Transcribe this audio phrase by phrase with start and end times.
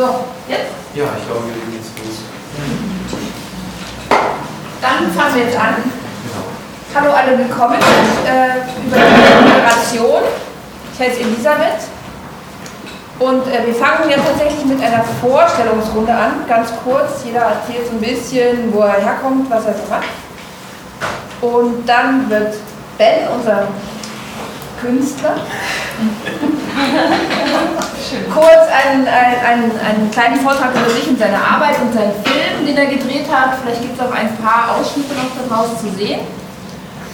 [0.00, 0.72] So, jetzt?
[0.94, 2.20] Ja, ich glaube, wir jetzt los.
[4.80, 5.74] Dann fangen wir jetzt an.
[5.76, 6.46] Genau.
[6.94, 7.76] Hallo alle willkommen
[8.26, 10.22] äh, über die Moderation.
[10.94, 11.82] Ich heiße Elisabeth
[13.18, 17.22] und äh, wir fangen jetzt tatsächlich mit einer Vorstellungsrunde an, ganz kurz.
[17.26, 20.08] Jeder erzählt so ein bisschen, wo er herkommt, was er so macht.
[21.42, 22.54] Und dann wird
[22.96, 23.68] Ben, unser
[24.80, 25.36] Künstler,
[28.32, 32.66] kurz einen, einen, einen, einen kleinen Vortrag über sich und seine Arbeit und seinen Film,
[32.66, 33.58] den er gedreht hat.
[33.62, 36.20] Vielleicht gibt es auch ein paar Ausschnitte noch da draußen zu sehen.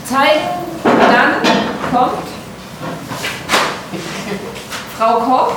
[0.05, 0.47] Zeigen,
[0.85, 1.43] dann
[1.93, 2.23] kommt
[4.97, 5.53] Frau Koch.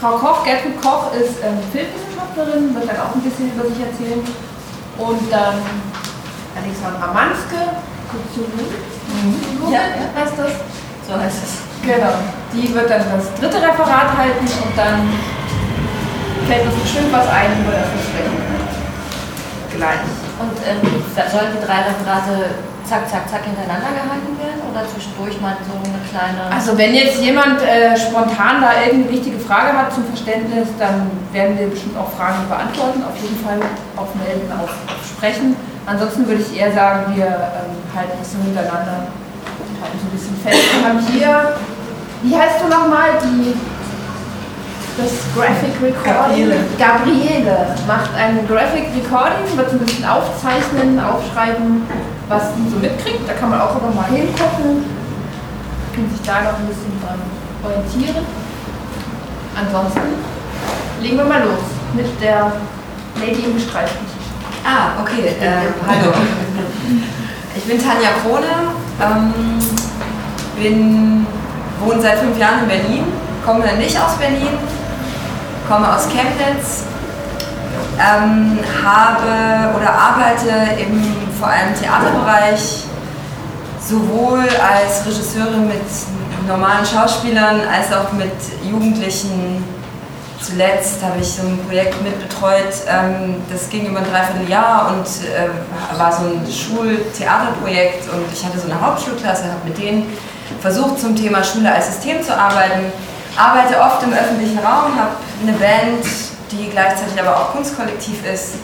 [0.00, 4.20] Frau Koch, Gertrud Koch, ist ähm, Filmwissenschaftlerin, wird dann auch ein bisschen über sich erzählen.
[4.98, 5.62] Und dann
[6.56, 7.56] Alexandra Manske,
[8.10, 9.80] Kulturologin, Ja,
[10.18, 10.52] heißt das.
[11.06, 11.65] So heißt es.
[11.86, 12.14] Genau.
[12.52, 15.06] Die wird dann das dritte Referat halten und dann
[16.48, 18.42] fällt uns bestimmt was ein, über das sprechen.
[19.76, 20.02] Gleich.
[20.40, 20.82] Und ähm,
[21.30, 26.00] sollen die drei Referate zack, zack, zack hintereinander gehalten werden oder zwischendurch mal so eine
[26.06, 26.46] kleine.
[26.54, 31.58] Also wenn jetzt jemand äh, spontan da irgendeine wichtige Frage hat zum Verständnis, dann werden
[31.58, 33.02] wir bestimmt auch Fragen beantworten.
[33.02, 33.58] Auf jeden Fall
[33.96, 35.56] auf Melden, auf, auf Sprechen.
[35.84, 40.14] Ansonsten würde ich eher sagen, wir ähm, halten es so hintereinander und halten so ein
[40.14, 40.62] bisschen fest.
[40.74, 41.54] Wir haben hier,
[42.22, 43.54] wie heißt du nochmal, die
[44.96, 46.48] das Graphic Recording.
[46.48, 46.56] Gabriele.
[46.78, 51.82] Gabriele macht ein Graphic Recording, wird so ein bisschen aufzeichnen, aufschreiben,
[52.28, 53.28] was sie so mitkriegt.
[53.28, 54.84] Da kann man auch immer mal hingucken
[55.96, 57.20] und sich da noch ein bisschen dran
[57.62, 58.24] orientieren.
[59.54, 60.16] Ansonsten
[61.02, 61.60] legen wir mal los
[61.94, 62.52] mit der
[63.20, 64.06] Lady im gestreiften.
[64.64, 65.36] Ah, okay.
[65.40, 66.12] Äh, hallo.
[67.56, 69.32] Ich bin Tanja Krone, ähm,
[70.60, 71.26] bin,
[71.80, 73.04] wohne seit fünf Jahren in Berlin,
[73.44, 74.58] komme nicht aus Berlin,
[75.68, 76.84] komme aus Chemnitz,
[77.98, 82.84] ähm, habe oder arbeite im vor allem Theaterbereich
[83.80, 85.82] sowohl als Regisseurin mit
[86.48, 88.32] normalen Schauspielern als auch mit
[88.68, 89.64] Jugendlichen.
[90.40, 95.98] Zuletzt habe ich so ein Projekt mitbetreut, ähm, das ging über ein Dreivierteljahr und äh,
[95.98, 100.06] war so ein Schultheaterprojekt und ich hatte so eine Hauptschulklasse, habe mit denen
[100.60, 102.92] versucht zum Thema Schule als System zu arbeiten,
[103.36, 106.04] arbeite oft im öffentlichen Raum, habe eine Band,
[106.50, 108.54] die gleichzeitig aber auch Kunstkollektiv ist.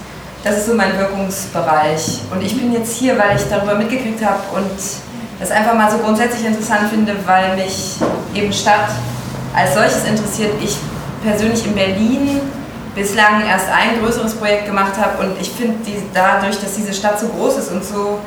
[0.45, 4.41] Das ist so mein Wirkungsbereich und ich bin jetzt hier, weil ich darüber mitgekriegt habe
[4.55, 4.71] und
[5.39, 7.97] das einfach mal so grundsätzlich interessant finde, weil mich
[8.35, 8.89] eben Stadt
[9.55, 10.53] als solches interessiert.
[10.63, 10.77] Ich
[11.23, 12.41] persönlich in Berlin
[12.95, 15.79] bislang erst ein größeres Projekt gemacht habe und ich finde
[16.13, 18.19] dadurch, dass diese Stadt so groß ist und so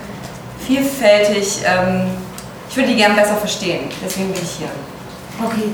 [0.65, 2.07] vielfältig, ähm,
[2.75, 3.87] ich würde die gern besser verstehen.
[4.03, 4.67] Deswegen bin ich hier.
[5.39, 5.71] Okay.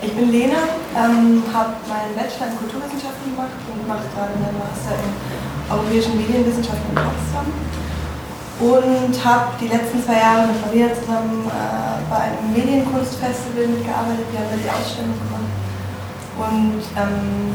[0.00, 0.56] Ich bin Lena,
[0.96, 5.12] ähm, habe meinen Bachelor in Kulturwissenschaften gemacht und mache gerade meinen Master in
[5.68, 7.52] Europäischen Medienwissenschaften in Potsdam.
[8.72, 14.32] Und habe die letzten zwei Jahre mit Maria zusammen äh, bei einem Medienkunstfestival mitgearbeitet.
[14.32, 15.52] Wir haben da die Ausstellung gemacht.
[16.40, 17.52] Und ähm,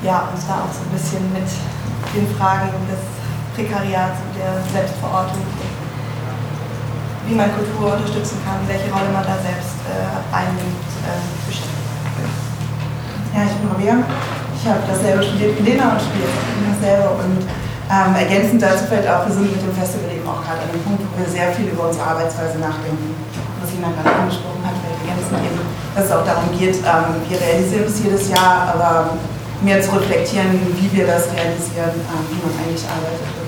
[0.00, 1.44] ja, uns da auch so ein bisschen mit
[2.16, 3.04] den Fragen des
[3.52, 5.44] Prekariats und der Selbstverortung,
[7.26, 11.74] wie man Kultur unterstützen kann, welche Rolle man da selbst äh, einnimmt, äh, beschäftigt.
[13.34, 13.94] Ja, ich bin Maria.
[14.54, 16.30] Ich habe dasselbe studiert wie Lena und studiere
[16.70, 17.18] dasselbe.
[17.18, 17.42] Und
[17.90, 20.82] ähm, ergänzend dazu fällt auch, wir sind mit dem Festival eben auch gerade an dem
[20.86, 23.14] Punkt, wo wir sehr viel über unsere Arbeitsweise nachdenken.
[23.58, 25.60] Was Ina gerade angesprochen hat, wir ergänzen eben,
[25.94, 29.18] dass es auch darum geht, ähm, wir realisieren es jedes Jahr, aber
[29.62, 33.45] mehr zu reflektieren, wie wir das realisieren, ähm, wie man eigentlich arbeitet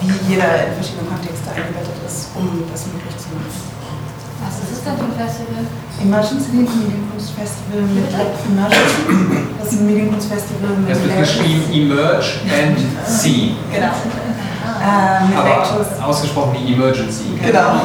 [0.00, 3.70] wie jeder in verschiedene Kontexte eingebettet ist, um das möglich zu machen.
[4.40, 5.64] Was ist es denn für ein Festival?
[6.00, 9.04] Emergency Medienkunstfestival mit Emergency.
[9.60, 13.52] Das ist ein Medienkunstfestival mit Es wird geschrieben Emerge and See.
[13.68, 13.92] Genau.
[14.80, 15.88] Äh, mit Lectures.
[15.98, 17.36] Aber ausgesprochen wie Emergency.
[17.36, 17.84] Genau.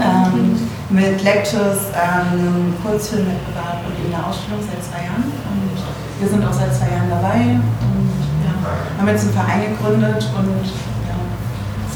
[0.00, 0.56] ähm,
[0.88, 5.28] mit Lectures, ähm, Kurzfilmwettbewerb und eben einer Ausstellung seit zwei Jahren.
[5.28, 5.76] Und
[6.18, 8.08] wir sind auch seit zwei Jahren dabei und
[8.40, 8.52] ja,
[8.98, 10.64] haben jetzt einen Verein gegründet und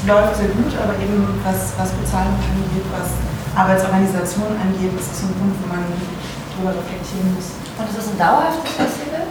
[0.07, 3.09] läuft sehr gut, aber eben was, was Bezahlung angeht, was
[3.57, 5.83] Arbeitsorganisation angeht, ist es so ein Punkt, wo man
[6.55, 7.55] drüber reflektieren muss.
[7.77, 9.25] Und ist das ein dauerhaftes Festival?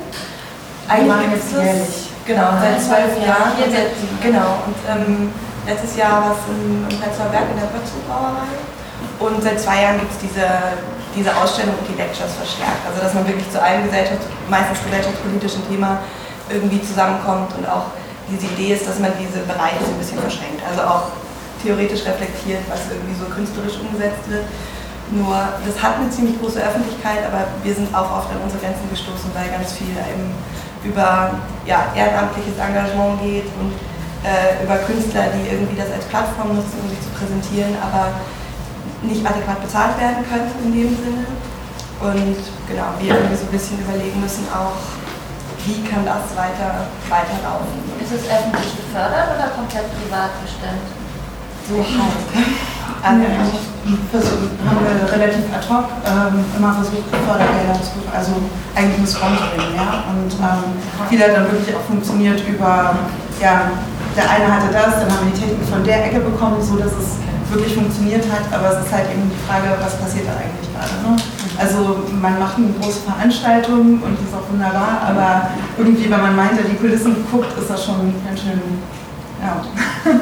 [0.88, 2.12] Eigentlich ist jährlich.
[2.12, 3.24] es genau, seit Ah, zwölf ja.
[3.32, 3.52] Jahren.
[3.56, 5.32] Seit, seit- genau, und ähm,
[5.64, 8.52] letztes Jahr war es im, im Prenzlauer Berg in der Bötzl Brauerei.
[9.20, 10.44] Und seit zwei Jahren gibt es diese,
[11.16, 12.84] diese Ausstellung und die Lectures verstärkt.
[12.84, 14.20] Also dass man wirklich zu einem Gesellschaft,
[14.50, 16.04] meistens gesellschaftspolitischen Thema
[16.52, 17.88] irgendwie zusammenkommt und auch
[18.30, 20.62] diese Idee ist, dass man diese Bereiche so ein bisschen verschränkt.
[20.64, 21.12] Also auch
[21.64, 24.44] theoretisch reflektiert, was irgendwie so künstlerisch umgesetzt wird
[25.10, 28.88] Nur das hat eine ziemlich große Öffentlichkeit, aber wir sind auch oft an unsere Grenzen
[28.88, 30.32] gestoßen, weil ganz viel eben
[30.84, 33.72] über ja, ehrenamtliches Engagement geht und
[34.24, 38.12] äh, über Künstler, die irgendwie das als Plattform nutzen, um sich zu präsentieren, aber
[39.04, 41.24] nicht adäquat bezahlt werden könnten in dem Sinne.
[42.00, 44.76] Und genau, wir irgendwie so ein bisschen überlegen müssen auch,
[45.64, 47.80] wie kann das weiter, weiterlaufen.
[47.96, 50.88] Ist es öffentlich gefördert oder komplett privat bestimmt?
[51.64, 52.20] So halt.
[53.00, 53.24] Also,
[54.12, 58.32] versuchen, haben wir relativ ad hoc ähm, immer versucht, Fördergelder zu also
[58.76, 60.04] eigentlich ein Sponsoring, ja.
[60.12, 60.76] Und ähm,
[61.08, 62.96] viel hat dann wirklich auch funktioniert über,
[63.40, 63.72] ja,
[64.16, 66.92] der eine hatte das, dann haben wir die Technik von der Ecke bekommen, so dass
[66.92, 67.16] es
[67.52, 70.96] wirklich funktioniert hat, aber es ist halt eben die Frage, was passiert da eigentlich gerade.
[71.04, 71.16] Ne?
[71.58, 76.36] Also man macht eine große Veranstaltung und die ist auch wunderbar, aber irgendwie, wenn man
[76.36, 78.60] meint, die Kulissen guckt, ist das schon ganz schön,
[79.40, 79.62] ja.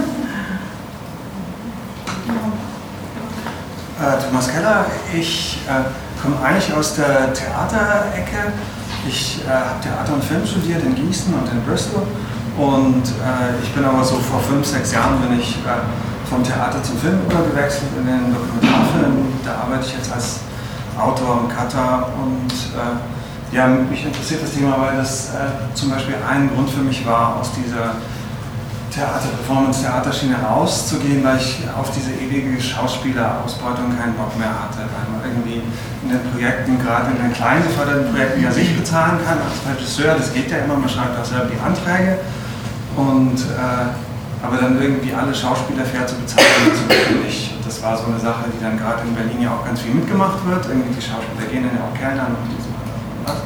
[4.02, 5.84] Äh, Thomas Keller, ich äh,
[6.20, 8.52] komme eigentlich aus der Theaterecke.
[9.06, 12.02] Ich äh, habe Theater und Film studiert in Gießen und in Bristol.
[12.58, 16.82] Und äh, ich bin aber so vor fünf, sechs Jahren bin ich äh, vom Theater
[16.82, 19.38] zum Film übergewechselt in den Dokumentarfilm.
[19.44, 20.40] Da arbeite ich jetzt als
[20.98, 22.08] Autor und Cutter.
[22.22, 25.30] Und äh, ja, mich interessiert das Thema, weil das
[25.74, 27.96] zum Beispiel ein Grund für mich war, aus dieser
[28.92, 35.06] Theater, Performance, Theaterschiene rauszugehen, weil ich auf diese ewige Schauspielerausbeutung keinen Bock mehr hatte, weil
[35.08, 35.62] man irgendwie
[36.04, 40.14] in den Projekten, gerade in den kleinen geförderten Projekten, ja sich bezahlen kann als Regisseur,
[40.14, 42.18] das geht ja immer, man schreibt auch selber die Anträge.
[42.96, 47.51] Und äh, aber dann irgendwie alle Schauspieler fair zu bezahlen, das nicht.
[47.72, 50.44] Das war so eine Sache, die dann gerade in Berlin ja auch ganz viel mitgemacht
[50.44, 50.60] wird.
[50.68, 52.68] Irgendwie die Schauspieler gehen dann ja auch Kellnern und die so
[53.24, 53.40] was.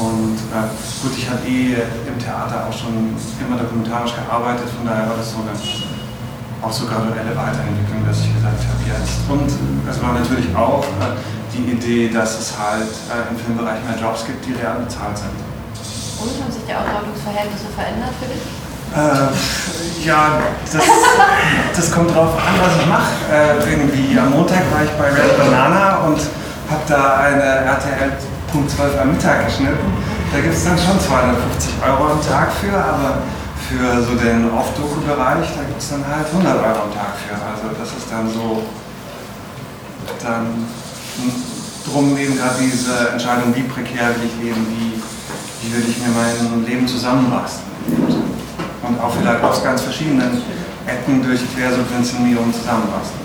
[0.00, 0.72] Und äh,
[1.04, 5.36] gut, ich hatte eh im Theater auch schon immer dokumentarisch gearbeitet, von daher war das
[5.36, 9.20] so eine auch so graduelle Weiterentwicklung, dass ich gesagt habe, jetzt.
[9.28, 9.52] Und
[9.84, 11.12] es war natürlich auch äh,
[11.52, 15.36] die Idee, dass es halt äh, im Filmbereich mehr Jobs gibt, die real bezahlt sind.
[16.24, 18.61] Und haben sich die Ausbeutungsverhältnisse verändert für dich?
[18.94, 20.38] Äh, ja,
[20.70, 20.82] das,
[21.74, 23.12] das kommt drauf an, was ich mache.
[23.32, 26.18] Äh, irgendwie am Montag war ich bei Red Banana und
[26.68, 28.12] habe da eine RTL
[28.50, 29.92] Punkt 12 am Mittag geschnitten.
[30.32, 33.22] Da gibt es dann schon 250 Euro am Tag für, aber
[33.68, 37.32] für so den Off-Doku-Bereich, da gibt es dann halt 100 Euro am Tag für.
[37.32, 38.64] Also das ist dann so,
[40.22, 40.68] dann
[41.90, 45.00] drum eben gerade diese Entscheidung, wie prekär will ich leben, wie,
[45.62, 48.21] wie will ich mir mein Leben zusammenbasteln.
[48.82, 50.42] Und auch vielleicht aus ganz verschiedenen
[50.86, 53.22] Ecken durch Quersubventionierung zusammenbasteln.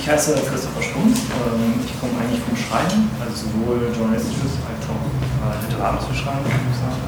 [0.00, 1.18] Ich heiße Christopher Stumpf.
[1.34, 6.70] Ähm, ich komme eigentlich vom Schreiben, also sowohl journalistisches als auch äh, literarisches Schreiben, würde
[6.70, 7.02] ich sagen.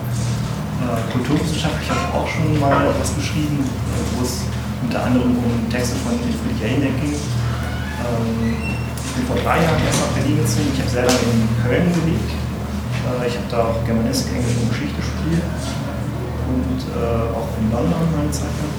[0.83, 4.43] Äh, Kulturwissenschaft, ich habe auch schon mal etwas geschrieben, wo es
[4.83, 7.15] unter anderem um Texte von Friedrich Jelinek ging.
[7.15, 8.67] Ähm,
[8.99, 10.69] ich bin vor drei Jahren erst nach Berlin gezogen.
[10.75, 12.48] Ich habe selber in Köln gelebt.
[13.09, 15.49] Äh, ich habe da auch Germanistik, Englisch und Geschichte studiert
[16.49, 16.81] und
[17.37, 18.73] auch in London meine Zeit lang.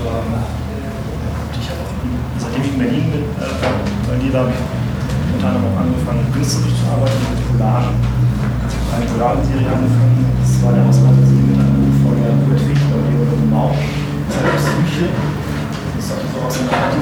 [0.00, 0.32] Ähm,
[1.60, 1.92] ich habe auch
[2.40, 3.54] seitdem ich in Berlin bin, äh,
[4.08, 4.60] bei dir habe ich
[5.34, 7.94] unter anderem auch angefangen, künstlerisch zu arbeiten mit Collagen.
[8.00, 12.60] Ich habe eine Collagenserie angefangen, das war der Ausmalserie mit einem Buch von der Kurt
[12.64, 15.06] Fichter und Leonard Mau, Psyche.
[15.12, 16.96] Das ist also aus einer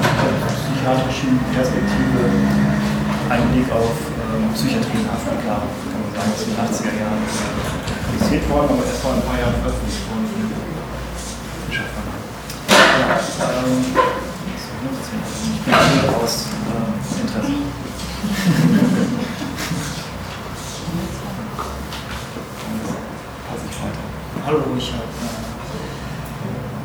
[0.59, 2.21] psychiatrischen Perspektive
[3.31, 5.63] ein Blick auf ähm, Psychiatrie in Afrika,
[6.27, 7.23] ist in den 80er Jahren
[8.11, 10.27] realisiert worden, aber erst vor ein paar Jahren veröffentlicht worden.
[11.71, 11.85] Ja,
[13.47, 13.85] ähm,
[15.55, 17.53] ich bin hier aus äh, Interesse.
[24.47, 25.03] Hallo, ich habe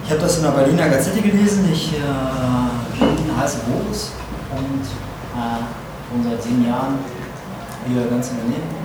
[0.08, 1.70] äh, hab das in der Berliner Gazette gelesen.
[1.72, 1.98] Ich äh,
[3.00, 4.12] Berlin heiße Boris
[4.52, 5.62] und äh,
[6.12, 7.00] wohne seit sieben Jahren
[7.88, 8.83] hier ganz in der Nähe.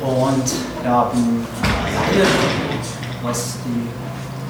[0.00, 0.44] Und
[0.84, 1.46] ja, bin
[2.12, 2.26] hier,
[3.22, 3.88] was die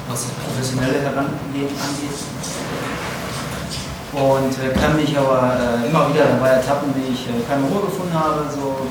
[0.07, 2.19] was das professionelle Herangehen angeht.
[4.13, 7.89] Und äh, kann mich aber äh, immer wieder dabei ertappen, wie ich äh, keine Ruhe
[7.91, 8.87] gefunden habe, so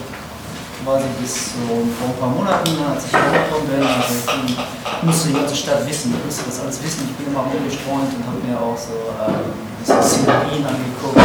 [0.85, 3.81] quasi bis so vor ein paar Monaten, als ich hergekommen bin.
[3.81, 4.13] Also
[4.45, 7.09] ich musste die ganze Stadt wissen, ich musste das alles wissen.
[7.09, 9.33] Ich bin immer rumgestreunt und habe mir auch so äh,
[9.81, 11.17] so Szenarien angeguckt,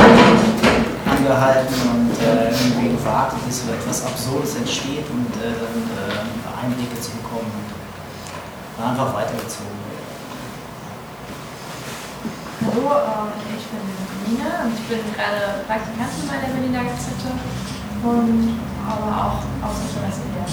[1.29, 6.99] angehalten und äh, irgendwie gewartet, bis so etwas Absurdes entsteht und äh, dann äh, Einblicke
[6.99, 7.53] zu bekommen.
[8.77, 9.77] Und einfach weitergezogen.
[12.65, 13.85] Hallo, ähm, ich bin
[14.25, 17.29] Nina und ich bin gerade Praktikantin bei der Berliner Gazette
[18.01, 18.57] und
[18.89, 20.47] aber auch aus Interesse hier.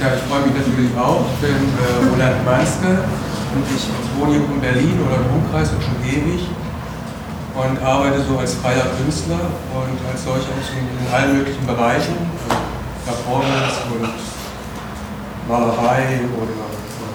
[0.00, 1.28] Ja, ich freue mich natürlich auch.
[1.28, 3.04] Ich bin äh, Roland Manske
[3.52, 3.84] Und ich
[4.16, 6.48] wohne hier in Berlin oder im Umkreis und schon ewig
[7.54, 9.40] und arbeite so als freier Künstler
[9.74, 12.14] und als solcher auch so in allen möglichen Bereichen,
[12.48, 12.60] also
[13.04, 14.08] Performance und
[15.48, 16.70] Malerei oder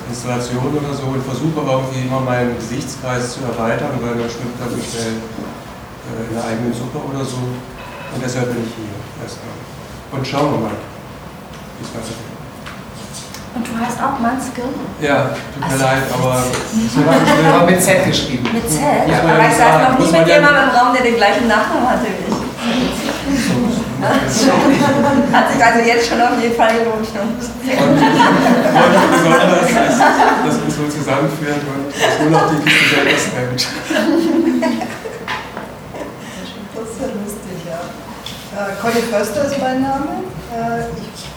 [0.10, 4.60] Installation oder so und versuche aber irgendwie immer meinen Gesichtskreis zu erweitern, weil man schwimmt
[4.60, 7.38] da so schnell äh, in der eigenen Suppe oder so.
[7.38, 9.56] Und deshalb bin ich hier erstmal.
[10.12, 10.78] Und schauen wir mal,
[11.80, 12.35] wie es weitergeht.
[13.56, 14.62] Und du heißt auch Manske?
[15.02, 16.44] Ja, tut mir leid, aber
[17.56, 18.50] Aber mit Z geschrieben.
[18.52, 18.82] Mit Z?
[19.08, 22.06] Ja, Aber ich saß noch nie mit jemandem im Raum, der den gleichen Nachnamen hatte
[22.06, 22.36] wie ich.
[24.06, 27.08] Hat sich also jetzt schon auf jeden Fall gelohnt.
[27.08, 27.40] Und
[29.12, 33.68] besonders, dass, dass uns so zusammenführt und nur noch die Kiste selbst nennt.
[36.76, 37.80] Das ist ja lustig, ja.
[38.60, 40.24] Äh, Conny Förster ist mein Name.
[40.54, 41.35] Äh, ich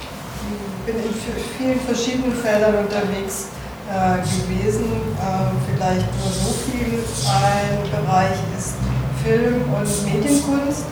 [0.89, 1.15] bin in
[1.59, 3.49] vielen verschiedenen Feldern unterwegs
[3.89, 4.89] äh, gewesen.
[5.21, 7.05] Äh, vielleicht nur so viel.
[7.29, 8.75] Ein Bereich ist
[9.23, 10.85] Film und Medienkunst.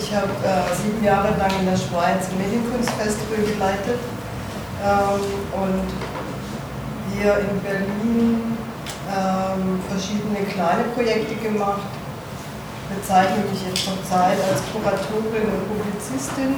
[0.00, 4.00] Ich habe äh, sieben Jahre lang in der Schweiz ein Medienkunstfestival geleitet
[4.82, 5.22] ähm,
[5.54, 5.86] und
[7.14, 8.58] hier in Berlin
[9.06, 11.82] ähm, verschiedene kleine Projekte gemacht
[12.88, 16.56] bezeichne mich jetzt schon Zeit als Kuratorin und Publizistin.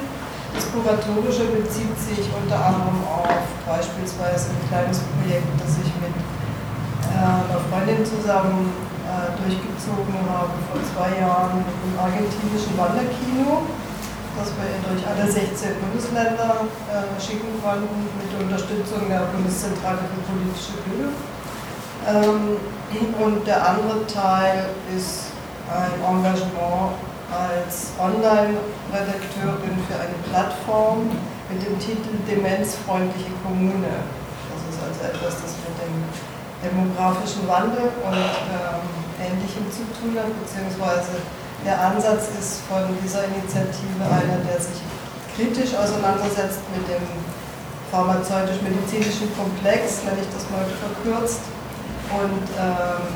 [0.53, 3.27] Das Kuratorische bezieht sich unter anderem auf
[3.67, 8.71] beispielsweise ein kleines Projekt, das ich mit äh, einer Freundin zusammen
[9.07, 13.67] äh, durchgezogen habe vor zwei Jahren dem argentinischen Wanderkino,
[14.35, 20.19] das wir durch alle 16 Bundesländer äh, schicken konnten mit der Unterstützung der Bundeszentrale für
[20.27, 21.15] politische Bildung.
[22.07, 22.59] Ähm,
[23.23, 25.31] und der andere Teil ist
[25.71, 26.91] ein Engagement
[27.31, 31.07] als Online-Redakteurin für eine Plattform
[31.47, 34.03] mit dem Titel Demenzfreundliche Kommune.
[34.51, 35.95] Das ist also etwas, das mit dem
[36.59, 38.83] demografischen Wandel und ähm,
[39.17, 41.23] Ähnlichem zu tun hat, beziehungsweise
[41.65, 44.81] der Ansatz ist von dieser Initiative einer, der sich
[45.35, 47.05] kritisch auseinandersetzt mit dem
[47.91, 51.41] pharmazeutisch-medizinischen Komplex, nenne ich das mal verkürzt,
[52.11, 53.07] und ähm,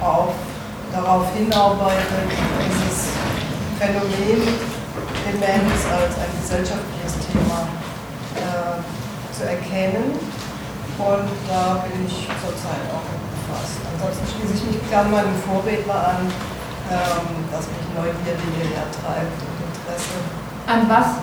[0.00, 0.34] auch
[0.92, 3.08] darauf hinarbeitet, dieses
[3.82, 4.46] Phänomen
[5.26, 7.66] Demenz als ein gesellschaftliches Thema
[8.38, 8.78] äh,
[9.34, 10.14] zu erkennen.
[11.02, 13.82] Und da bin ich zurzeit auch befasst.
[13.82, 19.58] Ansonsten schließe ich mich gerne meinem Vorredner an, ähm, dass mich Neugierde hierher treibt und
[19.66, 20.14] Interesse
[20.70, 21.18] An was?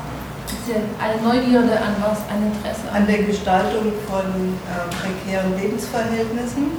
[1.00, 2.28] Eine Neugierde an was?
[2.28, 4.28] Ein Interesse an der Gestaltung von
[4.68, 6.75] äh, prekären Lebensverhältnissen,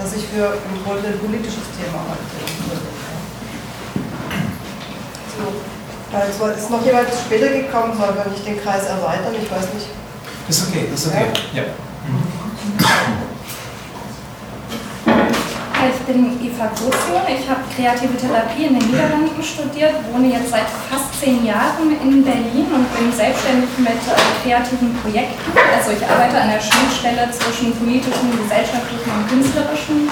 [0.00, 3.01] das ich für im Grunde ein politisches Thema halte.
[5.36, 9.32] So, also ist noch jemand später gekommen, sollen wir nicht den Kreis erweitern?
[9.32, 9.88] Ich weiß nicht.
[10.48, 11.26] Ist okay, ist okay.
[11.54, 11.62] Ja.
[15.82, 20.66] Ich bin Eva Grozion, ich habe kreative Therapie in den Niederlanden studiert, wohne jetzt seit
[20.90, 25.50] fast zehn Jahren in Berlin und bin selbstständig mit äh, kreativen Projekten.
[25.74, 30.10] Also ich arbeite an der Schnittstelle zwischen politischen, gesellschaftlichen und künstlerischen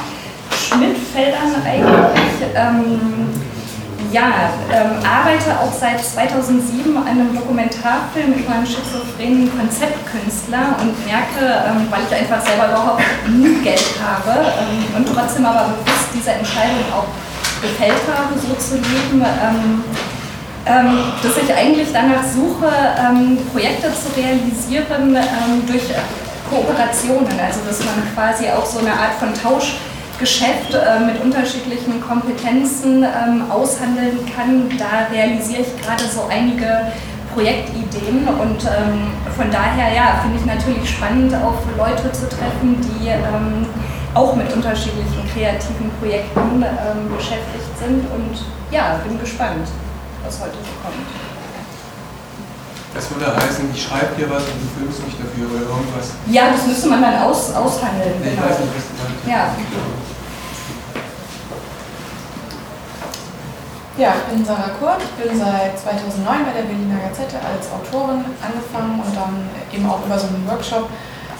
[0.51, 2.51] Schnittfeldern eigentlich.
[2.55, 3.50] Ähm,
[4.13, 11.47] ja, ähm, arbeite auch seit 2007 an einem Dokumentarfilm über einen schizophrenen Konzeptkünstler und merke,
[11.47, 16.33] ähm, weil ich einfach selber überhaupt nie Geld habe ähm, und trotzdem aber bewusst diese
[16.33, 17.07] Entscheidung auch
[17.63, 19.85] gefällt habe, so zu leben, ähm,
[20.67, 25.17] ähm, dass ich eigentlich danach suche, ähm, Projekte zu realisieren
[25.67, 25.85] durch
[26.51, 29.77] Kooperationen, also dass man quasi auch so eine Art von Tausch
[30.21, 34.71] Geschäft äh, mit unterschiedlichen Kompetenzen ähm, aushandeln kann.
[34.79, 36.93] Da realisiere ich gerade so einige
[37.33, 43.09] Projektideen und ähm, von daher ja, finde ich natürlich spannend, auf Leute zu treffen, die
[43.09, 43.67] ähm,
[44.15, 46.65] auch mit unterschiedlichen kreativen Projekten
[47.17, 49.69] beschäftigt sind und ja, bin gespannt,
[50.25, 51.30] was heute so kommt.
[52.95, 56.11] Das würde heißen, ich schreibe dir was und du filmst mich dafür oder irgendwas.
[56.27, 58.19] Ja, das müsste man dann aus, aushandeln.
[58.19, 58.43] Ich genau.
[58.43, 59.27] weiß nicht, was du meinst.
[59.27, 59.55] Ja.
[63.97, 65.03] Ja, ich bin Sarah Kurt.
[65.03, 70.05] Ich bin seit 2009 bei der Berliner Gazette als Autorin angefangen und dann eben auch
[70.07, 70.89] über so einen Workshop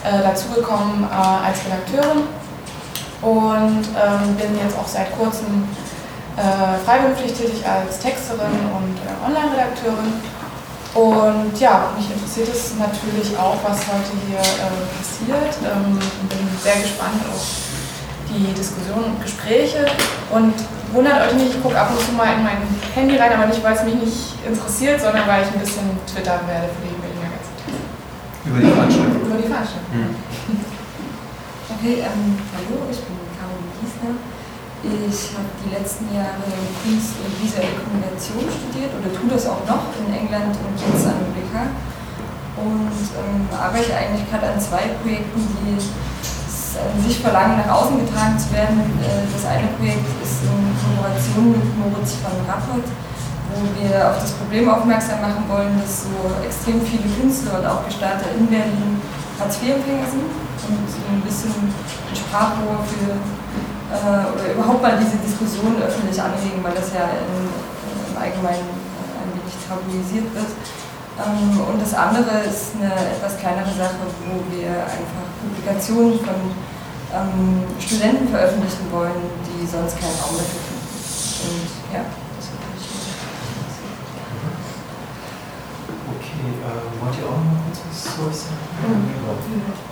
[0.05, 2.29] äh, dazugekommen äh, als Redakteurin
[3.23, 5.65] und ähm, bin jetzt auch seit kurzem
[6.37, 10.21] äh, freiberuflich tätig als Texterin und äh, Online-Redakteurin.
[10.95, 15.55] Und ja, mich interessiert es natürlich auch, was heute hier äh, passiert.
[15.63, 17.47] Ähm, bin sehr gespannt auf
[18.29, 19.87] die Diskussion und Gespräche.
[20.31, 20.55] Und
[20.93, 22.63] wundert euch nicht, ich gucke ab und zu mal in mein
[22.95, 26.41] Handy rein, aber nicht, weil es mich nicht interessiert, sondern weil ich ein bisschen twittern
[26.51, 27.71] werde für die Berliner Gazette.
[28.47, 29.23] Über die Veranstaltung.
[29.23, 29.95] Über die Veranstaltung.
[29.95, 30.17] Mhm.
[31.81, 34.13] Okay, ähm, hallo, ich bin Caroline Giesner.
[34.81, 36.41] Ich habe die letzten Jahre
[36.81, 41.21] Kunst und visuelle Kommunikation studiert oder tue das auch noch in England und jetzt an
[41.21, 41.69] Amerika.
[42.57, 48.41] Und ähm, arbeite eigentlich gerade an zwei Projekten, die an sich verlangen, nach außen getragen
[48.41, 48.81] zu werden.
[49.05, 52.89] Äh, das eine Projekt ist in Kooperation mit Moritz von Rappert,
[53.53, 57.85] wo wir auf das Problem aufmerksam machen wollen, dass so extrem viele Künstler und auch
[57.85, 58.97] Gestalter in Berlin
[59.37, 60.25] Hartz-IV-Empfänger sind
[60.73, 63.21] und so ein bisschen ein Sprachrohr für
[63.91, 69.31] äh, oder überhaupt mal diese Diskussion öffentlich anregen, weil das ja in, im Allgemeinen ein
[69.35, 70.51] wenig tabuisiert wird.
[71.19, 76.55] Ähm, und das andere ist eine etwas kleinere Sache, wo wir einfach Publikationen von
[77.13, 80.87] ähm, Studenten veröffentlichen wollen, die sonst keinen Raum dafür finden.
[81.41, 82.07] Und ja,
[82.39, 82.87] das würde ich
[86.41, 88.65] Okay, äh, wollt ihr auch noch kurz was zu euch sagen?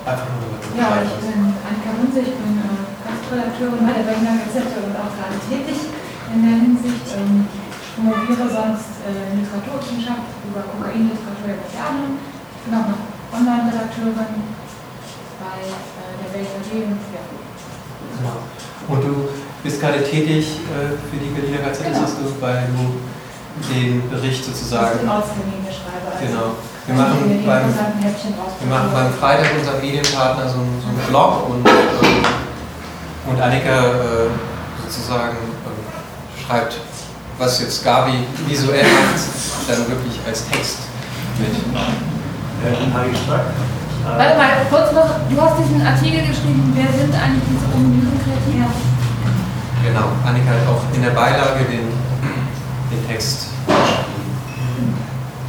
[0.08, 0.48] Einfach nur
[0.80, 5.12] Ja, ich bin Annika Munze, ich bin äh, Gastredakteurin bei der Berliner Gazette und auch
[5.12, 5.92] gerade tätig
[6.32, 7.04] in der Hinsicht.
[7.20, 12.16] Ähm, ich promoviere sonst äh, Literaturwissenschaft über Kokainliteratur über Jahre.
[12.16, 17.20] Ich bin auch noch Online-Redakteurin bei äh, der Berliner G und ja.
[17.28, 18.40] Genau.
[18.88, 19.12] Und du
[19.60, 22.08] bist gerade tätig äh, für die Berliner Gazette, Genau.
[22.08, 22.96] sagst du, weil du
[23.70, 25.00] den Bericht sozusagen.
[25.00, 26.08] Schreibe.
[26.10, 26.54] Also Genau.
[26.86, 29.12] Wir machen beim, wir machen beim.
[29.12, 32.24] Freitag unserem Medienpartner so einen, so einen Blog und, ähm,
[33.28, 34.32] und Annika äh,
[34.82, 35.36] sozusagen
[35.68, 35.84] ähm,
[36.40, 36.80] schreibt,
[37.36, 39.20] was jetzt Gabi visuell macht,
[39.68, 40.78] dann wirklich als Text
[41.38, 41.50] mit.
[41.50, 42.72] Äh,
[44.16, 48.64] Warte mal, kurz noch, du hast diesen Artikel geschrieben, wer sind eigentlich diese unmüden Kreativen?
[49.84, 51.92] Genau, Annika hat auch in der Beilage den,
[52.90, 54.96] den Text geschrieben.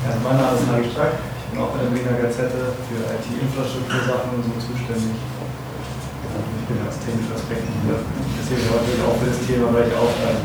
[0.03, 1.15] Ja, mein Name ist Harry Strack.
[1.15, 5.15] Ich bin auch bei der Berliner Gazette für IT-Infrastruktursachen und so zuständig.
[5.15, 7.97] Ich bin als technischer Aspekten hier.
[8.37, 10.43] Deswegen heute auch für das Thema, weil ich auch ähm,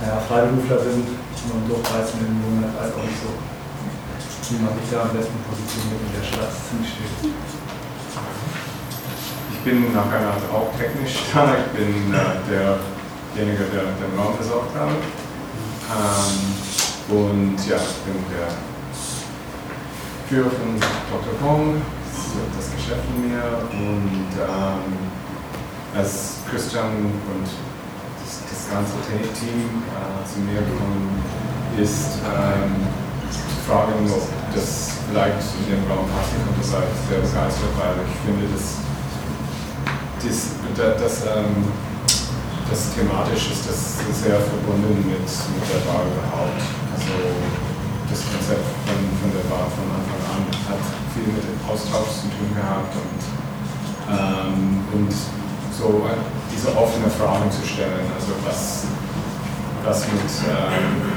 [0.00, 5.04] naja, Freiberufler bin und durchreißen im Monat, weiß auch nicht so, wie man sich da
[5.04, 7.34] am besten positioniert in der Stadt ziemlich steht.
[9.52, 11.52] Ich bin nachher also auch technisch da.
[11.60, 14.96] Ich bin äh, derjenige, der den Raum besorgt habe.
[15.90, 18.48] Ähm, und ja, ich bin der
[20.28, 21.34] Führer von Dr.
[21.42, 21.82] Kong,
[22.56, 23.42] das Geschäft von mir.
[23.70, 24.92] Und ähm,
[25.94, 31.22] als Christian und das, das ganze Te- Team äh, zu mir gekommen
[31.78, 32.86] ist, ähm,
[33.30, 37.96] zu fragen, ob das vielleicht in den Raum passen könnte, sei ich sehr begeistert, weil
[38.08, 38.80] ich finde, dass
[40.24, 41.68] das, ähm,
[42.74, 46.58] das thematisch ist das sehr verbunden mit, mit der Bar überhaupt.
[46.90, 47.14] Also
[48.10, 50.82] das Konzept von, von der Bar von Anfang an hat
[51.14, 53.22] viel mit dem Austausch zu tun gehabt und,
[54.10, 55.14] ähm, und
[55.70, 56.18] so äh,
[56.50, 58.90] diese offene Fragen zu stellen, also was,
[59.86, 61.14] was mit, ähm,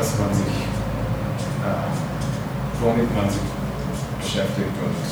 [0.00, 0.56] was man sich,
[1.68, 1.88] äh,
[2.80, 3.44] womit man sich
[4.24, 5.04] beschäftigt und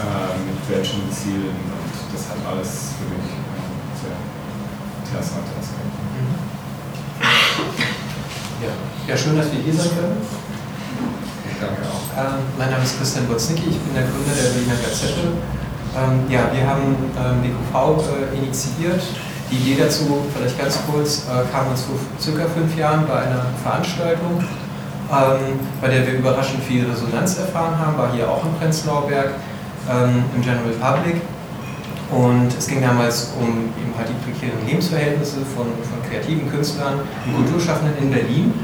[0.00, 3.45] äh, mit welchen Zielen und das hat alles für mich
[5.08, 5.94] interessanten Aspekt.
[8.62, 8.72] Ja.
[9.08, 10.20] ja, schön, dass wir hier sein können.
[11.60, 12.04] Danke auch.
[12.16, 15.32] Ähm, mein Name ist Christian Botznicki, ich bin der Gründer der Berliner Gazette.
[15.96, 19.00] Ähm, ja, wir haben ähm, BQV äh, initiiert.
[19.50, 23.46] Die Idee dazu, vielleicht ganz kurz, äh, kam uns vor circa fünf Jahren bei einer
[23.62, 24.42] Veranstaltung,
[25.08, 29.30] ähm, bei der wir überraschend viel Resonanz erfahren haben, war hier auch im Prenzlauer Berg
[29.88, 31.22] ähm, im General Public.
[32.10, 37.34] Und es ging damals um eben halt die prekären Lebensverhältnisse von, von kreativen Künstlern und
[37.34, 38.54] Kulturschaffenden in Berlin.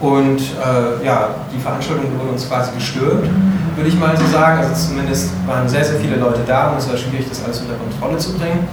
[0.00, 3.28] Und äh, ja, die Veranstaltung wurde uns quasi gestürmt,
[3.74, 4.58] würde ich mal so sagen.
[4.58, 7.74] Also zumindest waren sehr, sehr viele Leute da und es war schwierig, das alles unter
[7.74, 8.68] Kontrolle zu bringen.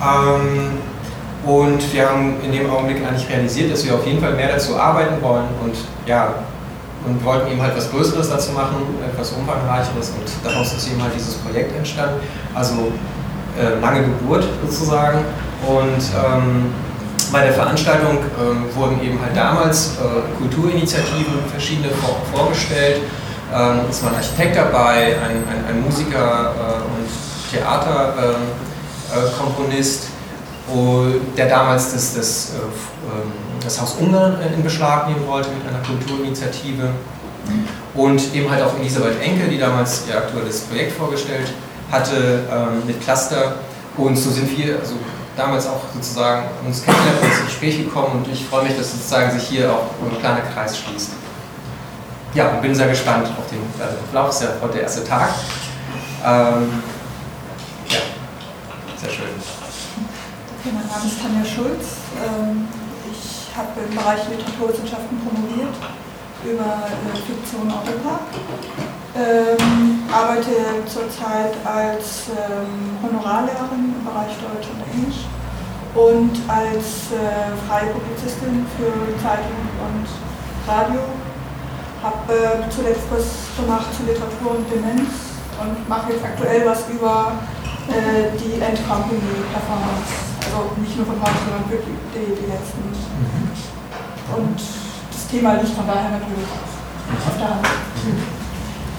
[0.00, 0.78] Ähm,
[1.44, 4.78] und wir haben in dem Augenblick eigentlich realisiert, dass wir auf jeden Fall mehr dazu
[4.78, 5.74] arbeiten wollen und
[6.06, 6.34] ja,
[7.06, 11.14] und wollten eben halt was Größeres dazu machen, etwas Umfangreicheres und daraus ist eben halt
[11.14, 12.20] dieses Projekt entstanden.
[12.54, 12.92] Also
[13.58, 15.24] äh, lange Geburt sozusagen.
[15.66, 16.72] Und ähm,
[17.32, 23.02] bei der Veranstaltung ähm, wurden eben halt damals äh, Kulturinitiativen verschiedene vor vorgestellt.
[23.52, 27.08] Ähm, es war ein Architekt dabei, ein, ein, ein Musiker äh, und
[27.50, 30.08] Theaterkomponist, äh,
[31.36, 33.32] der damals das, das, äh, ähm,
[33.62, 36.90] das Haus Ungarn in Beschlag nehmen wollte mit einer Kulturinitiative.
[37.94, 41.52] Und eben halt auch Elisabeth Enke, die damals ihr aktuelles Projekt vorgestellt
[41.90, 43.56] hatte ähm, mit Cluster.
[43.96, 44.94] Und so sind wir also
[45.36, 49.48] damals auch sozusagen uns kennengelernt ins Gespräch gekommen und ich freue mich, dass sozusagen sich
[49.48, 51.12] hier auch ein kleiner Kreis schließt.
[52.34, 55.30] Ja, und bin sehr gespannt auf den also Lauf, ist ja heute der erste Tag.
[56.24, 56.82] Ähm,
[57.88, 57.98] ja.
[58.96, 59.26] Sehr schön.
[60.60, 61.86] Okay, mein Name ist Tanja Schulz.
[62.22, 62.68] Ähm,
[63.10, 65.74] ich habe im Bereich Literaturwissenschaften promoviert
[66.44, 66.88] über
[67.26, 68.20] Fiktion Europa.
[69.16, 75.26] Ähm, arbeite zurzeit als ähm, Honorarlehrerin im Bereich Deutsch und Englisch
[75.94, 80.06] und als äh, freie Publizistin für Zeitung und
[80.70, 81.02] Radio.
[82.02, 83.26] Habe äh, zuletzt was
[83.58, 85.10] gemacht zu Literatur und Demenz
[85.60, 87.32] und mache jetzt aktuell was über
[87.88, 89.20] äh, die End Company
[89.52, 92.82] Performance also nicht nur von heute, sondern wirklich die, die letzten.
[94.36, 94.89] Und das
[95.30, 97.62] Thema liegt von daher natürlich auf der Hand.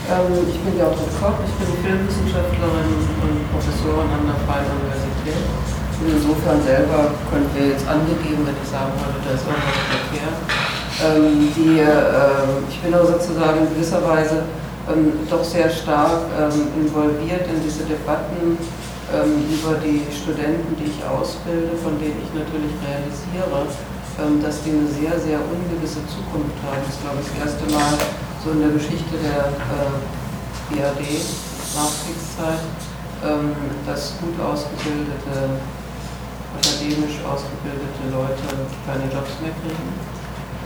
[0.08, 5.44] Ähm, ich bin Gertrud Koch, ich bin Filmwissenschaftlerin und Professorin an der Freien Universität.
[6.00, 10.39] Und insofern selber könnten wir jetzt angegeben, wenn ich sagen würde, da ist irgendwas verkehrt.
[11.04, 14.48] Ähm, die, äh, ich bin aber sozusagen in gewisser Weise
[14.88, 18.56] ähm, doch sehr stark ähm, involviert in diese Debatten
[19.12, 23.90] ähm, über die Studenten, die ich ausbilde, von denen ich natürlich realisiere, ähm,
[24.43, 26.82] dass die eine sehr, sehr ungewisse Zukunft haben.
[26.84, 27.95] Das ist, glaube ich, das erste Mal
[28.43, 29.95] so in der Geschichte der äh,
[30.69, 31.21] BRD,
[31.76, 32.63] Nachkriegszeit,
[33.24, 35.62] ähm, dass gut ausgebildete,
[36.58, 39.89] akademisch ausgebildete Leute keine Jobs mehr kriegen.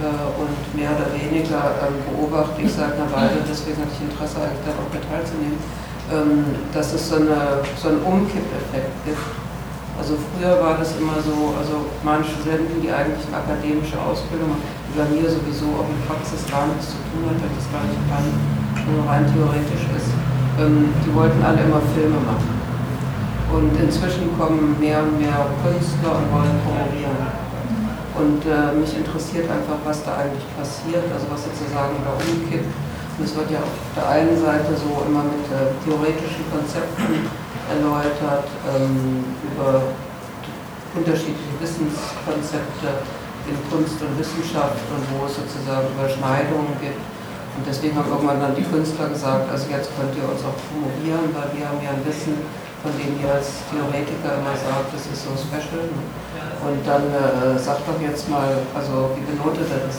[0.01, 4.43] Äh, und mehr oder weniger ähm, beobachte ich seit einer Weile, deswegen hatte ich Interesse
[4.43, 5.59] eigentlich daran auch teilzunehmen,
[6.11, 9.44] ähm, dass es so, eine, so einen Umkippeffekt gibt.
[9.95, 14.59] Also früher war das immer so, also manche Studenten, die eigentlich eine akademische Ausbildung
[14.91, 18.03] bei mir sowieso auch mit Praxis gar nichts zu tun hat, weil das gar nicht
[18.11, 18.27] kann,
[18.91, 20.11] nur rein theoretisch ist,
[20.59, 22.51] ähm, die wollten alle immer Filme machen.
[23.51, 27.19] Und inzwischen kommen mehr und mehr Künstler und wollen promovieren.
[28.15, 32.71] Und äh, mich interessiert einfach, was da eigentlich passiert, also was sozusagen da umkippt
[33.19, 37.31] das wird ja auf der einen Seite so immer mit äh, theoretischen Konzepten
[37.69, 39.81] erläutert, ähm, über
[40.95, 43.03] unterschiedliche Wissenskonzepte
[43.45, 47.01] in Kunst und Wissenschaft und wo es sozusagen Überschneidungen gibt.
[47.55, 51.31] Und deswegen haben irgendwann dann die Künstler gesagt, also jetzt könnt ihr uns auch promovieren,
[51.31, 52.35] weil wir haben ja ein Wissen,
[52.83, 55.87] von dem ihr als Theoretiker immer sagt, das ist so special.
[55.87, 59.97] Und dann äh, sagt doch jetzt mal, also wie benotet er das?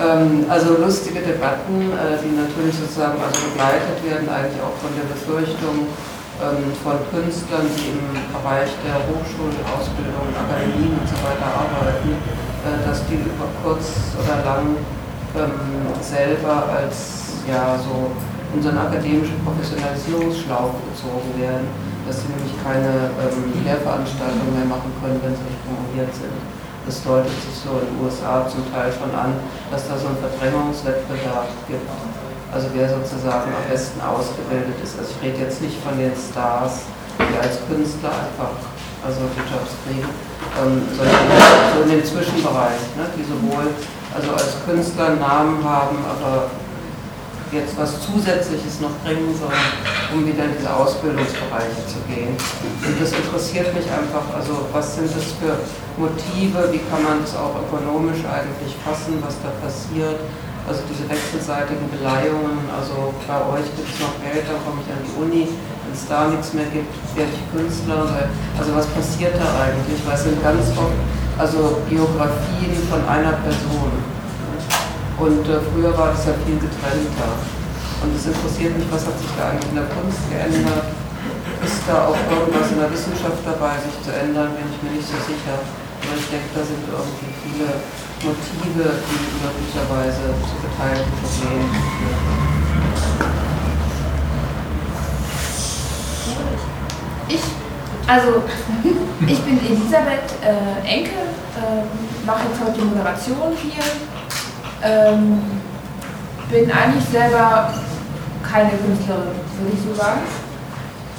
[0.00, 5.04] Ähm, also lustige Debatten, äh, die natürlich sozusagen also begleitet werden, eigentlich auch von der
[5.12, 5.92] Befürchtung
[6.82, 8.02] von Künstlern, die im
[8.34, 12.18] Bereich der Hochschulausbildung, Akademien und so weiter arbeiten,
[12.66, 14.74] äh, dass die über kurz oder lang
[15.38, 18.10] ähm, selber als ja so
[18.54, 21.70] in so einen akademischen Professionalisierungsschlauch gezogen werden,
[22.10, 26.34] dass sie nämlich keine ähm, Lehrveranstaltungen mehr machen können, wenn sie nicht promoviert sind.
[26.84, 29.38] Das deutet sich so in den USA zum Teil schon an,
[29.70, 31.86] dass da so ein Verdrängungswettbewerb gibt.
[32.52, 34.98] Also wer sozusagen am besten ausgebildet ist.
[35.00, 36.84] Also ich rede jetzt nicht von den Stars,
[37.16, 38.52] die als Künstler einfach
[39.00, 40.06] also die Jobs kriegen,
[40.60, 41.26] ähm, sondern
[41.74, 43.72] so in dem Zwischenbereich, ne, die sowohl
[44.14, 46.52] also als Künstler einen Namen haben, aber
[47.50, 49.68] jetzt was Zusätzliches noch bringen sollen,
[50.14, 52.32] um wieder in diese Ausbildungsbereiche zu gehen.
[52.36, 55.56] Und das interessiert mich einfach, also was sind das für
[56.00, 60.20] Motive, wie kann man das auch ökonomisch eigentlich fassen, was da passiert.
[60.62, 65.02] Also diese wechselseitigen Beleihungen, also bei euch gibt es noch Geld, dann komme ich an
[65.02, 68.30] die Uni, wenn es da nichts mehr gibt, werde ich Künstler.
[68.54, 69.98] Also was passiert da eigentlich?
[70.06, 70.94] Weil es sind ganz oft
[71.38, 73.90] also Biografien von einer Person.
[75.18, 77.30] Und äh, früher war das ja viel getrennter.
[78.02, 80.90] Und es interessiert mich, was hat sich da eigentlich in der Kunst geändert?
[81.62, 85.06] Ist da auch irgendwas in der Wissenschaft dabei, sich zu ändern, bin ich mir nicht
[85.06, 85.62] so sicher.
[86.12, 87.80] Aber ich denke, da sind irgendwie viele
[88.20, 92.28] Motive, die möglicherweise zu geteilten Problemen führen.
[97.28, 97.40] Ich,
[98.06, 98.42] also
[99.26, 101.16] ich bin Elisabeth äh, Enke,
[101.56, 103.82] äh, mache jetzt heute die Moderation hier
[104.84, 105.40] ähm,
[106.50, 107.72] bin eigentlich selber
[108.42, 110.20] keine Künstlerin, würde ich so sagen.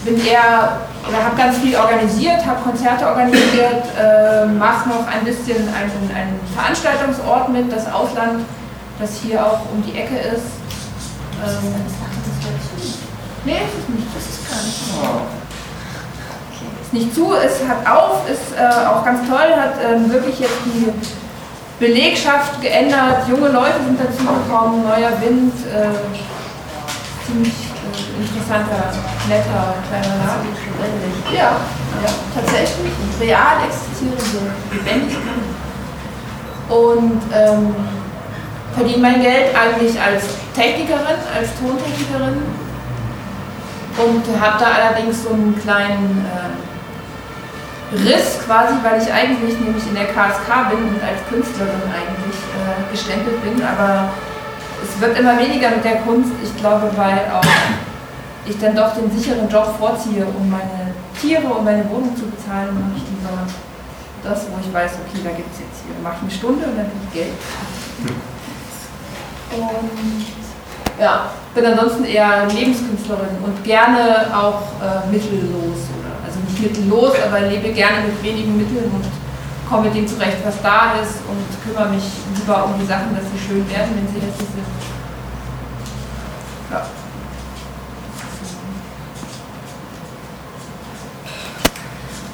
[0.05, 5.57] Bin eher, oder habe ganz viel organisiert, habe Konzerte organisiert, äh, mache noch ein bisschen
[5.57, 8.43] einen, einen Veranstaltungsort mit, das Ausland,
[8.99, 10.59] das hier auch um die Ecke ist.
[11.45, 11.73] Ähm,
[13.45, 14.83] nee, ist es nicht, das ist gar nicht.
[15.01, 15.43] Oh.
[16.81, 20.59] Ist nicht zu, es hat auf, ist äh, auch ganz toll, hat äh, wirklich jetzt
[20.65, 20.91] die
[21.79, 27.72] Belegschaft geändert, junge Leute sind dazugekommen, neuer Wind, äh, ziemlich
[28.19, 28.91] interessanter,
[29.27, 30.49] netter kleiner Laden.
[31.31, 31.57] Ja,
[32.03, 35.43] ja, tatsächlich, real existierende Lebendigkeit.
[36.69, 37.75] Und ähm,
[38.75, 40.23] verdiene mein Geld eigentlich als
[40.55, 42.41] Technikerin, als Tontechnikerin
[43.97, 49.93] und habe da allerdings so einen kleinen äh, Riss quasi, weil ich eigentlich nämlich in
[49.93, 54.09] der KSK bin und als Künstlerin eigentlich äh, gestempelt bin, aber
[54.83, 57.45] es wird immer weniger mit der Kunst, ich glaube, weil auch
[58.45, 62.75] ich dann doch den sicheren Job vorziehe, um meine Tiere und meine Wohnung zu bezahlen,
[62.75, 63.47] mache ich lieber
[64.23, 66.87] das, wo ich weiß, okay, da gibt es jetzt hier, mache eine Stunde und dann
[66.87, 67.33] kriege ich Geld.
[69.51, 77.13] Und ja, bin ansonsten eher Lebenskünstlerin und gerne auch äh, mittellos oder also nicht mittellos,
[77.25, 79.05] aber lebe gerne mit wenigen Mitteln und
[79.73, 82.03] komme mit dem zurecht, was da ist und kümmere mich
[82.37, 84.69] lieber um die Sachen, dass sie schön werden, wenn sie hässlich sind.
[86.69, 86.85] Ja.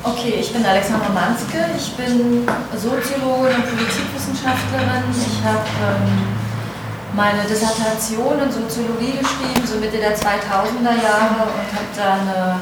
[0.04, 5.08] Okay, ich bin Alexandra Manske, ich bin Soziologin und Politikwissenschaftlerin.
[5.16, 6.28] Ich habe ähm,
[7.16, 12.60] meine Dissertation in Soziologie geschrieben, so Mitte der 2000er Jahre und habe da eine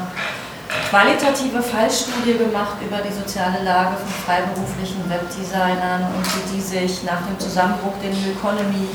[0.90, 7.24] qualitative Fallstudie gemacht über die soziale Lage von freiberuflichen Webdesignern und wie die sich nach
[7.24, 8.88] dem Zusammenbruch der New Economy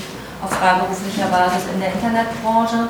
[0.43, 2.89] auf freiberuflicher Basis in der Internetbranche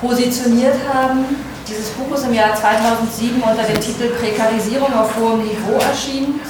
[0.00, 1.24] positioniert haben.
[1.66, 6.40] Dieses Buch ist im Jahr 2007 unter dem Titel Prekarisierung auf hohem Niveau erschienen.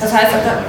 [0.00, 0.62] Das heißt, unter,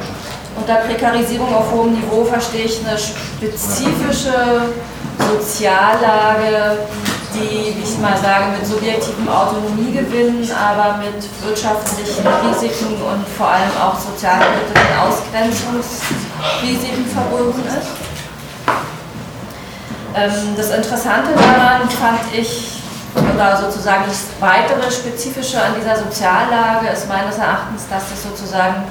[0.55, 4.73] unter Prekarisierung auf hohem Niveau verstehe ich eine spezifische
[5.17, 6.77] Soziallage,
[7.33, 13.71] die, wie ich mal sage, mit subjektivem Autonomiegewinn, aber mit wirtschaftlichen Risiken und vor allem
[13.81, 17.89] auch sozialpolitischen Ausgrenzungsrisiken verbunden ist.
[20.15, 22.79] Ähm, das Interessante daran fand ich,
[23.15, 28.85] oder sozusagen das weitere Spezifische an dieser Soziallage ist meines Erachtens, dass es sozusagen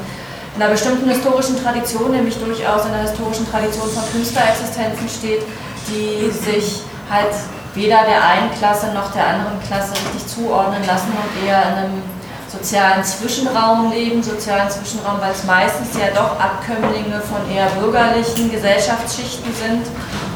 [0.55, 5.43] in einer bestimmten historischen Tradition, nämlich durchaus in einer historischen Tradition von Künstlerexistenzen steht,
[5.89, 7.33] die sich halt
[7.75, 12.03] weder der einen Klasse noch der anderen Klasse richtig zuordnen lassen und eher in einem
[12.49, 19.53] sozialen Zwischenraum leben, sozialen Zwischenraum, weil es meistens ja doch Abkömmlinge von eher bürgerlichen Gesellschaftsschichten
[19.55, 19.87] sind.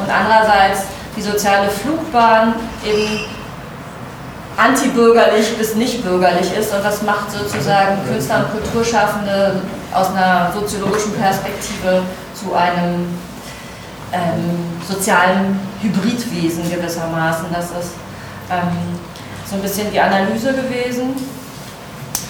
[0.00, 3.20] Und andererseits die soziale Flugbahn eben
[4.56, 6.72] antibürgerlich bis nicht bürgerlich ist.
[6.72, 9.60] Und das macht sozusagen Künstler und Kulturschaffende
[9.92, 12.02] aus einer soziologischen Perspektive
[12.34, 13.06] zu einem
[14.12, 17.46] ähm, sozialen Hybridwesen gewissermaßen.
[17.52, 17.94] Das ist
[18.50, 18.98] ähm,
[19.48, 21.14] so ein bisschen die Analyse gewesen.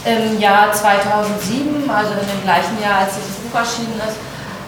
[0.04, 4.16] Im Jahr 2007, also in dem gleichen Jahr, als dieses Buch erschienen ist,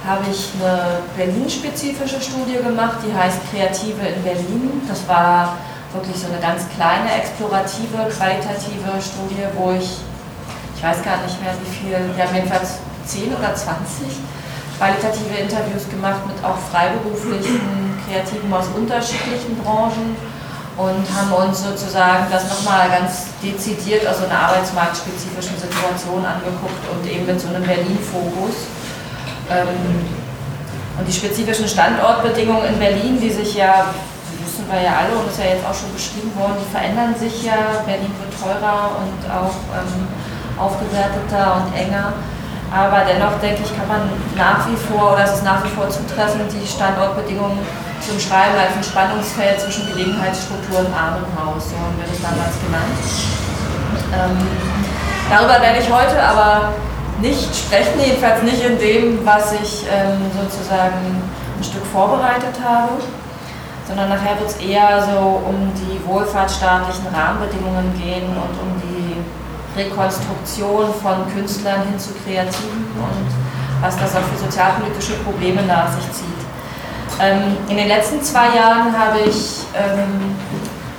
[0.06, 4.82] habe ich eine Berlin-spezifische Studie gemacht, die heißt Kreative in Berlin.
[4.88, 5.58] Das war
[5.92, 10.00] wirklich so eine ganz kleine, explorative, qualitative Studie, wo ich,
[10.76, 14.06] ich weiß gar nicht mehr wie viel, wir haben jedenfalls 10 oder 20
[14.78, 20.16] qualitative Interviews gemacht mit auch freiberuflichen Kreativen aus unterschiedlichen Branchen
[20.78, 27.02] und haben uns sozusagen das nochmal ganz dezidiert aus so einer arbeitsmarktspezifischen Situation angeguckt und
[27.10, 28.70] eben mit so einem Berlin-Fokus.
[29.50, 30.06] Ähm,
[30.98, 33.90] und die spezifischen Standortbedingungen in Berlin, die sich ja,
[34.38, 37.42] wissen wir ja alle und ist ja jetzt auch schon beschrieben worden, die verändern sich
[37.42, 37.82] ja.
[37.84, 40.06] Berlin wird teurer und auch ähm,
[40.58, 42.14] aufgewerteter und enger.
[42.72, 44.02] Aber dennoch denke ich, kann man
[44.36, 47.58] nach wie vor, oder es ist nach wie vor zutreffend, die Standortbedingungen
[48.00, 52.98] zu Schreiben als ein Spannungsfeld zwischen Gelegenheitsstruktur und Armenhaus, so haben wir das damals genannt.
[54.12, 54.46] Ähm,
[55.30, 56.72] darüber werde ich heute aber
[57.20, 61.22] nicht sprechen, jedenfalls nicht in dem, was ich ähm, sozusagen
[61.58, 62.92] ein Stück vorbereitet habe,
[63.86, 68.97] sondern nachher wird es eher so um die wohlfahrtsstaatlichen Rahmenbedingungen gehen und um die
[69.78, 73.28] Rekonstruktion von Künstlern hin zu Kreativen und
[73.80, 76.40] was das auch für sozialpolitische Probleme nach sich zieht.
[77.20, 80.34] Ähm, in den letzten zwei Jahren habe ich ähm,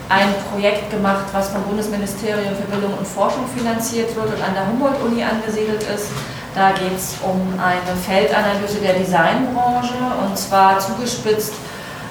[0.09, 4.67] ein Projekt gemacht, was vom Bundesministerium für Bildung und Forschung finanziert wird und an der
[4.67, 6.09] Humboldt-Uni angesiedelt ist.
[6.55, 9.93] Da geht es um eine Feldanalyse der Designbranche
[10.25, 11.53] und zwar zugespitzt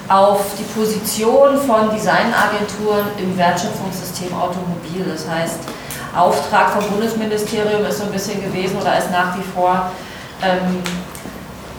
[0.07, 5.05] auf die Position von Designagenturen im Wertschöpfungssystem Automobil.
[5.05, 5.59] Das heißt,
[6.15, 9.91] Auftrag vom Bundesministerium ist so ein bisschen gewesen oder ist nach wie vor,
[10.41, 10.81] ähm,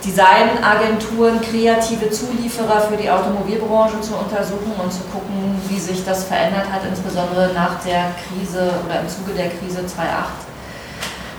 [0.05, 6.73] Designagenturen, kreative Zulieferer für die Automobilbranche zu untersuchen und zu gucken, wie sich das verändert
[6.73, 10.49] hat, insbesondere nach der Krise oder im Zuge der Krise 2008.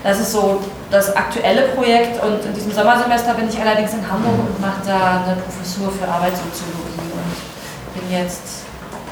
[0.04, 4.34] Das ist so das aktuelle Projekt und in diesem Sommersemester bin ich allerdings in Hamburg
[4.34, 8.66] und mache da eine Professur für Arbeitssoziologie und bin jetzt,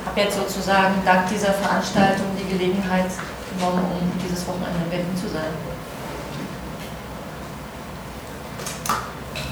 [0.07, 3.11] habe jetzt sozusagen dank dieser Veranstaltung die Gelegenheit
[3.61, 5.53] genommen, um dieses Wochenende in Berlin zu sein.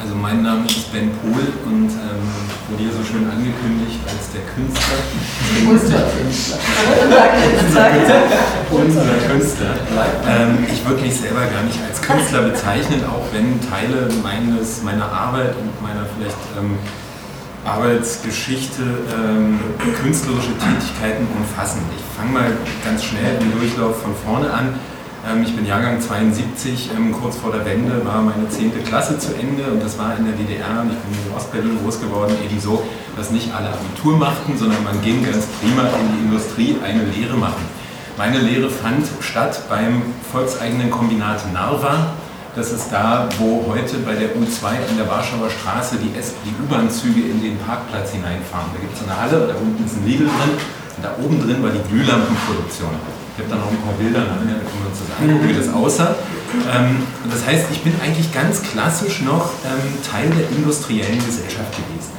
[0.01, 2.23] Also mein Name ist Ben Pohl und ähm,
[2.71, 5.03] wurde hier so schön angekündigt als der Künstler.
[5.69, 6.59] Unser Künstler.
[8.71, 9.75] Unser Künstler.
[10.25, 15.11] Ähm, ich würde mich selber gar nicht als Künstler bezeichnen, auch wenn Teile meines, meiner
[15.11, 16.79] Arbeit und meiner vielleicht ähm,
[17.69, 19.61] Arbeitsgeschichte ähm,
[20.03, 21.81] künstlerische Tätigkeiten umfassen.
[21.97, 22.51] Ich fange mal
[22.85, 24.75] ganz schnell im Durchlauf von vorne an.
[25.29, 28.85] Ähm, ich bin Jahrgang 72, ähm, kurz vor der Wende war meine 10.
[28.85, 32.01] Klasse zu Ende und das war in der DDR und ich bin in Ostberlin groß
[32.01, 32.83] geworden, eben so,
[33.17, 37.37] dass nicht alle Abitur machten, sondern man ging ganz prima in die Industrie eine Lehre
[37.37, 37.63] machen.
[38.17, 40.03] Meine Lehre fand statt beim
[40.33, 42.15] volkseigenen Kombinat Narva.
[42.59, 47.31] Das ist da, wo heute bei der U2 an der Warschauer Straße die, die U-Bahn-Züge
[47.31, 48.75] in den Parkplatz hineinfahren.
[48.75, 51.63] Da gibt es eine Halle, da unten ist ein Lidl drin und da oben drin
[51.63, 52.91] war die Glühlampenproduktion.
[52.91, 55.55] Ich habe da noch ein paar Bilder nachher, da können wir uns das angucken, wie
[55.55, 56.19] das aussah.
[56.75, 62.11] Ähm, das heißt, ich bin eigentlich ganz klassisch noch ähm, Teil der industriellen Gesellschaft gewesen.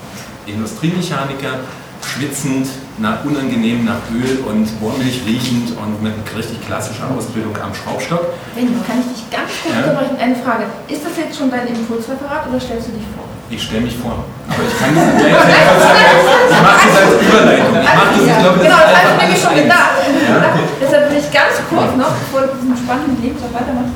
[0.48, 1.68] Industriemechaniker,
[2.06, 8.26] schwitzend, nach, unangenehm nach Öl und Bohrmilch riechend und mit richtig klassischer Ausbildung am Schraubstock.
[8.56, 9.84] Wenn, kann ich dich ganz kurz Ja.
[9.84, 10.16] unterbrechen?
[10.20, 10.64] Eine Frage.
[10.88, 13.26] Ist das jetzt schon dein Impulsreferat oder stellst du dich vor?
[13.50, 14.24] Ich stelle mich vor.
[14.46, 15.26] Aber ich kann das nicht.
[15.26, 17.74] Ich mache das als Überleitung.
[17.82, 19.94] Ich mache das, ich glaube, das genau, das habe ich einfach nämlich schon gedacht.
[20.06, 20.70] eins.
[20.82, 23.96] Deshalb will ich ganz kurz noch, bevor du diesen spannenden Lebenslauf weitermachst,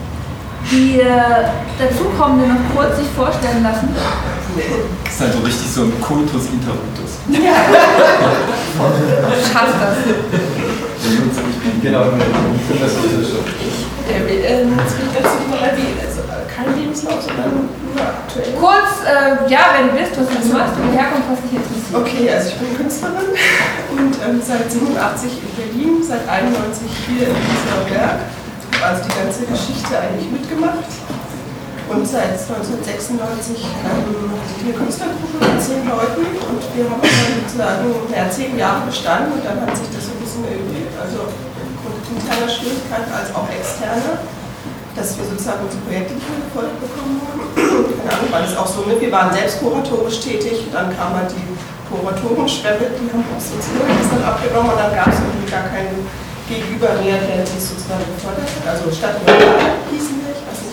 [0.73, 3.93] die äh, dazukommenden noch kurz sich vorstellen lassen.
[5.03, 7.11] Das ist halt so richtig so ein Kultus Interruptus.
[9.51, 9.97] Schaffst das.
[11.81, 13.43] Genau, ich finde das so
[14.09, 18.53] jetzt will ich dazu mal erwähnen, also äh, kein Lebenslauf, sondern nur aktuell.
[18.59, 21.95] Kurz, äh, ja, wenn du bist, was du machst, wo du herkommst, was dich interessiert.
[21.95, 23.29] Okay, also ich bin Künstlerin
[23.95, 28.19] und ähm, seit 87 in Berlin, seit 91 hier in Prenzlauer Berg.
[28.73, 30.89] Habe also die ganze Geschichte eigentlich mitgemacht.
[31.93, 38.25] Und seit 1996 ähm, eine Künstlergruppe mit zehn Leuten und wir haben dann sozusagen ja,
[38.29, 40.89] zehn Jahre bestanden und dann hat sich das so ein bisschen erübrigt.
[40.97, 41.29] Also
[42.13, 44.25] interner Schwierigkeiten als auch externer,
[44.95, 47.41] dass wir sozusagen unsere Projekte nicht mehr bekommen haben.
[47.53, 49.01] Keine Ahnung, war das auch so mit.
[49.01, 51.45] Wir waren selbst kuratorisch tätig und dann kam halt die
[51.89, 56.05] Kuratorenschwemme, die haben auch sozusagen dann abgenommen und dann gab es irgendwie gar keinen
[56.49, 58.65] Gegenüber mehr, der sich sozusagen gefordert hat.
[58.65, 59.21] Also Stadt
[59.89, 60.72] hießen wir, ich weiß nicht,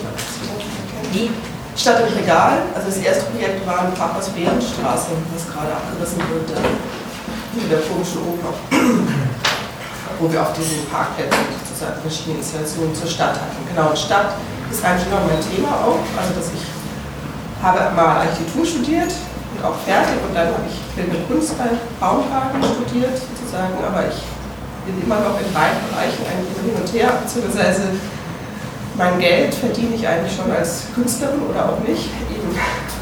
[1.11, 1.19] das.
[1.19, 1.31] Wie?
[1.77, 6.51] Stadt im Regal, also das erste Projekt war in Papas Bärenstraße, was gerade abgerissen wird,
[6.51, 8.53] äh, in der komischen Oper
[10.21, 13.57] wo wir auf diesen Parkplätzen sozusagen verschiedene Installationen zur Stadt hatten.
[13.73, 14.37] Genau, und Stadt
[14.71, 16.05] ist eigentlich immer mein Thema auch.
[16.13, 16.65] Also dass ich
[17.65, 22.61] habe mal Architektur studiert und auch fertig und dann habe ich Bildende Kunst bei Baumgarten
[22.61, 24.21] studiert sozusagen, aber ich
[24.85, 27.97] bin immer noch in beiden Bereichen eigentlich hin und her, beziehungsweise
[28.97, 32.11] mein Geld verdiene ich eigentlich schon als Künstlerin oder auch nicht.
[32.31, 32.51] Eben.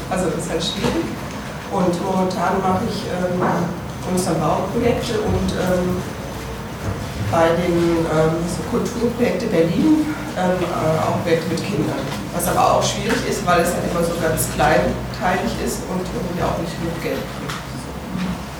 [0.09, 1.05] Also das ist halt schwierig.
[1.71, 3.39] Und momentan mache ich ähm,
[4.41, 6.01] Bauprojekte und ähm,
[7.31, 10.01] bei den ähm, so Kulturprojekte Berlin
[10.33, 12.01] ähm, äh, auch Projekte mit Kindern.
[12.33, 16.41] Was aber auch schwierig ist, weil es halt immer so ganz kleinteilig ist und irgendwie
[16.41, 17.53] auch nicht genug Geld kriegt.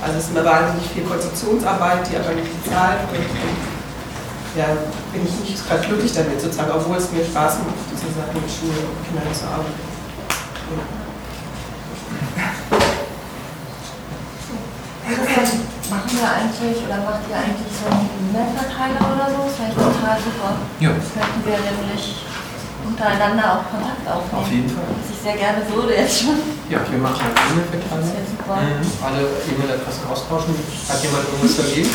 [0.05, 3.25] Also es ist immer wahnsinnig viel Konzeptionsarbeit, die aber nicht bezahlt wird.
[4.57, 4.65] Ja,
[5.13, 8.81] bin ich nicht gerade glücklich damit sozusagen, obwohl es mir Spaß macht, sozusagen mit Schule
[8.81, 9.77] und Kindern zu arbeiten.
[10.73, 10.85] Ja.
[15.89, 19.49] Machen wir eigentlich oder macht ihr eigentlich so einen E-Mail-Verteiler oder so?
[19.49, 20.51] Das wäre total super.
[20.81, 20.93] Ja.
[20.93, 22.25] Könnten wir nämlich
[22.85, 24.37] untereinander auch Kontakt aufnehmen.
[24.37, 24.85] Auf jeden Fall.
[24.85, 26.37] Was ich sehr gerne würde jetzt schon.
[26.69, 28.01] Ja, wir machen einen E-Mail-Verteiler.
[28.01, 28.57] Das wäre super.
[28.61, 28.85] Mhm.
[29.01, 30.53] Alle E-Mail-Adressen austauschen.
[30.57, 31.89] Hat jemand irgendwas dagegen?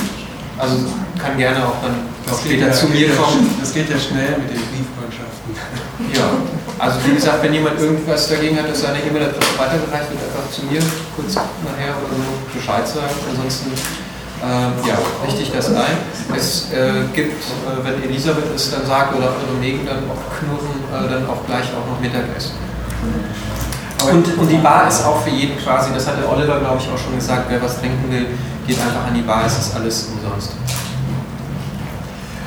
[0.59, 0.75] Also
[1.19, 3.57] kann gerne auch dann auch später zu mir kommen.
[3.61, 5.53] Das geht ja schnell mit den Brieffreundschaften.
[6.13, 6.41] Ja,
[6.79, 10.65] also wie gesagt, wenn jemand irgendwas dagegen hat, dass seine E-Mail-Adresse weitergereicht wird, einfach zu
[10.67, 10.81] mir
[11.17, 13.15] kurz nachher oder so Bescheid sagen.
[13.31, 13.73] Ansonsten
[14.43, 15.97] äh, ja, richte ich das ein.
[16.37, 20.85] Es äh, gibt, äh, wenn Elisabeth es dann sagt oder andere Megan dann auch knurren,
[20.91, 22.53] äh, dann auch gleich auch noch Mittagessen.
[24.11, 26.99] Und, und die Bar ist auch für jeden quasi, das hatte Oliver glaube ich auch
[26.99, 28.27] schon gesagt, wer was trinken will,
[28.67, 30.53] geht einfach an die Bar, es ist alles umsonst.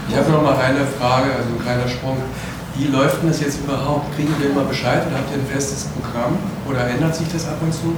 [0.10, 2.18] Ich habe noch mal eine Frage, also ein kleiner Sprung.
[2.76, 4.16] Wie läuft denn das jetzt überhaupt?
[4.16, 6.38] Kriegen wir immer Bescheid oder habt ihr ein festes Programm?
[6.70, 7.96] Oder ändert sich das ab und zu?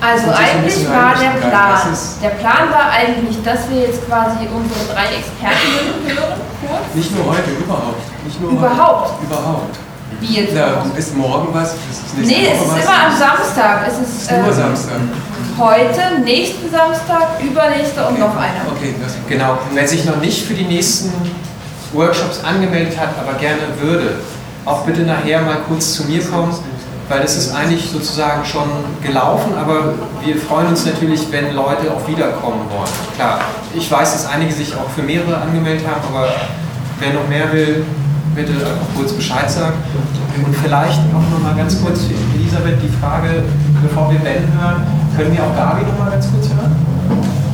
[0.00, 1.80] Also eigentlich war der Plan,
[2.22, 6.94] der Plan war eigentlich, dass wir jetzt quasi unsere drei Expertinnen hören, kurz.
[6.94, 8.02] Nicht nur heute, überhaupt.
[8.40, 9.12] Nur Überhaupt?
[9.12, 9.24] Heute.
[9.24, 9.78] Überhaupt.
[10.20, 11.72] Wie jetzt Na, ist morgen was?
[11.74, 11.78] Ist
[12.18, 12.82] Nee, es ist was?
[12.84, 13.86] immer am Samstag.
[13.88, 14.96] Es ist, Ist nur ähm, Samstag.
[15.58, 18.62] heute, nächsten Samstag, übernächster und noch einer.
[18.74, 19.52] Okay, das genau.
[19.52, 21.10] Und wer sich noch nicht für die nächsten
[21.92, 24.16] Workshops angemeldet hat, aber gerne würde,
[24.64, 26.54] auch bitte nachher mal kurz zu mir kommen.
[27.08, 28.68] weil es ist eigentlich sozusagen schon
[29.00, 29.94] gelaufen, aber
[30.24, 32.90] wir freuen uns natürlich, wenn Leute auch wiederkommen wollen.
[33.14, 33.38] Klar,
[33.74, 36.28] ich weiß, dass einige sich auch für mehrere angemeldet haben, aber
[36.98, 37.84] wer noch mehr will,
[38.36, 39.80] bitte einfach kurz Bescheid sagen.
[40.36, 43.42] Und vielleicht auch nochmal ganz kurz für Elisabeth die Frage,
[43.80, 44.84] bevor wir Ben hören,
[45.16, 46.76] können wir auch Gabi nochmal ganz kurz hören?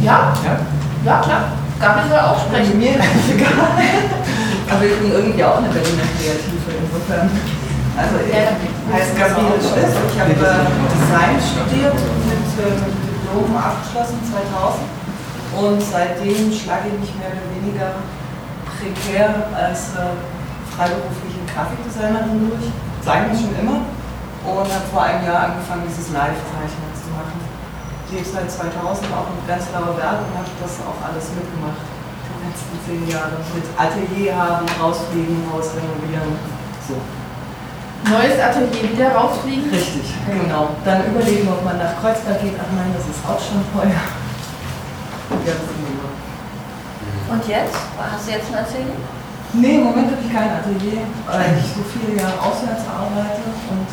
[0.03, 0.35] Ja?
[0.43, 0.59] Ja,
[1.07, 1.43] ja klar.
[1.79, 2.79] Gabi soll auch sprechen.
[2.79, 3.55] Mir ist egal.
[4.67, 7.31] Aber ich bin irgendwie auch eine Berliner Kreative, insofern.
[7.95, 10.65] Also ich heiße Gabriele Schliss, ich habe äh,
[10.97, 14.89] Design studiert mit äh, Diplom abgeschlossen 2000
[15.61, 18.01] und seitdem schlage ich mich mehr oder weniger
[18.81, 20.17] prekär als äh,
[20.77, 22.67] freiberufliche Grafikdesignerin durch.
[23.03, 23.83] Zeichne schon immer
[24.47, 27.39] und habe vor einem Jahr angefangen, dieses Live-Zeichnen zu machen.
[28.07, 31.83] Ich lebe seit 2000 auch in Prenzlauer Berg und habe das auch alles mitgemacht.
[31.83, 36.35] Die letzten zehn Jahre mit Atelier haben, rausfliegen, Haus renovieren.
[36.87, 36.99] So.
[38.11, 39.71] Neues Atelier wieder rausfliegen?
[39.71, 40.75] Richtig, genau.
[40.85, 42.59] Dann überlegen, ob man nach Kreuzberg geht.
[42.59, 43.95] Ach nein, das ist auch schon teuer.
[43.95, 46.11] Ja, das ist immer.
[47.33, 47.79] Und jetzt?
[47.97, 48.99] Hast du jetzt ein Atelier?
[49.55, 53.85] Nee, im Moment habe ich kein Atelier, weil ich so viele Jahre auswärts arbeite und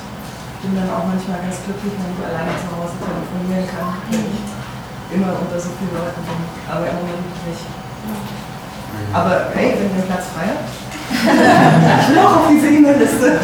[0.64, 4.40] bin dann auch manchmal ganz glücklich, wenn ich alleine zu Hause telefonieren kann, wenn ich
[5.12, 6.40] immer unter so vielen Leuten bin.
[6.64, 7.68] Aber im Moment nicht.
[9.12, 10.72] Aber hey, wenn ihr Platz frei habt,
[11.12, 13.40] ich will auch auf diese E-Mail-Liste.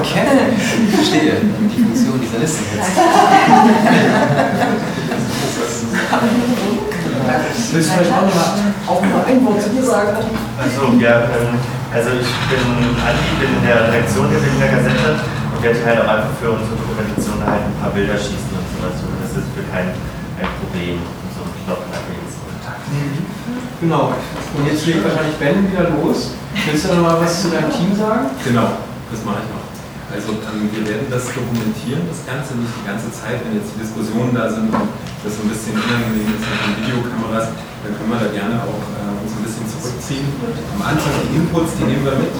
[0.00, 0.24] Okay,
[0.88, 2.90] ich verstehe die Funktion dieser Liste jetzt.
[7.38, 10.18] Willst du vielleicht auch noch auch mal ein Wort zu dir sagen?
[10.58, 11.54] Also, ja, ähm,
[11.94, 12.62] also ich bin
[12.98, 15.22] Andi, bin in der Redaktion der Berliner Gazette
[15.54, 18.98] und werde halt auch einfach für unsere Dokumentation halt ein paar Bilder schießen und sowas.
[19.06, 19.94] Und das ist für kein,
[20.38, 20.98] kein Problem,
[21.34, 22.82] so ein knochenabhängiges Kontakt.
[23.78, 24.14] Genau.
[24.54, 26.34] Und jetzt legt wahrscheinlich Ben wieder los.
[26.66, 28.26] Willst du noch mal was zu deinem Team sagen?
[28.42, 28.74] Genau,
[29.10, 29.59] das mache ich noch.
[30.10, 33.86] Also ähm, wir werden das dokumentieren, das Ganze nicht die ganze Zeit, wenn jetzt die
[33.86, 34.90] Diskussionen da sind und
[35.22, 38.82] das so ein bisschen unangenehm ist mit den Videokameras, dann können wir da gerne auch
[38.90, 40.26] äh, uns ein bisschen zurückziehen.
[40.74, 42.34] Am Anfang die Inputs, die nehmen wir mit.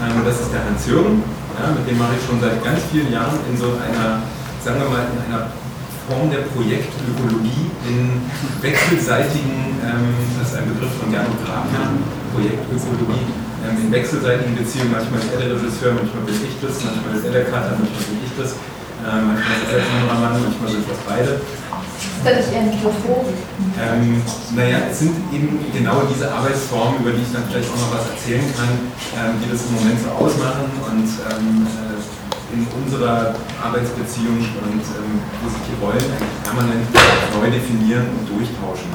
[0.00, 1.20] Ähm, das ist der Hans Jürgen,
[1.60, 4.24] ja, mit dem mache ich schon seit ganz vielen Jahren in so einer,
[4.64, 5.52] sagen wir mal, in einer
[6.08, 8.24] Form der Projektökologie in
[8.64, 10.08] wechselseitigen, ähm,
[10.40, 11.92] das ist ein Begriff von Jan Grabner,
[12.32, 13.28] Projektökologie,
[13.64, 14.92] ähm, in wechselseitigen Beziehungen.
[14.92, 18.04] Manchmal ist er der Regisseur, manchmal bin ich das, manchmal ist er der Cutter, manchmal
[18.08, 18.50] bin ich das.
[19.00, 21.32] Ähm, manchmal ist er der Kameramann, manchmal sind das beide.
[21.40, 23.32] Ist das nicht eher Mikrofon?
[23.80, 24.20] Ähm,
[24.56, 28.12] naja, es sind eben genau diese Arbeitsformen, über die ich dann vielleicht auch noch was
[28.12, 28.72] erzählen kann,
[29.16, 32.00] ähm, die das im Moment so ausmachen und ähm, äh,
[32.52, 36.86] in unserer Arbeitsbeziehung und ähm, wo sich die Rollen eigentlich permanent
[37.36, 38.90] neu definieren und durchtauschen.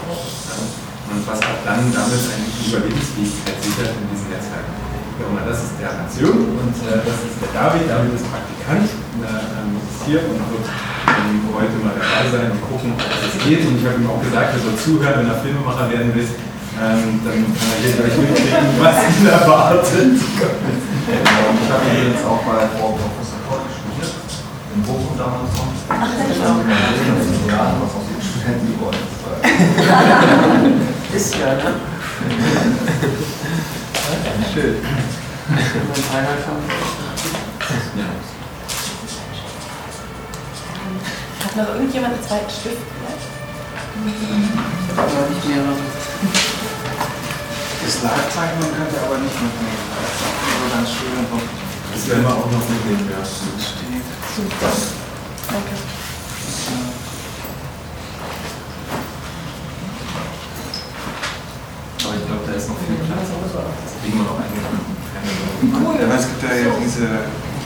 [1.06, 4.74] Und was auch dann damit eigentlich die Überlebensfähigkeit sichert in diesen Netzwerken.
[5.16, 7.88] Ja, das ist der Hans Jürgen und äh, das ist der David.
[7.88, 8.84] David ist Praktikant,
[9.24, 13.32] äh, ähm, ist hier und wird ähm, heute mal dabei sein und gucken, ob das
[13.40, 13.64] geht.
[13.64, 16.28] Und ich habe ihm auch gesagt, er soll zuhören, wenn er Filmemacher werden will.
[16.28, 20.20] Ähm, dann kann er hier gleich mitkriegen, was ihn erwartet.
[20.20, 24.20] Ich habe übrigens auch bei Frau Professor Koch studiert,
[24.76, 25.72] in Bochum damals noch.
[25.96, 29.00] Ach, das ist ja, was aus den Studenten geworden
[31.16, 31.26] ist.
[31.28, 31.76] Ist ja, ne?
[34.54, 34.76] Schön.
[41.44, 43.28] Hat noch irgendjemand einen zweiten Stift vielleicht?
[44.06, 45.76] Ich habe aber nicht mehrere.
[47.86, 49.86] Das Live-Zeichnen könnt ihr aber nicht mitnehmen.
[49.96, 51.26] Das ist auch so ganz schön.
[51.94, 53.24] Das werden wir auch noch mitnehmen, ja.
[53.24, 54.72] Super.
[55.48, 55.76] Danke.
[62.04, 62.76] Aber ich glaube, da ist noch
[64.02, 64.84] kriegen wir noch eingefangen.
[65.76, 65.96] Cool.
[65.98, 67.08] Aber es gibt ja jetzt diese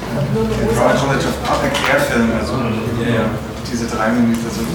[0.10, 2.54] den Royal College of Art Erklärfilme, also
[3.02, 3.26] ja, ja.
[3.62, 4.42] diese drei Minuten.
[4.42, 4.66] So.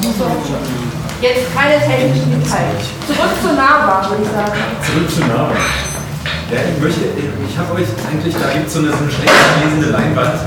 [1.20, 2.86] Jetzt keine technischen Details.
[3.06, 4.58] Zurück zur NAVA, würde ich sagen.
[4.84, 5.56] Zurück zu Nava.
[6.52, 9.32] Ja, ich möchte, ich habe euch eigentlich, da gibt es so eine, so eine schlecht
[9.32, 10.38] gelesene Leinwand.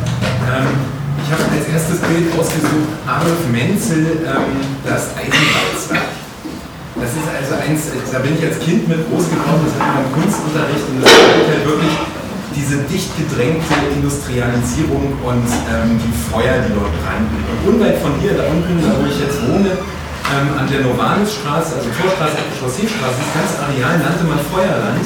[0.48, 0.72] Ähm,
[1.20, 4.56] ich habe als erstes Bild ausgesucht, Adolf Menzel, ähm,
[4.86, 6.07] das Eisenwalzwerk.
[6.98, 10.04] Das ist also eins, da bin ich als Kind mit groß geworden, das hat man
[10.06, 11.94] im Kunstunterricht und das zeigt halt wirklich
[12.58, 17.38] diese dicht gedrängte Industrialisierung und ähm, die Feuer, die dort brannten.
[17.38, 21.78] Und unweit von hier, da unten, da wo ich jetzt wohne, ähm, an der Novanusstraße,
[21.78, 25.06] also Torstraße, Chausseestraße, das ganze Areal nannte man Feuerland.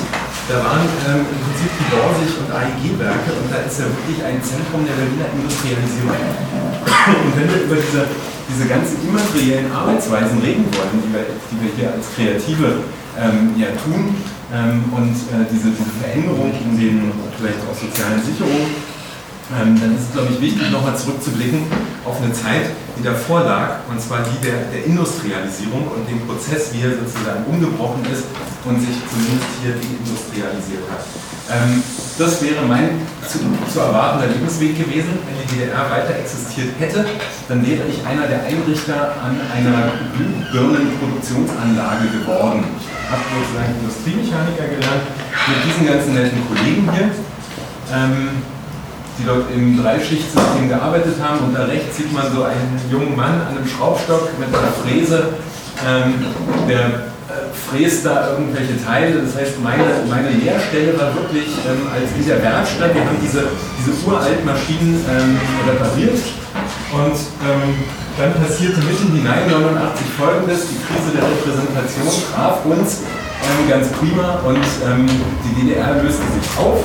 [0.50, 4.42] Da waren ähm, im Prinzip die Borsig und AEG-Werke und da ist ja wirklich ein
[4.42, 6.18] Zentrum der Berliner Industrialisierung.
[6.18, 8.10] Und wenn wir über diese,
[8.50, 12.84] diese ganzen immateriellen Arbeitsweisen reden wollen, die wir, die wir hier als Kreative
[13.16, 14.18] ähm, ja, tun,
[14.52, 18.68] ähm, und äh, diese, diese Veränderung in den vielleicht auch sozialen Sicherungen,
[19.52, 21.64] ähm, dann ist es, glaube ich, wichtig, nochmal zurückzublicken
[22.06, 26.72] auf eine Zeit, die davor lag, und zwar die der, der Industrialisierung und dem Prozess,
[26.74, 28.24] wie er sozusagen umgebrochen ist
[28.64, 31.04] und sich zumindest hier deindustrialisiert hat.
[31.52, 31.84] Ähm,
[32.18, 33.40] das wäre mein zu,
[33.72, 35.20] zu erwartender Lebensweg gewesen.
[35.26, 37.06] Wenn die DDR weiter existiert hätte,
[37.48, 42.64] dann wäre ich einer der Einrichter an einer Glühbirnenproduktionsanlage geworden.
[42.80, 45.04] Ich habe sozusagen Industriemechaniker gelernt
[45.50, 47.12] mit diesen ganzen netten Kollegen hier.
[47.92, 48.30] Ähm,
[49.18, 51.46] die dort im Dreischichtsystem gearbeitet haben.
[51.46, 55.34] Und da rechts sieht man so einen jungen Mann an einem Schraubstock mit einer Fräse,
[55.86, 56.26] ähm,
[56.68, 59.22] der äh, fräst da irgendwelche Teile.
[59.22, 62.94] Das heißt, meine, meine Lehrstelle war wirklich ähm, als in der Werkstatt.
[62.94, 63.44] Wir haben diese,
[63.80, 66.20] diese uralten Maschinen ähm, repariert
[66.92, 67.16] und
[67.48, 67.76] ähm,
[68.18, 73.08] dann passierte mitten hinein 89 folgendes, die Krise der Repräsentation traf uns
[73.42, 76.84] ähm, ganz prima und ähm, die DDR löste sich auf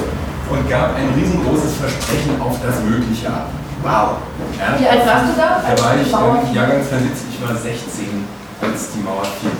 [0.50, 3.50] und gab ein riesengroßes Versprechen auf das Mögliche ab.
[3.82, 4.18] Wow!
[4.58, 4.78] Ja.
[4.78, 5.62] Wie alt warst du da?
[5.62, 8.24] Da war ich ähm, Jahrgang 72, ich war 16,
[8.62, 9.50] als die Mauer fiel.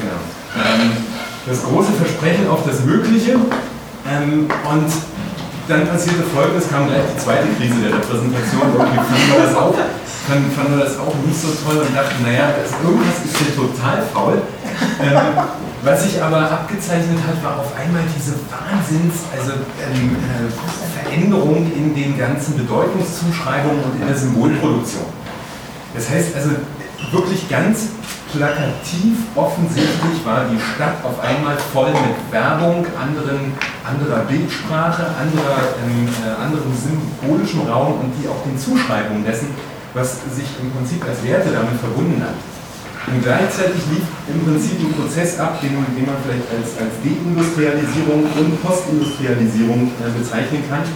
[0.00, 0.20] Genau.
[0.56, 0.92] Ähm,
[1.46, 4.90] das große Versprechen auf das Mögliche ähm, und
[5.68, 8.66] dann passierte folgendes, kam gleich die zweite Krise der Repräsentation.
[8.74, 9.74] Irgendwie fanden wir das auch,
[10.26, 13.54] fanden, fanden wir das auch nicht so toll und dachten, naja, das, irgendwas ist hier
[13.54, 14.42] total faul.
[15.00, 19.52] Ähm, was sich aber abgezeichnet hat, war auf einmal diese Wahnsinns, also
[19.82, 25.06] ähm, äh, Veränderung in den ganzen Bedeutungszuschreibungen und in der Symbolproduktion.
[25.94, 26.50] Das heißt also
[27.10, 27.88] wirklich ganz
[28.32, 33.52] plakativ offensichtlich war die Stadt auf einmal voll mit Werbung, anderen,
[33.84, 39.48] anderer Bildsprache, anderer, ähm, äh, anderem symbolischen Raum und die auch den Zuschreibungen dessen,
[39.94, 42.34] was sich im Prinzip als Werte damit verbunden hat.
[43.06, 48.30] Und gleichzeitig lief im Prinzip ein Prozess ab, den, den man vielleicht als, als Deindustrialisierung
[48.30, 50.86] und Postindustrialisierung äh, bezeichnen kann.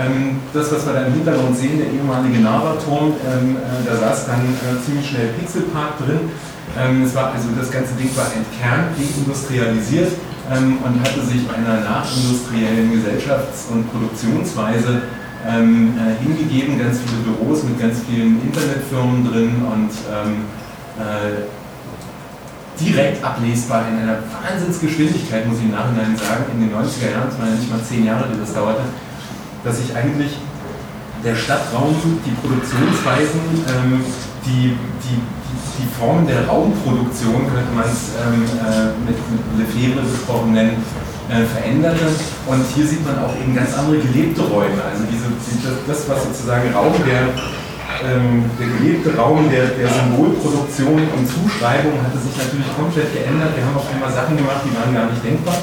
[0.00, 4.26] Ähm, das, was wir da im Hintergrund sehen, der ehemalige Nava-Turm, ähm, äh, da saß
[4.26, 6.32] dann äh, ziemlich schnell Pixelpark drin.
[6.78, 10.12] Ähm, es war, also das ganze Ding war entkernt, deindustrialisiert
[10.48, 15.02] ähm, und hatte sich einer nachindustriellen Gesellschafts- und Produktionsweise
[15.46, 20.59] ähm, äh, hingegeben, ganz viele Büros mit ganz vielen Internetfirmen drin und ähm, äh,
[22.80, 27.38] direkt ablesbar in einer Wahnsinnsgeschwindigkeit, muss ich im Nachhinein sagen, in den 90er Jahren, es
[27.38, 28.82] waren ja nicht mal zehn Jahre, die das dauerte,
[29.64, 30.38] dass sich eigentlich
[31.22, 31.94] der Stadtraum,
[32.24, 34.04] die Produktionsweisen, ähm,
[34.46, 35.18] die, die,
[35.76, 40.82] die Form der Raumproduktion, könnte man es ähm, äh, mit, mit Lefebvre gesprochen nennen,
[41.28, 42.08] äh, veränderte.
[42.46, 44.80] Und hier sieht man auch eben ganz andere gelebte Räume.
[44.80, 45.28] Also diese,
[45.86, 47.28] das, was sozusagen Raum der
[48.04, 53.52] ähm, der gelebte Raum der, der Symbolproduktion und Zuschreibung hatte sich natürlich komplett geändert.
[53.56, 55.56] Wir haben auf einmal Sachen gemacht, die waren gar nicht denkbar.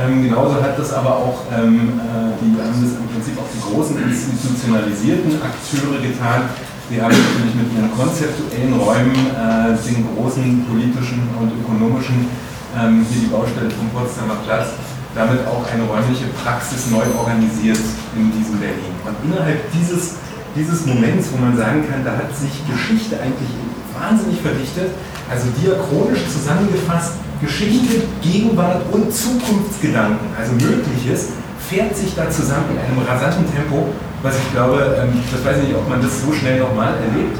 [0.00, 3.60] Ähm, genauso hat das aber auch, ähm, äh, die haben das im Prinzip auch die
[3.60, 6.48] großen institutionalisierten Akteure getan.
[6.88, 12.26] Die haben natürlich mit ihren konzeptuellen Räumen äh, den großen politischen und ökonomischen,
[12.74, 14.74] ähm, hier die Baustelle vom Potsdamer Platz,
[15.14, 17.78] damit auch eine räumliche Praxis neu organisiert
[18.16, 18.94] in diesem Berlin.
[19.06, 20.16] Und innerhalb dieses
[20.56, 23.50] dieses Moments, wo man sagen kann, da hat sich Geschichte eigentlich
[23.94, 24.90] wahnsinnig verdichtet,
[25.30, 31.32] also diachronisch zusammengefasst, Geschichte, Gegenwart und Zukunftsgedanken, also Mögliches,
[31.68, 33.88] fährt sich da zusammen in einem rasanten Tempo,
[34.22, 37.38] was ich glaube, ähm, das weiß ich nicht, ob man das so schnell nochmal erlebt,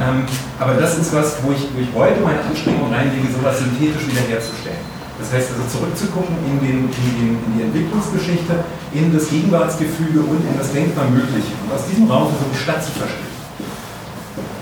[0.00, 0.22] ähm,
[0.58, 4.79] aber das ist was, wo ich, wo ich heute meine Anstrengungen reinlege, sowas synthetisch wiederherzustellen.
[5.20, 10.40] Das heißt also zurückzugucken in, den, in, den, in die Entwicklungsgeschichte, in das Gegenwartsgefüge und
[10.40, 11.52] in das denkbar Mögliche.
[11.60, 13.30] Und aus diesem Raum versuche ich Stadt zu verstehen.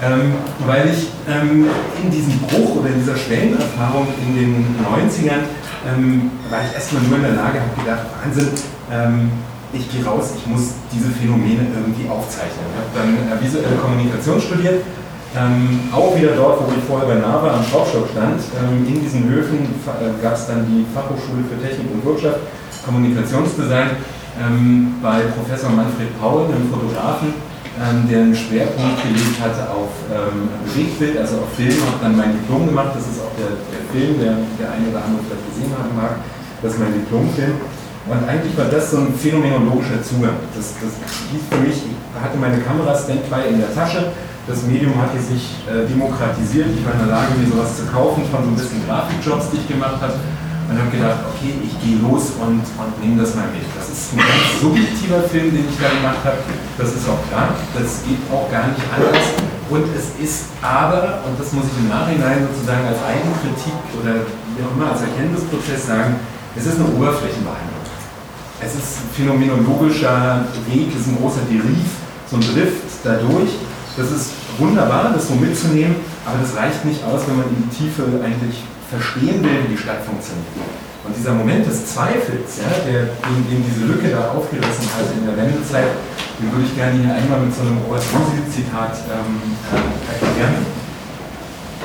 [0.02, 0.34] Ähm,
[0.66, 1.66] weil ich ähm,
[2.02, 5.42] in diesem Bruch oder in dieser Schwellenerfahrung in den 90ern
[5.86, 8.50] ähm, war ich erstmal nur in der Lage, habe gedacht, Wahnsinn,
[8.90, 9.30] ähm,
[9.72, 12.62] ich gehe raus, ich muss diese Phänomene irgendwie aufzeichnen.
[12.72, 14.82] Ich habe dann äh, visuelle Kommunikation studiert,
[15.36, 19.28] ähm, auch wieder dort, wo ich vorher bei NAVA am Schraubstock stand, ähm, in diesen
[19.28, 22.40] Höfen äh, gab es dann die Fachhochschule für Technik und Wirtschaft,
[22.84, 24.00] Kommunikationsdesign,
[24.40, 27.36] ähm, bei Professor Manfred Paul, einem Fotografen,
[27.76, 32.32] ähm, der einen Schwerpunkt gelegt hatte auf ähm, Bewegtbild, also auf Film, habe dann mein
[32.32, 35.72] Diplom gemacht, das ist auch der, der Film, der der eine oder andere vielleicht gesehen
[35.76, 36.24] haben mag,
[36.64, 37.60] das ist mein Diplomfilm.
[38.08, 40.40] Und eigentlich war das so ein phänomenologischer Zugang.
[40.56, 40.96] Das, das
[41.28, 44.16] hieß für mich, ich hatte meine Kamera Standby in der Tasche,
[44.48, 46.72] das Medium hatte sich äh, demokratisiert.
[46.72, 49.60] Ich war in der Lage, mir sowas zu kaufen von so ein bisschen Grafikjobs, die
[49.60, 50.16] ich gemacht habe.
[50.68, 53.64] Und habe gedacht, okay, ich gehe los und, und nehme das mal mit.
[53.72, 56.44] Das ist ein ganz subjektiver Film, den ich da gemacht habe.
[56.76, 57.56] Das ist auch klar.
[57.72, 59.32] Das geht auch gar nicht anders.
[59.72, 64.60] Und es ist aber, und das muss ich im Nachhinein sozusagen als Eigenkritik oder wie
[64.60, 66.20] auch immer als Erkenntnisprozess sagen,
[66.52, 67.88] es ist eine Oberflächenbehandlung.
[68.60, 71.88] Es ist ein phänomenologischer Weg, es ist ein großer Deriv
[72.30, 73.50] so ein Drift dadurch,
[73.96, 75.96] das ist wunderbar, das so mitzunehmen,
[76.26, 79.80] aber das reicht nicht aus, wenn man in die Tiefe eigentlich verstehen will, wie die
[79.80, 80.46] Stadt funktioniert.
[81.04, 85.36] Und dieser Moment des Zweifels, ja, der, den diese Lücke da aufgerissen hat in der
[85.36, 85.96] Wendezeit,
[86.36, 89.40] den würde ich gerne hier einmal mit so einem Robert Musil-Zitat ähm,
[89.72, 90.66] äh, erklären.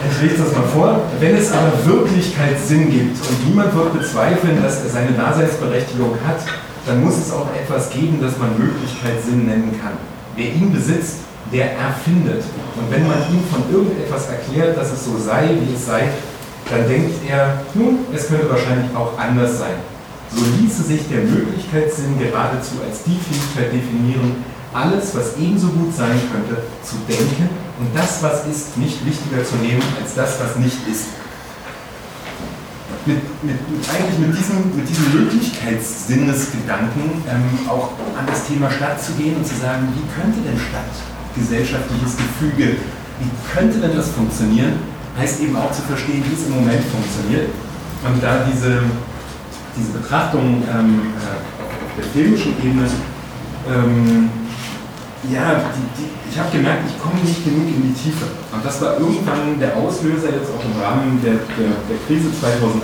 [0.03, 1.01] Ich lese das mal vor.
[1.19, 6.43] Wenn es aber Wirklichkeitssinn gibt und niemand wird bezweifeln, dass er seine Daseinsberechtigung hat,
[6.86, 9.93] dann muss es auch etwas geben, das man Möglichkeitssinn nennen kann.
[10.36, 11.19] Wer ihn besitzt,
[11.54, 12.43] der erfindet.
[12.76, 16.10] Und wenn man ihm von irgendetwas erklärt, dass es so sei, wie es sei,
[16.70, 19.76] dann denkt er, nun, es könnte wahrscheinlich auch anders sein.
[20.34, 24.43] So ließe sich der Möglichkeitssinn geradezu als die Fähigkeit definieren,
[24.74, 27.47] alles, was ebenso gut sein könnte, zu denken
[27.80, 31.10] und das, was ist, nicht wichtiger zu nehmen als das, was nicht ist.
[33.06, 33.60] Mit, mit,
[33.93, 39.45] eigentlich mit diesem, mit diesem Möglichkeitssinnesgedanken ähm, auch an das Thema Stadt zu gehen und
[39.45, 40.89] zu sagen, wie könnte denn Stadt
[41.36, 42.77] gesellschaftliches Gefüge,
[43.19, 44.73] wie könnte denn das funktionieren,
[45.17, 47.49] heißt eben auch zu verstehen, wie es im Moment funktioniert.
[48.03, 48.81] Und da diese,
[49.77, 52.88] diese Betrachtung ähm, äh, auf der filmischen Ebene,
[53.69, 54.29] ähm,
[55.31, 58.25] ja, die, die, ich habe gemerkt, ich komme nicht genug in die Tiefe.
[58.51, 62.84] Und das war irgendwann der Auslöser jetzt auch im Rahmen der, der, der Krise 2008.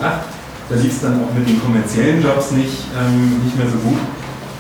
[0.70, 4.00] Da lief es dann auch mit den kommerziellen Jobs nicht, ähm, nicht mehr so gut.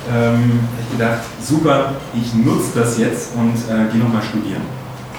[0.09, 4.61] Ähm, ich gedacht, super, ich nutze das jetzt und äh, gehe nochmal studieren.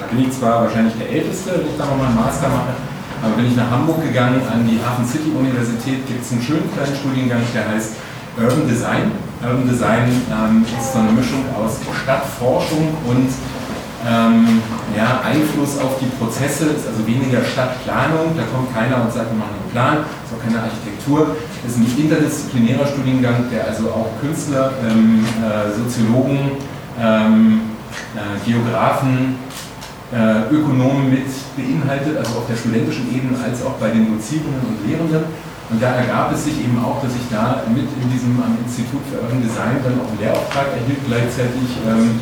[0.01, 2.75] Da bin ich zwar wahrscheinlich der Älteste, wenn ich da nochmal einen Master mache,
[3.23, 6.67] aber bin ich nach Hamburg gegangen, an die Hafen City Universität, gibt es einen schönen
[6.73, 7.95] kleinen Studiengang, der heißt
[8.37, 9.13] Urban Design.
[9.45, 13.29] Urban Design ähm, ist so eine Mischung aus Stadtforschung und
[14.09, 14.63] ähm,
[14.97, 19.37] ja, Einfluss auf die Prozesse, ist also weniger Stadtplanung, da kommt keiner und sagt, wir
[19.37, 21.37] machen einen Plan, ist auch keine Architektur,
[21.67, 26.57] ist ein interdisziplinärer Studiengang, der also auch Künstler, ähm, äh, Soziologen,
[26.99, 27.61] ähm,
[28.17, 29.37] äh, Geografen,
[30.13, 34.89] äh, Ökonomen mit beinhaltet, also auf der studentischen Ebene als auch bei den Dozierenden und
[34.89, 35.25] Lehrenden.
[35.71, 39.07] Und da ergab es sich eben auch, dass ich da mit in diesem am Institut
[39.07, 42.19] für Urban Design dann auch einen Lehrauftrag erhielt, gleichzeitig ähm,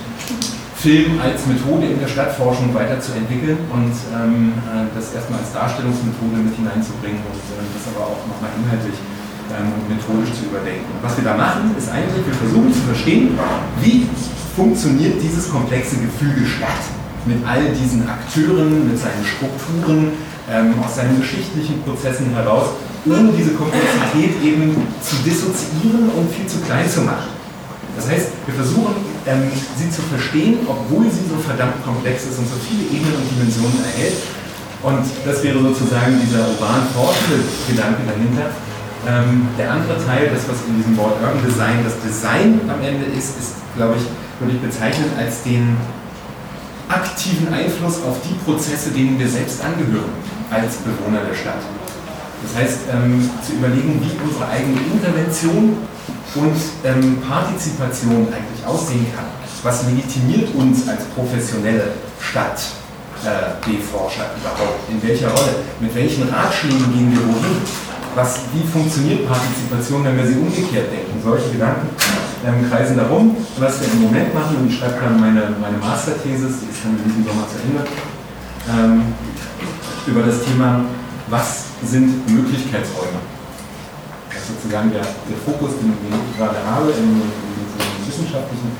[0.76, 6.54] Film als Methode in der Stadtforschung weiterzuentwickeln und ähm, äh, das erstmal als Darstellungsmethode mit
[6.60, 9.00] hineinzubringen und äh, das aber auch nochmal inhaltlich
[9.56, 10.92] und methodisch zu überdenken.
[11.00, 13.38] Was wir da machen, ist eigentlich, wir versuchen zu verstehen,
[13.80, 14.06] wie
[14.54, 16.84] funktioniert dieses komplexe Gefüge Stadt
[17.24, 20.12] mit all diesen Akteuren, mit seinen Strukturen,
[20.50, 26.58] ähm, aus seinen geschichtlichen Prozessen heraus, ohne diese Komplexität eben zu dissoziieren und viel zu
[26.60, 27.30] klein zu machen.
[27.96, 28.94] Das heißt, wir versuchen,
[29.26, 33.26] ähm, sie zu verstehen, obwohl sie so verdammt komplex ist und so viele Ebenen und
[33.26, 34.18] Dimensionen erhält.
[34.82, 38.54] Und das wäre sozusagen dieser urban forschende Gedanke dahinter.
[39.06, 43.04] Ähm, der andere Teil, das was in diesem Wort Urban Design das Design am Ende
[43.06, 44.02] ist, ist, glaube ich,
[44.40, 45.76] würde ich bezeichnen als den
[46.88, 50.10] aktiven Einfluss auf die Prozesse, denen wir selbst angehören
[50.50, 51.60] als Bewohner der Stadt.
[52.42, 55.76] Das heißt, ähm, zu überlegen, wie unsere eigene Intervention
[56.34, 59.26] und ähm, Partizipation eigentlich aussehen kann.
[59.62, 64.88] Was legitimiert uns als professionelle Stadt-B-Forscher äh, überhaupt?
[64.88, 65.56] In welcher Rolle?
[65.80, 67.62] Mit welchen Ratschlägen gehen wir wohin?
[68.18, 71.22] Was, wie funktioniert Partizipation, wenn wir sie umgekehrt denken?
[71.22, 71.86] Solche Gedanken
[72.42, 73.36] ähm, kreisen darum.
[73.62, 76.98] Was wir im Moment machen, und ich schreibe gerade meine, meine Masterthesis, die ist dann
[76.98, 77.86] in diesem Sommer zu Ende,
[78.74, 79.14] ähm,
[80.10, 80.82] über das Thema,
[81.30, 83.22] was sind Möglichkeitsräume?
[84.34, 88.74] Das ist sozusagen der, der Fokus, den, ich gerade habe, in, in wissenschaftlichen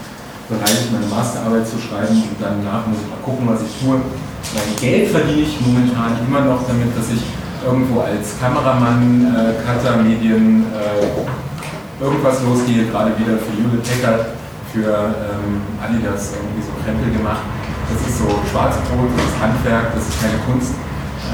[0.51, 4.03] Bereich meine Masterarbeit zu schreiben und dann nach muss ich mal gucken, was ich tue.
[4.03, 7.23] Mein Geld verdiene ich momentan immer noch damit, dass ich
[7.65, 14.27] irgendwo als Kameramann, äh, Cutter, Medien, äh, irgendwas losgehe, gerade wieder für Jule Packard,
[14.73, 17.43] für ähm, Adidas irgendwie so Krempel gemacht.
[17.91, 20.75] Das ist so Schwarzbrot, das ist Handwerk, das ist keine Kunst.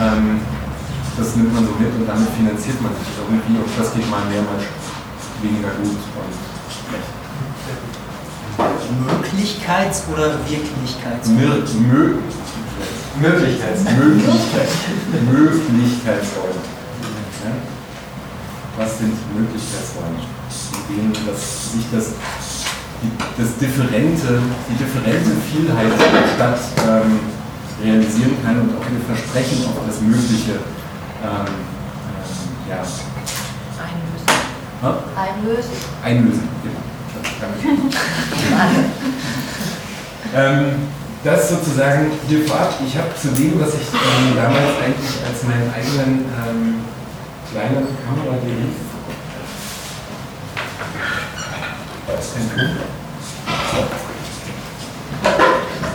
[0.00, 0.40] Ähm,
[1.16, 4.24] das nimmt man so mit und damit finanziert man sich irgendwie und das geht mal
[4.26, 4.58] mehr, mal
[5.42, 6.32] weniger gut und
[6.70, 7.10] schlecht.
[8.94, 11.28] Möglichkeits- oder Wirklichkeits?
[11.28, 12.14] Mö Mö
[13.20, 14.74] Möglichkeits Möglichkeits
[15.30, 16.62] Möglichkeitsräume.
[17.44, 17.52] Ja?
[18.76, 20.18] Was sind Möglichkeitsräume?
[20.88, 22.14] In denen dass sich das,
[23.02, 23.10] die,
[23.40, 27.20] das differente, die differente Vielheit der Stadt ähm,
[27.82, 30.58] realisieren kann und auch wir versprechen auf das Mögliche
[31.22, 32.34] ähm, ähm,
[32.68, 32.82] ja.
[33.78, 34.26] Einlösen.
[34.82, 34.90] Ha?
[35.16, 35.76] Einlösen.
[36.02, 36.82] Einlösen, genau.
[37.40, 37.62] Danke.
[40.34, 42.74] ähm, das sozusagen hier vorab.
[42.86, 46.84] Ich habe zu dem, was ich ähm, damals eigentlich als meinen eigenen ähm,
[47.50, 48.76] kleinen Kamera lief.
[52.34, 52.64] Denn du?
[53.70, 54.04] So.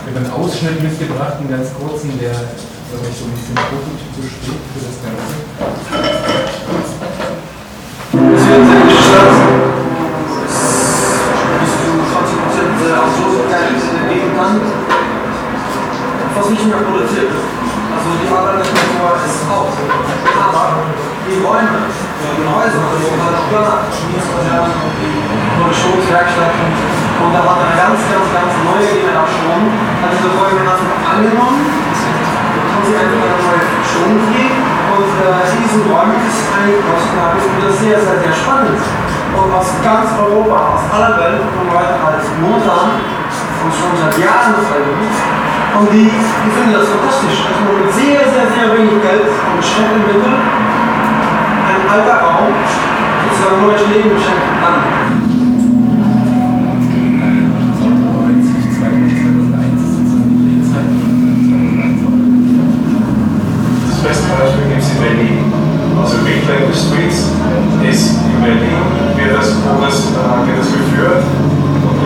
[0.06, 4.62] habe einen Ausschnitt mitgebracht, einen ganz kurzen, der, glaube ich, so ein bisschen prototypisch steht
[4.72, 6.79] für das Ganze.
[16.50, 17.30] Nicht mehr produziert.
[17.30, 19.70] Also die Arbeiterkultur ist raus.
[19.70, 20.82] Aber
[21.22, 24.74] die Räume, die Häuser, also halt auch Börner, Schmiedskasernen,
[25.54, 26.66] Produktionswerkstätten
[27.22, 29.62] und da war eine ganz, ganz, ganz neue Generation,
[30.02, 34.58] hat diese einfach angenommen, haben sie einfach eine neue Funktion gegeben
[34.90, 38.80] und äh, in diesen Räumen ist eingegossen, da ist wieder sehr, sehr, sehr spannend.
[39.30, 44.58] Und aus ganz Europa, aus aller Welt kommen Leute als momentan und schon seit Jahren
[44.66, 45.14] freiwillig
[45.78, 49.56] und die, die finden das fantastisch, dass man mit sehr, sehr, sehr wenig Geld und
[49.56, 50.34] bestimmten Mitteln
[51.70, 55.00] ein alter Raum sozusagen neues Leben schenken kann.
[66.00, 66.16] Also
[66.72, 67.26] Streets
[67.88, 68.68] ist in Berlin,
[69.16, 70.14] wird das, das,
[70.46, 71.49] wird das geführt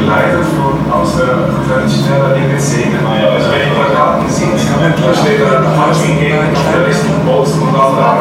[0.05, 3.01] geleitet von, aus der traditionellen Szene.
[3.01, 8.21] Also wenn ihr Plakaten seht, da steht da Marching gegen Kapitalisten, Posten und andere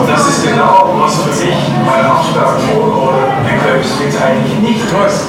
[0.00, 3.34] Und das ist genau, was für mich bei Hauptstadt oder
[3.84, 5.28] Streets eigentlich nicht ist.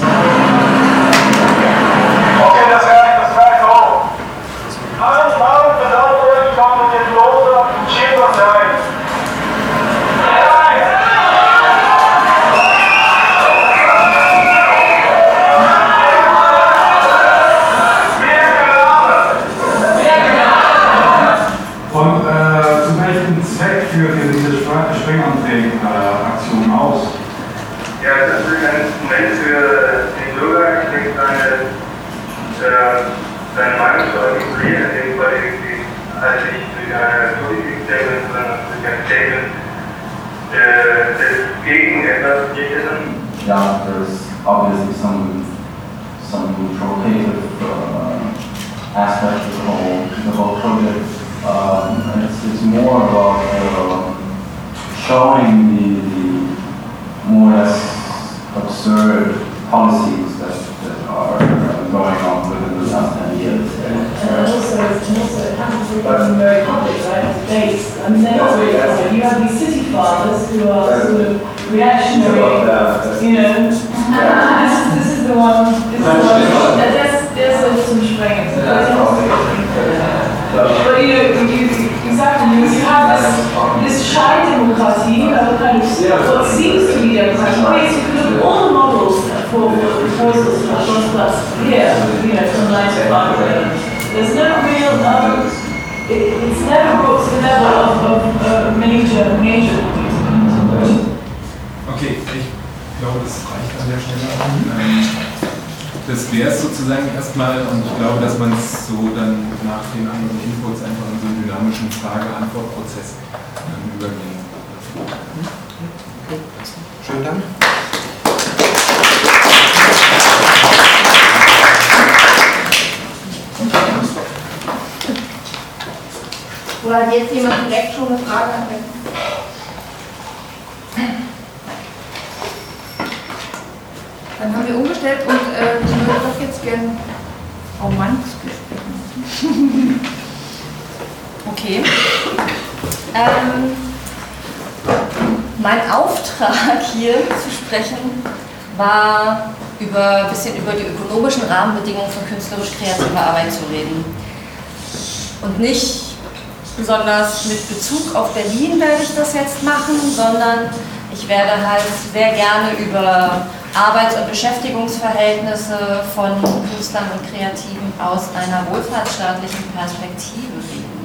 [158.15, 160.69] Auf Berlin werde ich das jetzt machen, sondern
[161.11, 168.65] ich werde halt sehr gerne über Arbeits- und Beschäftigungsverhältnisse von Künstlern und Kreativen aus einer
[168.71, 170.95] wohlfahrtsstaatlichen Perspektive reden.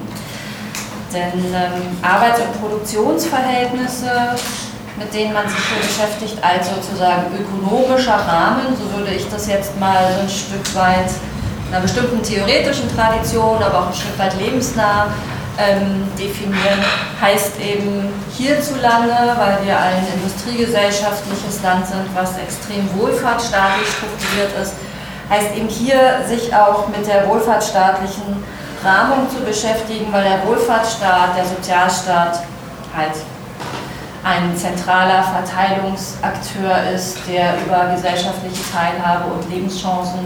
[1.13, 4.37] Denn ähm, Arbeits- und Produktionsverhältnisse,
[4.97, 9.79] mit denen man sich hier beschäftigt, als sozusagen ökonomischer Rahmen, so würde ich das jetzt
[9.81, 11.11] mal so ein Stück weit
[11.71, 15.07] einer bestimmten theoretischen Tradition, aber auch ein Stück weit lebensnah
[15.61, 16.81] ähm, definieren,
[17.21, 24.75] heißt eben hierzulande, weil wir ein industriegesellschaftliches Land sind, was extrem wohlfahrtsstaatlich strukturiert ist,
[25.29, 28.43] heißt eben hier sich auch mit der wohlfahrtsstaatlichen
[28.83, 32.43] Rahmung zu beschäftigen, weil der Wohlfahrtsstaat, der Sozialstaat
[32.97, 33.13] halt
[34.25, 40.21] ein zentraler Verteilungsakteur ist, der über gesellschaftliche Teilhabe und Lebenschancen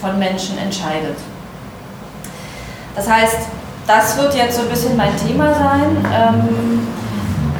[0.00, 1.16] von Menschen entscheidet.
[2.94, 3.48] Das heißt,
[3.86, 6.04] das wird jetzt so ein bisschen mein Thema sein.
[6.12, 6.86] Ähm,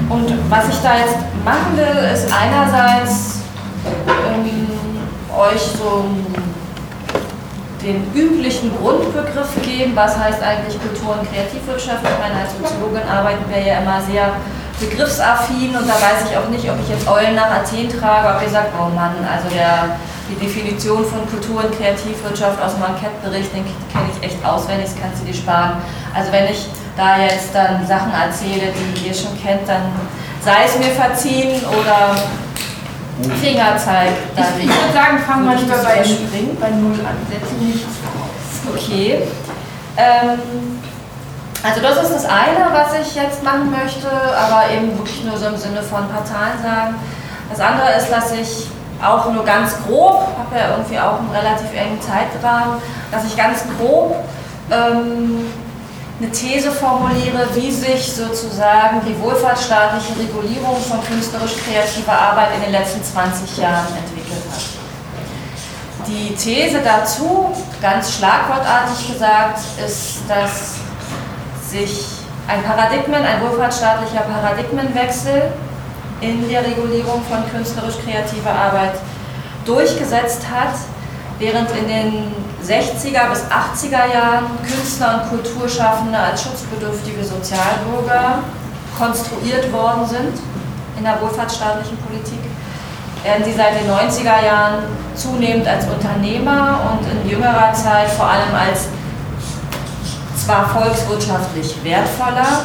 [0.09, 3.41] und was ich da jetzt machen will, ist einerseits
[4.09, 4.68] ähm,
[5.37, 6.05] euch so
[7.83, 12.03] den üblichen Grundbegriff geben, was heißt eigentlich Kultur- und Kreativwirtschaft.
[12.03, 14.33] Ich meine, als Soziologin arbeiten wir ja immer sehr
[14.81, 18.43] begriffsaffin und da weiß ich auch nicht, ob ich jetzt Eulen nach Athen trage, ob
[18.43, 19.97] ihr sagt, oh Mann, also der,
[20.29, 25.01] die Definition von Kultur- und Kreativwirtschaft aus dem Enquete-Bericht, den kenne ich echt auswendig, das
[25.01, 25.81] kannst du dir sparen.
[26.17, 29.83] Also wenn ich da jetzt dann Sachen erzähle, die ihr schon kennt, dann
[30.41, 32.17] sei es mir verziehen oder
[33.41, 34.11] Fingerzeig.
[34.37, 36.05] Ich, ich würde sagen, fangen wir lieber bei,
[36.61, 37.87] bei Null an, setzen nicht.
[38.73, 39.23] Okay.
[39.97, 40.81] Ähm,
[41.62, 45.47] also das ist das eine, was ich jetzt machen möchte, aber eben wirklich nur so
[45.47, 46.95] im Sinne von ein paar Zahlen sagen.
[47.51, 48.69] Das andere ist, dass ich
[49.03, 53.64] auch nur ganz grob, habe ja irgendwie auch einen relativ engen Zeitrahmen, dass ich ganz
[53.79, 54.17] grob
[54.71, 55.47] ähm,
[56.19, 63.05] eine These formuliere, wie sich sozusagen die wohlfahrtsstaatliche Regulierung von künstlerisch-kreativer Arbeit in den letzten
[63.05, 66.07] 20 Jahren entwickelt hat.
[66.07, 70.77] Die These dazu, ganz schlagwortartig gesagt, ist, dass
[71.69, 72.07] sich
[72.49, 75.53] ein Paradigmen, ein wohlfahrtsstaatlicher Paradigmenwechsel
[76.23, 78.95] in der Regulierung von künstlerisch-kreativer Arbeit
[79.67, 80.77] durchgesetzt hat,
[81.39, 82.12] während in den
[82.64, 88.41] 60er bis 80er Jahren Künstler und Kulturschaffende als schutzbedürftige Sozialbürger
[88.99, 90.41] konstruiert worden sind
[90.97, 92.41] in der wohlfahrtsstaatlichen Politik,
[93.22, 94.84] werden sie seit den 90er Jahren
[95.14, 98.87] zunehmend als Unternehmer und in jüngerer Zeit vor allem als
[100.37, 102.62] zwar volkswirtschaftlich wertvoller,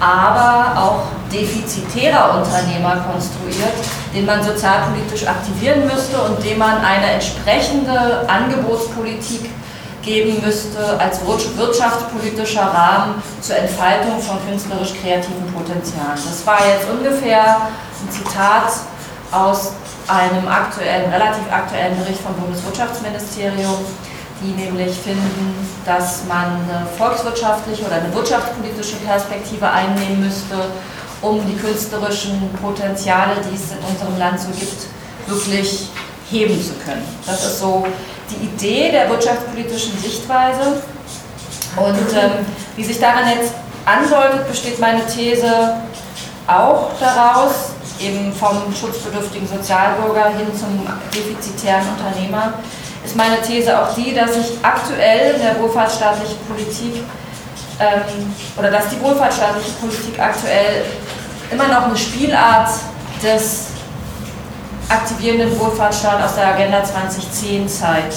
[0.00, 1.02] aber auch
[1.32, 3.74] defizitärer Unternehmer konstruiert,
[4.14, 9.50] den man sozialpolitisch aktivieren müsste und dem man eine entsprechende Angebotspolitik
[10.02, 16.16] geben müsste als wirtschaftspolitischer Rahmen zur Entfaltung von künstlerisch-kreativen Potenzialen.
[16.16, 18.72] Das war jetzt ungefähr ein Zitat
[19.30, 19.72] aus
[20.08, 23.84] einem aktuellen, relativ aktuellen Bericht vom Bundeswirtschaftsministerium
[24.42, 25.54] die nämlich finden,
[25.84, 30.56] dass man eine volkswirtschaftliche oder eine wirtschaftspolitische Perspektive einnehmen müsste,
[31.22, 34.86] um die künstlerischen Potenziale, die es in unserem Land so gibt,
[35.26, 35.88] wirklich
[36.30, 37.04] heben zu können.
[37.26, 37.86] Das ist so
[38.30, 40.82] die Idee der wirtschaftspolitischen Sichtweise.
[41.76, 42.46] Und ähm,
[42.76, 43.52] wie sich daran jetzt
[43.84, 45.76] andeutet, besteht meine These
[46.46, 52.54] auch daraus, eben vom schutzbedürftigen Sozialbürger hin zum defizitären Unternehmer,
[53.04, 57.02] ist meine These auch die, dass sich aktuell in der wohlfahrtsstaatlichen Politik
[57.80, 60.84] ähm, oder dass die wohlfahrtsstaatliche Politik aktuell
[61.50, 62.68] immer noch eine Spielart
[63.22, 63.68] des
[64.88, 68.14] aktivierenden Wohlfahrtsstaats aus der Agenda 2010-Zeit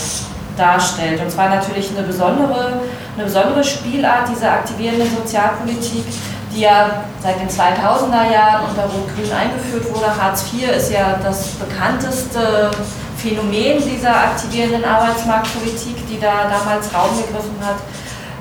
[0.58, 1.22] darstellt.
[1.22, 2.82] Und zwar natürlich eine besondere,
[3.16, 6.06] eine besondere Spielart dieser aktivierenden Sozialpolitik,
[6.54, 10.08] die ja seit den 2000er Jahren unter Rot-Grün eingeführt wurde.
[10.22, 12.72] Hartz IV ist ja das bekannteste
[13.18, 17.78] Phänomen dieser aktivierenden Arbeitsmarktpolitik, die da damals Raum gegriffen hat.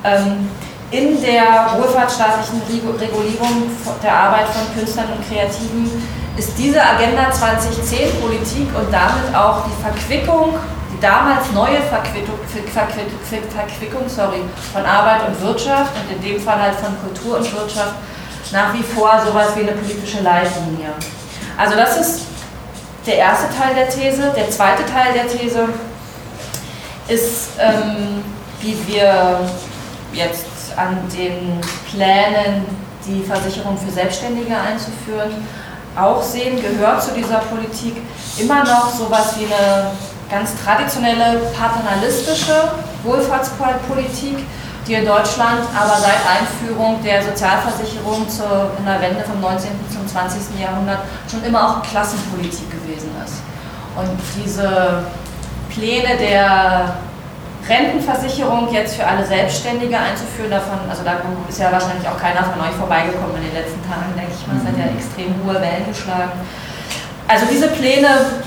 [0.03, 0.49] Ähm,
[0.93, 3.71] in der wohlfahrtsstaatlichen Regulierung
[4.03, 5.89] der Arbeit von Künstlern und Kreativen
[6.37, 10.53] ist diese Agenda 2010-Politik und damit auch die Verquickung,
[10.91, 12.37] die damals neue Verquickung,
[12.71, 17.95] Verquickung sorry, von Arbeit und Wirtschaft und in dem Fall halt von Kultur und Wirtschaft
[18.51, 20.89] nach wie vor sowas wie eine politische Leitlinie.
[21.57, 22.21] Also das ist
[23.07, 24.31] der erste Teil der These.
[24.35, 25.69] Der zweite Teil der These
[27.07, 28.23] ist, ähm,
[28.61, 29.39] wie wir
[30.13, 31.59] jetzt an den
[31.89, 32.65] Plänen,
[33.05, 35.31] die Versicherung für Selbstständige einzuführen,
[35.95, 37.97] auch sehen, gehört zu dieser Politik
[38.37, 39.91] immer noch sowas wie eine
[40.29, 42.71] ganz traditionelle paternalistische
[43.03, 44.45] Wohlfahrtspolitik,
[44.87, 49.69] die in Deutschland aber seit Einführung der Sozialversicherung zur, in der Wende vom 19.
[49.91, 50.59] zum 20.
[50.59, 50.99] Jahrhundert
[51.29, 53.35] schon immer auch Klassenpolitik gewesen ist.
[53.95, 55.03] Und diese
[55.69, 56.95] Pläne der
[57.67, 62.59] Rentenversicherung jetzt für alle Selbstständige einzuführen, davon, also da ist ja wahrscheinlich auch keiner von
[62.59, 65.87] euch vorbeigekommen in den letzten Tagen, denke ich mal, es hat ja extrem hohe Wellen
[65.87, 66.31] geschlagen.
[67.27, 68.43] Also diese Pläne,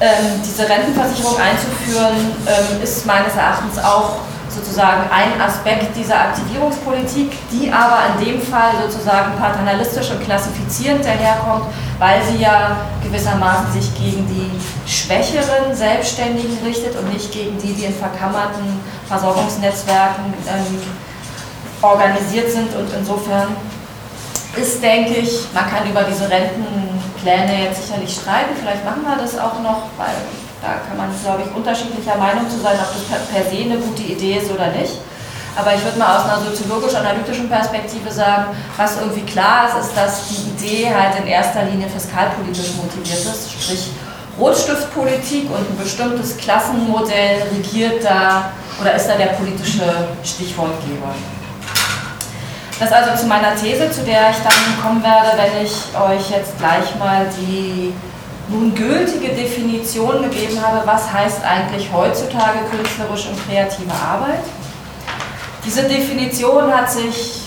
[0.00, 4.24] ähm, diese Rentenversicherung einzuführen, ähm, ist meines Erachtens auch
[4.56, 11.66] sozusagen ein Aspekt dieser Aktivierungspolitik, die aber in dem Fall sozusagen paternalistisch und klassifizierend daherkommt,
[11.98, 14.50] weil sie ja gewissermaßen sich gegen die
[14.90, 20.80] schwächeren Selbstständigen richtet und nicht gegen die, die in verkammerten Versorgungsnetzwerken ähm,
[21.82, 22.74] organisiert sind.
[22.74, 23.48] Und insofern
[24.56, 29.38] ist, denke ich, man kann über diese Rentenpläne jetzt sicherlich streiten, vielleicht machen wir das
[29.38, 30.16] auch noch, weil
[30.62, 34.02] da kann man, glaube ich, unterschiedlicher Meinung zu sein, ob das per se eine gute
[34.02, 34.98] Idee ist oder nicht.
[35.56, 40.28] Aber ich würde mal aus einer soziologisch-analytischen Perspektive sagen, was irgendwie klar ist, ist, dass
[40.28, 43.88] die Idee halt in erster Linie fiskalpolitisch motiviert ist, sprich
[44.38, 51.14] Rotstiftpolitik und ein bestimmtes Klassenmodell regiert da oder ist da der politische Stichwortgeber.
[52.78, 56.58] Das also zu meiner These, zu der ich dann kommen werde, wenn ich euch jetzt
[56.58, 57.94] gleich mal die
[58.48, 64.44] nun gültige Definition gegeben habe, was heißt eigentlich heutzutage künstlerische und kreative Arbeit.
[65.64, 67.40] Diese Definition hat sich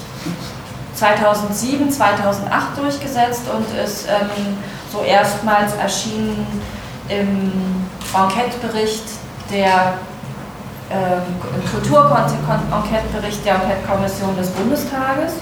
[0.96, 4.58] 2007, 2008 durchgesetzt und ist ähm,
[4.92, 6.46] so erstmals erschienen
[7.08, 7.52] im
[8.14, 9.04] Enquete-Bericht
[9.50, 9.94] der
[10.92, 11.22] ähm,
[11.72, 15.34] Kultur-Enquete-Bericht der Enquete-Kommission des Bundestages.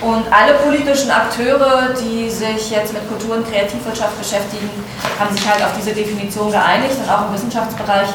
[0.00, 4.70] Und alle politischen Akteure, die sich jetzt mit Kultur- und Kreativwirtschaft beschäftigen,
[5.18, 8.08] haben sich halt auf diese Definition geeinigt und auch im Wissenschaftsbereich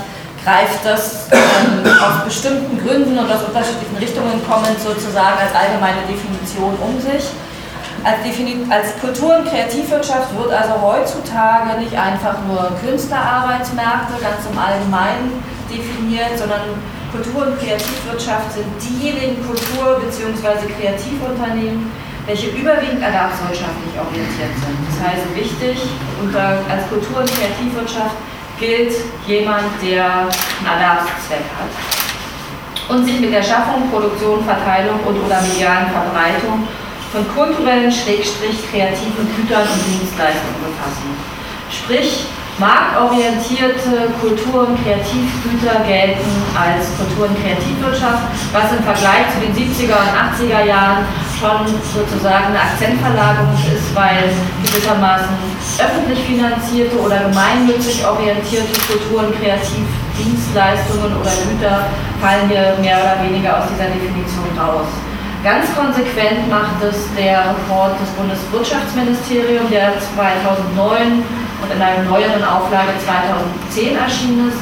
[0.43, 6.77] greift das ähm, aus bestimmten Gründen und aus unterschiedlichen Richtungen kommend sozusagen als allgemeine Definition
[6.79, 7.27] um sich.
[8.03, 8.23] Als,
[8.71, 16.39] als Kultur- und Kreativwirtschaft wird also heutzutage nicht einfach nur Künstlerarbeitsmärkte ganz im Allgemeinen definiert,
[16.39, 16.79] sondern
[17.11, 20.69] Kultur- und Kreativwirtschaft sind diejenigen Kultur- bzw.
[20.77, 21.91] Kreativunternehmen,
[22.25, 24.77] welche überwiegend erwerbswirtschaftlich orientiert sind.
[24.85, 25.77] Das heißt, wichtig
[26.21, 28.15] unter, als Kultur- und Kreativwirtschaft
[28.59, 28.93] gilt
[29.25, 31.73] jemand, der einen Erwerbszweck hat
[32.89, 36.67] und sich mit der Schaffung, Produktion, Verteilung und oder medialen Verbreitung
[37.11, 41.09] von kulturellen, schrägstrich kreativen Gütern und Dienstleistungen befassen.
[41.71, 42.25] Sprich,
[42.59, 49.95] marktorientierte Kultur- und Kreativgüter gelten als Kultur- und Kreativwirtschaft, was im Vergleich zu den 70er
[49.95, 51.07] und 80er Jahren
[51.39, 51.63] schon
[51.95, 54.27] sozusagen eine Akzentverlagerung ist, weil
[54.63, 55.31] gewissermaßen
[55.79, 61.87] öffentlich finanzierte oder gemeinnützig orientierte Kultur- und Kreativdienstleistungen oder Güter
[62.19, 64.91] fallen hier mehr oder weniger aus dieser Definition raus.
[65.41, 71.23] Ganz konsequent macht es der Report des Bundeswirtschaftsministeriums, der 2009
[71.61, 74.59] und in einer neueren Auflage 2010 erschienen ist.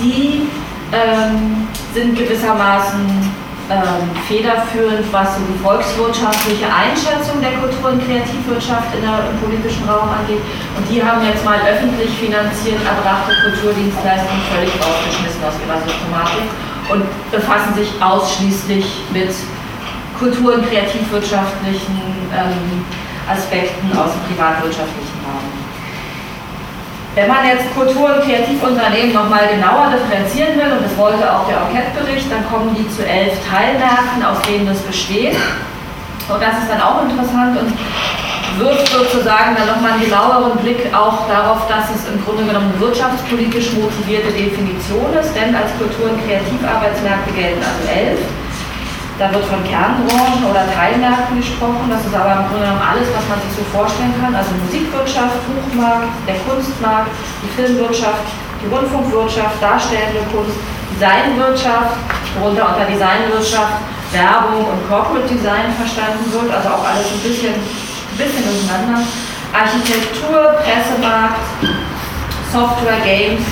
[0.00, 0.48] Die
[0.92, 3.30] ähm, sind gewissermaßen
[3.70, 9.86] ähm, federführend, was so die volkswirtschaftliche Einschätzung der Kultur- und Kreativwirtschaft in der, im politischen
[9.86, 10.42] Raum angeht.
[10.74, 16.50] Und die haben jetzt mal öffentlich finanziert erbrachte Kulturdienstleistungen völlig rausgeschmissen aus ihrer Systematik
[16.90, 19.30] und befassen sich ausschließlich mit
[20.18, 21.94] kultur- und kreativwirtschaftlichen
[22.34, 22.82] ähm,
[23.30, 25.59] Aspekten aus dem privatwirtschaftlichen Raum.
[27.14, 31.66] Wenn man jetzt Kultur- und Kreativunternehmen nochmal genauer differenzieren will, und das wollte auch der
[31.66, 35.34] Enquete-Bericht, dann kommen die zu elf Teilmärkten, aus denen das besteht.
[36.30, 37.74] Und das ist dann auch interessant und
[38.62, 42.80] wirft sozusagen dann nochmal einen genaueren Blick auch darauf, dass es im Grunde genommen eine
[42.80, 48.20] wirtschaftspolitisch motivierte Definition ist, denn als Kultur- und Kreativarbeitsmärkte gelten also elf.
[49.20, 51.92] Da wird von Kernbranchen oder Teilmärkten gesprochen.
[51.92, 54.32] Das ist aber im Grunde genommen alles, was man sich so vorstellen kann.
[54.32, 57.12] Also Musikwirtschaft, Buchmarkt, der Kunstmarkt,
[57.44, 58.24] die Filmwirtschaft,
[58.64, 60.56] die Rundfunkwirtschaft, darstellende Kunst,
[60.96, 62.00] Designwirtschaft,
[62.40, 66.48] worunter unter Designwirtschaft Werbung und Corporate Design verstanden wird.
[66.48, 69.04] Also auch alles ein bisschen, ein bisschen durcheinander.
[69.52, 71.44] Architektur, Pressemarkt,
[72.48, 73.44] Software, Games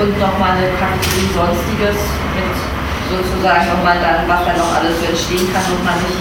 [0.00, 2.00] und nochmal eine Kategorie Sonstiges
[2.32, 2.56] mit
[3.16, 6.20] sozusagen nochmal dann, was da noch alles so entstehen kann und man nicht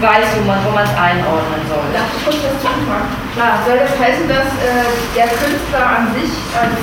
[0.00, 1.86] weiß, wo man es einordnen soll.
[1.94, 3.08] Darf ich kurz das zurückmachen?
[3.32, 4.84] Klar, soll das heißen, dass äh,
[5.16, 6.76] der Künstler an sich als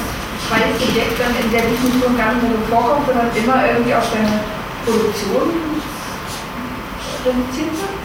[0.49, 4.41] freies Subjekt dann in der Definition gar nicht mehr vorkommt, sondern immer irgendwie auf seine
[4.83, 5.47] Produktion
[7.23, 8.00] reduziert wird?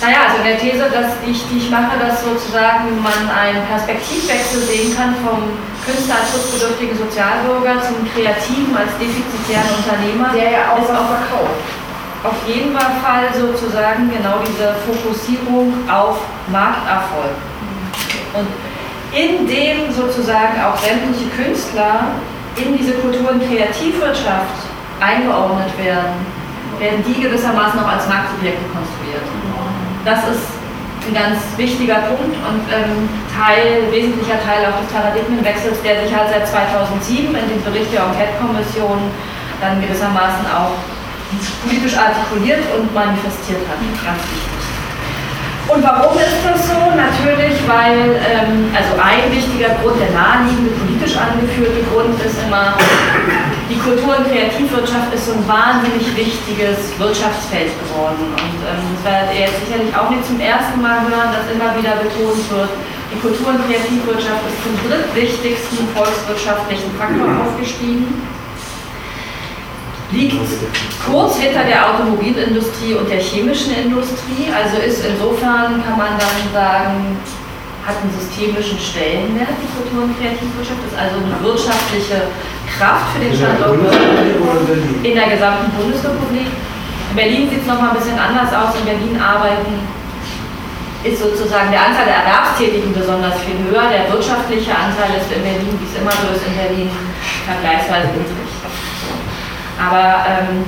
[0.00, 4.60] Naja, also in der These, dass ich, die ich mache, dass sozusagen man einen Perspektivwechsel
[4.60, 5.54] sehen kann vom
[5.86, 10.34] Künstler als schutzbedürftigen Sozialbürger zum Kreativen als defizitären Unternehmer.
[10.34, 11.62] Der ja auch was verkauft.
[12.24, 17.36] Auf jeden Fall sozusagen genau diese Fokussierung auf Markterfolg.
[18.32, 18.48] Und
[19.12, 22.16] indem sozusagen auch sämtliche Künstler
[22.56, 24.66] in diese Kultur- und Kreativwirtschaft
[25.00, 26.26] eingeordnet werden,
[26.78, 29.22] werden die gewissermaßen auch als Marktsubjekte konstruiert.
[30.04, 30.44] Das ist
[31.08, 36.28] ein ganz wichtiger Punkt und ähm, Teil, wesentlicher Teil auch des Paradigmenwechsels, der sich halt
[36.28, 39.00] seit 2007 in dem Bericht der Enquete-Kommission
[39.60, 40.76] dann gewissermaßen auch
[41.64, 43.80] politisch artikuliert und manifestiert hat.
[44.04, 44.64] Ganz wichtig.
[45.68, 46.76] Und warum ist das so?
[46.92, 52.76] Natürlich, weil, ähm, also ein wichtiger Grund, der naheliegende, politisch angeführte Grund ist immer,
[53.70, 58.36] die Kultur- und Kreativwirtschaft ist so ein wahnsinnig wichtiges Wirtschaftsfeld geworden.
[58.36, 61.72] Und ähm, das werdet ihr jetzt sicherlich auch nicht zum ersten Mal hören, dass immer
[61.72, 62.72] wieder betont wird,
[63.08, 68.22] die Kultur- und Kreativwirtschaft ist zum drittwichtigsten volkswirtschaftlichen Faktor aufgestiegen.
[70.12, 70.36] liegt
[71.04, 77.16] kurz hinter der Automobilindustrie und der chemischen Industrie, also ist insofern, kann man dann sagen,
[77.84, 82.32] hat einen systemischen Stellenwert, die Kultur- und Kreativwirtschaft, ist also eine wirtschaftliche
[82.64, 83.76] Kraft für den Standort
[85.04, 86.48] in der gesamten Bundesrepublik.
[86.48, 88.72] In Berlin sieht es nochmal ein bisschen anders aus.
[88.80, 89.84] In Berlin arbeiten
[91.04, 93.92] ist sozusagen der Anteil der Erwerbstätigen besonders viel höher.
[93.92, 96.88] Der wirtschaftliche Anteil ist in Berlin, wie es immer so ist in Berlin,
[97.44, 98.48] vergleichsweise niedrig.
[99.76, 100.64] Aber ähm,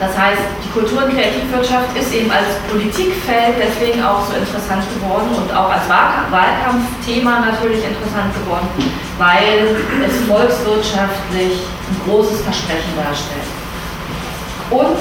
[0.00, 5.30] das heißt, die Kultur- und Kreativwirtschaft ist eben als Politikfeld deswegen auch so interessant geworden
[5.30, 8.66] und auch als Wahlkampfthema natürlich interessant geworden,
[9.18, 13.46] weil es volkswirtschaftlich ein großes Versprechen darstellt.
[14.70, 14.98] Und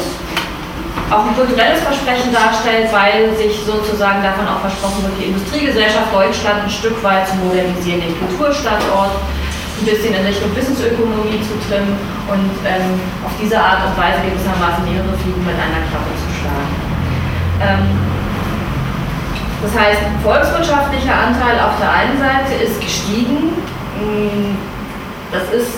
[1.10, 6.64] auch ein kulturelles Versprechen darstellt, weil sich sozusagen davon auch versprochen wird, die Industriegesellschaft Deutschland
[6.66, 9.18] ein Stück weit zu modernisieren, den Kulturstandort
[9.80, 11.98] ein bisschen in Richtung Wissensökonomie zu trimmen
[12.30, 16.74] und ähm, auf diese Art und Weise gewissermaßen mehrere Fliegen mit einer Klappe zu schlagen.
[17.62, 17.86] Ähm,
[19.64, 23.56] das heißt, volkswirtschaftlicher Anteil auf der einen Seite ist gestiegen.
[23.98, 24.60] Mm,
[25.32, 25.72] das ist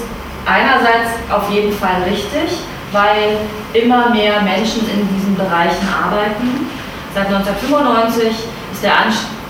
[0.45, 2.65] einerseits auf jeden Fall richtig
[2.95, 3.37] weil
[3.73, 6.65] immer mehr Menschen in diesen Bereichen arbeiten.
[7.13, 8.27] Seit 1995
[8.71, 8.93] ist der,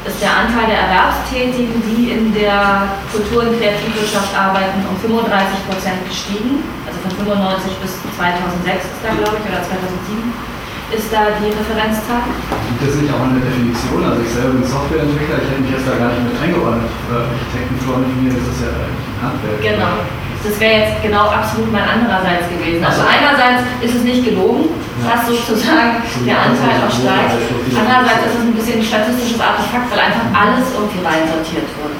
[0.05, 5.99] ist der Anteil der Erwerbstätigen, die in der Kultur- und Kreativwirtschaft arbeiten, um 35 Prozent
[6.05, 6.61] gestiegen.
[6.85, 10.55] Also von 95 bis 2006 ist da, glaube ich, oder 2007
[10.93, 12.29] ist da die Referenzzahl.
[12.77, 14.05] Gibt es nicht auch eine Definition?
[14.05, 16.93] Also ich selber bin Softwareentwickler, ich hätte mich jetzt da gar nicht mit eingeordnet.
[17.09, 19.59] Architekten, Florentinier, das ist ja ein Handwerk.
[19.65, 20.05] Genau.
[20.45, 22.85] Das wäre jetzt genau absolut mein andererseits gewesen.
[22.85, 24.69] Also einerseits ist es nicht gelogen,
[25.01, 27.41] dass sozusagen der Anteil auch steigt.
[27.73, 31.93] Andererseits ist es ein bisschen ein statistisches Artefakt, weil einfach alles irgendwie reinsortiert wird.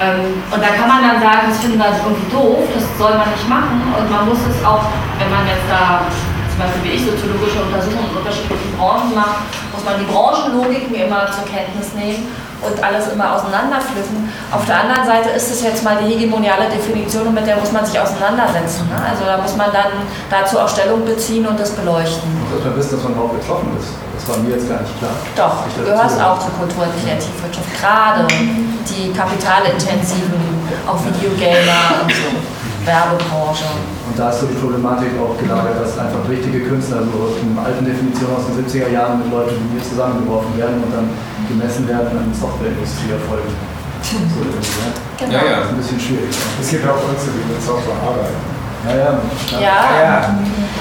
[0.00, 3.28] Ähm, und da kann man dann sagen, das finden wir irgendwie doof, das soll man
[3.28, 3.76] nicht machen.
[3.92, 4.88] Und man muss es auch,
[5.20, 6.08] wenn man jetzt da
[6.52, 11.32] zum Beispiel wie ich soziologische Untersuchungen in unterschiedlichen Branchen macht, muss man die Branchenlogiken immer
[11.32, 12.28] zur Kenntnis nehmen
[12.60, 14.28] und alles immer auseinanderpflücken.
[14.52, 17.72] Auf der anderen Seite ist es jetzt mal die hegemoniale Definition und mit der muss
[17.72, 18.86] man sich auseinandersetzen.
[18.92, 19.00] Ne?
[19.00, 22.28] Also da muss man dann dazu auch Stellung beziehen und das beleuchten.
[22.28, 23.96] Und dass man wissen, dass man überhaupt betroffen ist.
[24.12, 25.16] Das war mir jetzt gar nicht klar.
[25.34, 27.66] Doch, du gehörst auch zur Kultur- und Kreativwirtschaft.
[27.80, 30.38] Gerade die kapitalintensiven,
[30.86, 32.61] auch Videogamer und so.
[32.84, 33.64] Werbebranche.
[34.08, 37.84] Und da ist so die Problematik auch gelagert, dass einfach richtige Künstler so in alten
[37.84, 41.08] Definitionen aus den 70er Jahren mit Leuten wie mir zusammengeworfen werden und dann
[41.48, 43.54] gemessen werden an Softwareindustrie-Erfolgen.
[44.02, 44.90] So irgendwie, ja.
[45.16, 45.32] Genau.
[45.32, 45.56] Ja, ja.
[45.58, 46.34] Das ist ein bisschen schwierig.
[46.60, 48.40] Es gibt auch Künstler, die mit Software arbeiten.
[48.82, 49.12] Ja, ja.
[49.60, 50.02] Ja.
[50.02, 50.34] ja.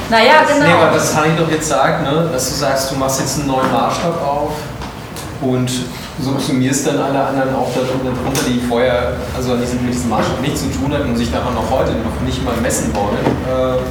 [0.10, 0.66] Naja, genau.
[0.66, 3.48] Nee, aber was Hanni doch jetzt sagt, ne, dass du sagst, du machst jetzt einen
[3.48, 4.54] neuen Maßstab auf
[5.42, 5.72] und
[6.20, 10.62] subsumierst dann alle anderen auch darunter, die vorher also an diesem, mit diesem Maßstab nichts
[10.62, 13.18] zu tun hatten und sich daran noch heute noch nicht mal messen wollen.
[13.18, 13.82] Äh,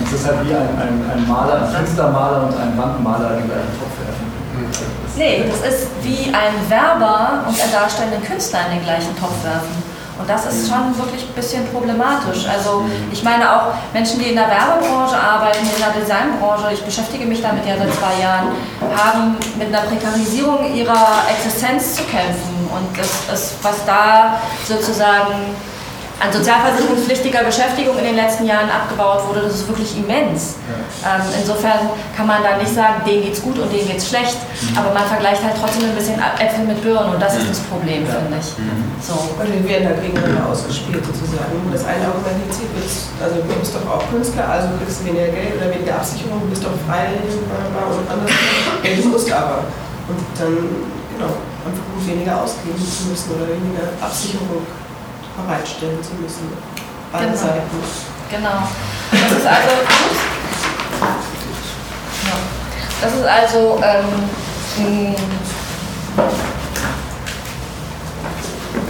[0.00, 3.72] das ist halt wie ein, ein, ein Maler, ein Fenstermaler und ein Wandmaler in gleichen
[3.78, 4.26] Topf werfen.
[5.16, 9.95] Nee, das ist wie ein Werber und ein darstellender Künstler in den gleichen Topf werfen.
[10.18, 12.46] Und das ist schon wirklich ein bisschen problematisch.
[12.48, 17.26] Also ich meine auch Menschen, die in der Werbebranche arbeiten, in der Designbranche, ich beschäftige
[17.26, 18.48] mich damit ja seit zwei Jahren,
[18.96, 22.68] haben mit einer Prekarisierung ihrer Existenz zu kämpfen.
[22.74, 25.54] Und das ist, was da sozusagen
[26.18, 30.56] an sozialversicherungspflichtiger Beschäftigung in den letzten Jahren abgebaut wurde, das ist wirklich immens.
[31.04, 34.38] Ähm, insofern kann man da nicht sagen, denen geht's gut und denen geht's schlecht,
[34.74, 38.08] aber man vergleicht halt trotzdem ein bisschen Äpfel mit Birnen und das ist das Problem,
[38.08, 38.48] finde ich.
[39.04, 39.12] So.
[39.36, 41.52] Und wir werden halt gegeneinander ausgespielt sozusagen.
[41.68, 42.72] Das eine Argument hinzieht,
[43.20, 46.48] also du bist doch auch Künstler, also du kriegst weniger Geld oder weniger Absicherung, du
[46.48, 48.32] bist doch frei und anders.
[48.80, 49.68] Ja, du musst aber.
[50.08, 50.54] Und dann,
[51.12, 51.34] genau,
[51.66, 54.64] einfach weniger ausgeben zu müssen oder weniger Absicherung
[55.36, 56.48] bereitstellen zu müssen.
[57.12, 57.36] Beide Genau.
[57.36, 57.60] Seiten.
[58.30, 58.58] Genau.
[59.12, 59.70] Das ist also.
[63.00, 65.14] Das ist also ähm,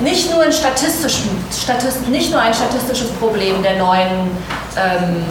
[0.03, 4.31] nicht nur ein statistischen, Statist, nicht nur ein statistisches Problem der neuen
[4.77, 5.25] ähm,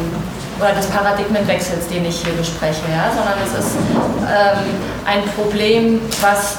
[0.59, 4.59] oder des Paradigmenwechsels, den ich hier bespreche, ja, sondern es ist ähm,
[5.05, 6.57] ein Problem, was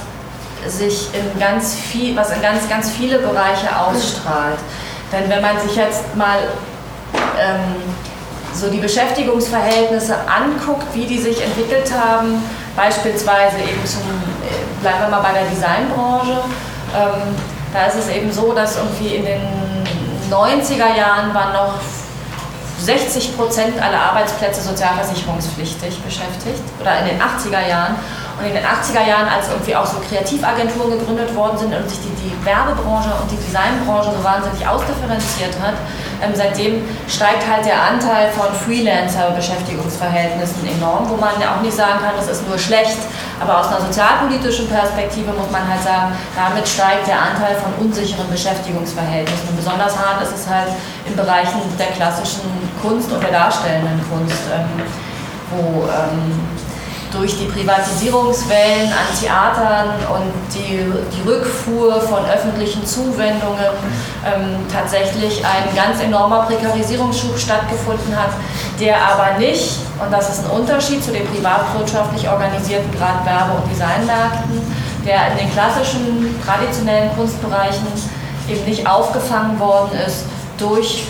[0.68, 4.58] sich in ganz viel, was in ganz, ganz viele Bereiche ausstrahlt.
[5.12, 6.38] Denn wenn man sich jetzt mal
[7.38, 7.82] ähm,
[8.52, 12.42] so die Beschäftigungsverhältnisse anguckt, wie die sich entwickelt haben,
[12.74, 16.40] beispielsweise eben zum, äh, bleiben wir mal bei der Designbranche,
[16.94, 17.34] ähm,
[17.72, 19.42] da ist es eben so, dass irgendwie in den
[20.30, 21.74] 90er Jahren waren noch
[22.80, 27.96] 60 Prozent aller Arbeitsplätze sozialversicherungspflichtig beschäftigt oder in den 80er Jahren
[28.38, 32.00] Und in den 80er Jahren, als irgendwie auch so Kreativagenturen gegründet worden sind und sich
[32.04, 35.72] die, die Werbebranche und die Designbranche so wahnsinnig ausdifferenziert hat,
[36.20, 42.00] ähm, seitdem steigt halt der Anteil von Freelancer-Beschäftigungsverhältnissen enorm, wo man ja auch nicht sagen
[42.04, 42.98] kann, das ist nur schlecht,
[43.40, 48.30] aber aus einer sozialpolitischen Perspektive muss man halt sagen, damit steigt der Anteil von unsicheren
[48.30, 49.48] Beschäftigungsverhältnissen.
[49.48, 50.68] Und besonders hart ist es halt
[51.04, 52.48] in Bereichen der klassischen
[52.80, 54.68] Kunst und der darstellenden Kunst, ähm,
[55.50, 56.55] wo ähm,
[57.18, 60.84] durch die Privatisierungswellen an Theatern und die,
[61.14, 63.72] die Rückfuhr von öffentlichen Zuwendungen
[64.24, 68.30] ähm, tatsächlich ein ganz enormer Prekarisierungsschub stattgefunden hat,
[68.80, 73.70] der aber nicht, und das ist ein Unterschied zu den privatwirtschaftlich organisierten gerade Werbe- und
[73.70, 74.60] Designmärkten,
[75.06, 77.86] der in den klassischen, traditionellen Kunstbereichen
[78.48, 80.24] eben nicht aufgefangen worden ist
[80.58, 81.04] durch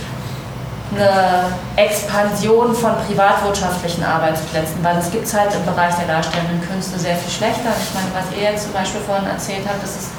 [0.94, 6.98] eine Expansion von privatwirtschaftlichen Arbeitsplätzen, weil es gibt es halt im Bereich der darstellenden Künste
[6.98, 7.70] sehr viel schlechter.
[7.80, 10.10] Ich meine, was er jetzt zum Beispiel vorhin erzählt hat, das ist,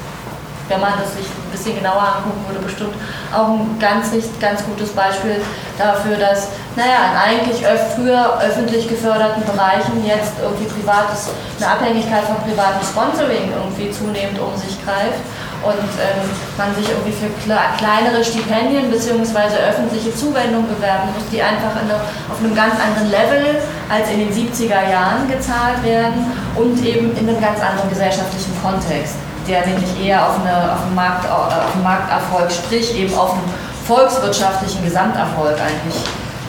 [0.68, 2.94] wenn man das sich ein bisschen genauer angucken würde, bestimmt
[3.32, 5.40] auch ein ganz, ganz gutes Beispiel
[5.76, 7.64] dafür, dass, naja, in eigentlich
[7.96, 14.54] früher öffentlich geförderten Bereichen jetzt irgendwie privates, eine Abhängigkeit von privatem Sponsoring irgendwie zunehmend um
[14.56, 15.24] sich greift
[15.62, 16.22] und ähm,
[16.56, 19.58] man sich irgendwie für kleinere Stipendien bzw.
[19.68, 21.98] öffentliche Zuwendungen bewerben muss, die einfach eine,
[22.30, 23.58] auf einem ganz anderen Level
[23.90, 29.16] als in den 70er Jahren gezahlt werden und eben in einem ganz anderen gesellschaftlichen Kontext,
[29.48, 33.32] der nämlich eher auf, eine, auf, einen, Markt, äh, auf einen Markterfolg, sprich eben auf
[33.32, 33.52] einen
[33.86, 36.02] volkswirtschaftlichen Gesamterfolg eigentlich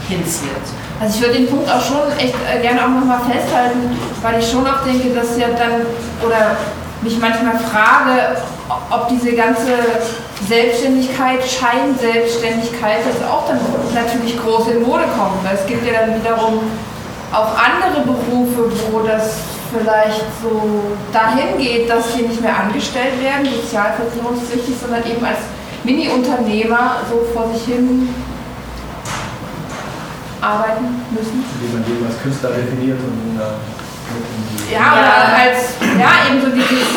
[0.08, 0.68] hinzielt.
[1.00, 4.52] Also ich würde den Punkt auch schon echt äh, gerne auch nochmal festhalten, weil ich
[4.52, 5.88] schon auch denke, dass ja dann,
[6.26, 6.58] oder
[7.02, 8.36] mich manchmal frage,
[8.90, 9.72] ob diese ganze
[10.48, 13.60] Selbstständigkeit, Scheinselbstständigkeit, das auch dann
[13.96, 15.44] natürlich groß in Mode kommt.
[15.44, 16.60] Weil es gibt ja dann wiederum
[17.32, 19.38] auch andere Berufe, wo das
[19.72, 25.40] vielleicht so dahin geht, dass die nicht mehr angestellt werden, sozialversicherungspflichtig, sondern eben als
[25.84, 28.14] Mini-Unternehmer so vor sich hin
[30.42, 31.44] arbeiten müssen.
[31.60, 33.54] Wie man die als Künstler definiert und in der
[34.72, 36.88] ja, oder als, ja, eben so dieses.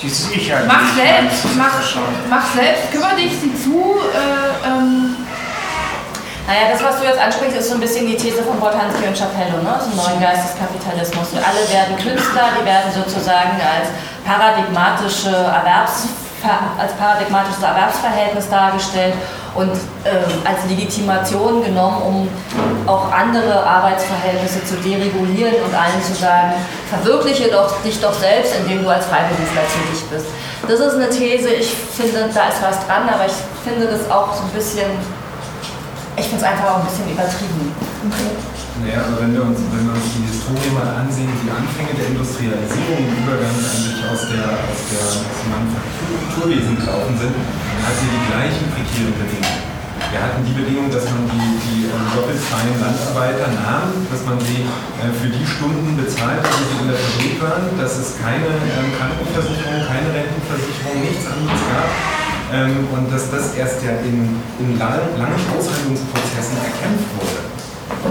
[0.00, 0.66] Dieses Ich halt.
[0.66, 1.80] Mach selbst, mach,
[2.28, 3.96] mach selbst, kümmere dich, sieh zu.
[4.12, 5.16] Äh, ähm.
[6.46, 9.16] Naja, das, was du jetzt ansprichst, ist so ein bisschen die These von Boltanski und
[9.16, 9.80] Chapello, ne?
[9.80, 11.32] dem neuen Geist des Kapitalismus.
[11.32, 13.88] Und alle werden Künstler, die werden sozusagen als
[14.24, 16.08] paradigmatische Erwerbs
[16.78, 19.14] als paradigmatisches Erwerbsverhältnis dargestellt
[19.54, 19.70] und
[20.04, 20.10] äh,
[20.44, 22.28] als Legitimation genommen, um
[22.86, 26.52] auch andere Arbeitsverhältnisse zu deregulieren und allen zu sagen,
[26.90, 30.26] verwirkliche doch, dich doch selbst, indem du als Freiberufler tätig bist.
[30.66, 33.32] Das ist eine These, ich finde, da ist was dran, aber ich
[33.64, 34.90] finde das auch so ein bisschen,
[36.16, 37.74] ich finde es einfach auch ein bisschen übertrieben.
[38.82, 42.10] Naja, also wenn wir, uns, wenn wir uns die Historie mal ansehen, die Anfänge der
[42.14, 45.06] Industrialisierung im Übergang eigentlich aus der, aus der
[45.50, 49.74] Manufakturwesen gelaufen sind, dann hatten sie die gleichen prekären Bedingungen.
[50.14, 54.38] Wir hatten die Bedingung, dass man die, die ähm, doppelt freien Landarbeiter nahm, dass man
[54.46, 58.46] sie äh, für die Stunden bezahlt, die sie in der Fabrik waren, dass es keine
[58.46, 62.23] ähm, Krankenversicherung, keine Rentenversicherung, nichts anderes gab.
[62.54, 67.54] Ähm, und dass das erst ja in, in langen Aushandlungsprozessen erkämpft wurde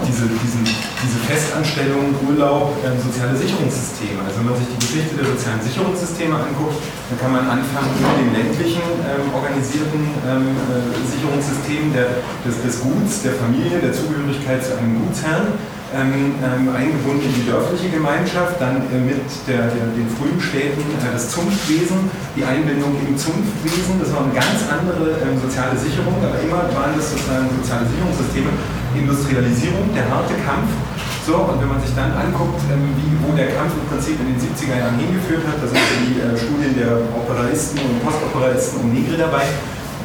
[0.02, 4.22] diese, diesen, diese Festanstellung, Urlaub, ähm, soziale Sicherungssysteme.
[4.26, 8.14] Also wenn man sich die Geschichte der sozialen Sicherungssysteme anguckt, dann kann man anfangen mit
[8.18, 14.64] dem ländlichen ähm, organisierten ähm, äh, Sicherungssystem der, des, des Guts, der Familie, der Zugehörigkeit
[14.64, 15.54] zu einem Gutsherrn
[15.94, 20.82] ähm, ähm, eingebunden in die dörfliche Gemeinschaft, dann äh, mit der, der, den frühen Städten
[20.82, 26.18] äh, das Zunftwesen, die Einbindung im Zunftwesen, das war eine ganz andere ähm, soziale Sicherung,
[26.18, 28.50] aber immer waren das sozusagen soziale Sicherungssysteme,
[28.98, 30.70] Industrialisierung, der harte Kampf.
[31.24, 34.34] So, und wenn man sich dann anguckt, ähm, wie, wo der Kampf im Prinzip in
[34.34, 38.92] den 70er Jahren hingeführt hat, da sind die äh, Studien der Operaisten und Postoperaisten um
[38.92, 39.48] Negri dabei,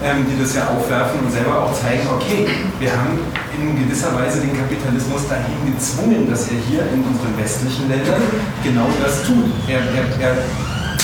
[0.04, 2.48] ähm, die das ja aufwerfen und selber auch zeigen, okay,
[2.80, 3.20] wir haben
[3.52, 8.24] in gewisser Weise den Kapitalismus dahin gezwungen, dass er hier in unseren westlichen Ländern
[8.64, 9.52] genau das tut.
[9.68, 10.36] Er, er, er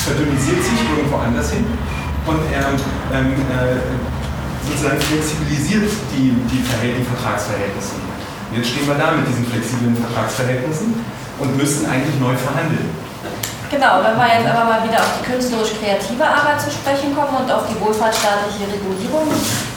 [0.08, 1.66] verdünnisiert sich irgendwo anders hin
[2.26, 2.72] und er
[3.12, 3.84] ähm, äh,
[4.64, 8.00] sozusagen flexibilisiert die, die, die Vertragsverhältnisse.
[8.56, 10.94] Jetzt stehen wir da mit diesen flexiblen Vertragsverhältnissen
[11.40, 13.05] und müssen eigentlich neu verhandeln.
[13.72, 17.52] Genau, wenn wir jetzt aber mal wieder auf die künstlerisch-kreative Arbeit zu sprechen kommen und
[17.52, 19.28] auf die wohlfahrtsstaatliche Regulierung,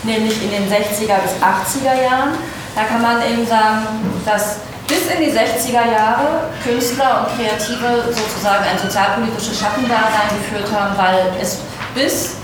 [0.03, 2.37] nämlich in den 60er bis 80er Jahren,
[2.75, 3.89] da kann man eben sagen,
[4.25, 10.97] dass bis in die 60er Jahre Künstler und Kreative sozusagen ein sozialpolitisches Schattendasein geführt haben,
[10.97, 11.59] weil es
[11.95, 12.37] bis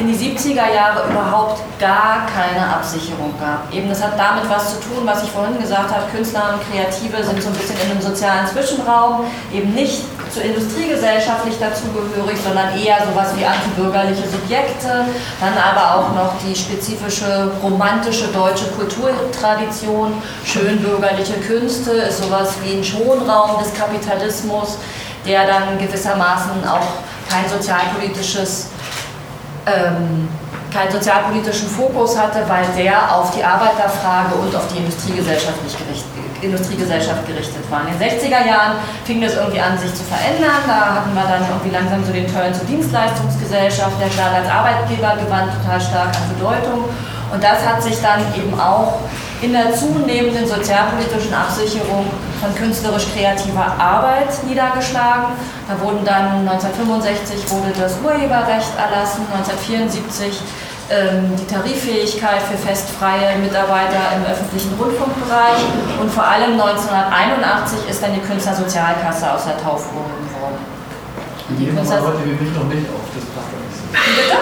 [0.00, 3.72] in die 70er Jahre überhaupt gar keine Absicherung gab.
[3.72, 7.22] Eben das hat damit was zu tun, was ich vorhin gesagt habe, Künstler und Kreative
[7.22, 10.02] sind so ein bisschen in einem sozialen Zwischenraum, eben nicht
[10.32, 15.04] zur industriegesellschaftlich dazugehörig, sondern eher sowas wie antibürgerliche Subjekte,
[15.40, 20.14] dann aber auch noch die spezifische romantische deutsche Kulturtradition,
[20.44, 24.78] schönbürgerliche Künste, ist sowas wie ein Schonraum des Kapitalismus,
[25.26, 26.86] der dann gewissermaßen auch
[27.28, 28.68] kein sozialpolitisches
[29.66, 30.28] ähm,
[30.72, 36.10] keinen sozialpolitischen Fokus hatte, weil der auf die Arbeiterfrage und auf die Industriegesellschaft, nicht gerichtet,
[36.40, 37.82] Industriegesellschaft gerichtet war.
[37.86, 40.64] In den 60er Jahren fing das irgendwie an, sich zu verändern.
[40.66, 45.16] Da hatten wir dann irgendwie langsam so den Turn zur Dienstleistungsgesellschaft, der gerade als Arbeitgeber
[45.20, 46.84] gewann total stark an Bedeutung.
[47.32, 48.98] Und das hat sich dann eben auch
[49.42, 52.06] in der zunehmenden sozialpolitischen Absicherung
[52.40, 55.32] von künstlerisch-kreativer Arbeit niedergeschlagen.
[55.68, 60.40] Da wurden dann 1965 wurde das Urheberrecht erlassen, 1974
[60.90, 65.62] ähm, die Tariffähigkeit für festfreie Mitarbeiter im öffentlichen Rundfunkbereich
[66.00, 70.58] und vor allem 1981 ist dann die Künstlersozialkasse aus der Taufe gehoben worden.
[71.50, 73.26] Die heute wie mich noch nicht auf, das
[74.14, 74.38] bitte?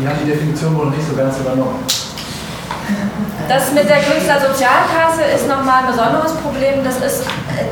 [0.00, 1.84] Die haben die Definition wohl noch nicht so ganz übernommen.
[3.48, 6.84] Das mit der Künstlersozialkasse ist nochmal ein besonderes Problem.
[6.84, 7.64] Das ist äh,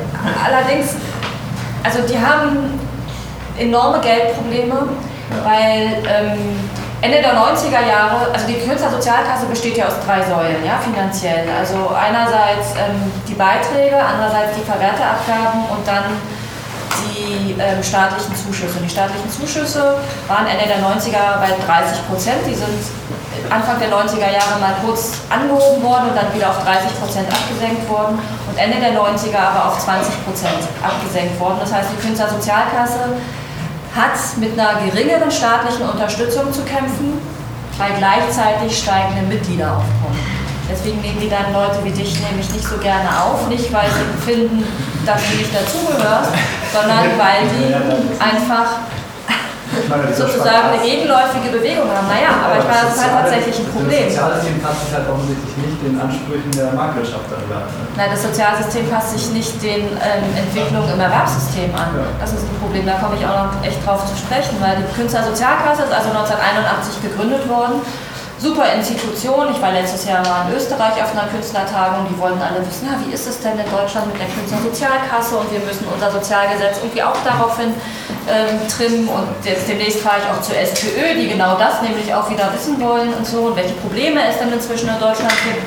[0.44, 0.94] allerdings,
[1.84, 2.80] also die haben
[3.56, 4.88] enorme Geldprobleme,
[5.44, 6.58] weil ähm,
[7.00, 11.46] Ende der 90er Jahre, also die Künstlersozialkasse besteht ja aus drei Säulen, ja, finanziell.
[11.56, 16.18] Also einerseits ähm, die Beiträge, andererseits die Verwerteabgaben und dann
[16.98, 18.80] die ähm, staatlichen Zuschüsse.
[18.82, 19.94] Die staatlichen Zuschüsse
[20.26, 22.38] waren Ende der 90er bei 30 Prozent.
[22.48, 22.82] Die sind
[23.50, 27.88] Anfang der 90er Jahre mal kurz angehoben worden und dann wieder auf 30 Prozent abgesenkt
[27.88, 31.58] worden und Ende der 90er aber auf 20 Prozent abgesenkt worden.
[31.60, 33.16] Das heißt, die Künstlersozialkasse
[33.94, 37.18] hat mit einer geringeren staatlichen Unterstützung zu kämpfen,
[37.78, 40.18] bei gleichzeitig steigendem Mitgliederaufkommen.
[40.70, 44.30] Deswegen nehmen die dann Leute wie dich nämlich nicht so gerne auf, nicht weil sie
[44.30, 44.64] finden,
[45.06, 46.32] dass du nicht dazugehörst,
[46.72, 47.72] sondern weil die
[48.20, 48.84] einfach
[50.14, 52.08] sozusagen eine gegenläufige Bewegung haben.
[52.08, 54.04] Naja, aber ich meine, das ist halt tatsächlich ein Problem.
[54.08, 57.42] Das Sozialsystem passt sich halt offensichtlich nicht den Ansprüchen der Marktwirtschaft an.
[57.46, 57.58] Ne?
[57.96, 61.94] Nein, das Sozialsystem passt sich nicht den ähm, Entwicklungen im Erwerbssystem an.
[62.18, 64.88] Das ist ein Problem, da komme ich auch noch echt drauf zu sprechen, weil die
[64.94, 67.80] Künstlersozialkasse ist also 1981 gegründet worden
[68.40, 69.48] super Institution.
[69.52, 72.06] Ich war letztes Jahr mal in Österreich auf einer Künstlertagung.
[72.08, 75.50] Die wollten alle wissen, ja, wie ist es denn in Deutschland mit der Künstlersozialkasse und
[75.52, 77.74] wir müssen unser Sozialgesetz irgendwie auch daraufhin
[78.30, 79.08] ähm, trimmen.
[79.08, 82.80] Und jetzt demnächst fahre ich auch zur SPÖ, die genau das nämlich auch wieder wissen
[82.80, 85.66] wollen und so und welche Probleme es denn inzwischen in Deutschland gibt.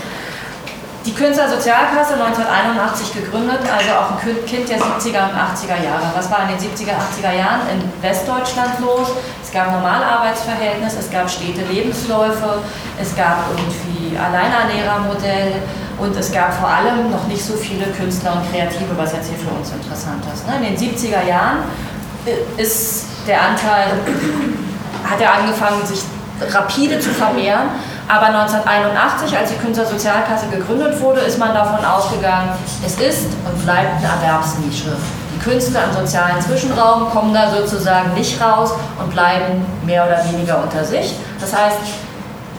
[1.04, 6.14] Die Künstlersozialkasse 1981 gegründet, also auch ein Kind der 70er und 80er Jahre.
[6.14, 9.10] Was war in den 70er, 80er Jahren in Westdeutschland los?
[9.52, 12.60] Es gab Normalarbeitsverhältnis, es gab stete Lebensläufe,
[12.98, 15.56] es gab irgendwie Alleinernährermodell
[16.00, 19.38] und es gab vor allem noch nicht so viele Künstler und Kreative, was jetzt hier
[19.38, 20.48] für uns interessant ist.
[20.48, 20.66] Ne?
[20.66, 21.58] In den 70er Jahren
[22.56, 23.88] ist der Anteil,
[25.04, 26.00] hat er angefangen, sich
[26.54, 27.72] rapide zu vermehren
[28.12, 32.50] aber 1981, als die Künstlersozialkasse gegründet wurde, ist man davon ausgegangen,
[32.86, 34.98] es ist und bleibt eine Erwerbsnische.
[35.44, 40.84] Künstler im sozialen Zwischenraum kommen da sozusagen nicht raus und bleiben mehr oder weniger unter
[40.84, 41.16] sich.
[41.40, 41.78] Das heißt,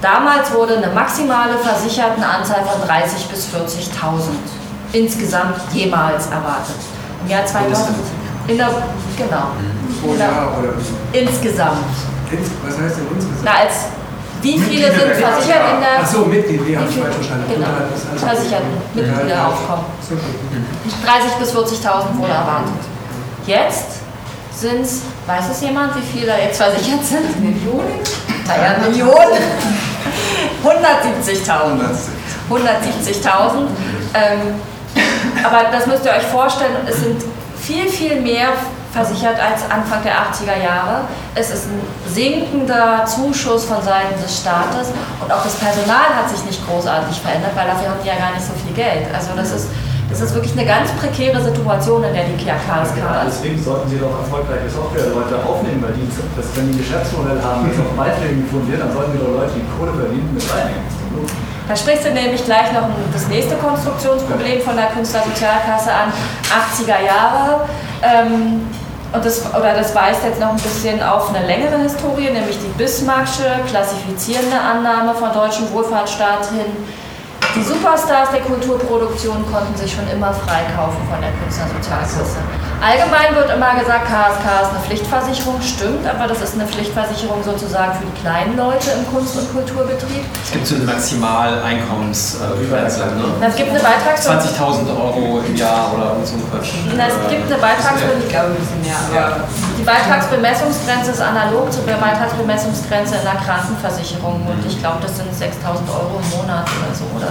[0.00, 4.30] damals wurde eine maximale versicherte Anzahl von 30.000 bis 40.000
[4.92, 6.76] insgesamt jemals erwartet.
[7.24, 7.96] Im Jahr 2000.
[8.48, 8.68] In der,
[9.16, 9.48] genau.
[10.02, 10.72] Pro Jahr oder
[11.12, 11.78] Insgesamt.
[12.64, 13.44] Was heißt denn insgesamt?
[13.44, 13.74] Na, als
[14.42, 16.00] wie viele sind versichert in der.
[16.00, 17.44] Achso, Mitglied, nee, habe ich falsch verstanden.
[17.54, 17.68] Genau,
[18.16, 19.84] versicherten Mitgliederaufkommen.
[21.06, 22.72] 30.000 bis 40.000 wurde erwartet.
[23.46, 24.00] Jetzt
[24.54, 27.40] sind es, weiß es jemand, wie viele da jetzt versichert sind?
[27.40, 28.00] Millionen?
[28.46, 29.38] Naja, Millionen.
[30.64, 31.80] 170.000.
[32.50, 33.66] 170.000.
[34.14, 34.54] Ähm,
[35.44, 37.22] aber das müsst ihr euch vorstellen, es sind
[37.60, 38.48] viel, viel mehr
[38.92, 41.08] versichert als Anfang der 80er Jahre.
[41.34, 46.44] Es ist ein sinkender Zuschuss von Seiten des Staates und auch das Personal hat sich
[46.44, 49.08] nicht großartig verändert, weil dafür haben die ja gar nicht so viel Geld.
[49.12, 49.68] Also das ist,
[50.12, 53.96] das ist wirklich eine ganz prekäre Situation, in der die KKs ja, Deswegen sollten sie
[53.96, 56.04] doch erfolgreiche Software-Leute aufnehmen, weil die,
[56.36, 59.56] das, wenn die ein Geschäftsmodell haben, das auf Beiträgen fundiert, dann sollten die doch Leute,
[59.56, 60.84] die Kohle verdienen, mit reinnehmen.
[61.66, 66.12] Da sprichst du nämlich gleich noch das nächste Konstruktionsproblem von der Künstlersozialkasse an,
[66.52, 67.64] 80er Jahre.
[68.02, 68.68] Ähm,
[69.12, 72.72] und das, oder das weist jetzt noch ein bisschen auf eine längere Historie, nämlich die
[72.78, 76.72] Bismarcksche klassifizierende Annahme von deutschem Wohlfahrtsstaat hin.
[77.54, 82.38] Die Superstars der Kulturproduktion konnten sich schon immer freikaufen von der Künstlersozialkasse.
[82.82, 87.92] Allgemein wird immer gesagt, KSK ist eine Pflichtversicherung, stimmt, aber das ist eine Pflichtversicherung sozusagen
[87.94, 90.26] für die kleinen Leute im Kunst- und Kulturbetrieb.
[90.42, 93.06] Es gibt so eine Maximaleinkommensgrenze.
[93.14, 93.38] Ne?
[93.46, 96.74] Es gibt eine Beitrags- 20.000 Euro im Jahr oder so ein Quatsch.
[96.90, 99.46] Es gibt eine Beitrags- Ich glaube ein bisschen mehr, aber.
[99.78, 105.86] Die Beitragsbemessungsgrenze ist analog zur Beitragsbemessungsgrenze in der Krankenversicherung und ich glaube, das sind 6.000
[105.86, 107.30] Euro im Monat oder so oder,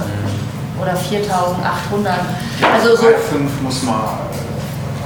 [0.80, 2.08] oder 4.800.
[2.72, 3.04] Also so.
[3.04, 4.00] Bei 5 muss man,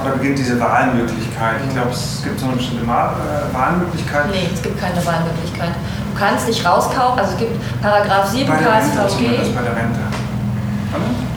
[0.01, 1.57] oder beginnt diese Wahlmöglichkeit.
[1.67, 4.29] Ich glaube, es gibt so eine bestimmte äh, Wahlmöglichkeit.
[4.31, 5.71] Nee, es gibt keine Wahlmöglichkeit.
[6.13, 9.17] Du kannst dich rauskaufen, also es gibt Paragraph 7 Bei der Rente, KSVG.
[9.17, 9.99] zumindest bei der Rente.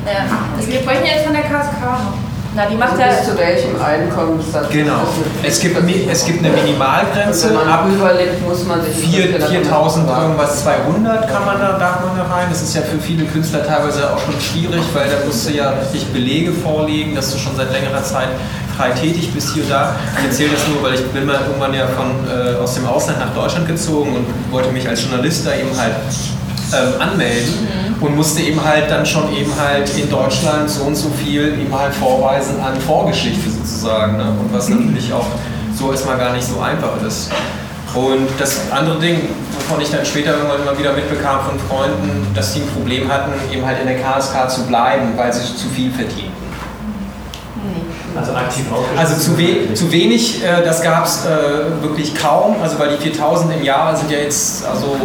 [0.06, 0.66] Ja.
[0.66, 2.29] Wir sprechen jetzt von der KSK.
[2.52, 3.08] Na, die macht Also ja.
[3.08, 4.68] bis zu welchem Einkommenssatz?
[4.70, 5.02] Genau.
[5.42, 5.76] Es gibt,
[6.10, 7.46] es gibt eine Minimalgrenze.
[7.46, 11.78] Und wenn man ab überlebt, muss man sich vier- 4000 irgendwas 200 kann man da,
[11.78, 12.46] darf man da rein.
[12.50, 15.70] Das ist ja für viele Künstler teilweise auch schon schwierig, weil da musst du ja
[15.70, 18.28] richtig Belege vorlegen, dass du schon seit längerer Zeit
[18.76, 19.94] frei tätig bist hier und da.
[20.18, 23.20] Ich erzähle das nur, weil ich bin mal irgendwann ja von, äh, aus dem Ausland
[23.20, 25.92] nach Deutschland gezogen und wollte mich als Journalist da eben halt
[26.72, 31.10] ähm, anmelden und musste eben halt dann schon eben halt in Deutschland so und so
[31.10, 34.16] viel eben halt vorweisen an Vorgeschichte sozusagen.
[34.16, 34.34] Ne?
[34.40, 35.26] Und was natürlich auch
[35.74, 37.30] so erstmal gar nicht so einfach ist.
[37.94, 39.18] Und das andere Ding,
[39.52, 43.32] wovon ich dann später irgendwann mal wieder mitbekam von Freunden, dass die ein Problem hatten,
[43.52, 46.39] eben halt in der KSK zu bleiben, weil sie zu viel verdienten.
[48.20, 48.64] Also aktiv
[48.96, 53.02] Also zu, we zu wenig, äh, das gab es äh, wirklich kaum, also weil die
[53.02, 54.96] 4000 im Jahr sind ja jetzt, also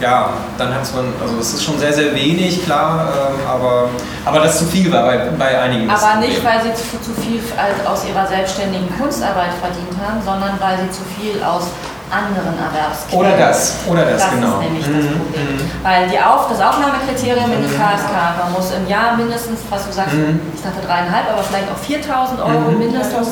[0.00, 3.88] ja, dann hat man, also es ist schon sehr, sehr wenig, klar, ähm, aber,
[4.24, 5.88] aber das zu viel war bei, bei einigen.
[5.90, 10.58] Aber nicht, weil sie zu, zu viel als- aus ihrer selbstständigen Kunstarbeit verdient haben, sondern
[10.60, 11.64] weil sie zu viel aus
[12.12, 13.18] anderen Erwerbsquellen.
[13.24, 14.60] Oder das, oder das, das genau.
[14.60, 15.48] ist nämlich das Mhm, Problem.
[15.56, 15.70] mhm.
[15.82, 18.12] Weil die Auf, das Aufnahmekriterium in die KSK,
[18.44, 20.40] man muss im Jahr mindestens, was du sagst, Mhm.
[20.54, 22.78] ich dachte dreieinhalb, aber vielleicht auch 4000 Euro Mhm.
[22.78, 23.28] mindestens.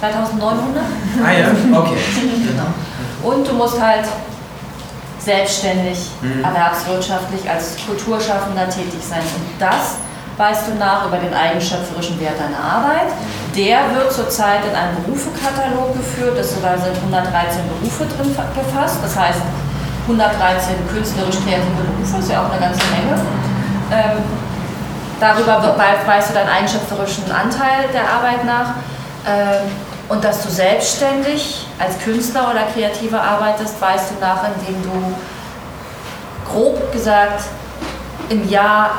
[0.00, 0.84] 3900?
[1.24, 1.46] Ah ja,
[1.78, 1.96] okay.
[2.48, 2.70] genau.
[3.22, 4.04] Und du musst halt
[5.18, 6.44] selbstständig, Mhm.
[6.44, 9.20] erwerbswirtschaftlich als Kulturschaffender tätig sein.
[9.20, 9.96] Und das
[10.36, 13.12] weißt du nach über den eigenschöpferischen Wert deiner Arbeit.
[13.56, 16.36] Der wird zurzeit in einem Berufekatalog geführt.
[16.38, 18.98] Das da sind 113 Berufe drin fa- gefasst.
[19.02, 19.40] Das heißt
[20.08, 23.20] 113 künstlerisch-kreative Berufe, ist ja auch eine ganze Menge.
[23.92, 24.22] Ähm,
[25.20, 28.74] darüber we- wei- weißt du deinen eigenschöpferischen Anteil der Arbeit nach.
[29.26, 29.70] Ähm,
[30.08, 35.14] und dass du selbstständig als Künstler oder Kreativer arbeitest, weißt du nach, indem du
[36.50, 37.44] grob gesagt
[38.28, 38.90] im Jahr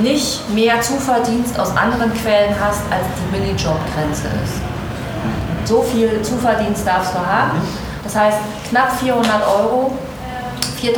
[0.00, 5.68] nicht mehr Zuverdienst aus anderen Quellen hast, als die Minijob-Grenze ist.
[5.68, 7.60] So viel Zuverdienst darfst du haben.
[8.04, 8.38] Das heißt,
[8.70, 9.92] knapp 400 Euro,
[10.80, 10.94] 4.800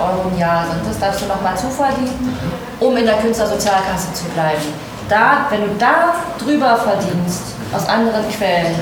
[0.00, 2.36] Euro im Jahr sind das, darfst du nochmal zuverdienen,
[2.78, 4.62] um in der Künstlersozialkasse zu bleiben.
[5.08, 8.76] Da, wenn du da drüber verdienst, aus anderen Quellen,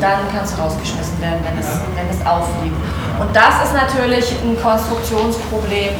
[0.00, 2.76] dann kannst du rausgeschmissen werden, wenn es, wenn es auffliegt.
[3.18, 5.94] Und das ist natürlich ein Konstruktionsproblem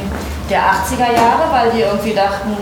[0.49, 2.55] der 80er Jahre, weil die irgendwie dachten,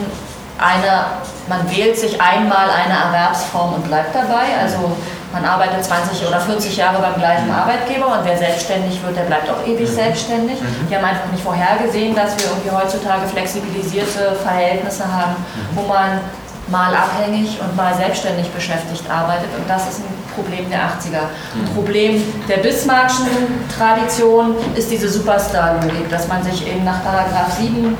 [0.58, 1.06] eine,
[1.48, 4.58] man wählt sich einmal eine Erwerbsform und bleibt dabei.
[4.62, 4.96] Also
[5.34, 9.50] man arbeitet 20 oder 40 Jahre beim gleichen Arbeitgeber und wer selbstständig wird, der bleibt
[9.50, 10.58] auch ewig selbstständig.
[10.90, 15.36] Die haben einfach nicht vorhergesehen, dass wir irgendwie heutzutage flexibilisierte Verhältnisse haben,
[15.74, 16.22] wo man
[16.68, 19.50] mal abhängig und mal selbstständig beschäftigt arbeitet.
[19.58, 21.30] Und das ist ein Problem der 80er.
[21.56, 23.28] Ein Problem der Bismarckschen
[23.76, 27.98] Tradition ist diese Superstar-Logik, dass man sich eben nach Paragraph 7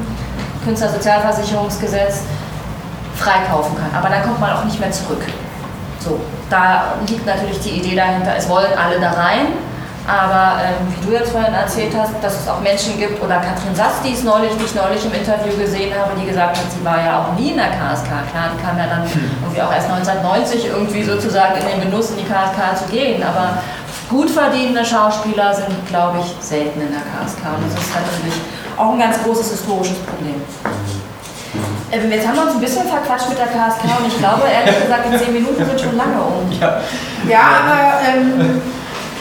[0.66, 2.22] Künstlersozialversicherungsgesetz
[3.16, 3.90] freikaufen kann.
[3.98, 5.22] Aber dann kommt man auch nicht mehr zurück.
[6.00, 9.48] So, da liegt natürlich die Idee dahinter, es wollen alle da rein.
[10.08, 13.74] Aber ähm, wie du jetzt vorhin erzählt hast, dass es auch Menschen gibt, oder Katrin
[13.74, 16.86] Sass, die es neulich, die ich neulich im Interview gesehen habe, die gesagt hat, sie
[16.86, 18.30] war ja auch nie in der KSK.
[18.30, 22.18] Klar, die kam ja dann irgendwie auch erst 1990 irgendwie sozusagen in den Genuss, in
[22.18, 23.24] die KSK zu gehen.
[23.24, 23.58] Aber
[24.08, 27.42] gut verdienende Schauspieler sind, glaube ich, selten in der KSK.
[27.58, 28.38] Und das ist natürlich
[28.78, 30.38] auch ein ganz großes historisches Problem.
[31.92, 34.82] Ähm, jetzt haben wir uns ein bisschen verquatscht mit der KSK und ich glaube, ehrlich
[34.82, 36.52] gesagt, die 10 Minuten sind schon lange um.
[36.60, 36.82] Ja,
[37.28, 38.62] Ja, aber ähm,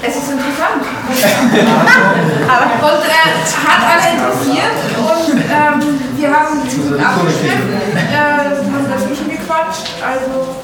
[0.06, 0.82] es ist interessant.
[2.48, 3.30] aber, und äh,
[3.66, 10.56] hat alle interessiert und ähm, wir haben abgestimmt, äh, haben dazwischen gequatscht, also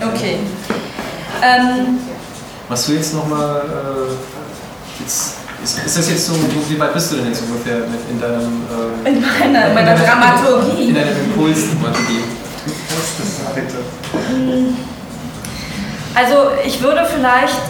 [0.00, 0.38] Okay.
[1.42, 1.98] Ähm,
[2.68, 5.34] Machst du jetzt nochmal, äh, jetzt,
[5.64, 6.34] ist, ist das jetzt so,
[6.68, 8.62] wie weit bist du denn jetzt ungefähr mit in deinem...
[8.70, 10.88] ähm, In meiner- meiner deiner- Dramaturgie.
[10.90, 12.22] In deiner Impulsdramaturgie.
[16.14, 17.60] Also ich würde vielleicht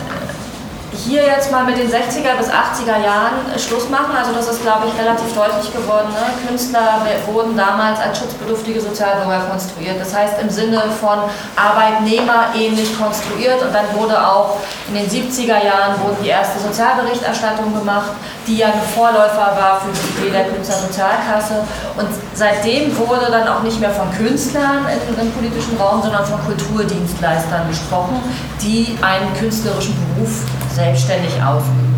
[1.05, 4.17] hier jetzt mal mit den 60er bis 80er Jahren Schluss machen.
[4.17, 6.09] Also das ist, glaube ich, relativ deutlich geworden.
[6.11, 6.47] Ne?
[6.47, 10.01] Künstler wurden damals als schutzbedürftige Sozialbürger konstruiert.
[10.01, 11.19] Das heißt im Sinne von
[11.57, 13.63] Arbeitnehmer ähnlich konstruiert.
[13.63, 14.57] Und dann wurde auch
[14.89, 18.11] in den 70er Jahren wurden die erste Sozialberichterstattung gemacht,
[18.47, 21.63] die ja ein Vorläufer war für die Idee der Künstlersozialkasse.
[21.97, 24.87] Und seitdem wurde dann auch nicht mehr von Künstlern
[25.21, 28.21] im politischen Raum, sondern von Kulturdienstleistern gesprochen,
[28.61, 30.43] die einen künstlerischen Beruf
[30.89, 31.95] selbstständig ausüben.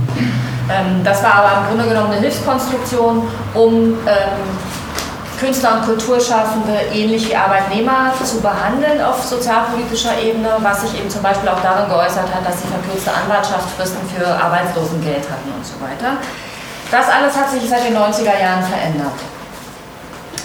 [0.71, 4.41] Ähm, das war aber im Grunde genommen eine Hilfskonstruktion, um ähm,
[5.39, 11.23] Künstler und Kulturschaffende ähnlich wie Arbeitnehmer zu behandeln auf sozialpolitischer Ebene, was sich eben zum
[11.23, 16.19] Beispiel auch darin geäußert hat, dass sie verkürzte Anwartschaftsfristen für Arbeitslosengeld hatten und so weiter.
[16.91, 19.17] Das alles hat sich seit den 90er Jahren verändert.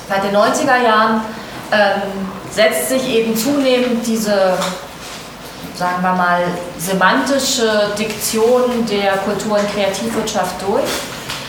[0.07, 1.21] Seit den 90er Jahren
[1.71, 4.53] ähm, setzt sich eben zunehmend diese
[5.75, 6.43] sagen wir mal,
[6.77, 10.89] semantische Diktion der Kultur- und Kreativwirtschaft durch.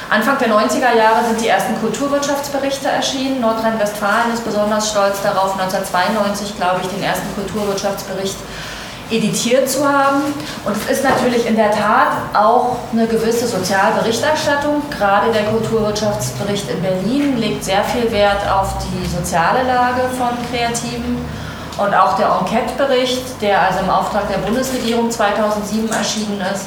[0.09, 3.40] Anfang der 90er Jahre sind die ersten Kulturwirtschaftsberichte erschienen.
[3.40, 8.36] Nordrhein-Westfalen ist besonders stolz darauf, 1992, glaube ich, den ersten Kulturwirtschaftsbericht
[9.11, 10.23] editiert zu haben.
[10.65, 14.82] Und es ist natürlich in der Tat auch eine gewisse Sozialberichterstattung.
[14.90, 21.19] Gerade der Kulturwirtschaftsbericht in Berlin legt sehr viel Wert auf die soziale Lage von Kreativen.
[21.78, 26.66] Und auch der Enquete-Bericht, der also im Auftrag der Bundesregierung 2007 erschienen ist,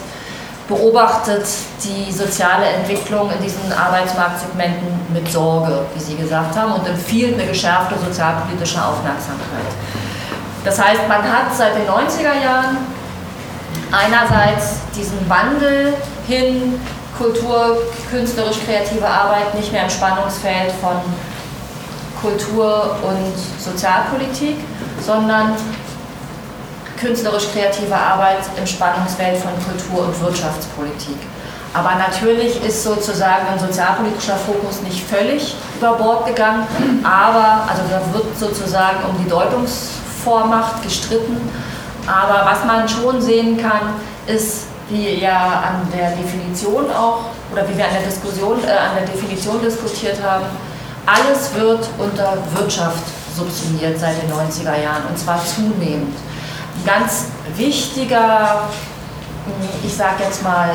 [0.67, 1.45] beobachtet
[1.83, 7.47] die soziale Entwicklung in diesen Arbeitsmarktsegmenten mit Sorge, wie Sie gesagt haben, und empfiehlt eine
[7.47, 9.73] geschärfte sozialpolitische Aufmerksamkeit.
[10.63, 12.77] Das heißt, man hat seit den 90er Jahren
[13.91, 15.95] einerseits diesen Wandel
[16.27, 16.79] hin,
[17.17, 17.81] Kultur,
[18.11, 21.01] künstlerisch-kreative Arbeit nicht mehr im Spannungsfeld von
[22.21, 24.57] Kultur und Sozialpolitik
[25.05, 25.55] sondern
[26.99, 31.17] künstlerisch-kreative Arbeit im Spannungsfeld von Kultur- und Wirtschaftspolitik.
[31.73, 36.65] Aber natürlich ist sozusagen ein sozialpolitischer Fokus nicht völlig über Bord gegangen,
[37.03, 41.37] aber also da wird sozusagen um die Deutungsvormacht gestritten.
[42.07, 43.93] Aber was man schon sehen kann,
[44.25, 48.95] ist, wie ja an der Definition auch, oder wie wir an der Diskussion, äh, an
[48.97, 50.45] der Definition diskutiert haben,
[51.05, 53.03] alles wird unter Wirtschaft
[53.35, 56.15] subsumiert seit den 90er Jahren und zwar zunehmend.
[56.77, 57.25] Ein ganz
[57.55, 58.69] wichtiger,
[59.83, 60.69] ich sage jetzt mal,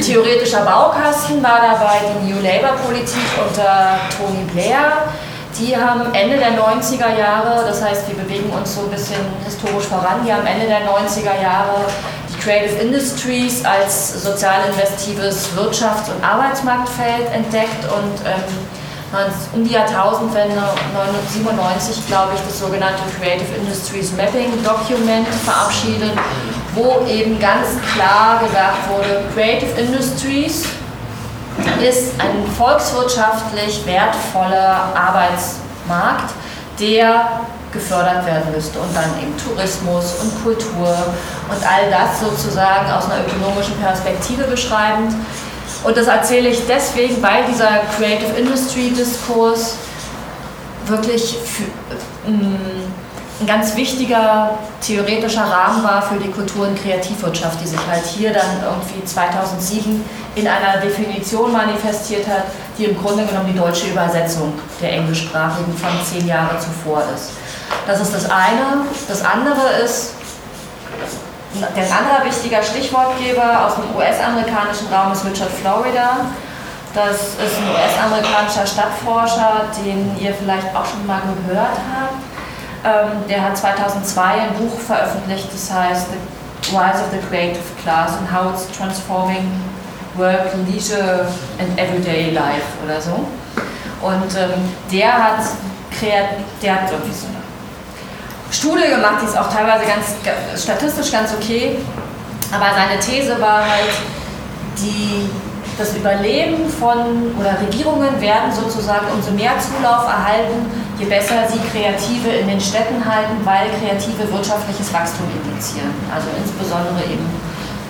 [0.00, 5.08] theoretischer Baukasten war dabei die New Labour-Politik unter Tony Blair.
[5.58, 9.86] Die haben Ende der 90er Jahre, das heißt, wir bewegen uns so ein bisschen historisch
[9.86, 11.86] voran, die haben Ende der 90er Jahre
[12.28, 18.42] die Creative Industries als sozial investives Wirtschafts- und Arbeitsmarktfeld entdeckt und ähm,
[19.54, 26.12] um die Jahrtausendwende 1997, glaube ich, das sogenannte Creative Industries Mapping Document verabschiedet,
[26.74, 30.66] wo eben ganz klar gesagt wurde, Creative Industries
[31.82, 36.34] ist ein volkswirtschaftlich wertvoller Arbeitsmarkt,
[36.78, 37.40] der
[37.72, 38.78] gefördert werden müsste.
[38.78, 40.88] Und dann eben Tourismus und Kultur
[41.48, 45.14] und all das sozusagen aus einer ökonomischen Perspektive beschreibend
[45.84, 49.76] und das erzähle ich deswegen, weil dieser Creative Industry Diskurs
[50.86, 51.64] wirklich für,
[52.28, 52.56] ähm,
[53.40, 58.32] ein ganz wichtiger theoretischer Rahmen war für die Kultur- und Kreativwirtschaft, die sich halt hier
[58.32, 62.44] dann irgendwie 2007 in einer Definition manifestiert hat,
[62.76, 67.30] die im Grunde genommen die deutsche Übersetzung der englischsprachigen von zehn Jahre zuvor ist.
[67.86, 68.82] Das ist das eine.
[69.06, 70.14] Das andere ist,
[71.62, 76.26] ein anderer wichtiger Stichwortgeber aus dem US-amerikanischen Raum ist Richard Florida.
[76.94, 82.18] Das ist ein US-amerikanischer Stadtforscher, den ihr vielleicht auch schon mal gehört habt.
[82.84, 86.06] Ähm, der hat 2002 ein Buch veröffentlicht, das heißt
[86.62, 89.60] The Rise of the Creative Class and How It's Transforming
[90.16, 91.26] Work, Leisure
[91.58, 93.26] and Everyday Life oder so.
[94.00, 95.40] Und ähm, der hat,
[96.62, 97.37] der hat irgendwie so eine
[98.50, 100.16] Studie gemacht, die ist auch teilweise ganz
[100.60, 101.78] statistisch ganz okay.
[102.50, 103.92] Aber seine These war halt,
[104.78, 105.28] die,
[105.76, 110.64] das Überleben von oder Regierungen werden sozusagen umso mehr Zulauf erhalten,
[110.98, 115.92] je besser sie Kreative in den Städten halten, weil Kreative wirtschaftliches Wachstum indizieren.
[116.08, 117.28] Also insbesondere eben,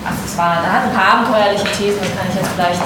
[0.04, 2.82] also es war, da hat ein paar abenteuerliche Thesen, das kann ich jetzt vielleicht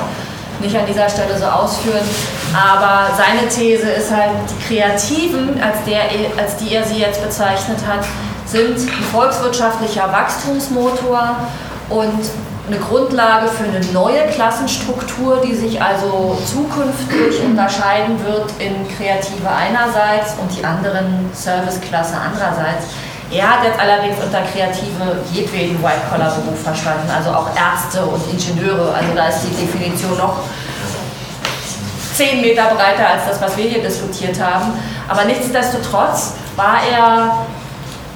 [0.62, 2.08] nicht an dieser Stelle so ausführen.
[2.54, 6.02] Aber seine These ist halt, die Kreativen, als, der,
[6.38, 8.04] als die er sie jetzt bezeichnet hat,
[8.46, 11.36] sind ein volkswirtschaftlicher Wachstumsmotor
[11.90, 12.20] und
[12.66, 20.34] eine Grundlage für eine neue Klassenstruktur, die sich also zukünftig unterscheiden wird in Kreative einerseits
[20.40, 22.86] und die anderen Serviceklasse andererseits,
[23.32, 28.92] Er hat jetzt allerdings unter Kreative jedweden White-Collar-Beruf verstanden, also auch Ärzte und Ingenieure.
[28.94, 30.36] Also da ist die Definition noch
[32.14, 34.72] zehn Meter breiter als das, was wir hier diskutiert haben.
[35.08, 37.46] Aber nichtsdestotrotz war er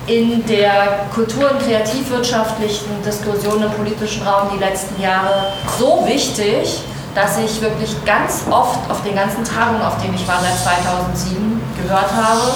[0.06, 5.46] in der kultur- und kreativwirtschaftlichen Diskussion im politischen Raum die letzten Jahre
[5.78, 6.82] so wichtig,
[7.14, 11.58] dass ich wirklich ganz oft auf den ganzen Tagungen, auf denen ich war seit 2007,
[11.82, 12.52] gehört habe,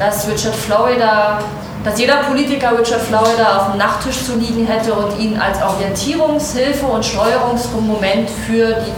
[0.00, 1.38] dass Richard Florida,
[1.86, 6.84] dass jeder Politiker Richard Florida auf dem Nachttisch zu liegen hätte und ihn als Orientierungshilfe
[6.84, 8.92] und Steuerungsmoment für die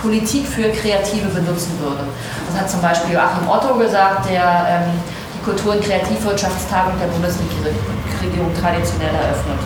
[0.00, 2.00] Politik für Kreative benutzen würde.
[2.46, 4.92] Das hat zum Beispiel Joachim Otto gesagt, der ähm,
[5.34, 9.58] die Kultur- und Kreativwirtschaftstagung der Bundesregierung traditionell eröffnet.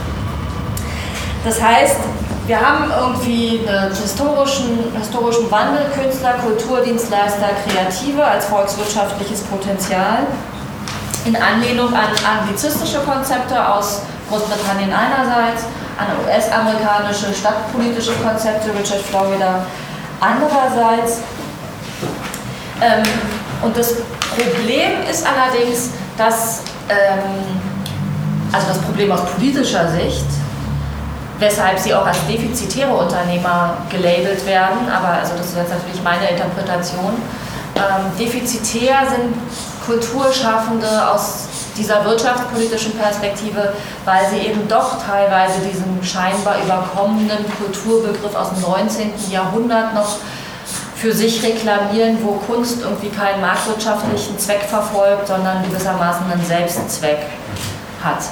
[1.44, 2.00] Das heißt,
[2.48, 10.26] wir haben irgendwie einen historischen, historischen Wandel, Künstler, Kulturdienstleister, Kreative als volkswirtschaftliches Potenzial
[11.28, 14.00] in Anlehnung an anglizistische Konzepte aus
[14.30, 15.64] Großbritannien einerseits,
[15.98, 19.64] an US-amerikanische stadtpolitische Konzepte, Richard Florida
[20.20, 21.18] andererseits.
[22.80, 23.02] Ähm,
[23.62, 23.94] und das
[24.36, 27.60] Problem ist allerdings, dass, ähm,
[28.52, 30.26] also das Problem aus politischer Sicht,
[31.38, 36.30] weshalb sie auch als defizitäre Unternehmer gelabelt werden, aber also das ist jetzt natürlich meine
[36.30, 37.20] Interpretation.
[37.76, 39.34] Ähm, defizitär sind
[39.88, 43.72] Kulturschaffende aus dieser wirtschaftspolitischen Perspektive,
[44.04, 49.12] weil sie eben doch teilweise diesen scheinbar überkommenen Kulturbegriff aus dem 19.
[49.30, 50.18] Jahrhundert noch
[50.96, 57.20] für sich reklamieren, wo Kunst irgendwie keinen marktwirtschaftlichen Zweck verfolgt, sondern gewissermaßen einen Selbstzweck
[58.02, 58.24] hat.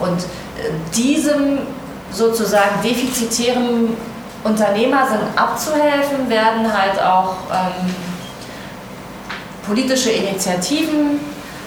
[0.00, 1.58] Und äh, diesem
[2.10, 3.96] sozusagen defizitären
[4.44, 7.94] Unternehmer sind abzuhelfen, werden halt auch ähm,
[9.66, 11.20] politische Initiativen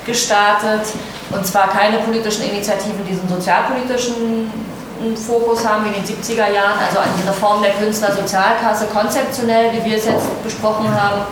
[0.06, 0.88] gestartet.
[1.32, 4.52] Und zwar keine politischen Initiativen, die diesen sozialpolitischen
[5.16, 9.90] Fokus haben wie in den 70er Jahren, also an die Reform der Künstlersozialkasse konzeptionell, wie
[9.90, 11.24] wir es jetzt besprochen haben,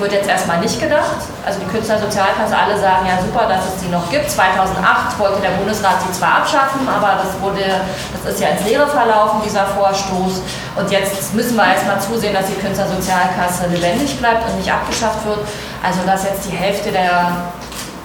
[0.00, 1.20] wird jetzt erstmal nicht gedacht.
[1.44, 4.30] Also die Künstlersozialkasse, alle sagen ja super, dass es die noch gibt.
[4.30, 8.86] 2008 wollte der Bundesrat sie zwar abschaffen, aber das, wurde, das ist ja ins Leere
[8.86, 10.42] verlaufen, dieser Vorstoß.
[10.76, 15.40] Und jetzt müssen wir erstmal zusehen, dass die Künstlersozialkasse lebendig bleibt und nicht abgeschafft wird.
[15.82, 17.52] Also dass jetzt die Hälfte der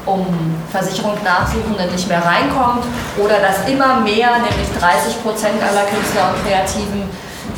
[0.06, 0.26] um
[0.72, 2.86] Versicherung Nachsuchenden nicht mehr reinkommt
[3.18, 7.10] oder dass immer mehr, nämlich 30 Prozent aller Künstler und Kreativen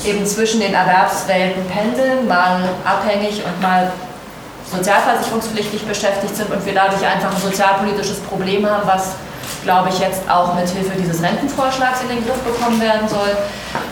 [0.05, 3.91] eben zwischen den Erwerbswelten pendeln, mal abhängig und mal
[4.71, 9.15] sozialversicherungspflichtig beschäftigt sind und wir dadurch einfach ein sozialpolitisches Problem haben, was,
[9.63, 13.35] glaube ich, jetzt auch mit Hilfe dieses Rentenvorschlags in den Griff bekommen werden soll.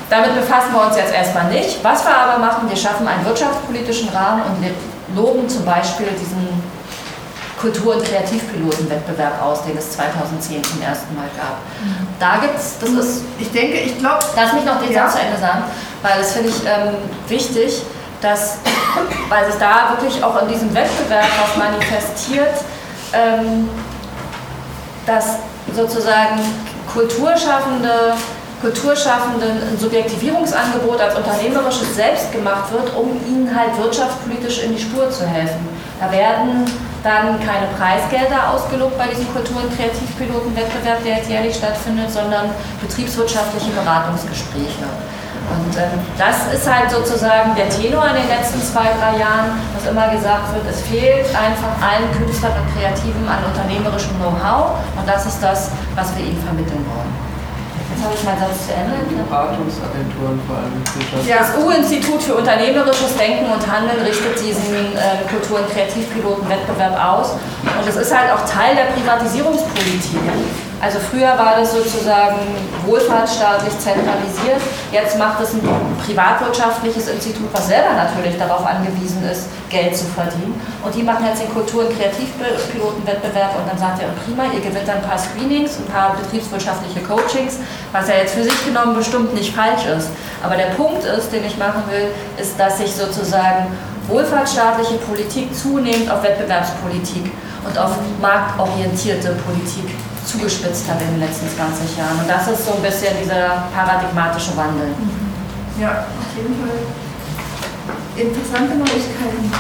[0.10, 1.84] Damit befassen wir uns jetzt erstmal nicht.
[1.84, 4.72] Was wir aber machen, wir schaffen einen wirtschaftspolitischen Rahmen und wir
[5.16, 6.62] loben zum Beispiel diesen
[7.60, 11.58] Kultur- und Kreativpilotenwettbewerb aus, den es 2010 zum ersten Mal gab.
[11.82, 12.08] Mhm.
[12.20, 15.04] Da gibt es, das ist, ich denke, ich glaube, lass mich noch den ja.
[15.04, 15.64] Satz zu Ende sagen,
[16.02, 16.96] weil das finde ich ähm,
[17.28, 17.82] wichtig,
[18.26, 18.58] dass,
[19.30, 22.56] weil sich da wirklich auch in diesem Wettbewerb was manifestiert,
[23.14, 23.70] ähm,
[25.06, 25.38] dass
[25.74, 26.40] sozusagen
[26.92, 28.16] Kulturschaffende
[28.62, 35.12] Kulturschaffenden ein Subjektivierungsangebot als unternehmerisches Selbst gemacht wird, um ihnen halt wirtschaftspolitisch in die Spur
[35.12, 35.68] zu helfen.
[36.00, 36.66] Da werden
[37.04, 42.50] dann keine Preisgelder ausgelobt bei diesem Kultur- und Kreativpilotenwettbewerb, der jetzt jährlich stattfindet, sondern
[42.82, 44.88] betriebswirtschaftliche Beratungsgespräche.
[45.46, 49.86] Und ähm, das ist halt sozusagen der Tenor in den letzten zwei, drei Jahren, dass
[49.90, 55.26] immer gesagt wird, es fehlt einfach allen Künstlern und Kreativen an unternehmerischem Know-how und das
[55.26, 57.14] ist das, was wir ihnen vermitteln wollen.
[57.96, 58.98] Jetzt habe ich meinen Satz zu Ende.
[59.08, 60.84] Die Beratungsagenturen vor allem.
[60.84, 67.38] Das U-Institut für unternehmerisches Denken und Handeln richtet diesen äh, Kultur- und Kreativpilotenwettbewerb aus.
[67.64, 70.20] Und es ist halt auch Teil der Privatisierungspolitik.
[70.82, 72.36] Also früher war das sozusagen
[72.86, 74.62] wohlfahrtsstaatlich zentralisiert.
[74.92, 75.62] Jetzt macht es ein
[76.06, 80.60] privatwirtschaftliches Institut, was selber natürlich darauf angewiesen ist, Geld zu verdienen.
[80.84, 84.90] Und die machen jetzt den Kultur- und Kreativpilotenwettbewerb und dann sagt er, prima, ihr gewinnt
[84.90, 87.60] ein paar Screenings, ein paar betriebswirtschaftliche Coachings,
[87.92, 90.10] was ja jetzt für sich genommen bestimmt nicht falsch ist.
[90.44, 93.68] Aber der Punkt ist, den ich machen will, ist, dass sich sozusagen
[94.08, 97.32] wohlfahrtsstaatliche Politik zunehmend auf Wettbewerbspolitik
[97.66, 97.92] und auf
[98.22, 99.96] marktorientierte Politik
[100.26, 102.20] zugespitzt hat in den letzten 20 Jahren.
[102.20, 104.88] Und das ist so ein bisschen dieser paradigmatische Wandel.
[104.88, 105.82] Mhm.
[105.82, 106.80] Ja, auf jeden Fall.
[108.16, 109.52] Interessante Neuigkeiten.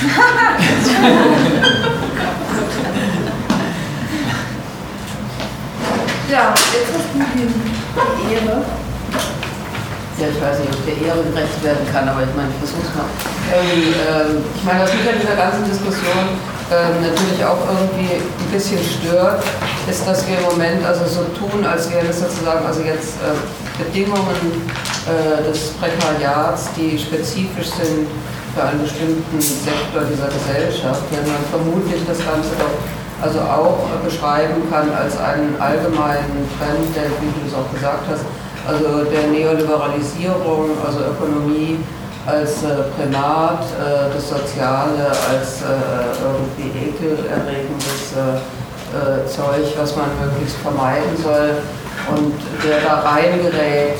[6.30, 7.18] ja, jetzt hast du
[8.16, 8.64] die Ehre,
[10.20, 12.84] ja, ich weiß nicht, ob der Ehre gerecht werden kann, aber ich meine, ich versuche
[12.84, 13.08] es mal.
[13.56, 16.24] Ähm, ähm, ich meine, was mich an dieser ganzen Diskussion
[16.68, 19.40] ähm, natürlich auch irgendwie ein bisschen stört,
[19.88, 23.32] ist, dass wir im Moment also so tun, als wären es sozusagen also jetzt äh,
[23.80, 24.68] Bedingungen
[25.08, 28.04] äh, des Prekariats, die spezifisch sind
[28.52, 32.76] für einen bestimmten Sektor dieser Gesellschaft, wenn man vermutlich das Ganze doch
[33.24, 38.24] also auch beschreiben kann als einen allgemeinen Trend, der, wie du es auch gesagt hast,
[38.66, 41.78] also der Neoliberalisierung, also Ökonomie
[42.26, 48.14] als äh, Primat, äh, das Soziale als äh, irgendwie ekelerregendes
[49.30, 51.62] Zeug, was man möglichst vermeiden soll
[52.10, 52.34] und
[52.66, 53.98] der da reingerät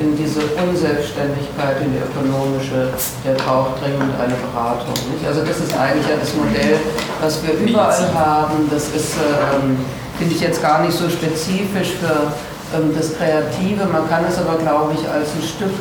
[0.00, 2.88] in diese Unselbstständigkeit, in die ökonomische,
[3.22, 4.94] der braucht dringend eine Beratung.
[5.12, 5.26] Nicht?
[5.28, 6.80] Also das ist eigentlich ja das Modell,
[7.20, 8.70] was wir überall haben.
[8.70, 9.76] Das ist, ähm,
[10.16, 12.32] finde ich jetzt gar nicht so spezifisch für
[12.96, 13.86] das Kreative.
[13.86, 15.72] Man kann es aber, glaube ich, als ein Stück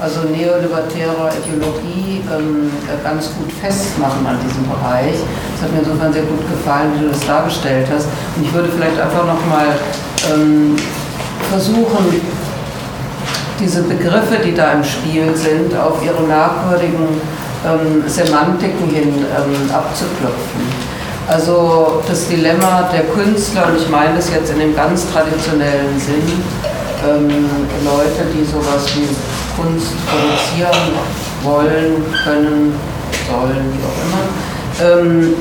[0.00, 2.70] also neolibertärer Ideologie ähm,
[3.02, 5.16] ganz gut festmachen an diesem Bereich.
[5.54, 8.06] Das hat mir insofern sehr gut gefallen, wie du das dargestellt hast.
[8.36, 9.66] Und ich würde vielleicht einfach nochmal
[10.32, 10.76] ähm,
[11.50, 12.20] versuchen,
[13.58, 17.20] diese Begriffe, die da im Spiel sind, auf ihre merkwürdigen
[17.66, 20.87] ähm, Semantiken hin ähm, abzuklopfen.
[21.28, 26.22] Also das Dilemma der Künstler, und ich meine das jetzt in dem ganz traditionellen Sinn,
[27.06, 27.28] ähm,
[27.84, 29.08] Leute, die sowas wie
[29.60, 30.96] Kunst produzieren
[31.42, 32.72] wollen, können,
[33.28, 35.34] sollen, wie auch immer, ähm,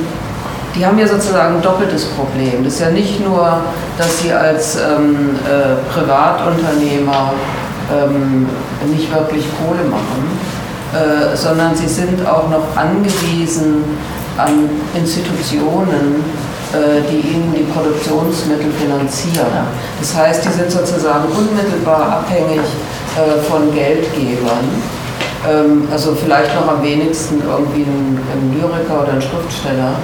[0.76, 2.66] die haben ja sozusagen ein doppeltes Problem.
[2.66, 3.62] Das ist ja nicht nur,
[3.98, 7.32] dass sie als ähm, äh, Privatunternehmer
[7.92, 8.50] ähm,
[8.92, 10.38] nicht wirklich Kohle machen,
[10.94, 13.86] äh, sondern sie sind auch noch angewiesen
[14.38, 16.24] an Institutionen,
[16.74, 19.66] äh, die ihnen die Produktionsmittel finanzieren.
[20.00, 22.62] Das heißt, die sind sozusagen unmittelbar abhängig
[23.16, 24.68] äh, von Geldgebern.
[25.48, 29.96] Ähm, also vielleicht noch am wenigsten irgendwie ein, ein Lyriker oder ein Schriftsteller,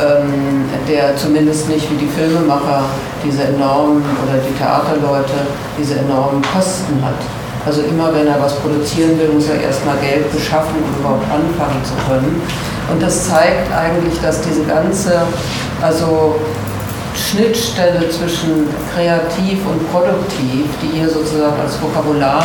[0.00, 2.84] ähm, der zumindest nicht wie die Filmemacher
[3.24, 5.46] diese enormen oder die Theaterleute
[5.78, 7.20] diese enormen Kosten hat.
[7.66, 11.82] Also immer wenn er was produzieren will, muss er erstmal Geld beschaffen, um überhaupt anfangen
[11.82, 12.40] zu können.
[12.90, 15.22] Und das zeigt eigentlich, dass diese ganze
[15.82, 16.36] also
[17.14, 22.44] Schnittstelle zwischen kreativ und produktiv, die hier sozusagen als Vokabular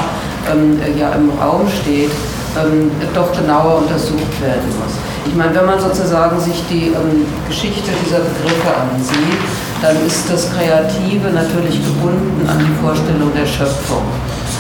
[0.52, 2.12] ähm, ja im Raum steht,
[2.58, 4.96] ähm, doch genauer untersucht werden muss.
[5.26, 9.40] Ich meine, wenn man sozusagen sich die ähm, Geschichte dieser Begriffe ansieht,
[9.82, 14.04] dann ist das Kreative natürlich gebunden an die Vorstellung der Schöpfung.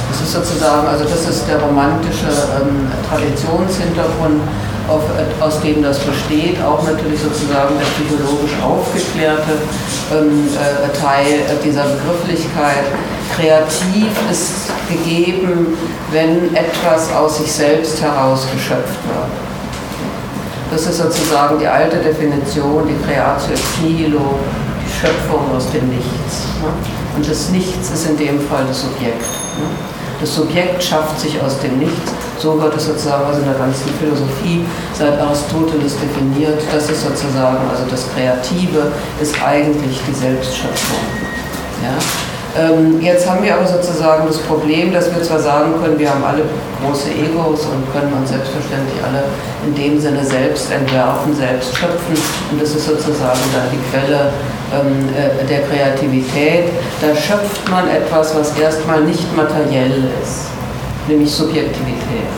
[0.10, 2.30] Das ist sozusagen, also das ist der romantische
[2.62, 4.41] ähm, Traditionshintergrund,
[4.88, 5.03] auf,
[5.40, 9.52] aus dem das besteht, auch natürlich sozusagen der psychologisch aufgeklärte
[10.12, 12.86] ähm, äh, Teil dieser Begrifflichkeit.
[13.36, 15.78] Kreativ ist gegeben,
[16.12, 19.52] wenn etwas aus sich selbst heraus geschöpft wird.
[20.72, 24.36] Das ist sozusagen die alte Definition, die Creatio nihilo,
[24.86, 26.45] die Schöpfung aus dem Nichts.
[26.62, 26.70] Ne?
[27.16, 29.22] Und das Nichts ist in dem Fall das Subjekt.
[29.22, 29.66] Ne?
[30.22, 32.12] Das Subjekt schafft sich aus dem Nichts.
[32.42, 34.66] So wird es sozusagen also in der ganzen Philosophie
[34.98, 36.60] seit Aristoteles definiert.
[36.74, 38.92] Das ist sozusagen, also das Kreative
[39.22, 40.98] ist eigentlich die Selbstschöpfung.
[41.84, 41.94] Ja?
[42.58, 46.24] Ähm, jetzt haben wir aber sozusagen das Problem, dass wir zwar sagen können, wir haben
[46.24, 46.42] alle
[46.84, 49.24] große Egos und können uns selbstverständlich alle
[49.66, 52.18] in dem Sinne selbst entwerfen, selbst schöpfen
[52.52, 54.34] und das ist sozusagen dann die Quelle
[54.74, 56.74] ähm, äh, der Kreativität.
[57.00, 60.51] Da schöpft man etwas, was erstmal nicht materiell ist,
[61.12, 62.30] nämlich Subjektivität.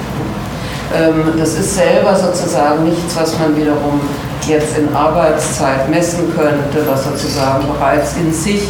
[0.95, 4.00] Ähm, das ist selber sozusagen nichts, was man wiederum
[4.48, 8.64] jetzt in Arbeitszeit messen könnte, was sozusagen bereits in sich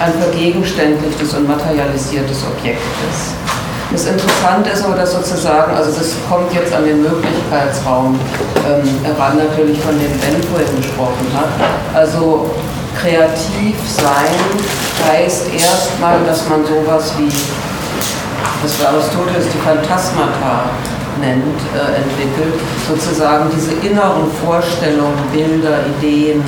[0.00, 2.80] ein vergegenständlichtes und materialisiertes Objekt
[3.10, 3.34] ist.
[3.90, 8.18] Das Interessante ist aber, dass sozusagen, also das kommt jetzt an den Möglichkeitsraum
[8.68, 11.48] ähm, heran, natürlich von dem Ben vorhin gesprochen hat.
[11.94, 12.50] Also
[13.00, 14.36] kreativ sein
[15.08, 17.30] heißt erstmal, dass man sowas wie,
[18.62, 20.70] was Aristoteles die Phantasmata
[21.20, 22.54] nennt, äh, entwickelt,
[22.86, 26.42] sozusagen diese inneren Vorstellungen, Bilder, Ideen,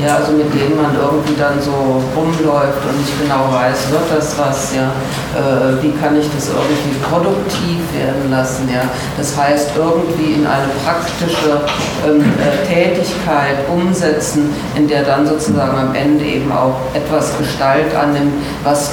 [0.00, 4.36] ja, also mit denen man irgendwie dann so rumläuft und nicht genau weiß, wird das
[4.38, 4.90] was, ja,
[5.36, 8.82] äh, wie kann ich das irgendwie produktiv werden lassen, ja,
[9.16, 11.60] das heißt irgendwie in eine praktische
[12.06, 18.34] ähm, äh, Tätigkeit umsetzen, in der dann sozusagen am Ende eben auch etwas Gestalt annimmt,
[18.64, 18.92] was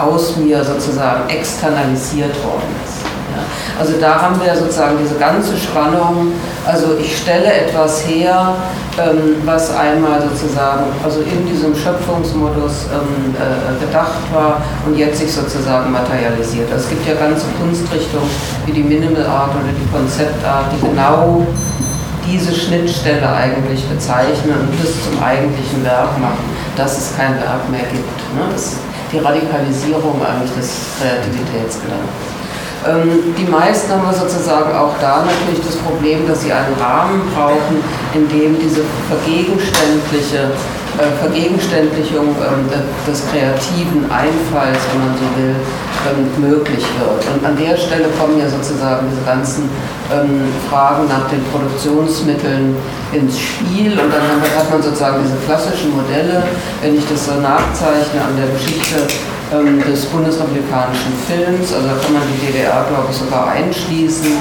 [0.00, 3.04] aus mir sozusagen externalisiert worden ist.
[3.34, 3.80] Ja.
[3.80, 6.32] Also da haben wir sozusagen diese ganze Spannung.
[6.66, 8.54] Also ich stelle etwas her,
[8.98, 15.32] ähm, was einmal sozusagen also in diesem Schöpfungsmodus ähm, äh, gedacht war und jetzt sich
[15.32, 16.70] sozusagen materialisiert.
[16.70, 18.30] Also es gibt ja ganze Kunstrichtungen
[18.66, 21.44] wie die Minimal Art oder die Konzeptart, die genau
[22.26, 26.44] diese Schnittstelle eigentlich bezeichnen und das zum eigentlichen Werk machen,
[26.76, 28.18] dass es kein Werk mehr gibt.
[28.34, 28.48] Ne?
[28.52, 28.76] Das
[29.14, 32.34] die Radikalisierung eigentlich des Kreativitätsgedankens.
[32.86, 37.82] Ähm, die meisten haben sozusagen auch da natürlich das Problem, dass sie einen Rahmen brauchen,
[38.12, 40.50] in dem diese vergegenständliche
[41.20, 42.70] Vergegenständlichung ähm,
[43.06, 45.56] des kreativen Einfalls, wenn man so will,
[46.06, 47.22] ähm, möglich wird.
[47.34, 49.68] Und an der Stelle kommen ja sozusagen diese ganzen
[50.12, 52.76] ähm, Fragen nach den Produktionsmitteln
[53.12, 56.42] ins Spiel und dann hat man sozusagen diese klassischen Modelle,
[56.82, 59.06] wenn ich das so nachzeichne an der Geschichte
[59.86, 64.32] des bundesrepublikanischen Films, also da kann man die DDR, glaube ich, sogar einschließen,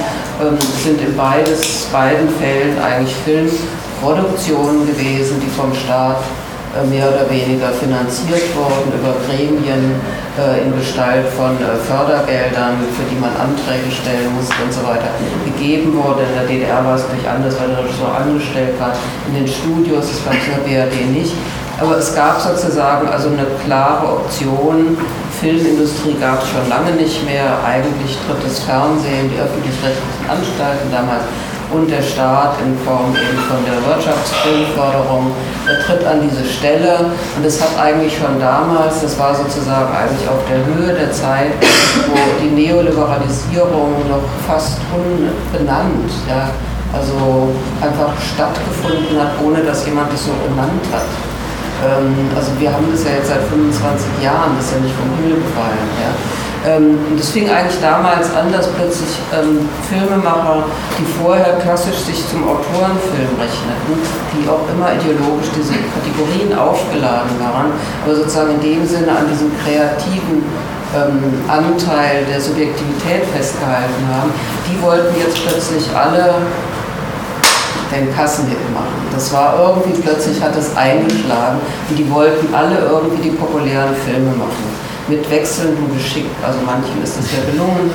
[0.84, 6.43] sind in beides, beiden Fällen eigentlich Filmproduktionen gewesen, die vom Staat äh,
[6.90, 10.02] mehr oder weniger finanziert worden über Gremien
[10.34, 15.14] äh, in Gestalt von äh, Fördergeldern, für die man Anträge stellen musste und so weiter,
[15.46, 16.26] gegeben wurde.
[16.26, 18.98] In der DDR war es natürlich anders, weil der so angestellt war.
[19.30, 21.34] In den Studios, das gab es in der BRD nicht.
[21.80, 24.98] Aber es gab sozusagen also eine klare Option.
[25.42, 27.58] Filmindustrie gab es schon lange nicht mehr.
[27.66, 31.26] Eigentlich tritt das Fernsehen, die öffentlich-rechtlichen Anstalten damals
[31.74, 35.32] und der Staat in Form eben von der Wirtschaftsförderung
[35.86, 37.12] tritt an diese Stelle.
[37.36, 41.54] Und es hat eigentlich schon damals, das war sozusagen eigentlich auf der Höhe der Zeit,
[42.08, 46.50] wo die Neoliberalisierung noch fast unbenannt, ja,
[46.94, 47.50] also
[47.82, 51.10] einfach stattgefunden hat, ohne dass jemand es so benannt hat.
[51.84, 55.10] Ähm, also wir haben das ja jetzt seit 25 Jahren, das ist ja nicht vom
[55.18, 55.90] Himmel gefallen.
[56.00, 56.43] Ja.
[56.66, 60.64] Ähm, und das fing eigentlich damals an, dass plötzlich ähm, Filmemacher,
[60.98, 64.00] die vorher klassisch sich zum Autorenfilm rechneten,
[64.32, 67.76] die auch immer ideologisch diese Kategorien aufgeladen waren,
[68.06, 70.48] aber sozusagen in dem Sinne an diesem kreativen
[70.96, 74.32] ähm, Anteil der Subjektivität festgehalten haben,
[74.64, 76.48] die wollten jetzt plötzlich alle
[77.92, 79.04] den Kassenhit machen.
[79.14, 81.60] Das war irgendwie, plötzlich hat es eingeschlagen
[81.90, 86.26] und die wollten alle irgendwie die populären Filme machen mit wechselndem Geschick.
[86.46, 87.92] Also manchen ist es ja gelungen,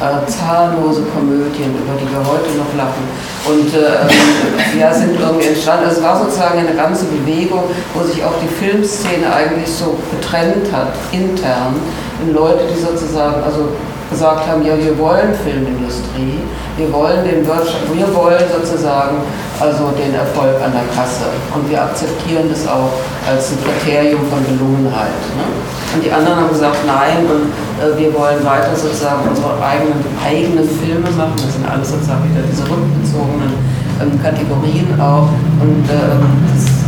[0.00, 3.04] äh, zahllose Komödien, über die wir heute noch lachen.
[3.46, 5.84] Und äh, ja, sind irgendwie entstanden.
[5.86, 7.64] Also es war sozusagen eine ganze Bewegung,
[7.94, 11.74] wo sich auch die Filmszene eigentlich so getrennt hat, intern,
[12.22, 13.68] in Leute, die sozusagen, also
[14.10, 16.40] gesagt haben, ja, wir wollen Filmindustrie,
[16.76, 19.18] wir wollen den Wirtschaft, wir wollen sozusagen
[19.60, 22.92] also den Erfolg an der Kasse und wir akzeptieren das auch
[23.28, 25.18] als ein Kriterium von Gelungenheit.
[25.36, 25.44] Ne?
[25.94, 27.50] Und die anderen haben gesagt, nein, und
[27.82, 32.44] äh, wir wollen weiter sozusagen unsere eigenen, eigenen Filme machen, das sind alles sozusagen wieder
[32.46, 33.52] diese rückbezogenen
[34.00, 35.28] ähm, Kategorien auch
[35.60, 36.16] und äh,
[36.54, 36.87] das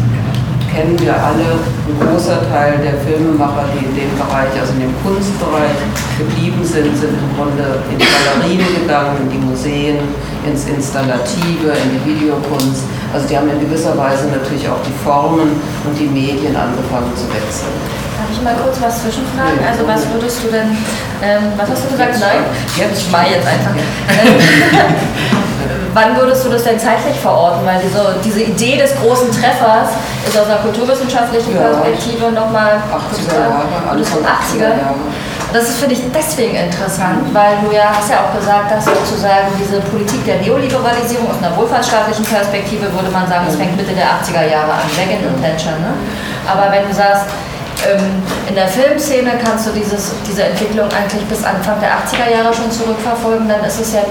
[0.74, 4.94] kennen wir alle, ein großer Teil der Filmemacher, die in dem Bereich, also in dem
[5.02, 5.74] Kunstbereich
[6.18, 9.98] geblieben sind, sind im Grunde in die Galerien gegangen, in die Museen,
[10.46, 12.86] ins Installative, in die Videokunst.
[13.12, 17.26] Also die haben in gewisser Weise natürlich auch die Formen und die Medien angefangen zu
[17.34, 17.74] wechseln.
[18.14, 19.58] Darf ich mal kurz was zwischenfragen?
[19.66, 20.76] Also was würdest du denn,
[21.22, 22.14] ähm, was hast du gesagt?
[22.20, 22.46] Nein?
[22.78, 23.74] Jetzt, ich mal jetzt einfach.
[25.94, 27.64] wann würdest du das denn zeitlich verorten?
[27.66, 29.90] Weil diese, diese Idee des großen Treffers
[30.26, 31.62] ist aus einer kulturwissenschaftlichen ja.
[31.62, 35.00] Perspektive nochmal 80er Jahre, alles von 80er Jahre.
[35.52, 39.50] Das ist für dich deswegen interessant, weil du ja hast ja auch gesagt, dass sozusagen
[39.58, 44.14] diese Politik der Neoliberalisierung aus einer wohlfahrtsstaatlichen Perspektive würde man sagen, es fängt Mitte der
[44.22, 45.74] 80er Jahre an, Reagan und Thatcher.
[45.82, 45.90] Ne?
[46.46, 47.26] Aber wenn du sagst,
[47.82, 52.54] ähm, in der Filmszene kannst du dieses, diese Entwicklung eigentlich bis Anfang der 80er Jahre
[52.54, 54.02] schon zurückverfolgen, dann ist es ja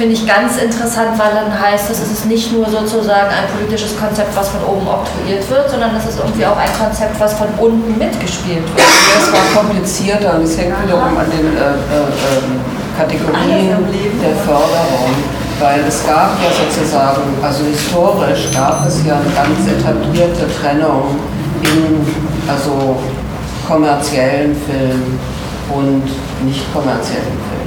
[0.00, 3.92] finde ich ganz interessant, weil dann heißt es, es ist nicht nur sozusagen ein politisches
[4.00, 7.48] Konzept, was von oben oktroyiert wird, sondern es ist irgendwie auch ein Konzept, was von
[7.58, 8.80] unten mitgespielt wird.
[8.80, 12.48] Das war komplizierter und es hängt wiederum an den äh, äh,
[12.96, 13.76] Kategorien
[14.24, 15.12] der Förderung.
[15.60, 21.20] Weil es gab ja sozusagen, also historisch gab es ja eine ganz etablierte Trennung
[21.60, 22.08] in
[22.48, 22.96] also
[23.68, 25.20] kommerziellen Film
[25.68, 26.04] und
[26.46, 27.59] nicht kommerziellen Film.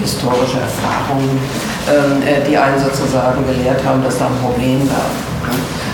[0.00, 1.38] historische Erfahrungen,
[1.88, 5.10] ähm, äh, die einen sozusagen gelehrt haben, dass da ein Problem gab.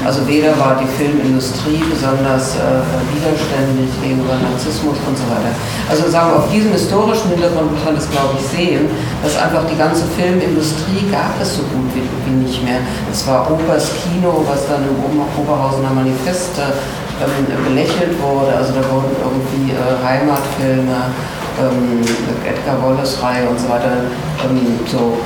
[0.05, 2.85] Also weder war die Filmindustrie besonders äh,
[3.17, 5.49] widerständig gegenüber Narzissmus und so weiter.
[5.89, 8.85] Also sagen wir, auf diesem historischen Hintergrund muss man das, glaube ich, sehen,
[9.25, 12.85] dass einfach die ganze Filmindustrie gab es so gut wie, wie nicht mehr.
[13.11, 15.01] Es war Opers Kino, was dann im
[15.41, 16.77] Oberhausener Manifest äh,
[17.25, 18.53] ähm, belächelt wurde.
[18.53, 21.15] Also da wurden irgendwie äh, Heimatfilme,
[21.57, 22.03] ähm,
[22.45, 24.05] Edgar Wallace-Reihe und so weiter,
[24.45, 25.17] ähm, so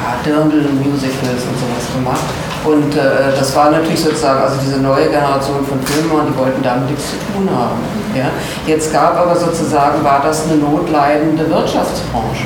[0.00, 2.24] ja, Dirndl-Musicals und sowas gemacht.
[2.64, 6.90] Und äh, das war natürlich sozusagen, also diese neue Generation von Filmern, die wollten damit
[6.90, 7.80] nichts zu tun haben.
[8.14, 8.28] Ja?
[8.66, 12.44] Jetzt gab aber sozusagen, war das eine notleidende Wirtschaftsbranche.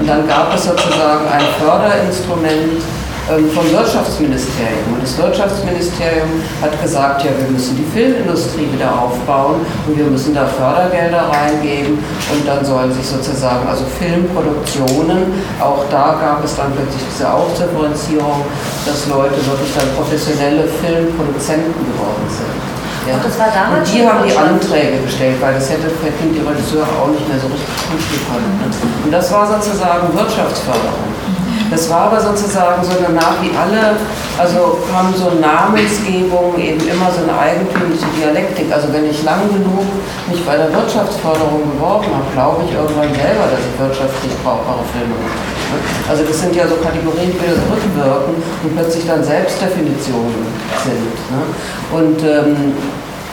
[0.00, 2.80] Und dann gab es sozusagen ein Förderinstrument,
[3.26, 4.92] vom Wirtschaftsministerium.
[4.92, 6.28] Und das Wirtschaftsministerium
[6.60, 11.98] hat gesagt, ja, wir müssen die Filmindustrie wieder aufbauen und wir müssen da Fördergelder reingeben
[11.98, 18.44] und dann sollen sich sozusagen, also Filmproduktionen, auch da gab es dann plötzlich diese Aufdifferenzierung,
[18.84, 22.60] dass Leute wirklich dann professionelle Filmproduzenten geworden sind.
[23.08, 23.16] Ja.
[23.16, 26.40] Und, das war damals und die haben die Anträge gestellt, weil das hätte, hätten die
[26.40, 28.00] Regisseure auch nicht mehr so richtig gut
[28.32, 28.72] können.
[29.04, 31.12] Und das war sozusagen Wirtschaftsförderung.
[31.70, 33.96] Das war aber sozusagen so danach wie alle,
[34.38, 38.72] also haben so Namensgebung eben immer so eine eigentümliche Dialektik.
[38.72, 39.86] Also wenn ich lang genug
[40.28, 45.16] mich bei der Wirtschaftsförderung beworben habe, glaube ich irgendwann selber, dass ich wirtschaftlich brauchbare Filme
[45.18, 45.54] mache.
[46.08, 50.46] Also das sind ja so Kategorien, die wieder zurückwirken und plötzlich dann Selbstdefinitionen
[50.84, 51.16] sind.
[51.32, 51.42] Ne?
[51.90, 52.72] Und ähm,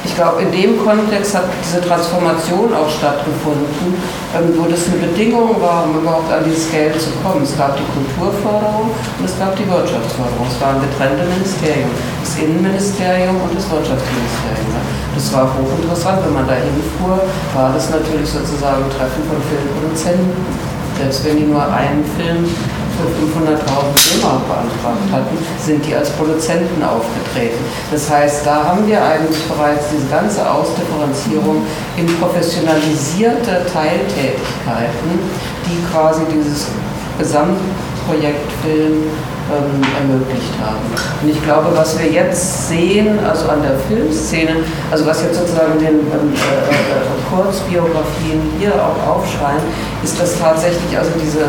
[0.03, 3.93] ich glaube, in dem Kontext hat diese Transformation auch stattgefunden,
[4.33, 7.43] ähm, wo das eine Bedingung war, um überhaupt an dieses Geld zu kommen.
[7.43, 10.47] Es gab die Kulturförderung und es gab die Wirtschaftsförderung.
[10.49, 14.73] Es waren getrennte Ministerien, das Innenministerium und das Wirtschaftsministerium.
[15.13, 16.25] Das war hochinteressant.
[16.25, 17.21] Wenn man da hinfuhr,
[17.53, 20.33] war das natürlich sozusagen ein Treffen von Filmproduzenten.
[20.97, 22.49] Selbst wenn die nur einen Film
[23.01, 27.59] für 500.000 D-Mark beantragt hatten, sind die als Produzenten aufgetreten.
[27.91, 31.65] Das heißt, da haben wir eigentlich bereits diese ganze Ausdifferenzierung
[31.97, 35.11] in professionalisierte Teiltätigkeiten,
[35.65, 36.67] die quasi dieses
[37.17, 39.03] Gesamtprojekt Film
[39.51, 40.85] ähm, ermöglicht haben.
[41.21, 45.77] Und ich glaube, was wir jetzt sehen, also an der Filmszene, also was jetzt sozusagen
[45.79, 49.61] den ähm, äh, äh, Kurzbiografien hier auch aufschreien,
[50.03, 51.45] ist, dass tatsächlich also diese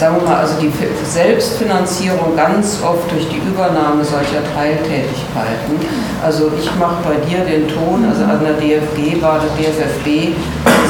[0.00, 0.72] sagen wir mal, also die
[1.04, 5.76] Selbstfinanzierung ganz oft durch die Übernahme solcher Teiltätigkeiten.
[6.24, 10.32] Also ich mache bei dir den Ton, also an der DFG war der DFFB,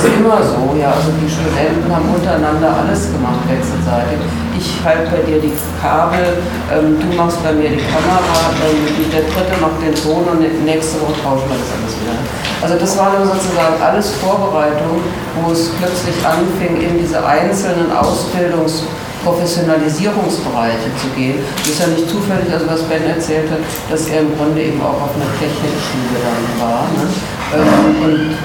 [0.00, 4.16] ist immer so, ja, also die Studenten haben untereinander alles gemacht wechselseitig.
[4.56, 6.40] Ich halte bei dir die Kabel,
[6.72, 8.80] ähm, du machst bei mir die Kamera, ähm,
[9.12, 12.16] der dritte macht den Ton und nächste Woche tauschen wir das alles wieder.
[12.60, 15.00] Also das war dann sozusagen alles Vorbereitung,
[15.40, 18.84] wo es plötzlich anfing, in diese einzelnen Ausbildungs-
[19.20, 21.44] Professionalisierungsbereiche zu gehen.
[21.58, 23.60] Das ist ja nicht zufällig, also was Ben erzählt hat,
[23.90, 26.88] dass er im Grunde eben auch auf einer Technikschule dann war.
[26.96, 27.04] Ne?
[27.52, 28.36] Ähm, und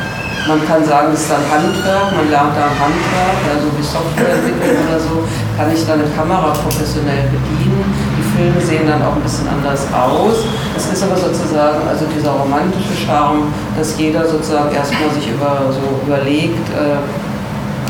[0.47, 4.77] man kann sagen, das ist dann Handwerk, man lernt da Handwerk, also wie Software entwickeln
[4.85, 5.25] oder so,
[5.57, 7.81] kann ich dann eine Kamera professionell bedienen.
[8.17, 10.45] Die Filme sehen dann auch ein bisschen anders aus.
[10.77, 16.05] Es ist aber sozusagen also dieser romantische Charme, dass jeder sozusagen erstmal sich über, so
[16.05, 17.01] überlegt, äh,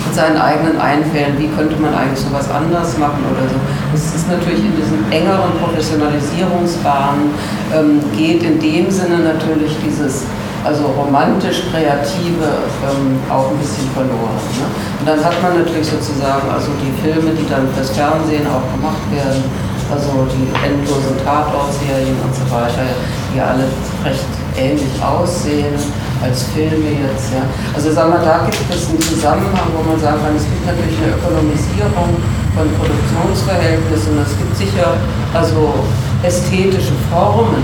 [0.06, 3.58] mit seinen eigenen Einfällen, wie könnte man eigentlich sowas anders machen oder so.
[3.92, 7.34] Das ist natürlich in diesen engeren Professionalisierungsbahnen,
[7.74, 10.24] ähm, geht in dem Sinne natürlich dieses
[10.66, 12.50] also romantisch-kreative
[12.82, 14.42] ähm, auch ein bisschen verloren.
[14.58, 14.66] Ne?
[15.00, 19.06] Und dann hat man natürlich sozusagen also die Filme, die dann fürs Fernsehen auch gemacht
[19.14, 19.46] werden,
[19.94, 22.82] also die endlosen Tatortserien und so weiter,
[23.30, 23.70] die alle
[24.02, 24.26] recht
[24.58, 25.78] ähnlich aussehen
[26.26, 27.30] als Filme jetzt.
[27.30, 27.46] Ja.
[27.76, 30.98] Also sagen wir, da gibt es einen Zusammenhang, wo man sagen kann, es gibt natürlich
[30.98, 32.18] eine Ökonomisierung
[32.58, 34.18] von Produktionsverhältnissen.
[34.18, 34.98] Es gibt sicher
[35.30, 35.78] also
[36.24, 37.62] ästhetische Formen,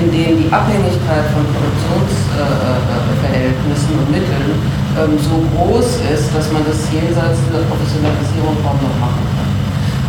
[0.00, 4.52] in denen die Abhängigkeit von Produktionsverhältnissen und Mitteln
[4.96, 9.52] ähm, so groß ist, dass man das jenseits der Professionalisierung kaum noch machen kann.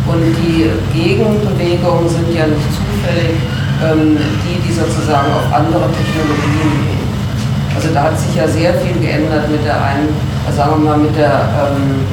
[0.04, 3.40] Und die Gegenbewegungen sind ja nicht zufällig
[3.80, 7.04] ähm, die, die sozusagen auf andere Technologien gehen.
[7.74, 10.08] Also da hat sich ja sehr viel geändert mit der einen,
[10.46, 12.04] also sagen wir mal, mit der ähm,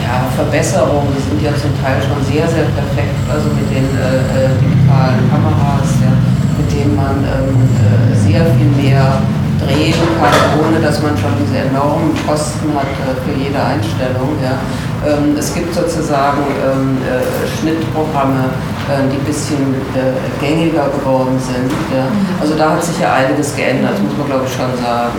[0.00, 1.08] ja, Verbesserung.
[1.12, 5.28] Die sind ja zum Teil schon sehr, sehr perfekt, also mit den äh, äh digitalen
[5.28, 6.14] Kameras, ja,
[6.58, 9.22] mit denen man ähm, äh, sehr viel mehr
[9.58, 14.34] drehen kann, ohne dass man schon diese enormen Kosten hat äh, für jede Einstellung.
[14.42, 14.58] Ja.
[15.06, 17.22] Ähm, es gibt sozusagen ähm, äh,
[17.58, 18.50] Schnittprogramme,
[18.90, 21.70] äh, die ein bisschen äh, gängiger geworden sind.
[21.94, 22.06] Ja.
[22.06, 22.40] Mhm.
[22.40, 25.18] Also da hat sich ja einiges geändert, muss man glaube ich schon sagen.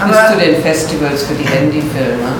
[0.00, 2.32] Bis zu den Festivals für die Handyfilme.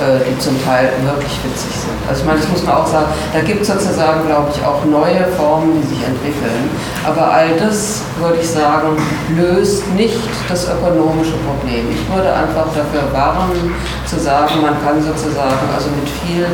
[0.00, 1.96] Äh, die zum Teil wirklich witzig sind.
[2.08, 4.84] Also ich meine, das muss man auch sagen, da gibt es sozusagen, glaube ich, auch
[4.84, 6.68] neue Formen, die sich entwickeln.
[7.04, 8.96] Aber all das, würde ich sagen,
[9.36, 11.88] löst nicht das ökonomische Problem.
[11.90, 13.74] Ich würde einfach dafür warnen,
[14.04, 16.46] zu sagen, man kann sozusagen also mit viel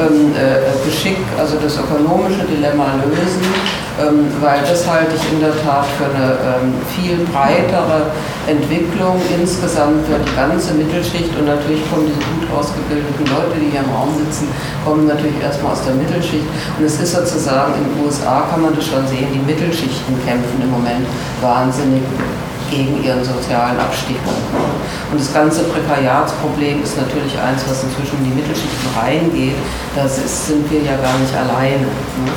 [0.00, 3.44] ähm, äh, Geschick also das ökonomische Dilemma lösen,
[4.00, 8.12] ähm, weil das halte ich in der Tat für eine ähm, viel breitere
[8.46, 13.80] Entwicklung insgesamt für die ganze Mittelschicht und natürlich kommen diese gut ausgebildeten Leute, die hier
[13.80, 14.48] im Raum sitzen,
[14.84, 16.46] kommen natürlich erstmal aus der Mittelschicht
[16.78, 20.60] und es ist sozusagen in den USA kann man das schon sehen, die Mittelschichten kämpfen
[20.62, 21.06] im Moment
[21.40, 22.02] wahnsinnig
[22.70, 24.16] gegen ihren sozialen Abstieg.
[25.10, 29.54] Und das ganze Prekariatsproblem ist natürlich eins, was inzwischen in die Mittelschichten reingeht.
[29.94, 31.86] Da sind wir ja gar nicht alleine.
[31.86, 32.32] Ne?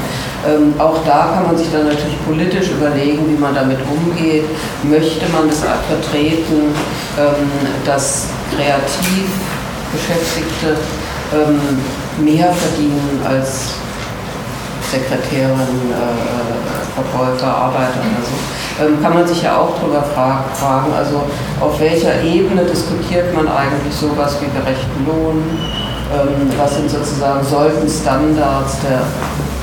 [0.48, 4.46] Ähm, auch da kann man sich dann natürlich politisch überlegen, wie man damit umgeht.
[4.84, 6.72] Möchte man das vertreten,
[7.18, 7.50] ähm,
[7.86, 9.28] dass kreativ
[9.92, 10.78] Beschäftigte
[11.34, 13.74] ähm, mehr verdienen als
[14.92, 18.36] Sekretärin, äh, Verkäufer, Arbeiter oder so,
[18.84, 21.24] ähm, kann man sich ja auch darüber fragen, also
[21.60, 25.44] auf welcher Ebene diskutiert man eigentlich sowas wie gerechten Lohn,
[26.14, 29.04] ähm, was sind sozusagen, sollten Standards der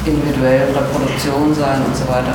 [0.06, 2.32] individuellen Reproduktion sein und so weiter.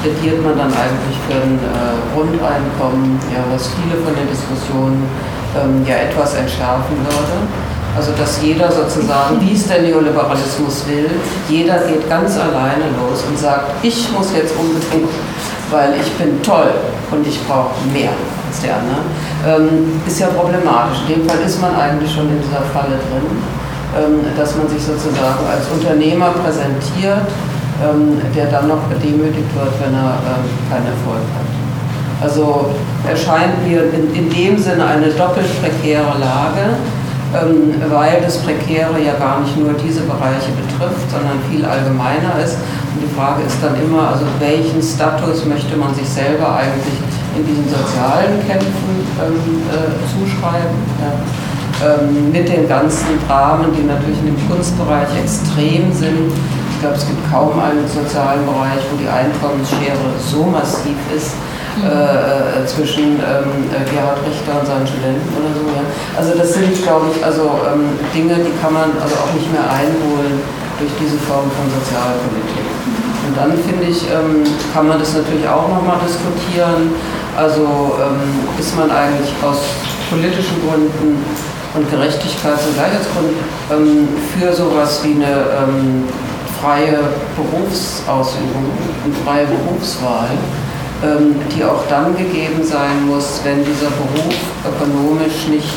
[0.00, 5.04] Plädiert man dann eigentlich für ein äh, Grundeinkommen, ja, was viele von den Diskussionen
[5.52, 7.36] ähm, ja etwas entschärfen würde.
[7.96, 11.10] Also dass jeder sozusagen, wie es der Neoliberalismus will,
[11.48, 15.10] jeder geht ganz alleine los und sagt, ich muss jetzt unbedingt,
[15.70, 16.70] weil ich bin toll
[17.10, 18.10] und ich brauche mehr
[18.46, 19.02] als der andere,
[19.46, 20.98] ähm, ist ja problematisch.
[21.08, 23.26] In dem Fall ist man eigentlich schon in dieser Falle drin,
[23.98, 27.26] ähm, dass man sich sozusagen als Unternehmer präsentiert,
[27.82, 31.48] ähm, der dann noch gedemütigt wird, wenn er ähm, keinen Erfolg hat.
[32.22, 32.66] Also
[33.08, 36.76] erscheint mir in, in dem Sinne eine doppelt prekäre Lage
[37.32, 42.58] weil das Prekäre ja gar nicht nur diese Bereiche betrifft, sondern viel allgemeiner ist.
[42.94, 46.98] Und die Frage ist dann immer, also welchen Status möchte man sich selber eigentlich
[47.36, 50.74] in diesen sozialen Kämpfen ähm, äh, zuschreiben?
[51.80, 56.28] Ähm, mit den ganzen Dramen, die natürlich in dem Kunstbereich extrem sind.
[56.72, 61.32] Ich glaube, es gibt kaum einen sozialen Bereich, wo die Einkommensschere so massiv ist
[61.80, 65.64] äh, äh, zwischen ähm, äh, Gerhard Richter und seinen Studenten oder so.
[65.72, 65.84] Ja.
[66.16, 69.64] Also das sind, glaube ich, also ähm, Dinge, die kann man also auch nicht mehr
[69.64, 70.44] einholen
[70.78, 72.68] durch diese Form von Sozialpolitik.
[73.28, 74.44] Und dann finde ich, ähm,
[74.74, 76.92] kann man das natürlich auch nochmal diskutieren.
[77.36, 79.64] Also ähm, ist man eigentlich aus
[80.10, 81.16] politischen Gründen
[81.72, 83.38] und Gerechtigkeits- und Gleichheitsgründen
[83.70, 86.04] ähm, für sowas wie eine ähm,
[86.60, 86.98] freie
[87.36, 88.68] Berufsausübung
[89.04, 90.28] und freie Berufswahl
[91.02, 94.36] die auch dann gegeben sein muss, wenn dieser Beruf
[94.68, 95.74] ökonomisch nicht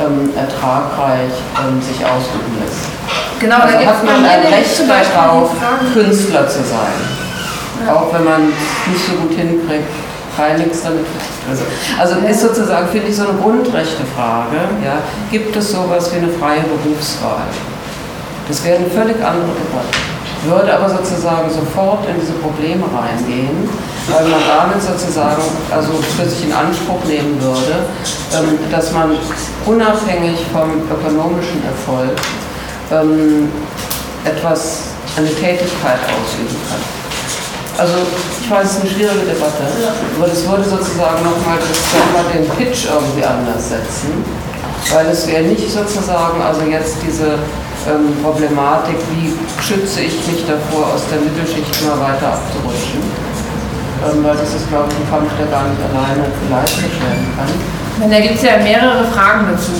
[0.00, 2.90] ähm, ertragreich ähm, sich ausüben lässt.
[3.38, 4.80] Genau, also da hat man ein Recht
[5.14, 5.50] darauf,
[5.94, 6.98] Künstler zu sein.
[7.86, 7.94] Ja.
[7.94, 9.88] Auch wenn man es nicht so gut hinkriegt,
[10.36, 11.06] kein nichts damit
[11.48, 11.64] also,
[11.98, 14.56] also ist sozusagen, finde ich, so eine grundrechte Frage.
[14.84, 14.98] Ja,
[15.30, 17.46] gibt es sowas wie eine freie Berufswahl?
[18.46, 23.68] Das wäre eine völlig andere Debatte würde aber sozusagen sofort in diese Probleme reingehen,
[24.08, 27.84] weil man damit sozusagen also für sich in Anspruch nehmen würde,
[28.32, 29.16] ähm, dass man
[29.66, 32.16] unabhängig vom ökonomischen Erfolg
[32.90, 33.48] ähm,
[34.24, 34.82] etwas,
[35.16, 36.80] eine Tätigkeit ausüben kann.
[37.78, 37.94] Also
[38.40, 39.64] ich weiß, es ist eine schwierige Debatte,
[40.18, 41.58] aber das würde sozusagen nochmal
[42.34, 44.22] den Pitch irgendwie anders setzen,
[44.92, 47.38] weil es wäre nicht sozusagen, also jetzt diese
[47.88, 49.32] ähm, Problematik, wie
[49.62, 53.00] schütze ich mich davor, aus der Mittelschicht immer weiter abzurutschen.
[54.00, 57.48] Ähm, weil das ist, glaube ich, ein Kampf, der gar nicht alleine geleistet werden kann.
[58.02, 59.72] Und da gibt es ja mehrere Fragen dazu.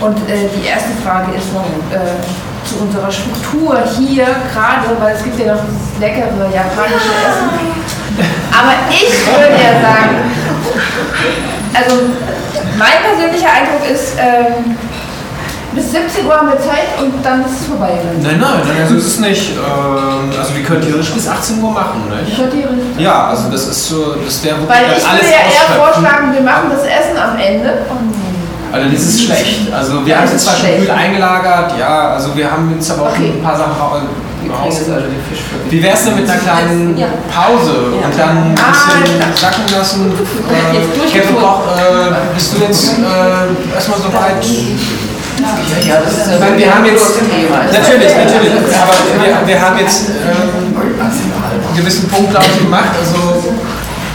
[0.00, 2.22] Und äh, die erste Frage ist noch äh,
[2.64, 7.50] zu unserer Struktur hier gerade, weil es gibt ja noch dieses leckere japanische Essen.
[8.54, 10.16] Aber ich würde ja sagen,
[11.74, 11.96] also
[12.78, 14.76] mein persönlicher Eindruck ist, ähm,
[15.78, 17.90] bis 17 Uhr haben wir Zeit und dann ist es vorbei.
[18.20, 22.02] Nein, nein, also es ist nicht, äh, also wir können theoretisch bis 18 Uhr machen,
[22.10, 22.36] nicht?
[22.36, 22.98] Theoretisch.
[22.98, 26.42] Ja, also das ist so, das wäre Weil ich alles würde ja eher vorschlagen, wir
[26.42, 27.86] machen das Essen am Ende.
[28.72, 29.72] Also das ist schlecht.
[29.72, 30.68] Also wir Ja, haben jetzt zwar schon.
[30.82, 33.94] Öl eingelagert, ja, also wir haben jetzt aber auch schon ein paar Sachen raus.
[35.70, 36.96] Wie wär's denn mit einer kleinen.
[37.32, 38.06] Pause Ja.
[38.06, 40.12] und dann ein bisschen sacken lassen?
[40.12, 44.44] Äh, Kevin Koch, äh, bist du jetzt äh, erstmal so weit?
[45.86, 47.58] Ja, das ist Ich meine, wir haben jetzt, Thema.
[47.64, 52.90] natürlich, natürlich, aber wir, wir haben jetzt äh, einen gewissen Punkt, glaube ich, gemacht.
[52.98, 53.54] Also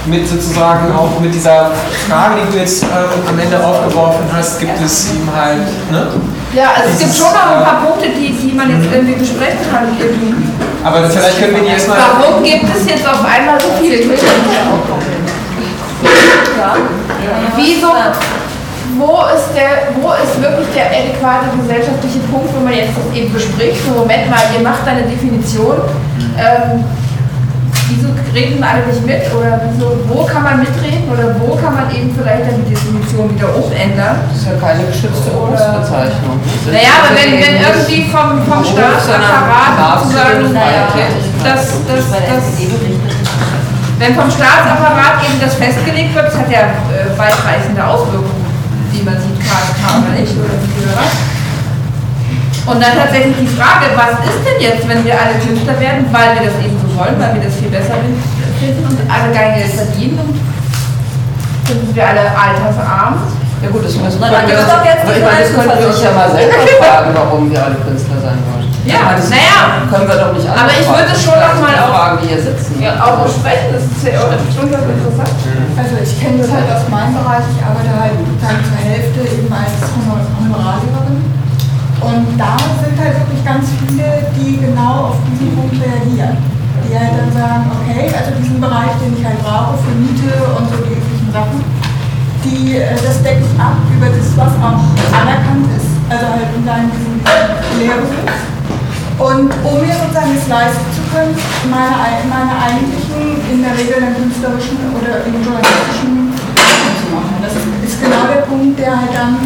[0.06, 1.72] mit sozusagen auch mit dieser
[2.10, 2.88] Frage, die du jetzt äh,
[3.28, 6.08] am Ende aufgeworfen hast, gibt es ihm halt, ne?
[6.54, 9.14] Ja, also es gibt schon noch ein äh, paar Punkte, die, die man jetzt irgendwie
[9.14, 9.88] besprechen kann.
[9.98, 10.36] Irgendwie.
[10.84, 11.98] Aber vielleicht können wir die erstmal.
[12.20, 14.16] Warum gibt es jetzt auf einmal so viele Kinder?
[16.60, 16.76] Ja.
[17.56, 17.88] Wieso?
[18.98, 23.34] Wo ist, der, wo ist wirklich der adäquate gesellschaftliche Punkt, wo man jetzt das eben
[23.34, 23.82] bespricht?
[23.82, 25.82] So, Moment mal, ihr macht eine Definition.
[26.38, 26.86] Ähm,
[27.90, 29.26] wieso reden alle nicht mit?
[29.34, 31.10] Oder wieso, wo kann man mitreden?
[31.10, 34.30] Oder wo kann man eben vielleicht dann die Definition wieder umändern?
[34.30, 36.38] Das ist ja keine geschützte Berufsbezeichnung.
[36.70, 40.54] Naja, aber wenn, wenn irgendwie vom, vom Staatsapparat sozusagen,
[41.42, 42.46] das, das, das,
[43.98, 48.43] wenn vom Staatsapparat eben das festgelegt wird, das hat ja äh, weitreichende Auswirkungen,
[48.94, 51.14] wie man sieht, KSK oder nicht, oder oder was.
[52.64, 56.40] Und dann tatsächlich die Frage, was ist denn jetzt, wenn wir alle Künstler werden, weil
[56.40, 59.74] wir das eben so wollen, weil wir das viel besser finden und alle kein Geld
[59.74, 60.40] verdienen und
[61.68, 63.20] dann sind wir alle altersarm.
[63.64, 65.44] Ja gut, das müssen wir Na, dann das, gibt's doch jetzt aber ich die meine,
[65.44, 68.13] das können wir uns ja mal selber fragen, warum wir alle Künstler wollen.
[68.84, 69.88] Ja, das naja.
[69.88, 71.00] können wir doch nicht alle Aber ich fragen.
[71.08, 72.84] würde schon noch mal auf- fragen, die hier sitzen.
[72.84, 75.32] Ja, auch besprechen, das ist ja durchaus interessant.
[75.80, 79.48] Also ich kenne das halt aus meinem Bereich, ich arbeite halt sozusagen zur Hälfte eben
[79.48, 81.24] als Honor- Honorarlehrerin.
[82.04, 86.36] Und da sind halt wirklich ganz viele, die genau auf diesen Punkt reagieren.
[86.84, 90.68] Die halt dann sagen, okay, also diesen Bereich, den ich halt brauche für Miete und
[90.68, 91.64] so die üblichen Sachen,
[92.44, 94.84] die, äh, das decke ich ab über das, was auch
[95.16, 97.24] anerkannt ist, also halt unter diesem
[97.80, 98.28] Lehrberuf.
[99.20, 101.38] Und um mir sozusagen es leisten zu können,
[101.70, 107.38] meine, ei- meine eigentlichen, in der Regel dann künstlerischen oder eben journalistischen zu machen.
[107.46, 109.38] Das ist genau der Punkt, der halt dann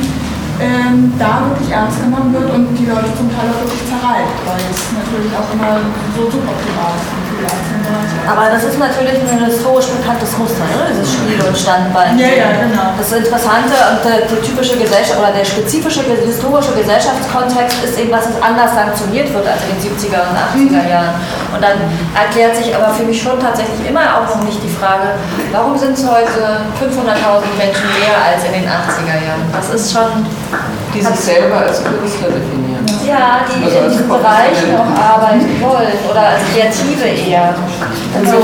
[0.64, 4.64] ähm, da wirklich ernst genommen wird und die Leute zum Teil auch wirklich zerreibt, weil
[4.72, 5.84] es natürlich auch immer
[6.16, 7.27] so suboptimal ist
[8.28, 10.92] Aber das ist natürlich ein historisch bekanntes Muster, ne?
[10.92, 12.20] dieses Spiel- und Standbein.
[12.20, 12.92] Ja, ja, genau.
[13.00, 18.28] Das Interessante und der, die typische Gesellschaft oder der spezifische historische Gesellschaftskontext ist eben, dass
[18.28, 21.16] es anders sanktioniert wird als in den 70er und 80er Jahren.
[21.56, 21.80] Und dann
[22.12, 25.16] erklärt sich aber für mich schon tatsächlich immer auch noch nicht die Frage,
[25.56, 29.48] warum sind es heute 500.000 Menschen mehr als in den 80er Jahren?
[29.56, 30.28] Das ist schon.
[30.94, 32.67] Die sich selber als Künstler definieren.
[33.08, 37.56] Ja, die Also in diesen Bereichen auch arbeiten wollen oder als Kreative eher.
[38.12, 38.38] Also.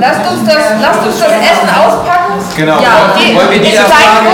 [0.00, 2.32] Lasst uns das, lasst uns das Essen auspacken.
[2.56, 2.80] Genau.
[2.80, 4.28] Ja, wollen, die- wollen wir diese Frage,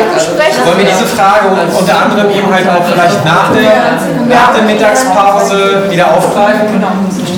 [0.65, 3.99] wollen wir diese Frage und unter anderem eben halt auch vielleicht nach der,
[4.31, 6.79] nach der Mittagspause wieder aufgreifen?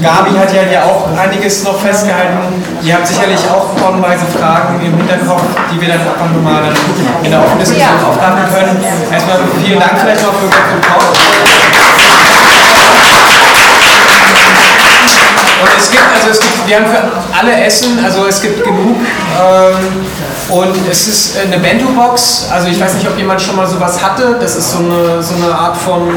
[0.02, 2.62] Gabi hat ja hier auch einiges noch festgehalten.
[2.82, 5.42] Ihr habt sicherlich auch tonnenweise Fragen im Hinterkopf,
[5.72, 6.00] die wir dann
[6.34, 6.74] nochmal dann
[7.24, 8.08] in der offenen Diskussion Ja.
[8.08, 8.84] aufgreifen können.
[9.12, 11.12] Erstmal vielen Dank vielleicht noch für und Kauf.
[15.62, 18.96] Und es gibt, also es gibt, wir haben für alle Essen, also es gibt genug.
[19.40, 20.06] Ähm,
[20.48, 24.36] und es ist eine Bento-Box, also ich weiß nicht, ob jemand schon mal sowas hatte.
[24.40, 26.08] Das ist so eine, so eine Art von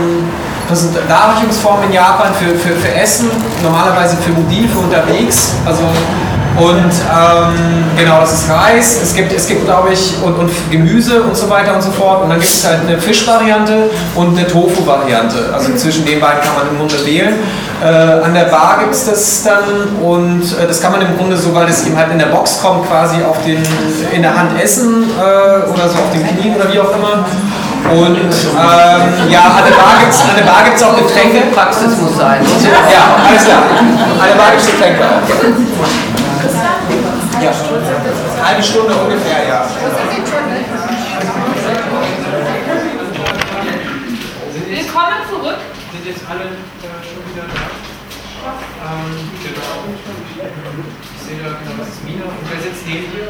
[1.08, 3.30] Darreichungsform in Japan für, für, für Essen,
[3.62, 5.54] normalerweise für mobil, für unterwegs.
[5.66, 5.84] Also
[6.58, 11.22] und ähm, genau, das ist Reis, es gibt, es gibt glaube ich, und, und Gemüse
[11.22, 12.24] und so weiter und so fort.
[12.24, 15.50] Und dann gibt es halt eine Fischvariante und eine Tofu-Variante.
[15.54, 17.36] Also zwischen den beiden kann man im Grunde wählen.
[17.84, 21.36] Äh, an der Bar gibt es das dann und äh, das kann man im Grunde
[21.36, 23.62] so, weil das eben halt in der Box kommt, quasi auf den,
[24.14, 27.26] in der Hand essen äh, oder so auf den Knien oder wie auch immer.
[27.92, 30.22] Und ähm, ja, an der Bar gibt es
[30.66, 31.42] gibt's auch Getränke.
[31.54, 32.42] Praxis muss sein.
[32.92, 33.64] Ja, alles klar.
[34.20, 35.22] An der Bar gibt es Getränke auch.
[37.42, 37.52] Ja,
[38.44, 39.66] halbe Stunde ungefähr, ja.
[44.68, 45.58] Willkommen zurück.
[45.92, 46.50] Sind jetzt alle äh,
[47.06, 47.86] schon wieder da?
[48.46, 49.74] Ähm, genau.
[51.16, 52.26] Ich sehe da genau, das ist Mina.
[52.26, 53.30] Und wer sitzt neben dir?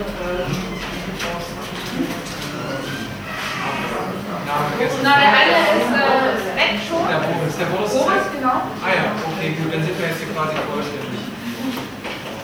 [5.03, 7.03] Na, der eine ist äh, weg schon.
[7.07, 7.53] Der Boris.
[7.59, 8.39] Der Boris ist Boris, weg?
[8.39, 8.57] genau.
[8.79, 11.21] Ah ja, okay, gut, dann sind wir jetzt hier quasi vollständig.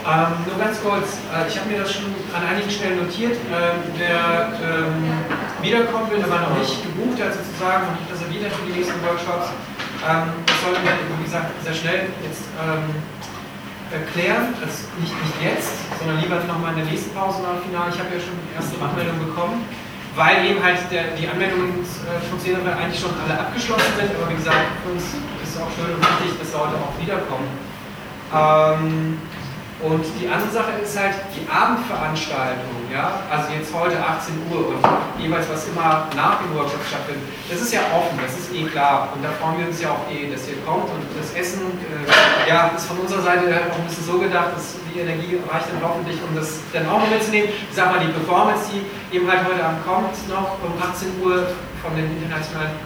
[0.01, 3.38] Ähm, nur ganz kurz, äh, ich habe mir das schon an einigen Stellen notiert.
[3.53, 5.13] Ähm, wer ähm,
[5.61, 9.53] wiederkommen will, aber noch nicht gebucht hat, sozusagen, noch nicht reserviert für die nächsten Workshops,
[10.01, 12.89] ähm, das sollten wir, wie gesagt, sehr schnell jetzt ähm,
[13.93, 14.57] erklären.
[14.57, 17.93] Also nicht, nicht jetzt, sondern lieber nochmal in der nächsten Pause nach dem Finale.
[17.93, 19.61] Ich habe ja schon die erste Anmeldung bekommen,
[20.15, 24.11] weil eben halt der, die Anmeldungsprozedere eigentlich schon alle abgeschlossen sind.
[24.15, 25.03] Aber wie gesagt, für uns
[25.43, 27.47] ist es auch schön und wichtig, dass Leute auch wiederkommen.
[28.33, 29.19] Ähm,
[29.82, 34.82] und die andere Sache ist halt die Abendveranstaltung, ja, also jetzt heute 18 Uhr und
[35.18, 39.10] jeweils was immer nach dem Workshop stattfindet, das ist ja offen, das ist eh klar
[39.16, 42.49] und da freuen wir uns ja auch eh, dass ihr kommt und das Essen, äh,
[42.49, 45.82] ja, ist von unserer Seite auch ein bisschen so gedacht, dass die Energie reicht dann
[45.82, 47.49] hoffentlich, um das dann auch mitzunehmen.
[47.49, 48.86] Ich sag mal, die Performance, die
[49.16, 52.78] eben halt heute Abend kommt, noch um 18 Uhr von dem internationalen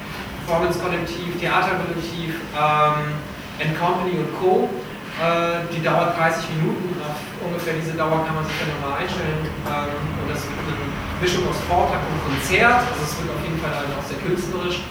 [0.45, 3.19] Performance-Kollektiv, Theaterkollektiv, ähm,
[3.79, 4.69] Company und Co.
[5.15, 6.91] Äh, die dauert 30 Minuten,
[7.39, 9.47] ungefähr diese Dauer kann man sich dann nochmal einstellen.
[9.63, 10.75] Ähm, und das wird eine
[11.23, 14.83] Mischung aus Vortrag und Konzert, also es wird auf jeden Fall dann auch sehr künstlerisch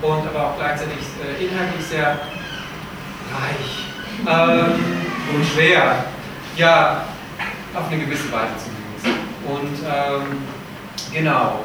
[0.00, 2.16] und aber auch gleichzeitig äh, inhaltlich sehr
[3.36, 3.92] reich
[4.24, 4.80] ähm,
[5.34, 6.04] und schwer.
[6.56, 7.04] Ja,
[7.74, 9.20] auf eine gewisse Weise zumindest.
[9.44, 10.40] Und ähm,
[11.12, 11.64] genau.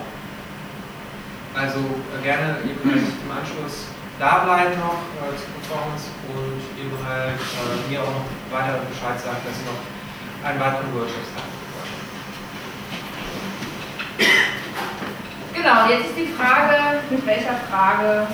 [1.56, 3.88] Also äh, gerne eben halt im Anschluss
[4.22, 9.18] da bleiben noch äh, zur Performance und eben halt äh, mir auch noch weiter Bescheid
[9.18, 9.81] sagen, dass noch
[10.45, 11.26] einen weiteren Workshop.
[15.57, 18.27] Genau, jetzt ist die Frage, mit welcher Frage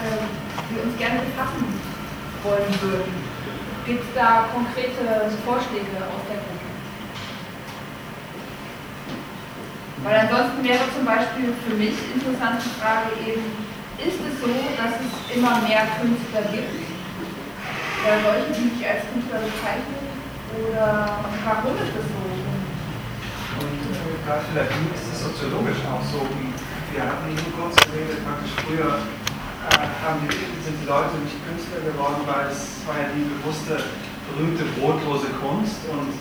[0.00, 0.24] äh,
[0.72, 1.68] wir uns gerne befassen
[2.42, 3.12] wollen würden.
[3.84, 6.64] Gibt es da konkrete Vorschläge aus der Gruppe?
[10.02, 13.65] Weil ansonsten wäre zum Beispiel für mich interessant die Frage eben,
[13.96, 16.84] ist es so, dass es immer mehr Künstler gibt?
[18.04, 20.04] Oder solche, die sich als Künstler bezeichnen?
[20.52, 22.20] Oder warum ist es so?
[23.56, 26.28] Und äh, gerade Klinik ist es soziologisch auch so.
[26.92, 31.80] Wir hatten eben kurz geredet, praktisch früher äh, haben die, sind die Leute nicht Künstler
[31.80, 33.80] geworden, weil es war ja die bewusste,
[34.28, 36.12] berühmte brotlose Kunst und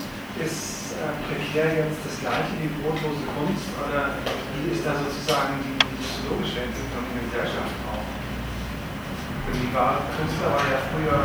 [0.41, 4.19] ist äh, prekär jetzt das gleiche, die brotlose Kunst, oder
[4.59, 8.03] wie ist da sozusagen die, soziologische Entwicklung in der Gesellschaft auch?
[9.47, 11.21] Die war, Künstler war ja früher,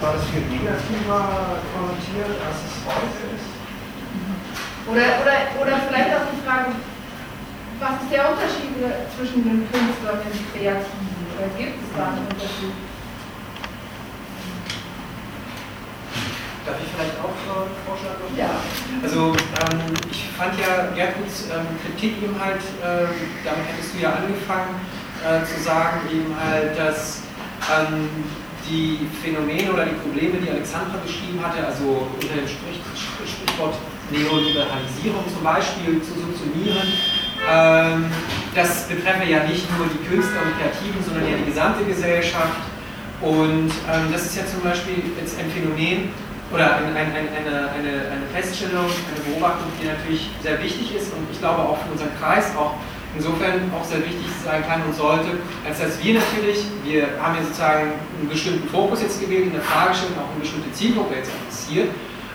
[0.00, 3.50] war das viel negativer konnotiert, als es heute ist?
[4.88, 6.72] Oder, oder, oder vielleicht auch die Frage,
[7.82, 8.72] was ist der Unterschied
[9.12, 11.10] zwischen dem Künstler und dem Kreativen?
[11.36, 12.91] Oder gibt es da einen Unterschied?
[16.64, 18.38] Darf ich vielleicht auch äh, einen Vorschlag machen?
[18.38, 18.54] Ja.
[19.02, 23.10] Also ähm, ich fand ja Gertruds ähm, Kritik eben halt, äh,
[23.42, 24.78] damit hättest du ja angefangen
[25.26, 27.22] äh, zu sagen, eben halt, dass
[27.66, 28.08] ähm,
[28.70, 33.74] die Phänomene oder die Probleme, die Alexandra beschrieben hatte, also unter dem Sprichwort
[34.10, 36.86] Neoliberalisierung zum Beispiel zu subsumieren,
[37.42, 38.06] ähm,
[38.54, 42.70] das betreffe ja nicht nur die Künstler und Kreativen, sondern ja die gesamte Gesellschaft.
[43.20, 46.10] Und ähm, das ist ja zum Beispiel jetzt ein Phänomen
[46.52, 51.12] oder ein, ein, ein, eine, eine, eine Feststellung, eine Beobachtung, die natürlich sehr wichtig ist
[51.12, 52.74] und ich glaube auch für unseren Kreis auch
[53.16, 57.42] insofern auch sehr wichtig sein kann und sollte, als dass wir natürlich, wir haben ja
[57.42, 61.88] sozusagen einen bestimmten Fokus jetzt gewählt in der Fragestellung, auch eine bestimmte Zielgruppe jetzt interessiert,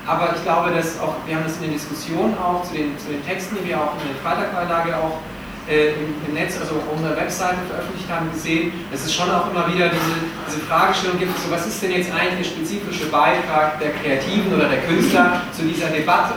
[0.06, 3.10] aber ich glaube, dass auch, wir haben das in den Diskussionen auch zu den, zu
[3.10, 5.20] den Texten, die wir auch in der Freitagbeilage auch
[5.70, 9.68] äh, im, Netz, also auf unserer Webseite veröffentlicht haben, gesehen, dass es schon auch immer
[9.68, 10.16] wieder diese,
[10.48, 14.70] diese Fragestellung gibt, so was ist denn jetzt eigentlich der spezifische Beitrag der Kreativen oder
[14.70, 16.36] der Künstler zu dieser Debatte?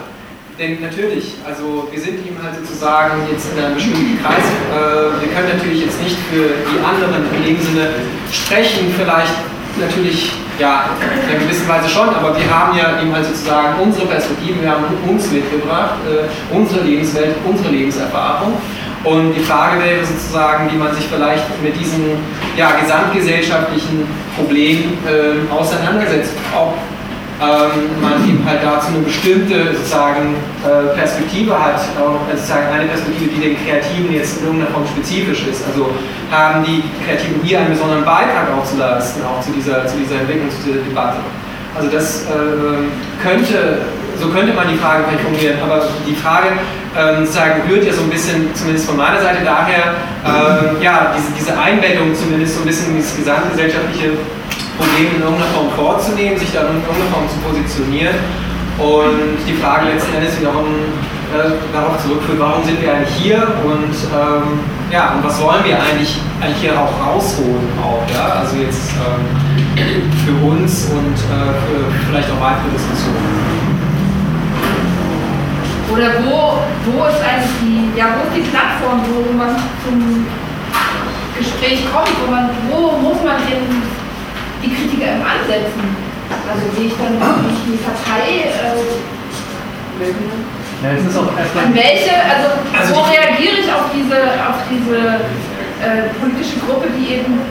[0.58, 5.32] Denn natürlich, also wir sind eben halt sozusagen jetzt in einem bestimmten Kreis, äh, wir
[5.32, 7.88] können natürlich jetzt nicht für die anderen in dem Sinne
[8.30, 9.32] sprechen, vielleicht
[9.78, 14.06] natürlich ja, in einer gewissen Weise schon, aber wir haben ja eben halt sozusagen unsere
[14.06, 18.52] Perspektive, wir haben uns mitgebracht, äh, unsere Lebenswelt, unsere Lebenserfahrung.
[19.02, 22.18] Und die Frage wäre sozusagen, wie man sich vielleicht mit diesen
[22.56, 24.06] ja, gesamtgesellschaftlichen
[24.36, 26.32] Problemen äh, auseinandersetzt.
[26.54, 26.76] Ob
[27.40, 33.30] ähm, man eben halt dazu eine bestimmte sozusagen äh, Perspektive hat, auch sozusagen eine Perspektive,
[33.30, 35.64] die den Kreativen jetzt in irgendeiner Form spezifisch ist.
[35.66, 35.88] Also
[36.30, 40.20] haben die Kreativen hier einen besonderen Beitrag auch zu leisten, auch zu dieser, zu dieser
[40.20, 41.16] Entwicklung, zu dieser Debatte.
[41.74, 43.78] Also das äh, könnte,
[44.20, 46.48] so könnte man die Frage vielleicht formulieren, aber die Frage
[46.96, 47.24] ähm,
[47.68, 52.14] rührt ja so ein bisschen, zumindest von meiner Seite daher, ähm, ja, diese, diese Einbettung
[52.14, 54.12] zumindest so ein bisschen in dieses gesamtgesellschaftliche
[54.76, 58.16] Problem in irgendeiner Form vorzunehmen, sich da in irgendeiner Form zu positionieren
[58.78, 60.68] und die Frage letzten Endes wiederum
[61.32, 64.60] äh, darauf zurückführt, warum sind wir eigentlich hier und ähm,
[64.90, 68.40] ja, und was wollen wir eigentlich, eigentlich hier auch rausholen auch, ja?
[68.40, 73.79] also jetzt ähm, für uns und äh, für vielleicht auch weitere Diskussionen.
[76.00, 79.52] Oder wo, wo ist eigentlich die, ja, wo ist die Plattform, wo man
[79.84, 80.24] zum
[81.36, 83.68] Gespräch kommt, wo, man, wo muss man in
[84.64, 85.84] die Kritiker im Ansetzen?
[86.48, 88.80] Also sehe ich dann nicht die Partei äh,
[90.80, 95.20] ja, es ist auch an welche, also, also wo reagiere ich auf diese, auf diese
[95.84, 97.44] äh, politische Gruppe, die eben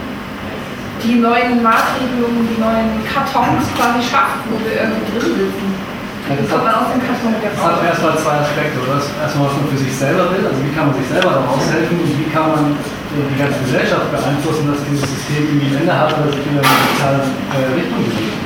[1.05, 5.88] die neuen Maßregelungen, die neuen Kartons quasi schafft, wo wir irgendwie drin sitzen?
[6.29, 8.77] Ja, das, hat, das hat erstmal zwei Aspekte.
[8.85, 9.01] Oder?
[9.01, 11.97] Erstmal, was man für sich selber will, also wie kann man sich selber daraus helfen
[11.97, 16.13] und wie kann man die ganze Gesellschaft beeinflussen, dass dieses System irgendwie ein Ende hat
[16.13, 18.37] oder sich in eine soziale äh, Richtung bewegt.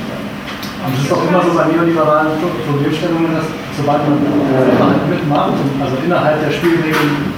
[0.83, 5.59] Und es ist doch immer so bei neoliberalen Problemstellungen, dass sobald man äh, Verhalten mitmacht,
[5.59, 7.35] und also innerhalb der Spielregeln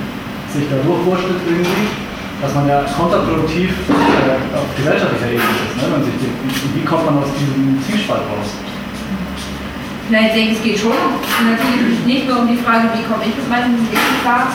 [0.54, 1.90] sich da durchwurschtelt irgendwie,
[2.38, 5.74] dass man ja kontraproduktiv äh, auf gesellschaftlicher Ebene ist.
[5.82, 5.90] Ne?
[5.90, 8.54] Man sich wie kommt man aus diesem Zwiespalt raus?
[10.10, 13.34] Na, ich denke, es geht schon natürlich nicht nur um die Frage, wie komme ich
[13.34, 14.54] mit meinem Leben klar.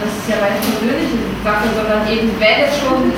[0.00, 3.12] Das ist ja meine persönliche Sache, sondern eben, wenn es schon.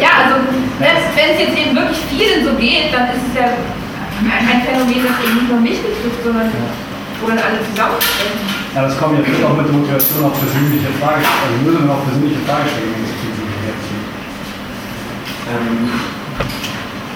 [0.00, 0.44] Ja, also
[0.78, 5.16] wenn es jetzt eben wirklich vielen so geht, dann ist es ja ein Phänomen, das
[5.24, 6.50] eben nicht nur mich betrifft, sondern
[7.20, 8.46] wo dann alle zusammen sprechen.
[8.74, 12.40] Ja, das kommt jetzt auch mit der Motivation auf persönliche Frage, also Lösungen auf persönliche
[12.44, 13.12] Fragestellungen
[15.52, 15.90] ähm,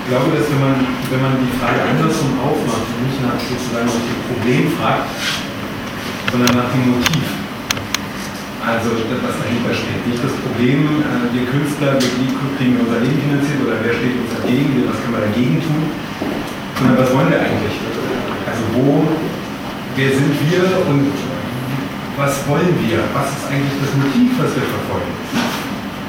[0.07, 0.78] Ich glaube, dass wenn man,
[1.11, 5.11] wenn man die Frage andersrum aufmacht und nicht nach sozusagen nach dem Problem fragt,
[6.31, 7.27] sondern nach dem Motiv.
[8.62, 10.07] Also was dahinter steht.
[10.07, 14.31] Nicht das Problem, äh, wir Künstler, wir kriegen unser Leben finanziert oder wer steht uns
[14.31, 15.83] dagegen, was können wir dagegen tun,
[16.78, 17.74] sondern was wollen wir eigentlich?
[18.47, 19.11] Also wo,
[19.99, 21.11] wer sind wir und
[22.15, 23.03] was wollen wir?
[23.11, 25.15] Was ist eigentlich das Motiv, was wir verfolgen?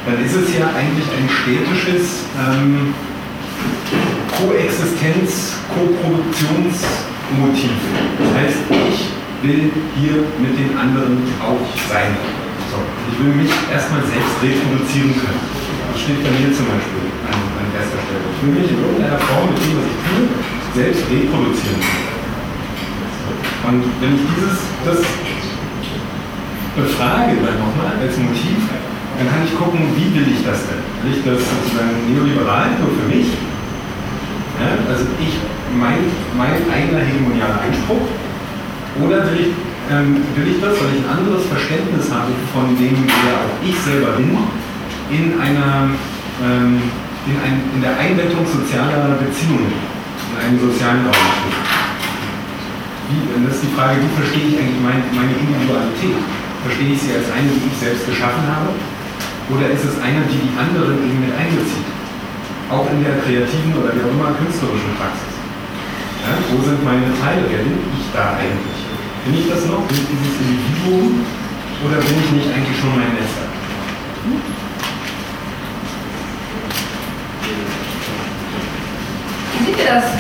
[0.06, 2.94] Dann ist es ja eigentlich ein städtisches ähm,
[4.38, 7.74] Koexistenz, Koproduktionsmotiv.
[8.22, 9.10] Das heißt, ich
[9.42, 12.14] will hier mit den anderen auch sein.
[12.70, 12.78] So,
[13.10, 15.42] ich will mich erstmal selbst reproduzieren können.
[15.90, 18.30] Das steht bei mir zum Beispiel an, an erster Stelle.
[18.30, 20.30] Ich will mich in irgendeiner Form mit dem, was ich tue,
[20.78, 22.14] selbst reproduzieren können.
[23.68, 25.02] Und wenn ich dieses, das
[26.78, 28.70] befrage dann nochmal als Motiv,
[29.18, 30.78] dann kann ich gucken, wie will ich das denn?
[31.02, 33.34] Will ich das sozusagen neoliberal nur für mich?
[34.58, 35.38] Ja, also ich,
[35.78, 36.02] mein,
[36.38, 38.10] mein eigener hegemonialer Anspruch?
[39.02, 39.54] Oder will ich
[39.88, 43.78] ähm, will ich das, weil ich ein anderes Verständnis habe von dem, wer auch ich
[43.80, 44.36] selber bin,
[45.08, 45.88] in einer
[46.44, 46.84] ähm,
[47.24, 51.28] in, ein, in der Einbettung sozialer Beziehungen, in einem sozialen Raum.
[53.08, 56.20] Wie, das ist die Frage, wie verstehe ich eigentlich meine, meine Individualität?
[56.68, 58.76] Verstehe ich sie als eine, die ich selbst geschaffen habe?
[59.52, 61.97] Oder ist es eine, die die anderen eben mit einbezieht?
[62.70, 65.40] Auch in der kreativen oder wie auch immer künstlerischen Praxis.
[66.20, 67.48] Ja, wo sind meine Teile?
[67.48, 68.84] Wer bin ich da eigentlich?
[69.24, 69.88] Bin ich das noch?
[69.88, 71.24] Bin ich dieses Individuum?
[71.88, 73.56] Oder bin ich nicht eigentlich schon mein Netzwerk?
[79.56, 80.20] Wie seht ihr das?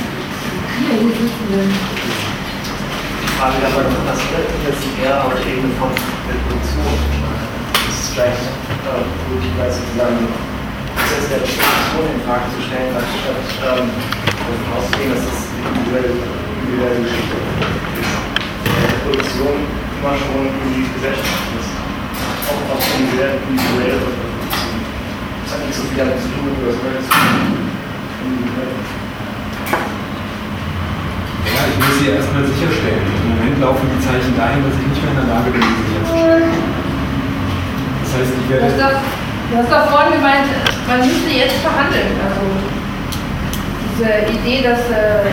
[3.19, 4.23] Die Frage aber noch, das
[4.63, 6.95] jetzt eher auf der Ebene von der Produktion.
[7.75, 10.46] Das ist vielleicht äh, möglicherweise sozusagen
[11.07, 13.87] Prozess der Produktion in Frage zu stellen, anstatt ähm,
[14.27, 18.11] davon auszugehen, dass das individuelle, individuelle Geschichte ist.
[19.07, 21.71] Produktion immer schon in die Gesellschaft ist.
[22.51, 24.83] Auch auf individuelle Produktion.
[25.47, 26.99] Das hat nicht so viel damit zu tun, wie das heute
[31.55, 33.07] Ja, ich muss sie erstmal sicherstellen.
[33.07, 35.87] Im Moment laufen die Zeichen dahin, dass ich nicht mehr in der Lage bin, sie
[35.87, 36.51] sicherzustellen.
[38.03, 39.16] Das heißt, ich werde.
[39.47, 40.51] Du hast, doch, vorhin gemeint,
[40.91, 42.19] man müsste jetzt verhandeln.
[42.19, 42.43] Also
[43.95, 45.23] diese Idee, dass äh,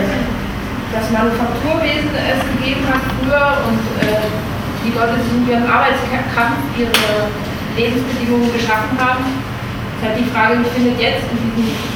[0.95, 4.23] das Manufakturwesen es gegeben hat früher und äh,
[4.87, 7.27] die Leute sich in ihrem Arbeitskampf ihre
[7.75, 9.27] Lebensbedingungen geschaffen haben.
[9.27, 11.95] Es ist halt die Frage, wie findet jetzt in diesem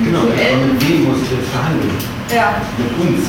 [0.00, 1.92] Genau, mit wem muss ich jetzt verhandeln?
[2.32, 2.56] Ja.
[2.80, 3.28] Mit uns.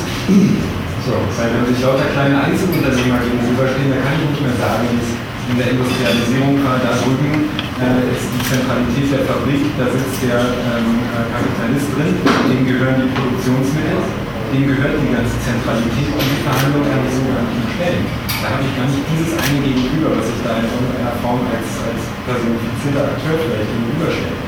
[1.04, 4.96] So, weil wenn sich lauter kleine Einzelunternehmer gegenüberstehen, dann kann ich nicht mehr sagen, wie
[4.96, 5.12] es
[5.50, 7.48] in der Industrialisierung da drüben
[7.80, 12.12] äh, ist die Zentralität der Fabrik, da sitzt der ähm, äh, Kapitalist drin,
[12.48, 17.58] dem gehören die Produktionsmittel dem gehört die ganze Zentralität und die Verhandlung an die sogenannten
[17.74, 18.06] Stellen.
[18.38, 21.68] Da habe ich gar nicht dieses eine Gegenüber, was ich da in irgendeiner Form als,
[21.90, 24.38] als personifizierter Akteur vielleicht gegenüberstelle.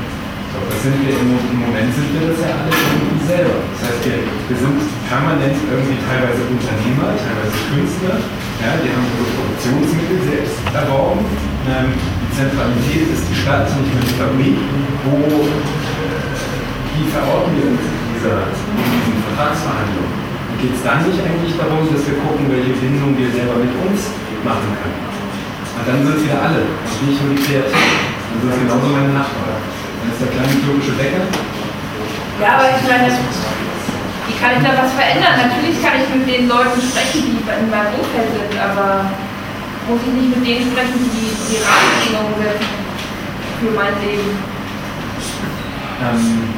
[0.55, 3.57] So, das sind wir im, im, Moment sind wir das ja alle irgendwie selber.
[3.75, 4.17] Das heißt, wir,
[4.47, 4.79] wir sind
[5.11, 8.17] permanent irgendwie teilweise Unternehmer, teilweise Künstler,
[8.61, 11.21] ja, die haben ihre Produktionsmittel selbst erworben.
[11.67, 14.57] Ähm, die Zentralität ist die Stadt, nicht mehr die Fabrik,
[15.05, 15.17] wo
[16.97, 17.83] wie verorten wir uns
[18.17, 20.13] dieser, in diesen Vertragsverhandlungen?
[20.57, 24.09] Geht es dann nicht eigentlich darum, dass wir gucken, welche Bindung wir selber mit uns
[24.41, 25.05] machen können?
[25.77, 27.77] Und dann sind wieder alle und nicht nur die Kreativen.
[27.77, 29.61] Dann sind es genauso meine Nachbarn.
[29.61, 31.29] Dann ist der kleine türkische Bäcker.
[32.41, 33.13] Ja, aber ich meine,
[34.27, 35.47] wie kann ich da was verändern?
[35.47, 39.07] Natürlich kann ich mit den Leuten sprechen, die in meinem Umfeld sind, aber
[39.87, 42.75] muss ich nicht mit denen sprechen, die die Rahmenbedingungen setzen
[43.63, 44.35] für mein Leben?
[46.03, 46.57] Ähm,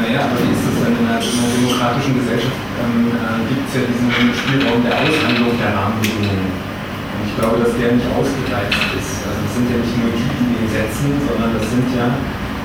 [0.00, 2.60] naja, aber wie ist das denn in einer, in einer demokratischen Gesellschaft?
[2.80, 6.48] Ähm, äh, Gibt es ja diesen Spielraum der Aushandlung der Rahmenbedingungen.
[6.48, 9.20] Und ich glaube, dass der nicht ausgegleicht ist.
[9.28, 12.08] Also es sind ja nicht nur die, die den setzen, sondern das sind ja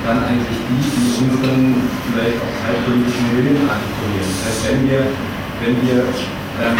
[0.06, 4.30] dann eigentlich die, die unseren vielleicht auch parteipolitischen Willen artikulieren.
[4.38, 5.02] Das heißt, wenn wir,
[5.58, 5.98] wenn wir
[6.62, 6.78] ähm,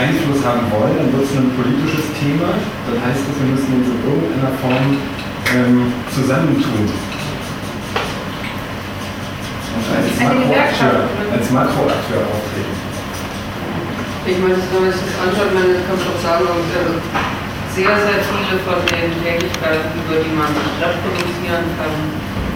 [0.00, 2.56] Einfluss haben wollen, dann wird es ein politisches Thema.
[2.88, 4.86] Dann heißt es, wir müssen uns in irgendeiner Form
[5.52, 6.88] ähm, zusammentun.
[9.76, 11.12] Und als Makroakteur,
[11.52, 12.76] Makroakteur auftreten.
[14.24, 16.96] Ich meine, wenn man sich das anschaut, man kann schon sagen, also
[17.76, 21.92] sehr, sehr viele von den Tätigkeiten, über die man sich reproduzieren kann,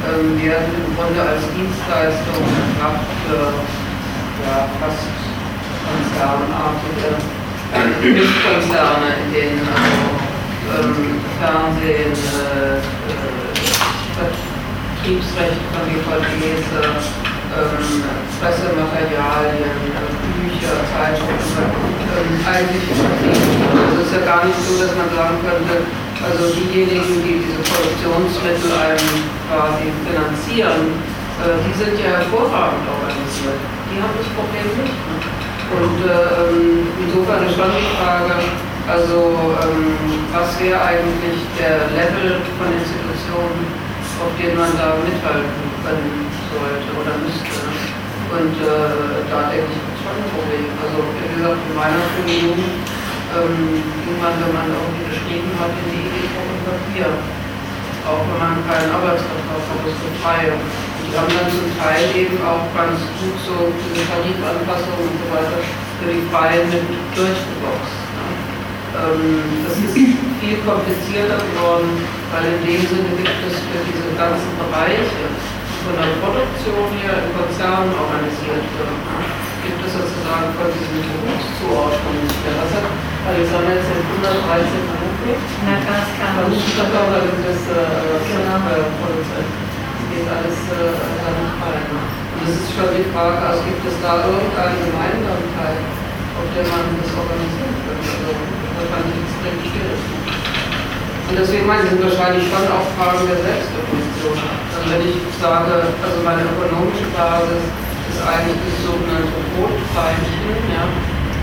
[0.08, 3.52] ähm, werden im Grunde als Dienstleistung erbracht für
[4.48, 5.12] ja, fast
[5.84, 7.20] konzernartige
[8.00, 10.08] Hilfskonzerne, in denen also
[10.88, 13.60] ähm, Fernsehen, äh, äh,
[14.16, 18.08] Betriebsrecht von DVDs, ähm,
[18.40, 19.68] Pressematerialien,
[20.60, 25.88] Bücher, Zeitschriften, ähm, eigentlich Also es ist ja gar nicht so, dass man sagen könnte,
[26.20, 31.00] also diejenigen, die diese Produktionsmittel einem quasi finanzieren,
[31.40, 33.56] äh, die sind ja hervorragend organisiert.
[33.88, 35.00] Die haben das Problem nicht.
[35.72, 36.44] Und äh,
[37.08, 38.36] insofern ist schon die Frage,
[38.84, 39.96] also ähm,
[40.28, 43.64] was wäre eigentlich der Level von Institutionen,
[44.20, 47.64] auf den man da mithalten können sollte oder müsste.
[48.28, 50.66] Und äh, da denke ich, ein Problem.
[50.80, 52.82] Also wie gesagt, in meiner Jugend
[53.30, 57.10] ähm, ging man, wenn man irgendwie geschrieben hat, in die Idee von Papier.
[58.02, 60.50] Auch wenn man keinen Arbeitsvertrag hat, das ist frei.
[60.50, 60.62] Und
[61.04, 65.58] die haben dann zum Teil eben auch ganz gut so diese Tarifanpassungen und so weiter
[66.00, 68.00] für die Freien mit durchgeboxt.
[68.90, 72.02] Ähm, das ist viel komplizierter geworden,
[72.34, 75.30] weil in dem Sinne gibt es für diese ganzen Bereiche
[75.86, 78.94] von der Produktion her im Konzern organisiert wird,
[79.70, 82.26] gibt es sozusagen von diesen Berufszuordnungen.
[82.42, 82.86] Ja, was hat
[83.30, 85.30] Alexander jetzt in 113 Berufe?
[85.62, 86.42] Na, ganz klar.
[86.42, 87.60] Berufsverkörper gibt es
[88.98, 89.46] Produzent.
[89.46, 91.86] Das geht alles äh, da nicht rein.
[91.86, 95.78] Und das ist schon die Frage, also gibt es da irgendeine Gemeinsamkeit,
[96.34, 98.10] auf der man das organisieren könnte?
[98.10, 98.34] Also,
[98.74, 100.02] wahrscheinlich extrem schwierig.
[101.30, 104.34] Und deswegen meine ich, sind wahrscheinlich schon auch Fragen der Selbstdefinition.
[104.34, 107.70] Also wenn ich sage, also meine ökonomische Basis
[108.10, 110.84] ist eigentlich das sogenannte Rotfeindchen, ja.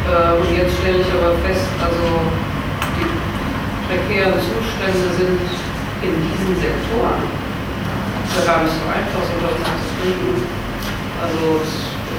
[0.08, 2.06] Äh, und jetzt stelle ich aber fest, also
[3.00, 3.08] die
[3.88, 5.40] prekären Zustände sind
[6.04, 7.24] in diesen Sektoren.
[7.24, 10.36] Das ist ja gar nicht so einfach, so etwas zu kriegen.
[11.18, 11.64] Also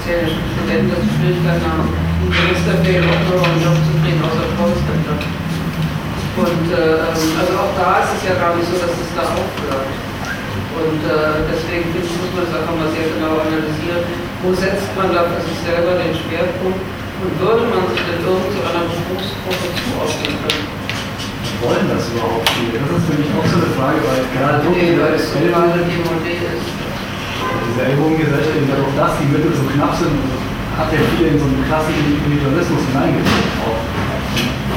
[0.08, 1.92] schon Studenten, dass die Schwierigkeiten haben,
[2.24, 5.16] in Semesterferien auch nur einen Job zu kriegen, außer Volkscenter.
[6.38, 9.92] Und äh, also auch da ist es ja gar nicht so, dass es da aufhört.
[10.80, 14.27] Und äh, deswegen muss man das einfach mal sehr genau analysieren.
[14.38, 18.86] Wo setzt man da für sich selber den Schwerpunkt und würde man sich denn irgendeiner
[18.86, 20.66] Berufsgruppe zuordnen können?
[21.58, 22.78] Wollen das überhaupt viele?
[22.78, 25.82] Das ist für mich auch so eine Frage, weil gerade so weil es so gerade
[25.82, 25.98] die.
[25.98, 30.14] Diese Ellbogengesellschaft, dadurch, dass die Mittel so knapp sind,
[30.78, 33.98] hat ja viele in so einen klassischen Individualismus hineingezogen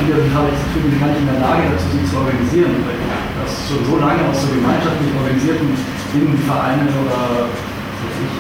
[0.01, 2.73] viele habe ich das Gefühl, sind gar nicht in der Lage dazu, sich zu organisieren.
[2.81, 2.97] Weil
[3.38, 5.77] das schon so lange aus so gemeinschaftlich organisierten
[6.49, 7.45] Vereinen oder
[8.02, 8.34] ich,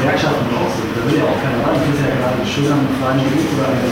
[0.00, 0.90] Gewerkschaften raus sind.
[0.94, 1.78] Da will ja auch keiner rein.
[1.78, 3.90] Das ist ja gerade schön an einem freien Beruf oder eine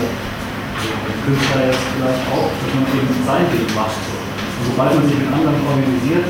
[1.24, 3.96] Künstler jetzt vielleicht auch, dass man eben sein Ding macht.
[3.96, 6.26] Und sobald man sich mit anderen organisiert,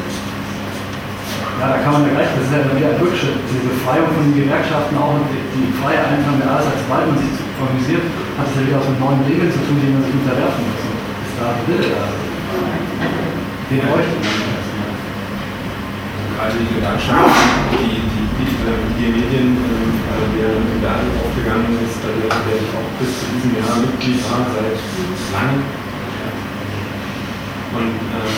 [1.61, 4.23] ja, da kann man ja gleich, das ist ja wieder ein Rückschritt, diese Befreiung von
[4.27, 7.31] den Gewerkschaften auch und die, die freie Eintragung der Arbeitszeit, sobald man sich
[7.62, 8.05] organisiert,
[8.39, 10.82] hat es ja wieder was mit neuen Regeln zu tun, denen man sich unterwerfen muss.
[10.82, 12.05] Ist da der Wille da?
[13.70, 14.52] Den bräuchte man.
[16.35, 17.39] Gerade die Gewerkschaft,
[17.78, 18.14] die,
[18.65, 19.49] die, die, die Medien,
[20.09, 24.49] also der Werbung aufgegangen ist, da der ich auch bis zu diesem Jahr Mitglied war,
[24.49, 24.81] seit
[25.32, 25.61] langem.
[27.74, 28.36] Und ähm,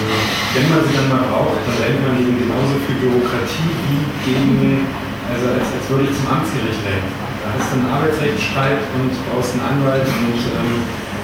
[0.57, 4.89] wenn man sie dann mal braucht, dann rennt man gegen genauso viel Bürokratie wie gegen,
[5.29, 7.11] also als, als würde ich zum Amtsgericht rennen.
[7.45, 10.75] Da hast du einen Arbeitsrechtsstreit und brauchst einen Anwalt und ähm,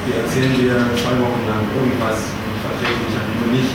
[0.05, 3.73] die erzählen dir zwei Wochen lang irgendwas vertreten dich oder nicht.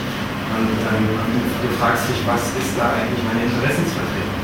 [0.54, 4.37] Und ähm, du fragst dich, was ist da eigentlich meine Interessensvertretung?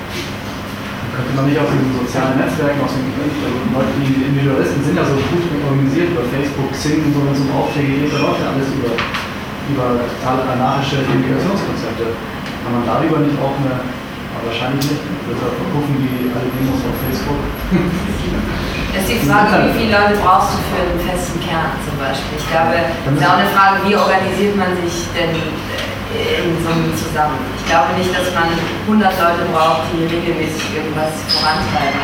[1.14, 5.14] Könnte man nicht aus den sozialen Netzwerken, aus den Leute, die Individualisten sind ja so
[5.14, 8.50] gut organisiert über Facebook, Xing und so, wenn es um Aufträge geht, da läuft ja
[8.50, 9.88] alles über, über
[10.26, 12.18] anarchische Kommunikationskonzepte.
[12.66, 14.03] Kann man darüber nicht auch eine
[14.46, 15.04] wahrscheinlich nicht.
[15.30, 17.42] Deshalb gucken die alle Demos auf Facebook.
[18.94, 22.38] Das ist die Frage, wie viele Leute brauchst du für einen festen Kern zum Beispiel?
[22.38, 26.94] Ich glaube, es ist auch eine Frage, wie organisiert man sich denn in so einem
[26.94, 27.42] zusammen?
[27.58, 28.54] Ich glaube nicht, dass man
[28.86, 31.98] 100 Leute braucht, die regelmäßig irgendwas vorantreiben.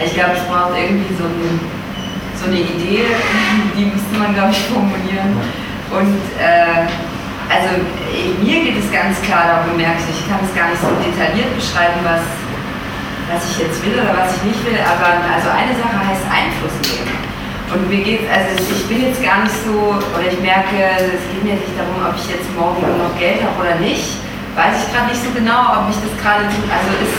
[0.00, 1.60] Ich glaube, es braucht irgendwie so, ein,
[2.40, 3.12] so eine Idee,
[3.76, 5.36] die müsste man, glaube ich, formulieren.
[5.92, 6.88] Und äh,
[7.52, 7.84] also
[8.40, 11.52] mir geht es ganz klar darum, merke ich, ich kann es gar nicht so detailliert
[11.52, 12.24] beschreiben, was
[13.32, 16.76] was ich jetzt will oder was ich nicht will, aber also eine Sache heißt Einfluss
[16.84, 17.08] nehmen.
[17.72, 21.40] Und mir geht, also ich bin jetzt gar nicht so, oder ich merke, es geht
[21.40, 24.20] mir nicht darum, ob ich jetzt morgen noch Geld habe oder nicht.
[24.52, 27.16] Weiß ich gerade nicht so genau, ob mich das gerade, also ist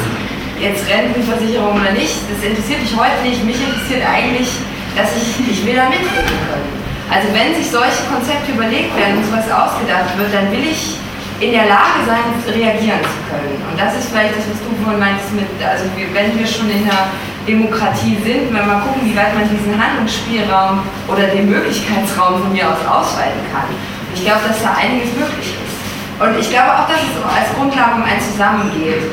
[0.62, 3.42] jetzt Rentenversicherung oder nicht, das interessiert mich heute nicht.
[3.42, 4.54] Mich interessiert eigentlich,
[4.94, 6.83] dass ich, ich will da mitreden können.
[7.12, 10.98] Also wenn sich solche Konzepte überlegt werden und sowas ausgedacht wird, dann will ich
[11.40, 13.60] in der Lage sein, reagieren zu können.
[13.68, 16.86] Und das ist vielleicht das, was du vorhin meintest mit, also wenn wir schon in
[16.88, 17.12] der
[17.44, 20.80] Demokratie sind, wenn wir mal gucken, wie weit man diesen Handlungsspielraum
[21.12, 23.68] oder den Möglichkeitsraum von mir aus ausweiten kann.
[24.16, 25.76] Ich glaube, dass da einiges möglich ist.
[26.22, 29.04] Und ich glaube auch, dass es als Grundlage um ein Zusammengeht.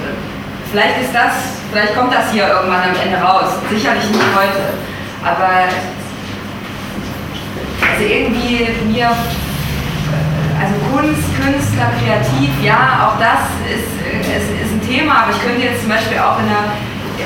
[0.71, 3.59] Vielleicht ist das, vielleicht kommt das hier irgendwann am Ende raus.
[3.67, 4.79] Sicherlich nicht heute.
[5.25, 5.67] Aber
[8.01, 13.93] also irgendwie mir also Kunst, Künstler, kreativ, ja, auch das ist,
[14.24, 16.72] ist, ist ein Thema, aber ich könnte jetzt zum Beispiel auch in einer,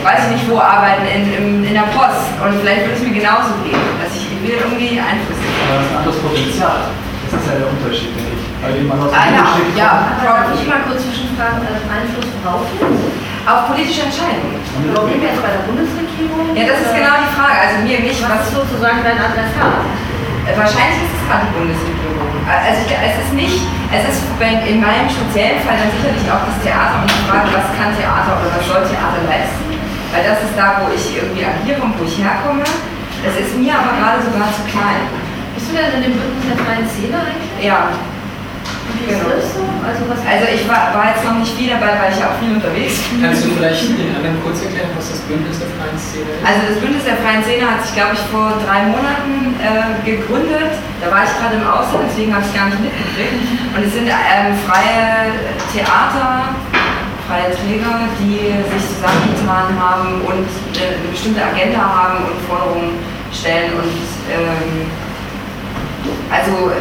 [0.03, 3.15] weiß ich nicht wo, arbeiten, in, in, in der Post und vielleicht würde es mir
[3.15, 5.63] genauso gehen, dass ich will irgendwie Einfluss nehmen.
[5.67, 6.79] Aber das ist ein anderes Potenzial.
[7.31, 8.45] Das ist ja der Unterschied, denke ich.
[8.63, 9.91] Weil jemand aus ah, ja, ja,
[10.23, 12.67] Darf ich mal kurz zwischenfragen, äh, Einfluss worauf?
[13.47, 14.59] Auf politische Entscheidungen.
[14.63, 16.55] Sind wir jetzt bei der Bundesregierung?
[16.55, 17.59] Ja, das ist genau die Frage.
[17.59, 19.83] Also mir, mich, was ist sozusagen dein Adressat?
[20.45, 22.29] Wahrscheinlich ist es gerade die Bundesregierung.
[22.45, 26.61] Also ich, es ist nicht, es ist in meinem speziellen Fall dann sicherlich auch das
[26.61, 29.65] Theater und die Frage, was kann Theater oder was soll Theater leisten?
[30.13, 32.63] Weil das ist da, wo ich irgendwie agiere und wo ich herkomme.
[33.25, 35.09] Es ist mir aber gerade sogar zu klein.
[35.57, 37.65] Bist du denn in dem Bündnis der freien Szene eigentlich?
[37.65, 37.89] Ja.
[38.95, 39.65] Wie ist das so?
[39.85, 42.57] Also, also ich war, war, jetzt noch nicht viel dabei, weil ich ja auch viel
[42.57, 43.21] unterwegs bin.
[43.21, 46.45] Kannst du vielleicht den anderen kurz erklären, was das Bündnis der freien Szene ist?
[46.45, 50.73] Also das Bündnis der freien Szene hat sich, glaube ich, vor drei Monaten äh, gegründet.
[51.05, 53.45] Da war ich gerade im Ausland, deswegen habe ich gar nicht mitgekriegt.
[53.77, 55.37] Und es sind ähm, freie
[55.69, 56.57] Theater,
[57.29, 60.49] freie Träger, die sich zusammengetan haben und
[60.81, 62.97] äh, eine bestimmte Agenda haben und Forderungen
[63.33, 64.01] stellen und
[64.33, 64.89] ähm,
[66.31, 66.73] also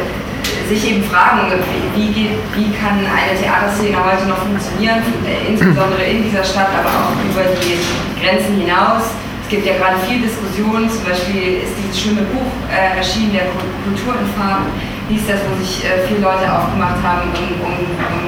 [0.68, 1.52] sich eben fragen,
[1.94, 5.02] wie, geht, wie kann eine Theaterszene heute noch funktionieren,
[5.48, 7.76] insbesondere in dieser Stadt, aber auch über die
[8.20, 9.12] Grenzen hinaus.
[9.44, 13.52] Es gibt ja gerade viel Diskussion, zum Beispiel ist dieses schöne Buch äh, erschienen, der
[13.84, 14.72] Kultur in Farben,
[15.12, 18.24] hieß das, wo sich äh, viele Leute aufgemacht haben, um, um, um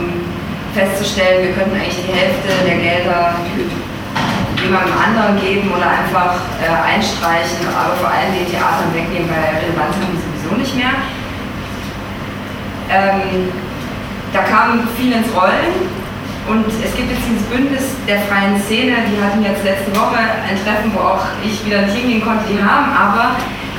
[0.76, 3.32] festzustellen, wir könnten eigentlich die Hälfte der Gelder
[4.60, 9.96] jemandem anderen geben oder einfach äh, einstreichen, aber vor allem den Theatern wegnehmen, weil Relevanz
[9.96, 10.92] haben die sowieso nicht mehr.
[12.90, 13.48] Ähm,
[14.32, 15.74] da kam viel ins Rollen
[16.48, 20.54] und es gibt jetzt dieses Bündnis der freien Szene, die hatten jetzt letzte Woche ein
[20.62, 23.34] Treffen, wo auch ich wieder nicht hingehen konnte, die haben aber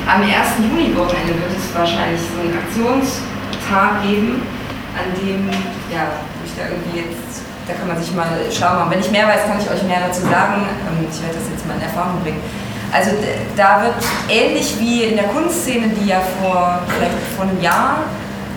[0.07, 0.31] am 1.
[0.59, 4.41] Juni-Wochenende wird es wahrscheinlich so einen Aktionstag geben,
[4.95, 5.47] an dem,
[5.91, 8.91] ja, ich da irgendwie jetzt, da kann man sich mal schlau machen.
[8.91, 10.63] Wenn ich mehr weiß, kann ich euch mehr dazu sagen.
[10.63, 12.41] Ähm, ich werde das jetzt mal in Erfahrung bringen.
[12.91, 13.11] Also
[13.55, 13.95] da wird
[14.29, 17.99] ähnlich wie in der Kunstszene, die ja vor vielleicht vor einem Jahr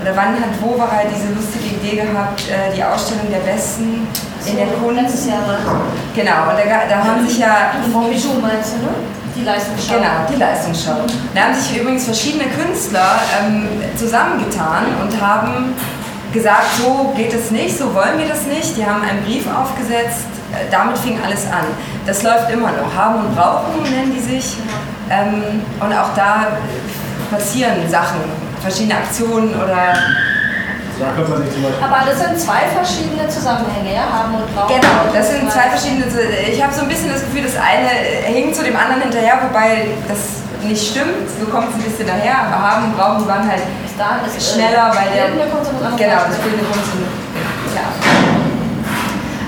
[0.00, 4.06] oder wann hat Wovereit diese lustige Idee gehabt, äh, die Ausstellung der Besten
[4.46, 5.02] in der Kunst?
[5.02, 5.58] Letztes Jahr war
[6.14, 7.72] Genau, und da, da haben sich ja...
[7.84, 8.94] Bijou meinst du, ne?
[9.36, 9.94] Die Leistungsschau.
[9.94, 10.96] Genau, die Leistungsschau.
[11.34, 15.74] Da haben sich übrigens verschiedene Künstler ähm, zusammengetan und haben
[16.32, 18.76] gesagt, so geht es nicht, so wollen wir das nicht.
[18.76, 21.64] Die haben einen Brief aufgesetzt, äh, damit fing alles an.
[22.06, 22.94] Das läuft immer noch.
[22.94, 24.56] Haben und brauchen nennen die sich.
[25.10, 26.48] Ähm, und auch da
[27.30, 29.94] passieren Sachen verschiedene Aktionen oder.
[31.80, 34.04] Aber das sind zwei verschiedene Zusammenhänge, ja?
[34.04, 34.74] Haben und Brauchen.
[34.80, 36.04] Genau, das sind zwei verschiedene.
[36.52, 39.88] Ich habe so ein bisschen das Gefühl, das eine hängt zu dem anderen hinterher, wobei
[40.06, 41.24] das nicht stimmt.
[41.40, 43.62] So kommt es ein bisschen daher, aber haben und brauchen waren halt
[44.40, 45.32] schneller, weil der.
[45.96, 47.08] Genau, das bildende Kunst und
[47.72, 47.88] ja.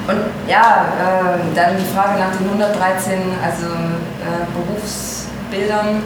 [0.08, 3.66] Und ja, äh, dann die Frage nach den 113, also
[4.24, 6.02] äh, Berufsbildern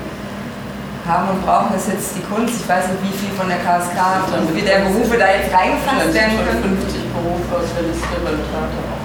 [1.07, 2.60] haben und brauchen, ist jetzt die Kunst.
[2.60, 3.99] Ich weiß nicht, wie viel von der KSK
[4.35, 6.78] und wie der Berufe da jetzt reingefasst werden können.
[6.83, 9.05] 50 Berufe aus der Liste beim Theater auch.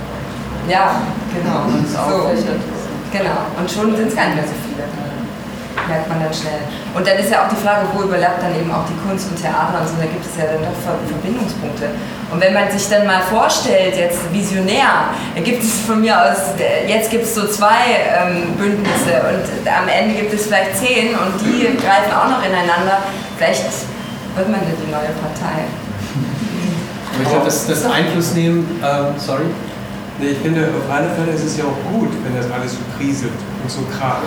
[0.69, 1.01] Ja,
[1.33, 1.69] genau.
[1.69, 2.29] Und so.
[3.11, 3.39] Genau.
[3.57, 5.10] Und schon sind es gar nicht mehr so viele
[5.87, 6.61] merkt man dann schnell.
[6.93, 9.39] Und dann ist ja auch die Frage, wo überlappt dann eben auch die Kunst und
[9.39, 11.89] Theater und so, da gibt es ja dann doch Verbindungspunkte.
[12.31, 16.55] Und wenn man sich dann mal vorstellt, jetzt visionär, da gibt es von mir aus,
[16.87, 21.35] jetzt gibt es so zwei ähm, Bündnisse und am Ende gibt es vielleicht zehn und
[21.43, 23.03] die greifen auch noch ineinander.
[23.37, 23.65] Vielleicht
[24.35, 25.67] wird man dann die neue Partei.
[27.13, 29.45] Aber ich glaube, das, das Einfluss nehmen, ähm, sorry?
[30.19, 32.79] Nee, ich finde, auf alle Fälle ist es ja auch gut, wenn das alles so
[32.97, 34.23] kriselt und so kracht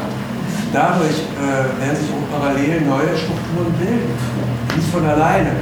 [0.74, 4.10] dadurch äh, werden sich auch parallel neue Strukturen bilden.
[4.74, 5.54] Nicht von alleine.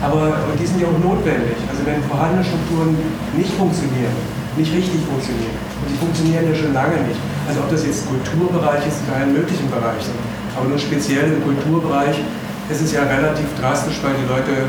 [0.00, 1.60] Aber die sind ja auch notwendig.
[1.68, 2.96] Also wenn vorhandene Strukturen
[3.36, 4.16] nicht funktionieren,
[4.56, 7.20] nicht richtig funktionieren und die funktionieren ja schon lange nicht.
[7.48, 10.16] Also ob das jetzt Kulturbereich ist, in allen möglichen Bereichen.
[10.56, 12.16] Aber nur speziell im Kulturbereich
[12.70, 14.68] ist es ja relativ drastisch, weil die Leute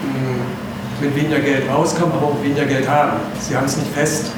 [0.00, 3.20] mh, mit weniger Geld rauskommen, aber auch weniger Geld haben.
[3.40, 4.32] Sie haben es nicht fest.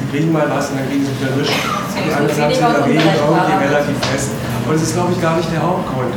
[0.00, 1.52] Sie kriegen mal was und dann kriegen sie wieder nichts.
[1.52, 4.30] Die anderen Sachen sind dagegen irgendwie relativ fest.
[4.66, 6.14] Und das ist, glaube ich, gar nicht der Hauptgrund.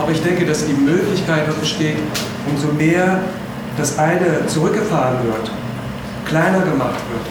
[0.00, 1.98] Aber ich denke, dass die Möglichkeit besteht,
[2.48, 3.20] umso mehr
[3.76, 5.50] das eine zurückgefahren wird,
[6.24, 7.26] kleiner gemacht wird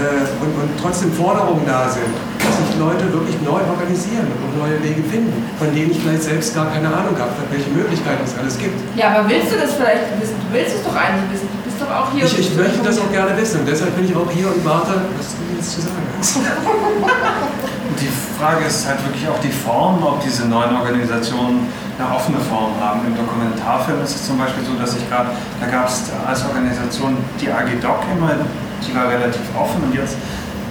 [0.00, 4.76] äh, und, und trotzdem Forderungen da sind, dass sich Leute wirklich neu organisieren und neue
[4.82, 8.56] Wege finden, von denen ich vielleicht selbst gar keine Ahnung habe, welche Möglichkeiten es alles
[8.58, 8.76] gibt.
[8.96, 10.36] Ja, aber willst du das vielleicht wissen?
[10.40, 11.48] Du willst es doch eigentlich wissen.
[11.80, 12.24] Du bist doch auch hier.
[12.24, 15.00] Ich, ich möchte das auch gerne wissen und deshalb bin ich auch hier und warte,
[15.16, 16.36] was du jetzt zu sagen hast.
[18.00, 21.68] Die Frage ist halt wirklich auch die Form, ob diese neuen Organisationen
[21.98, 23.00] eine offene Form haben.
[23.06, 25.28] Im Dokumentarfilm ist es zum Beispiel so, dass ich gerade,
[25.60, 28.30] da gab es als Organisation die AG Doc immer,
[28.80, 30.16] die war relativ offen und jetzt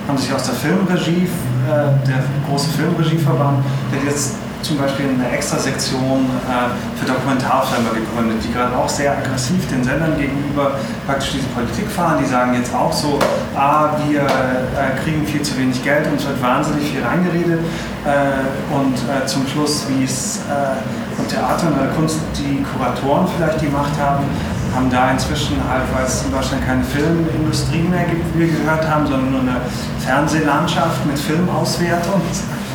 [0.07, 1.29] haben sich aus der Filmregie,
[1.69, 3.63] äh, der große Filmregieverband,
[3.93, 9.11] der jetzt zum Beispiel eine extra Sektion äh, für Dokumentarfilme gegründet, die gerade auch sehr
[9.17, 10.75] aggressiv den Sendern gegenüber
[11.07, 12.17] praktisch diese Politik fahren.
[12.21, 13.19] Die sagen jetzt auch so,
[13.55, 17.59] ah, wir äh, kriegen viel zu wenig Geld, uns wird wahnsinnig viel reingeredet
[18.05, 23.27] äh, und äh, zum Schluss, wie es äh, im Theater und der Kunst die Kuratoren
[23.38, 24.25] vielleicht die Macht haben,
[24.75, 28.88] haben da inzwischen halt, weil es in Deutschland keine Filmindustrie mehr gibt, wie wir gehört
[28.88, 29.57] haben, sondern nur eine
[30.05, 32.21] Fernsehlandschaft mit Filmauswertung,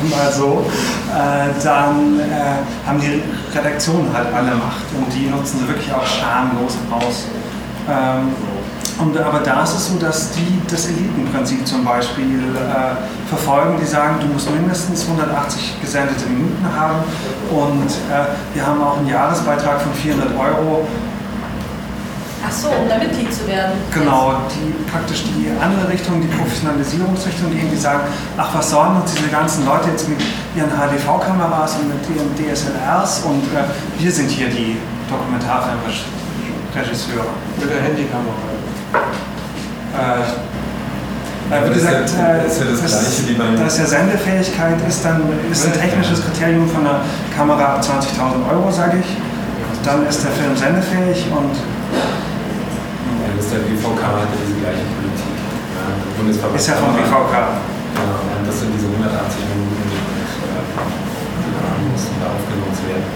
[0.03, 0.65] mal so,
[1.11, 3.21] äh, dann äh, haben die
[3.57, 7.25] Redaktionen halt alle Macht und die nutzen sie wirklich auch schamlos aus.
[7.89, 8.33] Ähm,
[8.97, 13.85] und, aber da ist es so, dass die das Elitenprinzip zum Beispiel äh, verfolgen, die
[13.85, 16.99] sagen, du musst mindestens 180 gesendete Minuten haben
[17.51, 20.87] und äh, wir haben auch einen Jahresbeitrag von 400 Euro
[22.45, 23.73] Ach so, um da Mitglied zu werden.
[23.91, 28.01] Genau, die praktisch die andere Richtung, die Professionalisierungsrichtung, die irgendwie sagen,
[28.37, 30.19] ach was sollen uns diese ganzen Leute jetzt mit
[30.55, 33.65] ihren HDV-Kameras und mit ihren DSLRs und äh,
[33.97, 34.77] wir sind hier die
[35.09, 37.33] Dokumentarfilmregisseure.
[37.57, 38.35] Mit der Handykamera.
[39.95, 40.19] Äh,
[41.69, 43.23] wie gesagt, äh, ist ja das, das Gleiche
[43.57, 47.01] dass ja Sendefähigkeit ist, dann ist ein technisches Kriterium von einer
[47.35, 49.17] Kamera ab 20.000 Euro, sage ich.
[49.83, 51.74] Dann ist der Film sendefähig und das
[53.55, 55.31] der BVK hat ja diese gleiche Politik.
[55.31, 56.91] Ja, der Bundesverband Ist ja vom.
[56.91, 57.33] BVK.
[57.95, 58.03] Ja,
[58.35, 59.07] und das sind diese 180
[59.55, 63.07] Minuten, die äh, mussten da aufgenommen werden.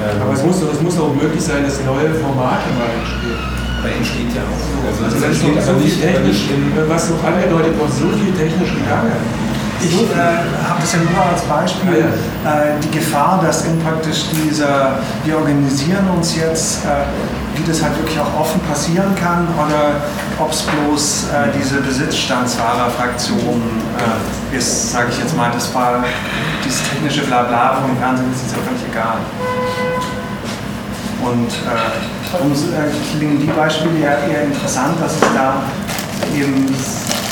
[0.00, 3.40] Ähm, Aber es muss, es muss auch möglich sein, dass neue Formate mal entstehen.
[3.84, 4.56] Entsteht ja auch.
[4.88, 6.40] Also, Also das entsteht so aber viel nicht- technisch,
[6.88, 9.12] was noch angedeutet noch so viel technisch im Gange.
[9.80, 10.16] Ich äh,
[10.68, 12.04] habe das ja nur als Beispiel,
[12.44, 17.04] äh, die Gefahr, dass in praktisch dieser, wir organisieren uns jetzt, äh,
[17.54, 20.00] wie das halt wirklich auch offen passieren kann oder
[20.38, 23.62] ob es bloß äh, diese Besitzstandsfahrerfraktion
[24.52, 26.02] äh, ist, sage ich jetzt mal, das war
[26.64, 29.18] dieses technische Blabla vom Fernsehen, das ist ja völlig egal.
[31.22, 31.50] Und
[32.32, 35.62] darum äh, klingen die Beispiele ja eher interessant, dass es da
[36.34, 36.66] eben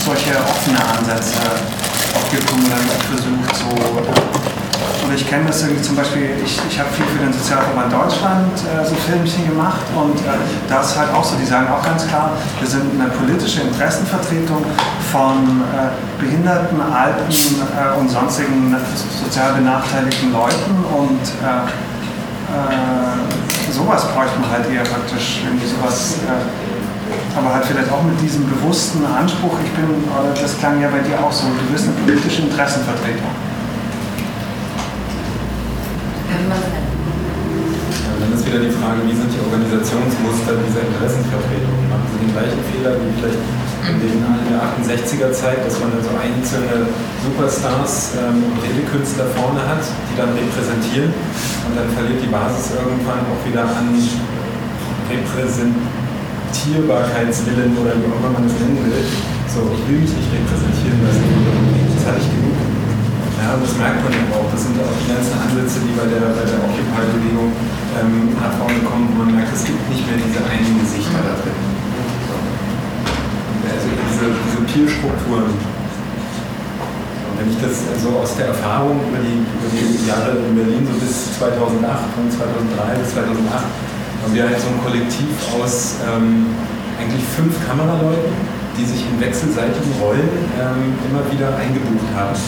[0.05, 1.82] solche offene Ansätze gibt,
[2.15, 3.71] wo man dann versucht, so.
[5.05, 8.55] Oder ich kenne das irgendwie zum Beispiel, ich, ich habe viel für den Sozialverband Deutschland
[8.63, 12.07] äh, so Filmchen gemacht und äh, da ist halt auch so, die sagen auch ganz
[12.07, 14.65] klar, wir sind eine politische Interessenvertretung
[15.11, 18.77] von äh, behinderten, alten äh, und sonstigen
[19.23, 21.67] sozial benachteiligten Leuten und äh,
[22.53, 26.72] äh, sowas bräuchte man halt eher praktisch, irgendwie sowas, äh,
[27.37, 31.01] aber halt vielleicht auch mit diesem bewussten Anspruch, ich bin, oder das klang ja bei
[31.01, 33.33] dir auch so, du bist eine politische Interessenvertretung.
[38.21, 41.77] Dann ist wieder die Frage, wie sind die Organisationsmuster dieser Interessenvertretung?
[41.89, 43.43] Machen sie den gleichen Fehler wie vielleicht
[43.83, 46.87] in den in der 68er Zeit, dass man dann so einzelne
[47.27, 53.27] Superstars ähm, und Redekünstler vorne hat, die dann repräsentieren und dann verliert die Basis irgendwann
[53.27, 53.91] auch wieder an
[56.53, 59.01] Repräsentierbarkeitswillen oder wie auch immer man es nennen will.
[59.49, 61.25] So, ich will mich nicht repräsentieren lassen,
[61.97, 62.57] das hatte ich genug.
[63.41, 64.49] Ja, und das merkt man ja auch.
[64.53, 67.57] Das sind auch die ganzen Ansätze, die bei der, bei der Occupy-Bewegung
[67.97, 71.41] ähm, nach vorne kommen, wo man merkt, es gibt nicht mehr diese einen Gesichter da
[71.41, 71.57] drin.
[72.29, 72.37] So.
[73.65, 75.57] Also diese, diese Peer-Strukturen.
[77.41, 80.95] Wenn ich das so aus der Erfahrung über die, über die Jahre in Berlin, so
[81.01, 83.92] bis 2008, von 2003 bis 2008,
[84.23, 86.47] haben wir halt so ein Kollektiv aus ähm,
[86.99, 88.31] eigentlich fünf Kameraleuten,
[88.79, 92.39] die sich in wechselseitigen Rollen ähm, immer wieder eingebucht haben.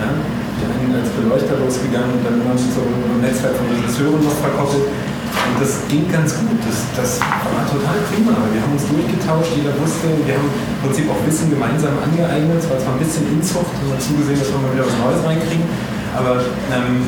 [0.00, 0.10] Ja?
[0.56, 4.88] Die einen als Beleuchter losgegangen und dann immer so einem Netzwerk von Regisseuren noch verkoppelt.
[4.88, 6.56] Und das ging ganz gut.
[6.64, 8.32] Das, das war total prima.
[8.54, 12.56] Wir haben uns durchgetauscht, jeder wusste, wir haben im Prinzip auch Wissen gemeinsam angeeignet.
[12.56, 15.20] Es war zwar ein bisschen Inzucht, haben wir zugesehen, dass wir mal wieder was Neues
[15.26, 15.66] reinkriegen.
[16.16, 16.40] Aber
[16.72, 17.04] ähm,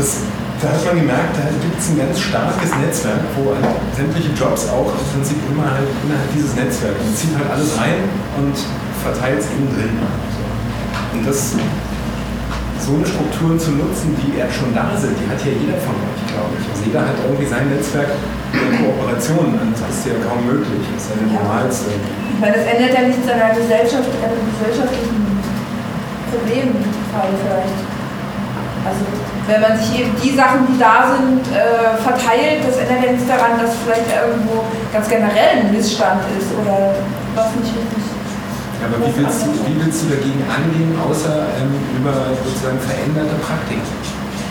[0.00, 0.24] das,
[0.62, 4.68] da hat man gemerkt, da gibt es ein ganz starkes Netzwerk, wo halt sämtliche Jobs
[4.72, 6.96] auch im Prinzip immer halt innerhalb dieses Netzwerks.
[6.96, 8.08] Man zieht halt alles rein
[8.40, 8.56] und
[9.04, 9.94] verteilt es innen drin.
[11.12, 11.52] Und das
[12.80, 15.96] so eine Strukturen zu nutzen, die ja schon da sind, die hat ja jeder von
[15.96, 16.64] euch, glaube ich.
[16.70, 18.14] Also jeder hat irgendwie sein Netzwerk
[18.54, 21.90] der Kooperation, das ist ja kaum möglich, das ist ja normalste.
[22.38, 25.20] Meine, das ändert ja nichts an einer Gesellschaft, an einem gesellschaftlichen
[26.30, 27.95] Problem vielleicht.
[28.86, 29.02] Also
[29.46, 33.26] wenn man sich eben die Sachen, die da sind, äh, verteilt, das ändert ja nichts
[33.26, 36.94] daran, dass vielleicht irgendwo ganz generell ein Missstand ist oder
[37.34, 38.06] was nicht richtig
[38.86, 43.82] aber wie willst, du, wie willst du dagegen angehen, außer ähm, über sozusagen veränderte Praktiken?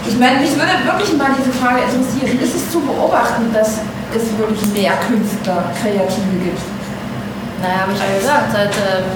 [0.06, 2.38] Ich meine, mich würde wirklich mal diese Frage interessieren.
[2.42, 3.82] Ist es zu beobachten, dass
[4.14, 6.62] es wirklich mehr Künstler, Kreative gibt?
[7.62, 9.08] Naja, habe ich ja gesagt, seit ähm,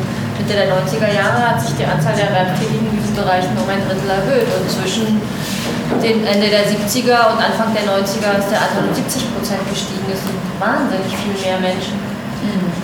[0.49, 3.85] Mitte der 90er Jahre hat sich die Anzahl der Erwerbstätigen in diesen Bereichen um ein
[3.85, 4.49] Drittel erhöht.
[4.49, 5.21] Und zwischen
[6.01, 10.09] dem Ende der 70er und Anfang der 90er ist der Anteil um 70 Prozent gestiegen.
[10.09, 12.01] Es sind wahnsinnig viel mehr Menschen.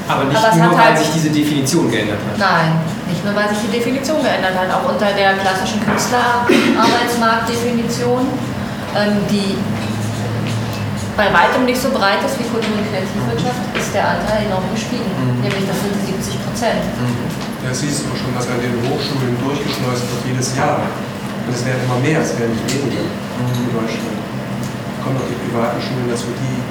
[0.05, 2.37] Aber nicht Aber nur, hat weil halt- sich diese Definition geändert hat.
[2.37, 2.77] Nein,
[3.09, 8.29] nicht nur, weil sich die Definition geändert hat, auch unter der klassischen Künstlerarbeitsmarktdefinition,
[8.93, 9.57] ähm, die
[11.17, 15.09] bei weitem nicht so breit ist wie Kultur- und Kreativwirtschaft, ist der Anteil enorm gestiegen.
[15.17, 15.41] Mhm.
[15.41, 16.85] Nämlich das sind 70 Prozent.
[17.65, 20.85] Da siehst du schon, was an den Hochschulen durchgeschleust wird jedes Jahr.
[20.85, 24.21] Und es werden immer mehr, es werden nicht weniger in Deutschland.
[25.01, 26.61] Kommen noch die privaten Schulen dazu, die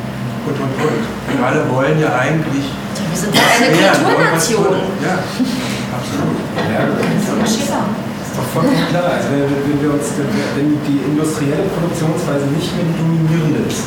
[0.47, 1.03] und und und.
[1.03, 2.71] Und alle wollen ja eigentlich.
[2.71, 4.71] Wir sind ja eine mehr, wollen was Kulturnation.
[4.71, 5.03] tun.
[5.03, 6.39] Ja, absolut.
[6.63, 6.87] Ja.
[6.87, 9.19] Das ist doch vollkommen klar.
[9.19, 13.83] Also wenn, wenn, wir uns, wenn die industrielle Produktionsweise nicht mehr die dominierende ist,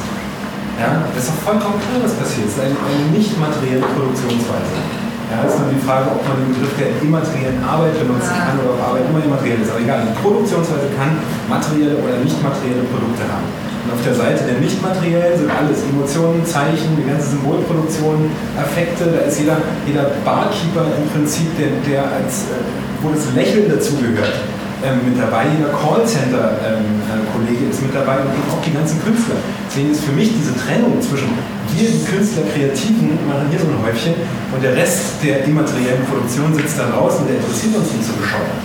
[0.76, 2.52] ja, das ist doch vollkommen klar, was passiert.
[2.52, 5.07] Es ist eine, eine nicht materielle Produktionsweise.
[5.28, 8.56] Ja, es ist nur die Frage, ob man den Begriff der immateriellen Arbeit benutzen kann
[8.64, 9.68] oder ob Arbeit immer immateriell ist.
[9.76, 11.20] Aber egal, die Produktionsweise kann
[11.52, 13.44] materielle oder nicht materielle Produkte haben.
[13.84, 19.12] Und auf der Seite der nicht materiellen sind alles Emotionen, Zeichen, die ganze Symbolproduktion, Affekte.
[19.12, 22.64] Da ist jeder, jeder Barkeeper im Prinzip, der, der als, äh,
[23.04, 24.48] wo das Lächeln dazugehört,
[24.86, 25.50] ähm, mit dabei.
[25.50, 29.42] Jeder Callcenter-Kollege ist mit dabei und eben auch die ganzen Künstler.
[29.66, 31.34] Deswegen ist für mich diese Trennung zwischen
[31.78, 34.14] wir, die Künstler, Kreativen, machen hier so ein Häufchen
[34.54, 38.58] und der Rest der immateriellen Produktion sitzt da draußen, der interessiert uns nicht so bescheuert.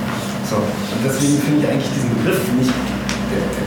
[0.48, 0.56] So.
[0.56, 3.66] Und deswegen finde ich eigentlich diesen Begriff nicht, der, der,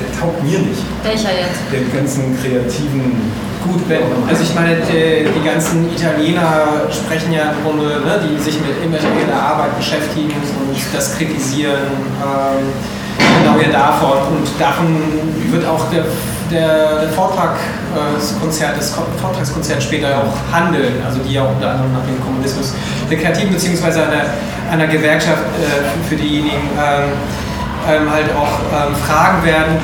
[0.00, 0.84] der taugt mir nicht.
[1.04, 1.60] Welcher jetzt?
[1.72, 3.32] Den ganzen kreativen
[3.66, 8.40] Gut, wenn, also ich meine, die, die ganzen Italiener sprechen ja im Grunde, ne, die
[8.40, 11.90] sich mit immaterieller Arbeit beschäftigen und das kritisieren,
[12.22, 12.70] ähm,
[13.42, 14.38] genau ja davon.
[14.38, 14.86] Und davon
[15.50, 16.04] wird auch der,
[16.50, 17.56] der, der Vortrag,
[17.94, 22.06] äh, das Konzert, das Ko- Vortragskonzert später auch handeln, also die ja unter anderem nach
[22.06, 22.72] dem Kommunismus
[23.10, 24.26] der Kreativen beziehungsweise einer,
[24.70, 27.10] einer Gewerkschaft äh, für diejenigen ähm,
[27.90, 29.76] ähm, halt auch ähm, fragen werden.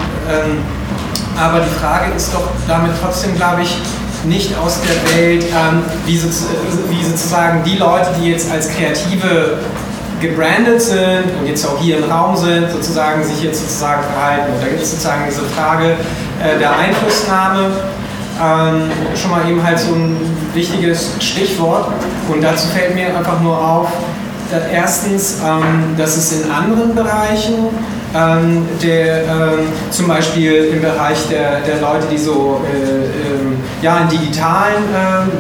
[1.39, 3.79] Aber die Frage ist doch damit trotzdem, glaube ich,
[4.25, 6.47] nicht aus der Welt, ähm, wie, sozu-
[6.91, 9.59] wie sozusagen die Leute, die jetzt als Kreative
[10.21, 14.53] gebrandet sind und jetzt auch hier im Raum sind, sozusagen sich jetzt sozusagen verhalten.
[14.55, 15.97] Und da gibt es sozusagen diese Frage
[16.41, 17.71] äh, der Einflussnahme.
[18.41, 20.17] Ähm, schon mal eben halt so ein
[20.55, 21.89] wichtiges Stichwort.
[22.33, 23.89] Und dazu fällt mir einfach nur auf,
[24.53, 27.55] dass erstens, ähm, dass es in anderen Bereichen,
[28.15, 33.99] ähm, der, ähm, zum Beispiel im Bereich der, der Leute, die so äh, ähm, ja,
[33.99, 35.31] in digitalen ähm,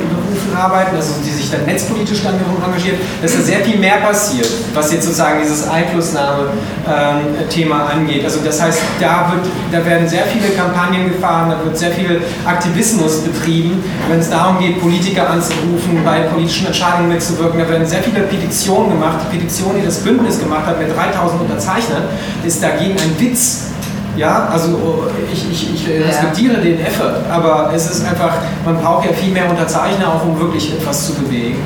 [0.43, 4.49] Berufen arbeiten, also die sich dann netzpolitisch dann engagieren, dass da sehr viel mehr passiert,
[4.75, 8.25] was jetzt sozusagen dieses Einflussnahme-Thema angeht.
[8.25, 12.21] Also das heißt, da, wird, da werden sehr viele Kampagnen gefahren, da wird sehr viel
[12.45, 17.61] Aktivismus betrieben, wenn es darum geht, Politiker anzurufen, bei politischen Entscheidungen mitzuwirken.
[17.61, 19.19] Da werden sehr viele Petitionen gemacht.
[19.25, 22.05] Die Petition, die das Bündnis gemacht hat mit 3000 Unterzeichnern,
[22.45, 23.72] ist dagegen ein Witz.
[24.17, 28.35] Ja, also ich, ich, ich respektiere den Effort, aber es ist einfach,
[28.65, 31.59] man braucht ja viel mehr Unterzeichner, auch um wirklich etwas zu bewegen.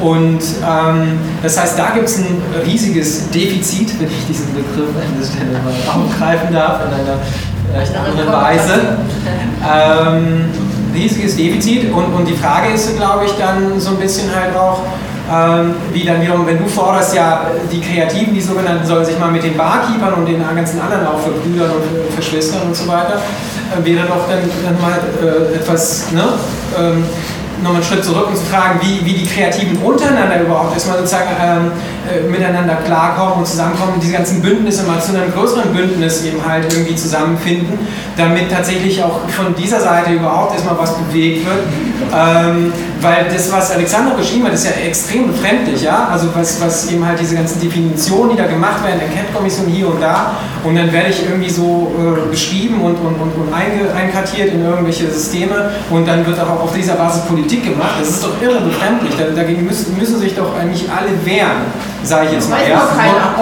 [0.00, 5.02] Und ähm, das heißt, da gibt es ein riesiges Defizit, wenn ich diesen Begriff an
[5.18, 7.18] dieser Stelle mal aufgreifen darf, in einer
[7.70, 8.98] vielleicht anderen Weise.
[9.62, 10.44] Ähm,
[10.94, 14.82] riesiges Defizit und, und die Frage ist, glaube ich, dann so ein bisschen halt auch,
[15.30, 19.30] ähm, wie dann wiederum, wenn du forderst, ja, die Kreativen, die sogenannten, sollen sich mal
[19.30, 23.20] mit den Barkeepern und den ganzen anderen auch für Brüdern und Schwestern und so weiter,
[23.70, 26.24] äh, wäre doch dann, dann mal äh, etwas, ne?
[26.76, 27.04] Ähm,
[27.62, 31.28] nochmal einen Schritt zurück und zu fragen, wie, wie die Kreativen untereinander überhaupt erstmal sozusagen
[31.40, 31.72] ähm,
[32.08, 36.72] äh, miteinander klarkommen und zusammenkommen diese ganzen Bündnisse mal zu einem größeren Bündnis eben halt
[36.72, 37.78] irgendwie zusammenfinden,
[38.16, 41.58] damit tatsächlich auch von dieser Seite überhaupt erstmal was bewegt wird.
[42.14, 46.08] Ähm, weil das, was Alexander beschrieben hat, ist ja extrem befremdlich, ja.
[46.10, 49.88] Also was, was eben halt diese ganzen Definitionen, die da gemacht werden, der Cat-Kommission hier
[49.88, 50.32] und da,
[50.64, 54.64] und dann werde ich irgendwie so äh, beschrieben und, und, und, und einge, einkartiert in
[54.64, 57.94] irgendwelche Systeme und dann wird auch auf dieser Basis Politik gemacht.
[57.98, 59.14] Das ist doch irre befremdlich.
[59.34, 61.64] Dagegen müssen, müssen sich doch eigentlich alle wehren,
[62.02, 62.58] sage ich jetzt mal.
[62.68, 62.82] Ja?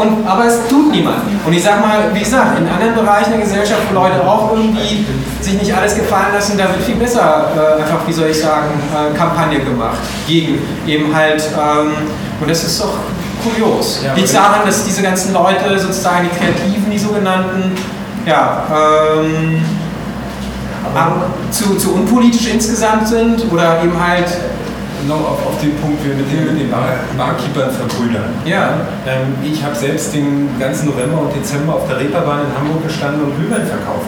[0.01, 1.23] Und, und, aber es tut niemand.
[1.45, 5.05] Und ich sage mal, wie gesagt, in anderen Bereichen der Gesellschaft, wo Leute auch irgendwie
[5.41, 8.69] sich nicht alles gefallen lassen, da wird viel besser äh, einfach, wie soll ich sagen,
[8.93, 11.93] äh, Kampagne gemacht gegen eben halt, ähm,
[12.41, 12.95] und das ist doch
[13.43, 14.01] kurios.
[14.05, 17.73] Ja, Liegt daran, dass diese ganzen Leute, sozusagen die Kreativen, die sogenannten,
[18.27, 18.65] ja,
[19.19, 19.65] ähm,
[21.51, 24.27] zu, zu unpolitisch insgesamt sind oder eben halt
[25.07, 28.35] noch auf, auf den Punkt, wir mit den, mit den Bar, Barkeepern verbrüdern.
[28.45, 28.81] Ja.
[29.07, 33.23] Ähm, ich habe selbst den ganzen November und Dezember auf der Reeperbahn in Hamburg gestanden
[33.23, 34.07] und Glühwein verkauft.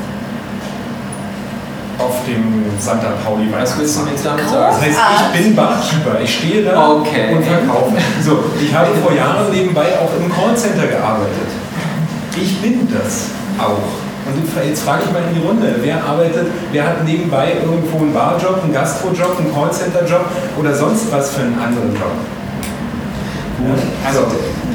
[2.01, 4.75] Auf dem Santa Pauli Was willst du mir jetzt damit sagen?
[4.75, 4.99] Das heißt,
[5.35, 6.21] ich bin Barkeeper.
[6.23, 7.35] Ich stehe da Okay.
[7.37, 7.93] und verkaufe.
[8.25, 11.51] So, ich habe vor Jahren nebenbei auch im Callcenter gearbeitet.
[12.37, 13.27] Ich bin das
[13.59, 14.01] auch.
[14.27, 18.15] Und jetzt frage ich mal in die Runde, wer arbeitet, wer hat nebenbei irgendwo einen
[18.15, 20.25] Barjob, einen Gastrojob, einen Callcenter-Job
[20.59, 22.13] oder sonst was für einen anderen Job?
[24.07, 24.27] Also,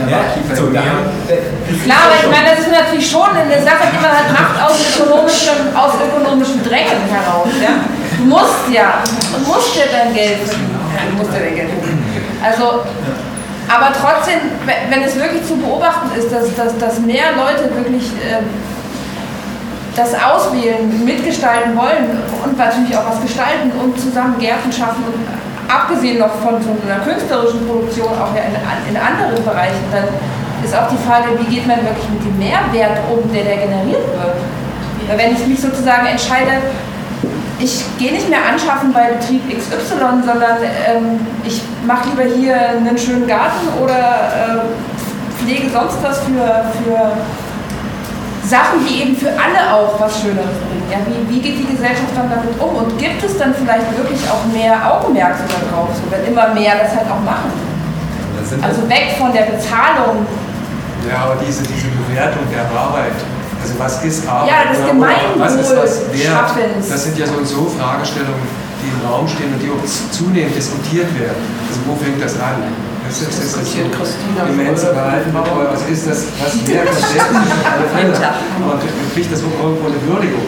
[0.09, 0.19] ja,
[0.53, 4.61] so, Klar, aber ich meine, das ist natürlich schon eine Sache, die man halt macht
[4.61, 7.47] aus ökonomischem, aus ökonomischem Drängen heraus.
[7.61, 7.81] Ja?
[8.17, 9.01] Du musst ja,
[9.33, 10.75] du musst ja dein Geld verdienen.
[10.93, 12.03] Ja, du musst ja dein Geld verdienen.
[12.43, 12.83] Also,
[13.67, 18.45] aber trotzdem, wenn es wirklich zu beobachten ist, dass, dass, dass mehr Leute wirklich ähm,
[19.95, 25.25] das auswählen, mitgestalten wollen und natürlich auch was gestalten und zusammen Gärten schaffen und
[25.67, 30.07] abgesehen noch von so einer künstlerischen Produktion auch in, anderen Bereichen, dann
[30.63, 34.05] ist auch die Frage, wie geht man wirklich mit dem Mehrwert um, der da generiert
[34.07, 35.17] wird.
[35.17, 36.61] Wenn ich mich sozusagen entscheide,
[37.59, 42.97] ich gehe nicht mehr anschaffen bei Betrieb XY, sondern ähm, ich mache lieber hier einen
[42.97, 47.11] schönen Garten oder äh, pflege sonst was für, für
[48.45, 50.85] Sachen, die eben für alle auch was Schöneres bringen.
[50.91, 52.77] Ja, wie, wie geht die Gesellschaft dann damit um?
[52.77, 56.77] Und gibt es dann vielleicht wirklich auch mehr Augenmerk so darauf, so, wenn immer mehr
[56.77, 57.49] das halt auch machen?
[58.61, 60.21] Also weg von der Bezahlung.
[61.09, 63.17] Ja, aber diese, diese Bewertung der Arbeit,
[63.61, 64.49] also was ist Arbeit?
[64.49, 65.01] Ja, das oder
[65.37, 66.29] was ist was Gemeinwohl wert?
[66.29, 66.89] schaffens.
[66.89, 68.45] Das sind ja so und so Fragestellungen,
[68.81, 71.41] die im Raum stehen und die auch zunehmend diskutiert werden.
[71.65, 72.61] Also wo fängt das an?
[73.07, 75.67] Das ist, das ist so immense Verhaltenbetreuung.
[75.71, 76.25] Was ist das?
[76.41, 78.17] Was alle Fälle.
[78.17, 80.45] Aber man kriegt das auch irgendwo eine Würdigung.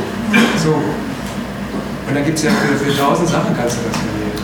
[0.58, 0.74] So.
[0.74, 4.42] Und dann gibt es ja für, für tausend Sachen kannst du das verlieren.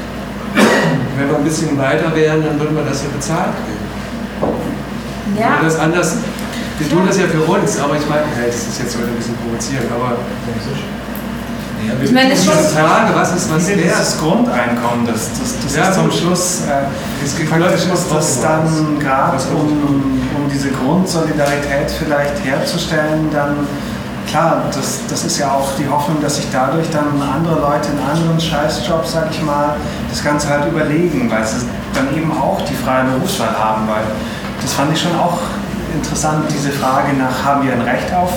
[1.17, 5.39] Wenn wir ein bisschen weiter wären, dann würden wir das ja bezahlt kriegen.
[5.39, 5.57] Ja.
[5.57, 6.17] Wenn das anders.
[6.77, 9.15] Wir tun das ja für uns, aber ich meine, hey, das ist jetzt heute ein
[9.15, 10.17] bisschen provozierend, aber.
[12.03, 13.79] Ich meine, das ist schon- diese Frage, was ist was wert?
[13.79, 16.11] dieses Grundeinkommen, das, das, das Ja, ist zum.
[16.11, 21.89] Schluss, äh, Es gibt Leute, ist die das das dann gerade, um, um diese Grundsolidarität
[21.91, 23.67] vielleicht herzustellen, dann
[24.27, 27.99] klar, das, das ist ja auch die Hoffnung, dass sich dadurch dann andere Leute in
[27.99, 29.75] anderen Scheißjobs, sag ich mal,
[30.09, 34.03] das Ganze halt überlegen, weil sie dann eben auch die freie Berufswahl haben, weil
[34.61, 35.39] das fand ich schon auch
[35.93, 38.31] interessant, diese Frage nach, haben wir ein Recht auf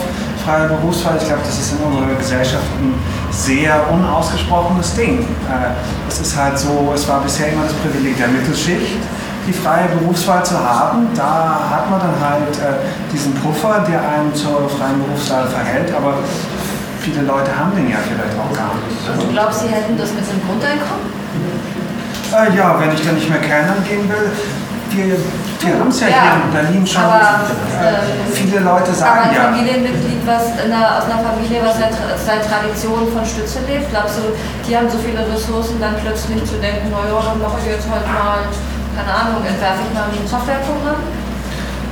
[0.45, 1.17] freie Berufswahl?
[1.21, 2.95] Ich glaube, das ist in unserer Gesellschaft ein
[3.37, 5.21] sehr unausgesprochenes Ding.
[5.21, 5.75] Äh,
[6.09, 8.97] Es ist halt so, es war bisher immer das Privileg der Mittelschicht,
[9.47, 11.09] die freie Berufswahl zu haben.
[11.15, 16.15] Da hat man dann halt äh, diesen Puffer, der einen zur freien Berufswahl verhält, aber
[17.01, 18.97] viele Leute haben den ja vielleicht auch gar nicht.
[19.21, 21.07] Du glaubst, sie hätten das mit dem Grundeinkommen?
[22.33, 24.31] Äh, ja, wenn ich dann nicht mehr Kellnern gehen will,
[24.91, 27.03] wir, wir haben es ja, Ja, hier in Berlin schon.
[27.03, 27.49] aber,
[27.81, 29.43] äh, viele Leute Aber sagen ein ja.
[29.51, 34.19] Familienmitglied, was in einer, aus einer Familie, was seit, seit Tradition von Stütze lebt, glaubst
[34.19, 34.35] du,
[34.67, 38.07] die haben so viele Ressourcen, dann plötzlich zu denken, naja, dann mache ich jetzt halt
[38.07, 38.47] mal,
[38.95, 41.01] keine Ahnung, entwerfe ich mal ein Softwareprogramm?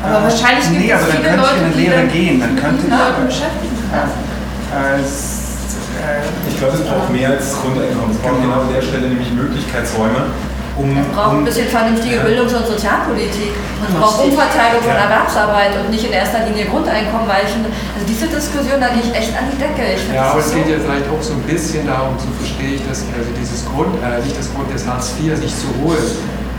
[0.04, 1.96] Aber wahrscheinlich gibt nee, es aber dann viele könnte Leute, ich in eine die Lehre
[1.96, 2.36] dann gehen.
[2.40, 3.76] Dann könnte Leute beschäftigen.
[3.88, 8.12] Äh, äh, Ich glaube, es braucht mehr als Grundeinkommen.
[8.12, 10.28] Es braucht genau an der Stelle nämlich Möglichkeitsräume,
[10.76, 10.90] um.
[10.96, 12.20] Es braucht ein bisschen vernünftige.
[12.20, 13.52] Bildungs- und Sozialpolitik.
[13.54, 14.96] Es braucht Umverteilung von.
[14.96, 19.02] Erwerbsarbeit und nicht in erster Linie Grundeinkommen, weil ich, finde, also diese Diskussion, da gehe
[19.04, 19.84] ich echt an die Decke.
[19.94, 21.82] Ich finde, Ja, aber das es ist geht so- ja vielleicht auch so ein bisschen
[21.86, 25.36] darum, so verstehe ich das, also dieses Grund, äh, nicht das Grund des Hartz IV
[25.38, 26.06] sich zu holen,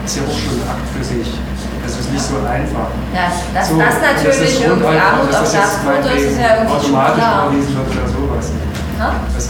[0.05, 1.27] ist ja auch schon ein Akt für sich.
[1.85, 2.89] Das ist nicht so einfach.
[3.13, 6.49] Ja, dass So, das natürlich ist irgendwie Armut dass auf das Staatsquote ist, ist ja
[6.57, 7.37] irgendwie schon automatisch klar.
[7.45, 8.45] vorlesen wird oder sowas.
[9.35, 9.49] Das,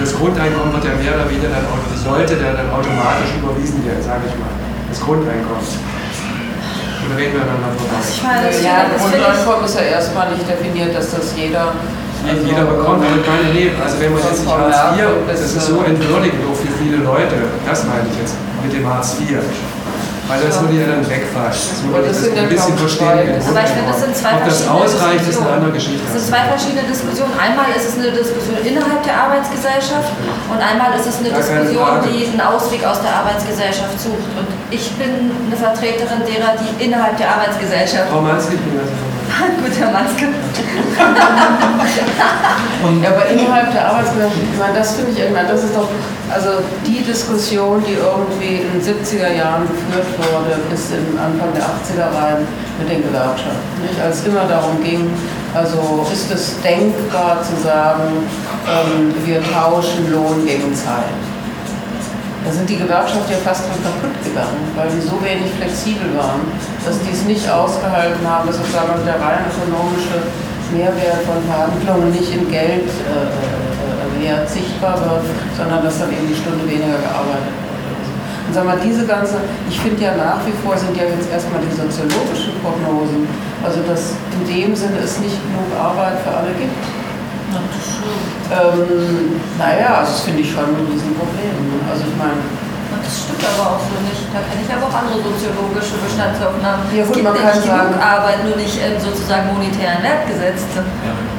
[0.00, 1.64] das Grundeinkommen wird ja mehr oder weniger dann,
[1.96, 4.52] sollte dann automatisch überwiesen werden, sage ich mal.
[4.88, 5.64] Das Grundeinkommen.
[5.64, 8.00] Oder reden wir aneinander vorbei?
[8.60, 11.72] ja, Grundeinkommen ist ja erstmal nicht definiert, dass das jeder.
[12.24, 13.76] Also jeder bekommt, aber keine Leben.
[13.80, 17.36] Also wenn man jetzt nicht Hartz IV, das ist so entwürdigend auch für viele Leute.
[17.68, 19.40] Das meine ich jetzt mit dem Hartz IV.
[20.26, 21.52] Weil das würde ja dann wegfallen.
[21.52, 23.28] So würde ich das ein bisschen verstehen.
[23.44, 26.00] Aber ich finde, das sind zwei Ob das ausreicht, ist eine andere Geschichte.
[26.00, 27.32] Es sind zwei verschiedene Diskussionen.
[27.36, 30.08] Einmal ist es eine Diskussion innerhalb der Arbeitsgesellschaft
[30.48, 34.28] und einmal ist es eine Diskussion, die einen Ausweg aus der Arbeitsgesellschaft sucht.
[34.40, 38.08] Und ich bin eine Vertreterin derer, die innerhalb der Arbeitsgesellschaft.
[38.08, 38.88] Frau Manske, ich bin das
[39.34, 40.26] Gut, Herr Manske.
[43.02, 45.88] ja, aber innerhalb der Arbeitsgesellschaft, ich meine, das finde ich irgendwann, das ist doch,
[46.32, 51.64] also die Diskussion, die irgendwie in den 70er Jahren geführt wurde, bis in Anfang der
[51.64, 52.46] 80er rein
[52.78, 53.82] mit den Gewerkschaften.
[53.82, 54.00] Nicht?
[54.00, 55.10] Als es immer darum ging,
[55.54, 58.28] also ist es denkbar zu sagen,
[58.68, 61.23] ähm, wir tauschen Lohn gegen Zeit.
[62.44, 66.44] Da sind die Gewerkschaften ja fast dran kaputt gegangen, weil die so wenig flexibel waren,
[66.84, 70.28] dass die es nicht ausgehalten haben, dass sozusagen der rein ökonomische
[70.76, 75.24] Mehrwert von Verhandlungen nicht in Geld äh, äh, Wert sichtbar wird,
[75.56, 77.72] sondern dass dann eben die Stunde weniger gearbeitet wird.
[78.44, 81.64] Und sagen wir, diese ganze, ich finde ja nach wie vor sind ja jetzt erstmal
[81.64, 83.24] die soziologischen Prognosen,
[83.64, 86.76] also dass in dem Sinne es nicht genug Arbeit für alle gibt.
[87.54, 91.54] Ähm, naja, also das finde ich schon ein Riesenproblem.
[91.88, 92.42] Also ich meine,
[93.04, 94.24] Das stimmt aber auch so nicht.
[94.32, 96.84] Da kenne ich aber auch andere soziologische Bestandsaufnahmen.
[96.92, 100.00] Ja, es gut, gibt man nicht kann genug sagen- Arbeit, nur nicht in sozusagen monetären
[100.04, 100.72] Wert gesetzt.
[100.76, 100.82] Ja,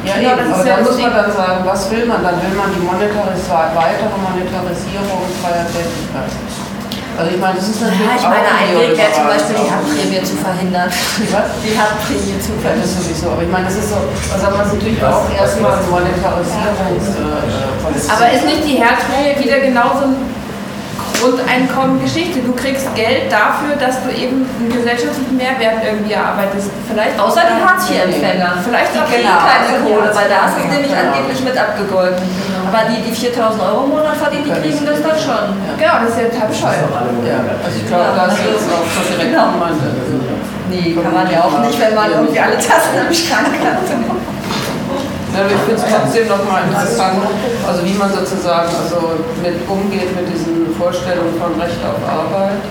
[0.06, 2.22] Genau, eben, das aber ja da muss man dann sagen, was will man?
[2.22, 6.30] Dann will man die Monetaris weitere Monetarisierung freier Tätigkeit.
[7.18, 9.56] Also ich meine, das ist natürlich Ja, ich auch meine, ein Weg wäre zum Beispiel
[9.56, 9.72] die.
[9.72, 10.90] Haftprämie zu verhindern.
[11.32, 11.48] Was?
[11.64, 12.84] Die Haftprämie zu verhindern.
[12.84, 13.32] das sowieso.
[13.32, 17.08] Aber ich meine, das ist so, also man ist natürlich auch erstmal ein Monetarisierungs...
[17.16, 20.16] Äh, Aber ist nicht die Herzprämie wieder genauso ein
[21.26, 22.40] Grundeinkommen-Geschichte?
[22.46, 26.70] Du kriegst Geld dafür, dass du eben einen gesellschaftlichen Mehrwert irgendwie erarbeitest.
[26.86, 28.62] Vielleicht Außer die Hartz-IV-Empfänger.
[28.62, 31.10] Vielleicht die auch kriegen genau, keine die Kohle, weil da ist es nämlich genau.
[31.10, 32.26] angeblich mit abgegolten.
[32.70, 35.44] Aber die, die 4000 Euro im Monat verdienen, die kriegen das dann schon.
[35.78, 36.90] Genau, das ist ja total bescheuert.
[37.26, 39.50] Ja, also ich glaube, das ist auch so direkt Genau.
[40.70, 43.86] Nee, kann man ja auch nicht, wenn man irgendwie alle Tasten im Schrank hat.
[45.36, 47.20] Aber ich finde es trotzdem nochmal interessant,
[47.68, 52.64] also wie man sozusagen also mit umgeht mit diesen Vorstellungen von Recht auf Arbeit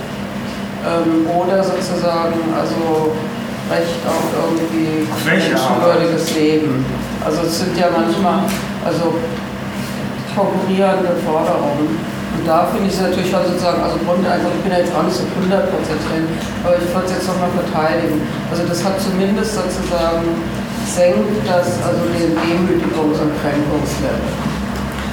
[0.85, 3.13] ähm, oder sozusagen also
[3.69, 6.85] Recht auf irgendwie menschenwürdiges Leben.
[7.25, 8.45] Also es sind ja manchmal
[8.85, 9.15] also
[10.37, 11.97] konkurrierende Forderungen.
[12.35, 15.07] Und da finde ich es natürlich schon sozusagen, also Grundeinkommen, ich bin ja jetzt auch
[15.07, 16.27] nicht so 100% drin,
[16.67, 18.21] aber ich würde es jetzt nochmal verteidigen.
[18.51, 20.27] Also das hat zumindest sozusagen
[20.87, 24.29] senkt das also den Demütigungs- und Kränkungslevel.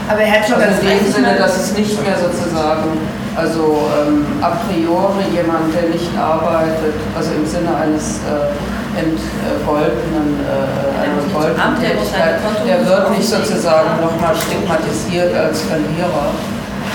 [0.09, 1.39] Aber er hat schon also ganz in dem Sinne, ne?
[1.39, 2.99] dass es nicht mehr sozusagen,
[3.35, 8.51] also ähm, a priori jemand, der nicht arbeitet, also im Sinne eines äh,
[8.99, 16.35] entgoltenen, äh, einer goldenen Tätigkeit, der wird nicht sozusagen nochmal stigmatisiert als Verlierer,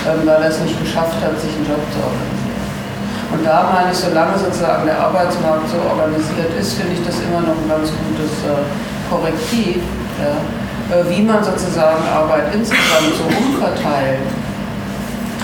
[0.04, 2.45] ähm, weil er es nicht geschafft hat, sich einen Job zu organisieren.
[3.32, 7.40] Und da meine ich, solange sozusagen der Arbeitsmarkt so organisiert ist, finde ich das immer
[7.42, 8.62] noch ein ganz gutes äh,
[9.10, 9.82] Korrektiv,
[10.22, 10.34] ja,
[10.94, 14.22] äh, wie man sozusagen Arbeit insgesamt so umverteilt,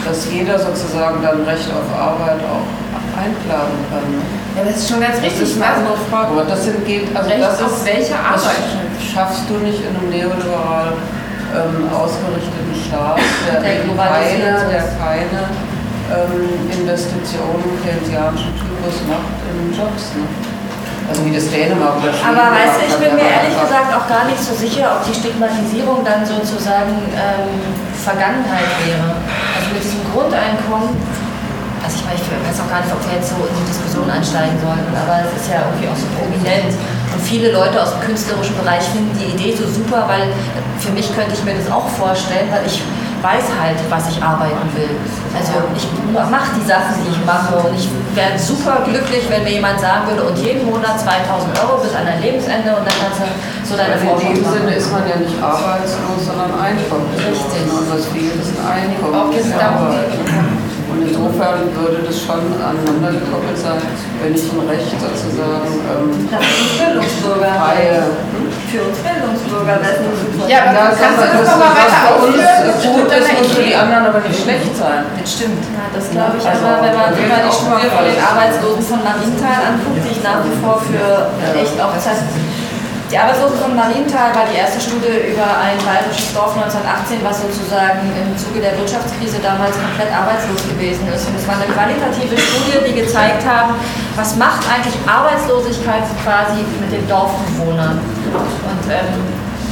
[0.06, 2.66] dass jeder sozusagen dann Recht auf Arbeit auch
[3.18, 4.06] einklagen kann.
[4.10, 4.22] ne?
[4.56, 5.42] Ja, das ist schon ganz Das richtig.
[5.42, 6.28] ist eine andere Frage.
[6.32, 8.62] Aber das sind, geht, also Recht das auf ist, welche das Arbeit?
[8.98, 10.92] schaffst du nicht in einem neoliberal
[11.54, 15.40] ähm, ausgerichteten Staat, der, Der keine, der keine
[16.10, 20.16] ähm, Investitionen keynesianischen Typus macht in Jobs.
[20.18, 20.26] Ne?
[21.08, 24.06] Also wie das Dänemark oder Schweden Aber weißt du, ich bin mir ehrlich gesagt auch
[24.06, 27.52] gar nicht so sicher, ob die Stigmatisierung dann sozusagen ähm,
[27.98, 29.18] Vergangenheit wäre.
[29.18, 30.94] Also mit diesem Grundeinkommen,
[31.82, 34.06] also ich meine, ich weiß auch gar nicht, ob wir jetzt so in die Diskussion
[34.06, 36.70] einsteigen sollten, aber es ist ja irgendwie auch so prominent.
[36.70, 40.30] Und viele Leute aus dem künstlerischen Bereich finden die Idee so super, weil
[40.78, 42.78] für mich könnte ich mir das auch vorstellen, weil ich
[43.22, 44.90] weiß halt, was ich arbeiten will.
[45.32, 49.62] Also ich mache die Sachen, die ich mache und ich wäre super glücklich, wenn mir
[49.62, 53.22] jemand sagen würde, und jeden Monat 2000 Euro bis an dein Lebensende und dann kannst
[53.22, 53.26] du
[53.64, 54.58] so deine Also in Forschung dem machen.
[54.58, 57.46] Sinne ist man ja nicht arbeitslos, sondern einkommenslos.
[57.46, 57.62] Richtig.
[57.70, 59.14] Und was fehlt, ist ein Einkommen.
[59.14, 59.30] Ob
[61.12, 63.80] insofern würde das schon aneinander gekoppelt sein,
[64.22, 67.52] wenn ich ein Recht sozusagen ähm, Das ist Bildungsbürger.
[67.60, 68.00] freie
[68.72, 69.76] Für uns Bildungsbürger.
[70.48, 73.64] Ja, aber das kannst das das, mal was weiter für uns gut ist, muss für
[73.68, 75.04] die anderen aber nicht schlecht sein.
[75.12, 75.60] Das stimmt.
[75.76, 76.44] Ja, das glaube ich.
[76.48, 78.16] Also, aber wenn man, die Studie von den.
[78.16, 82.24] Arbeitslosen von Marienthal anguckt, die ich nach wie vor für echt auch das
[83.12, 88.08] Die Arbeitslosen von Marienthal war die erste Studie über ein bayerisches Dorf 1918, was sozusagen
[88.16, 91.28] im Zuge der Wirtschaftskrise damals komplett arbeitslos gewesen ist.
[91.28, 93.76] Und es war eine qualitative Studie, die gezeigt haben,
[94.16, 98.00] was macht eigentlich Arbeitslosigkeit quasi mit den Dorfbewohnern.
[98.00, 99.20] Und ähm,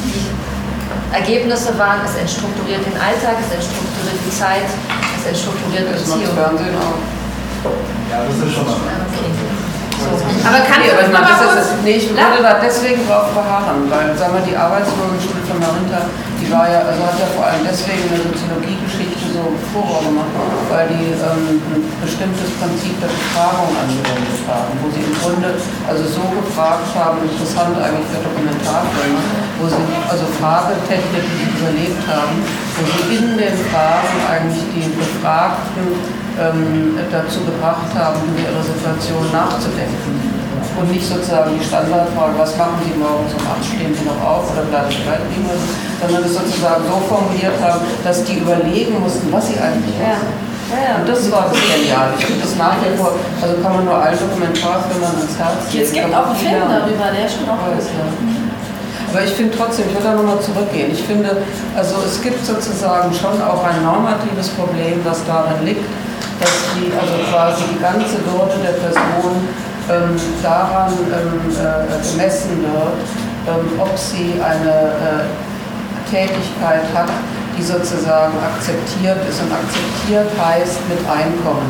[0.05, 4.69] die Ergebnisse waren, es entstrukturiert den Alltag, es entstrukturiert die Zeit,
[5.17, 6.37] es entstrukturiert Beziehungen.
[8.13, 8.77] Ja, das ist schon mal.
[9.09, 9.50] Okay.
[10.45, 11.69] Aber kann ich aber das ist es.
[11.85, 16.09] Nee, ich würde da deswegen drauf beharren, weil, sagen wir, die Arbeitslosenschule von Marinta,
[16.41, 20.33] die war ja, also hat ja vor allem deswegen eine Soziologiegeschichte so Furore gemacht,
[20.73, 26.03] weil die ähm, ein bestimmtes Prinzip der Befragung angewendet haben, wo sie im Grunde also
[26.09, 29.21] so gefragt haben, interessant eigentlich für Dokumentarfilme,
[29.61, 32.41] wo sie also Fragetechniken überlegt haben,
[32.77, 39.25] wo sie in den Fragen eigentlich die Befragten ähm, dazu gebracht haben, über ihre Situation
[39.33, 40.41] nachzudenken.
[40.79, 44.49] Und nicht sozusagen die Standardfrage, was machen Sie morgens um 8, stehen Sie noch auf
[44.55, 45.51] oder bleiben Sie weit liegen,
[46.01, 50.33] sondern es sozusagen so formuliert haben, dass die überlegen mussten, was sie eigentlich essen.
[50.71, 52.15] Ja, und das war das genial.
[52.17, 55.85] Ich finde das nach wie vor, also kann man nur allen Dokumentarfilmern ans Herz legen.
[55.85, 57.83] Es gibt auch einen Film darüber, der ist schon auch gut.
[59.11, 60.93] Aber ich finde trotzdem, ich will da nochmal zurückgehen.
[60.93, 61.43] Ich finde,
[61.75, 65.83] also es gibt sozusagen schon auch ein normatives Problem, das darin liegt,
[66.41, 69.45] dass die, also quasi die ganze Würde der Person
[69.93, 72.97] ähm, daran ähm, äh, gemessen wird,
[73.47, 77.11] ähm, ob sie eine äh, Tätigkeit hat,
[77.57, 79.41] die sozusagen akzeptiert ist.
[79.43, 81.69] Und akzeptiert heißt mit Einkommen.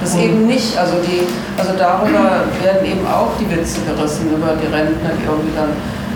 [0.00, 1.24] Das ist eben nicht, also die,
[1.56, 5.72] also darüber werden eben auch die Witze gerissen über die Rentner, die irgendwie dann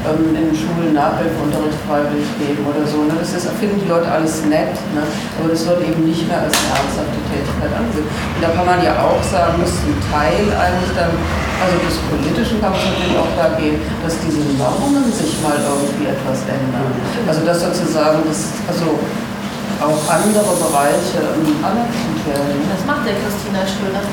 [0.08, 3.04] ähm, in Schulen Nachhilfeunterricht freiwillig geben oder so.
[3.04, 3.14] Ne?
[3.20, 5.04] Das ist, finden die Leute alles nett, ne?
[5.36, 8.08] aber das wird eben nicht mehr als eine ernsthafte Tätigkeit angesehen.
[8.08, 11.12] Und da kann man ja auch sagen, muss ein Teil eigentlich dann,
[11.60, 16.08] also des Politischen kann man natürlich auch da gehen, dass diese Normen sich mal irgendwie
[16.08, 16.88] etwas ändern.
[17.28, 18.96] Also dass sozusagen das, also
[19.80, 21.20] auch andere Bereiche
[21.64, 22.56] anerkannt werden.
[22.68, 24.04] Das macht der Christina Schröder.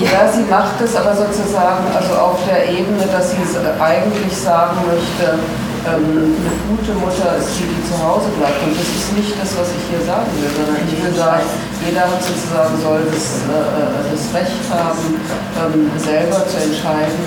[0.00, 3.36] Ja, sie macht es aber sozusagen also auf der Ebene, dass sie
[3.76, 5.36] eigentlich sagen möchte,
[5.84, 8.64] ähm, eine gute Mutter ist die, die zu Hause bleibt.
[8.64, 11.44] Und das ist nicht das, was ich hier sagen will, sondern ich will sagen,
[11.84, 15.20] jeder sozusagen soll das, äh, das Recht haben,
[15.60, 17.20] ähm, selber zu entscheiden,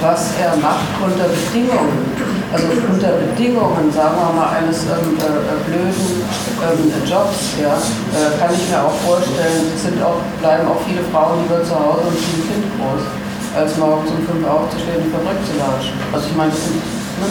[0.00, 2.08] was er macht unter Bedingungen.
[2.52, 6.26] Also unter Bedingungen, sagen wir mal, eines ähm, äh, blöden
[6.66, 11.46] ähm, Jobs, ja, äh, kann ich mir auch vorstellen, sind auch, bleiben auch viele Frauen
[11.46, 13.06] lieber zu Hause und ziehen Kind groß,
[13.54, 15.94] als morgens um fünf aufzustehen und die Fabrik zu latschen.
[16.10, 16.82] Also ich meine, das sind
[17.22, 17.28] ne,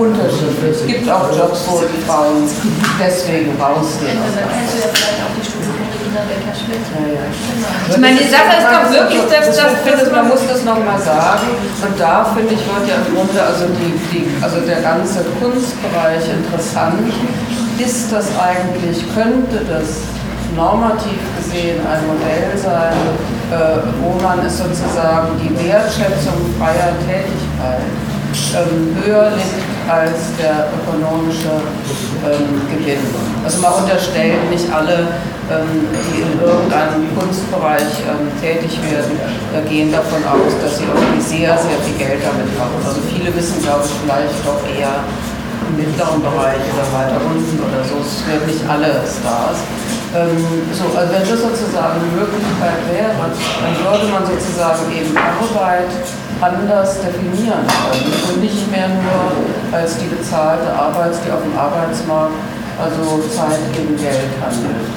[0.00, 0.72] unterschiedlich.
[0.72, 2.48] Es gibt auch Jobs, wo die Frauen
[2.96, 4.24] deswegen rausgehen.
[4.24, 6.84] Da kennst du ja vielleicht auch die Studie von Regina Becker-Schmidt.
[6.90, 7.24] Ja, ja.
[7.88, 9.72] Ich meine, die Sache ist doch wirklich, dass das.
[9.72, 11.48] Ich finde, man muss das nochmal sagen.
[11.82, 16.24] Und da finde ich, wird ja im Grunde also, die, die, also der ganze Kunstbereich
[16.28, 17.12] interessant.
[17.78, 20.04] Ist das eigentlich, könnte das
[20.54, 22.92] normativ gesehen ein Modell sein,
[23.50, 27.86] äh, wo man es sozusagen die Wertschätzung freier Tätigkeit
[29.04, 29.60] höher liegt
[29.90, 31.50] als der ökonomische
[32.22, 33.02] ähm, Gewinn.
[33.42, 35.18] Also man unterstellt nicht alle,
[35.50, 41.22] ähm, die in irgendeinem Kunstbereich ähm, tätig werden, äh, gehen davon aus, dass sie irgendwie
[41.22, 42.78] sehr, sehr viel Geld damit machen.
[42.86, 45.02] Also viele wissen, glaube ich, vielleicht doch eher
[45.66, 47.98] im mittleren Bereich oder weiter unten oder so.
[47.98, 49.58] Es werden nicht alle Stars.
[50.14, 50.38] Ähm,
[50.74, 55.90] so, also wenn das sozusagen eine Möglichkeit wäre, dann würde man sozusagen eben Arbeit
[56.40, 62.34] anders definieren können und nicht mehr nur als die bezahlte Arbeit, die auf dem Arbeitsmarkt,
[62.80, 64.88] also Zeit gegen Geld handelt.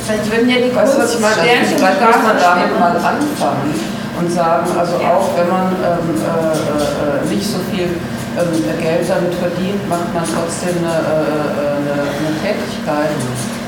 [0.00, 1.34] Vielleicht würden ja die weißt du, was ich meine?
[1.34, 3.74] Sternchen vielleicht muss man damit mal anfangen
[4.18, 7.92] und sagen, also auch wenn man ähm, äh, äh, nicht so viel
[8.38, 13.12] ähm, Geld damit verdient, macht man trotzdem eine, äh, eine, eine Tätigkeit,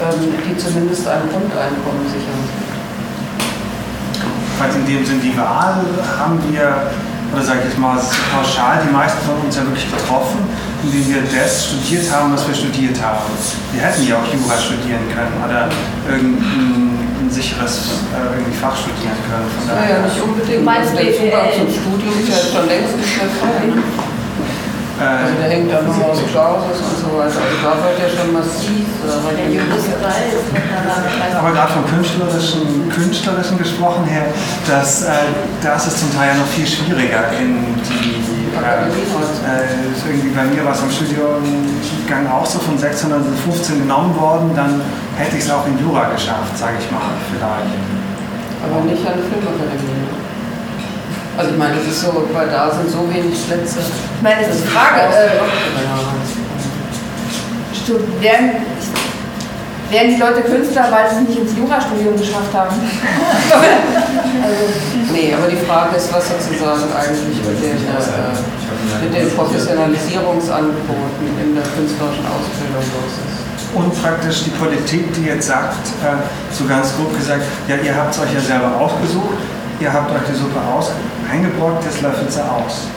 [0.01, 2.49] ähm, die zumindest ein Grundeinkommen sichert.
[4.59, 5.85] Falls in dem Sinn die Wahl
[6.19, 6.91] haben wir
[7.33, 7.99] oder sage ich jetzt mal
[8.33, 10.41] pauschal, die meisten von uns ja wirklich getroffen,
[10.83, 13.21] indem wir das studiert haben, was wir studiert haben.
[13.73, 15.69] Wir hätten ja auch Jura studieren können oder
[16.09, 19.49] irgendein sicheres äh, irgendwie Fach studieren können.
[19.59, 19.91] Von daher.
[19.91, 20.65] Ja, ja, nicht unbedingt.
[20.65, 21.59] Meinst der Zugang BWL?
[21.59, 24.18] zum Studium ist ja schon längst nicht mehr frei.
[24.99, 27.39] Also der hängt ja nur aus Clausus und so weiter.
[27.39, 29.39] Also da wird ja schon massiv äh.
[31.39, 34.27] Aber gerade vom künstlerischen, künstlerischen gesprochen her,
[34.67, 35.11] dass, äh,
[35.63, 40.45] das ist zum Teil ja noch viel schwieriger in die äh, äh, ist irgendwie bei
[40.45, 44.81] mir war es am Studiengang auch so von 615 genommen worden, dann
[45.17, 47.79] hätte ich es auch in Jura geschafft, sage ich mal, vielleicht.
[48.65, 50.28] Aber nicht an der Filmakademie.
[51.39, 53.79] Also ich meine, das ist so, weil da sind so wenig Plätze.
[53.79, 55.39] Ich meine, das ist die Frage, äh,
[59.89, 62.75] werden die Leute Künstler, weil sie es nicht ins Jurastudium geschafft haben?
[62.75, 64.65] also,
[65.15, 68.35] Nee, aber die Frage ist, was sozusagen eigentlich mit den, äh,
[69.01, 73.47] mit den Professionalisierungsangeboten in der künstlerischen Ausbildung los ist.
[73.79, 76.19] Und praktisch die Politik, die jetzt sagt, äh,
[76.51, 79.39] so ganz grob gesagt, ja, ihr habt es euch ja selber ausgesucht,
[79.81, 80.91] ihr habt euch die Suppe aus
[81.31, 82.89] eingebrockt, jetzt löffelt sie aus.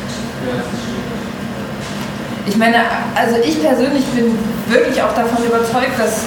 [2.45, 2.77] ich meine,
[3.15, 4.37] also ich persönlich bin
[4.67, 6.21] wirklich auch davon überzeugt, dass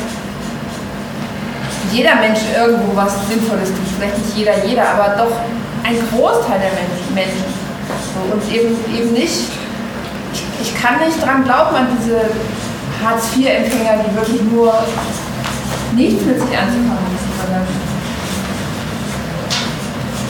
[1.92, 3.86] jeder Mensch irgendwo was Sinnvolles tut.
[3.96, 5.36] Vielleicht nicht jeder, jeder, aber doch
[5.84, 6.72] ein Großteil der
[7.14, 7.44] Menschen.
[8.32, 9.50] Und eben, eben nicht,
[10.32, 12.20] ich, ich kann nicht dran glauben an diese
[13.04, 14.72] Hartz-IV-Empfänger, die wirklich nur
[15.94, 17.32] nichts mit sich anzufangen wissen.
[17.42, 17.83] sondern-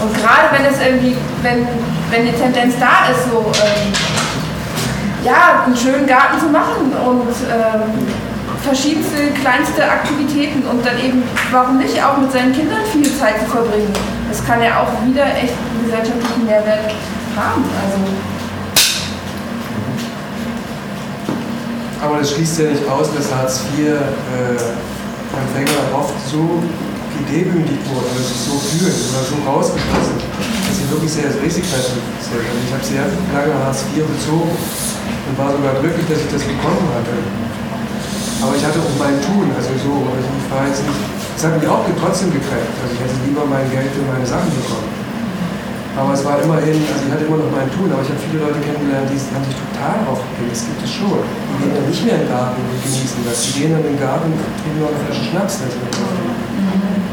[0.04, 1.66] Und gerade wenn es irgendwie, wenn,
[2.10, 3.90] wenn die Tendenz da ist, so ähm,
[5.24, 8.06] ja, einen schönen Garten zu machen und ähm,
[8.62, 13.46] verschiedenste kleinste Aktivitäten und dann eben, warum nicht, auch mit seinen Kindern viel Zeit zu
[13.46, 13.94] verbringen.
[14.28, 16.92] Das kann ja auch wieder echt einen gesellschaftlichen Mehrwert
[17.34, 17.64] haben.
[17.80, 17.96] Also,
[22.02, 26.62] Aber das schließt ja nicht aus, dass Hartz-IV-Empfänger oft so
[27.22, 32.02] gedemütigt wurden oder sich so fühlen oder so rausgeschlossen, dass sie wirklich sehr risikoreich sind.
[32.02, 36.42] Also ich habe sehr lange Hartz IV bezogen und war sogar glücklich, dass ich das
[36.42, 37.14] bekommen hatte.
[38.42, 41.00] Aber ich hatte auch mein Tun, also so, also ich war jetzt nicht,
[41.38, 42.74] das hat mich auch trotzdem geprägt.
[42.82, 44.94] Also ich hätte lieber mein Geld für meine Sachen bekommen.
[45.94, 48.42] Aber es war immerhin, also ich hatte immer noch mein Tun, aber ich habe viele
[48.42, 50.50] Leute kennengelernt, die haben sich total aufgegeben.
[50.50, 51.22] Das gibt es schon.
[51.22, 53.38] Die gehen dann nicht mehr in den Garten und genießen das.
[53.46, 55.62] Die gehen dann in den Garten und trinken noch eine Flasche Schnaps.
[55.62, 55.78] dazu.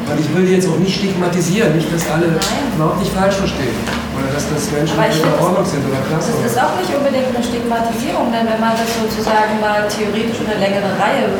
[0.09, 2.35] Und ich will jetzt auch nicht stigmatisieren, nicht, dass alle
[2.75, 3.75] überhaupt nicht falsch verstehen.
[4.17, 6.35] Oder dass das Menschen in finde, Ordnung sind oder klasse.
[6.43, 10.51] Das ist auch nicht unbedingt eine Stigmatisierung, denn wenn man das sozusagen mal theoretisch in
[10.51, 11.31] eine längere Reihe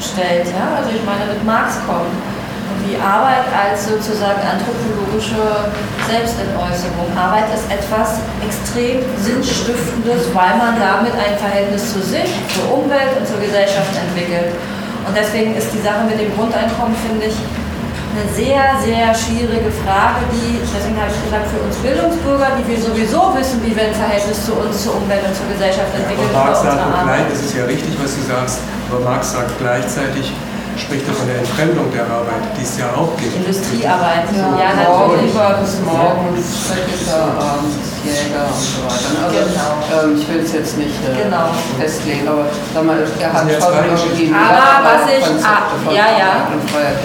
[0.00, 5.68] stellt, ja, also ich meine mit Marx kommt und die Arbeit als sozusagen anthropologische
[6.08, 7.12] Selbstentäußerung.
[7.12, 13.28] Arbeit ist etwas extrem Sinnstiftendes, weil man damit ein Verhältnis zu sich, zur Umwelt und
[13.28, 14.56] zur Gesellschaft entwickelt.
[15.04, 17.36] Und deswegen ist die Sache mit dem Grundeinkommen, finde ich,
[18.14, 22.78] eine sehr, sehr schwierige Frage, die, deswegen habe ich gesagt, für uns Bildungsbürger, die wir
[22.78, 26.54] sowieso wissen, wie wir ein Verhältnis zu uns, zur Umwelt und zur Gesellschaft entwickeln, Aber
[26.54, 27.26] Marx sagt Arbeit.
[27.30, 28.58] das ist ja richtig, was du sagst,
[28.90, 30.30] aber Marx sagt gleichzeitig,
[30.76, 33.34] spricht er von der Entfremdung der Arbeit, die es ja auch gibt.
[33.36, 35.32] Industriearbeit, ja, Ja, natürlich.
[35.32, 39.10] bis morgens Sekretär, abends Jäger und so weiter.
[39.24, 41.48] Also ähm, ich will es jetzt nicht äh, Genau.
[41.80, 46.30] festlegen, aber sag mal, er hat schon irgendwie Aber was ich, ah, ja, ja,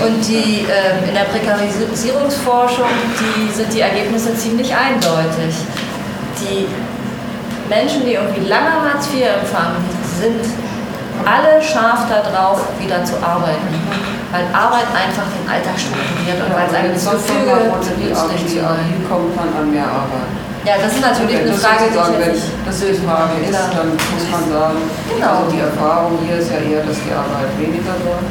[0.05, 2.89] und die ähm, in der Prekarisierungsforschung,
[3.19, 5.55] die sind die Ergebnisse ziemlich eindeutig.
[6.41, 6.67] Die
[7.69, 9.77] Menschen, die irgendwie lange Hartz IV empfangen,
[10.19, 10.41] sind
[11.25, 13.69] alle scharf darauf, wieder zu arbeiten.
[14.31, 18.83] Weil Arbeit einfach den Alltag strukturiert und weil es ein Gefüge sein.
[18.93, 20.29] Wie kommt man an mehr Arbeit?
[20.65, 22.35] Ja, das ist natürlich eine Frage, die ich wenn
[22.67, 25.25] das die Frage ist, dann muss man sagen, Genau.
[25.25, 28.21] also die Erfahrung hier ist ja eher, dass die Arbeit weniger wird.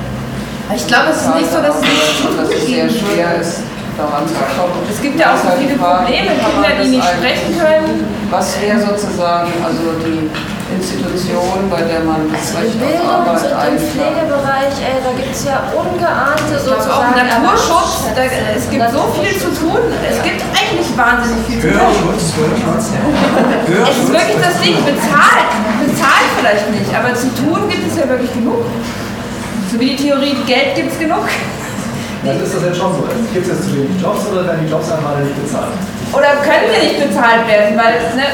[0.76, 3.64] ich glaube, es ist nicht so, dass es nicht Und dass es sehr schwer ist,
[3.98, 4.78] daran zu kommen.
[4.86, 8.06] Es gibt ja auch so viele Probleme, Kinder, die nicht sprechen können.
[8.30, 10.30] Was wäre sozusagen also die
[10.70, 13.80] Institution, bei der man das Recht auf Arbeit und im?
[13.82, 19.02] Pflegebereich, ey, da gibt es ja ungeahnte Ich sozusagen auch Naturschutz, da, es gibt so
[19.18, 19.80] viel zu tun.
[20.04, 21.80] Es gibt eigentlich wahnsinnig viel zu tun.
[21.80, 22.84] Hörschutz, Hörschutz.
[23.90, 25.50] Es ist wirklich das Ding, bezahlt,
[25.82, 28.62] bezahlt vielleicht nicht, aber zu tun gibt es ja wirklich genug.
[29.72, 31.24] So wie die Theorie, Geld gibt es genug.
[32.24, 33.06] Dann ist das jetzt schon so.
[33.32, 35.70] Gibt es jetzt zu wenig Jobs oder werden die Jobs einfach alle nicht bezahlt?
[36.10, 38.26] Oder können sie nicht bezahlt werden, weil, ne,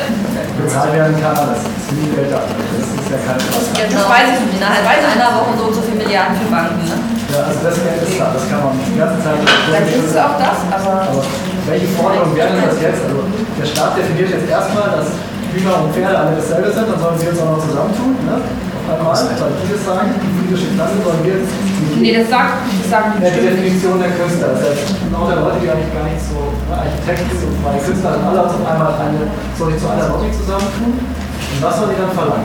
[0.57, 1.61] Bezahlt werden kann alles.
[1.67, 2.47] Das ist nie Geld da.
[2.47, 3.91] Das ist ja keine Frage.
[3.91, 4.07] Genau.
[4.07, 4.57] weiß ich nicht.
[4.63, 6.79] Innerhalb Weiß ich einer Woche so und so viele Milliarden für Banken.
[6.87, 6.97] Ne?
[7.35, 8.31] Ja, also das Geld ist da.
[8.31, 9.39] Das kann man die ganze Zeit.
[9.43, 11.23] dann ist es auch das, aber Aber
[11.67, 13.03] welche Forderung wäre denn das jetzt?
[13.05, 15.11] Also der Staat definiert jetzt erstmal, dass
[15.51, 18.37] Hühner und Pferde alle dasselbe sind, dann sollen wir uns auch noch zusammentun, ne?
[18.85, 21.49] Einmal, weil die das sagen, die politische Klasse wir jetzt
[21.97, 23.25] nee, das, sagt, das sagen die.
[23.25, 24.53] Definition der Künstler.
[24.53, 28.29] Das heißt, lauter Leute, die eigentlich gar nicht so, ne, Architekten und freie Künstler sind
[28.29, 29.25] alle auf einmal eine,
[29.57, 31.01] soll sich zu einer Lobby zusammentun.
[31.01, 32.45] Und was soll die dann verlangen?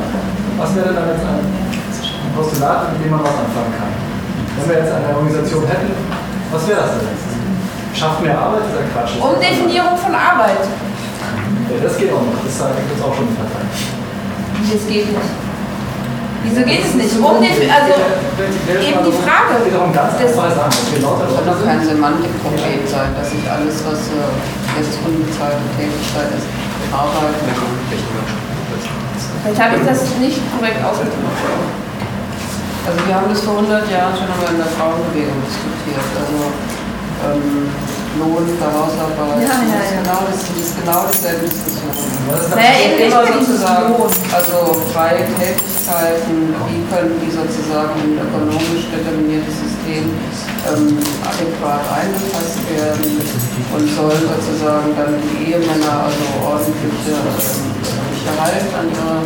[0.55, 1.43] Was wäre denn dann jetzt ein
[2.31, 3.91] Postulat, mit dem man was anfangen kann?
[3.91, 5.91] Wenn wir jetzt eine Organisation hätten,
[6.55, 7.27] was wäre das denn jetzt?
[7.99, 8.63] Schafft mehr Arbeit?
[8.63, 9.19] Das ist ja Quatsch.
[9.19, 10.63] Umdefinierung von Arbeit.
[10.63, 12.39] Ja, das geht auch noch.
[12.47, 13.67] Das gibt es auch schon in Parteien.
[14.71, 15.48] Das geht nicht.
[16.43, 17.13] Wieso geht es nicht?
[17.19, 17.93] Umdefi also,
[18.79, 19.59] eben die Frage.
[19.59, 20.35] Das-
[21.35, 21.79] kann doch kein.
[21.83, 26.47] Semantikproblem sein, dass sich alles, was äh, jetzt unbezahlte Tätigkeit ist,
[26.95, 27.43] arbeiten.
[29.43, 31.19] Vielleicht habe ich das nicht korrekt ausgedrückt.
[32.87, 36.07] Also wir haben das vor 100 Jahren schon einmal in der Frauenbewegung diskutiert.
[36.15, 36.39] Also
[37.27, 37.67] ähm,
[38.17, 39.45] Lohn für Hausarbeit.
[39.45, 40.01] Ja, ja, das, ist ja.
[40.01, 41.93] Genau, das ist genau dieselbe Diskussion.
[42.29, 43.93] Eben nicht immer sozusagen,
[44.33, 44.57] also
[44.93, 50.09] freie Tätigkeiten, wie können die sozusagen in ein ökonomisch determiniertes System
[50.69, 53.21] ähm, adäquat eingefasst werden
[53.73, 57.69] und sollen sozusagen dann die Ehemänner also ordentliche ähm,
[58.25, 59.21] Gehalt an ihre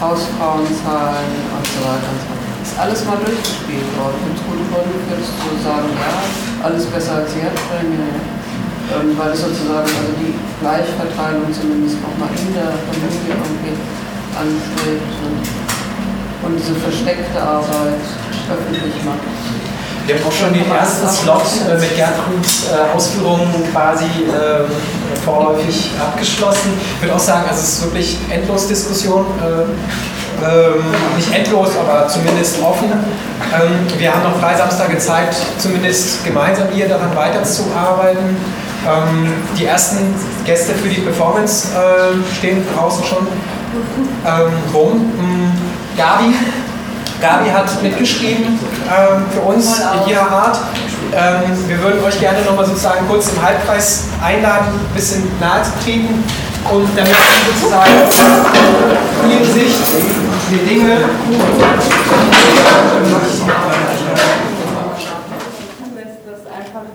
[0.00, 2.43] Hausfrauen zahlen und so weiter und so fort.
[2.64, 4.16] Ist alles mal durchgespielt worden.
[4.24, 6.16] Guten Gründen würdest du sagen, ja,
[6.64, 10.32] alles besser als jetzt, ähm, weil es sozusagen also die
[10.64, 13.76] Gleichverteilung zumindest nochmal in der Familie irgendwie
[14.32, 15.44] anstrebt und,
[16.48, 18.00] und diese versteckte Arbeit
[18.48, 19.28] öffentlich macht.
[20.06, 24.64] Wir haben auch schon den ersten Slot äh, mit Gertruds äh, Ausführungen quasi äh,
[25.24, 26.72] vorläufig abgeschlossen.
[26.96, 29.24] Ich würde auch sagen, also es ist wirklich endlos Diskussion.
[29.40, 29.68] Äh,
[30.42, 30.84] ähm,
[31.16, 32.90] nicht endlos, aber zumindest offen.
[32.90, 38.36] Ähm, wir haben noch Freisamstage Zeit, zumindest gemeinsam hier daran weiterzuarbeiten.
[38.86, 40.14] Ähm, die ersten
[40.44, 43.26] Gäste für die Performance äh, stehen draußen schon
[44.26, 45.12] ähm, rum.
[45.16, 45.52] Mm,
[45.96, 46.34] Gabi,
[47.20, 50.58] Gabi hat mitgeschrieben ähm, für uns in ihrer Art.
[51.14, 55.70] Ähm, wir würden euch gerne nochmal sozusagen kurz im Halbkreis einladen, ein bisschen nahe zu
[55.84, 56.24] treten
[56.72, 57.90] und damit Sie sozusagen
[59.30, 59.80] ihre Sicht,
[60.50, 60.96] die Dinge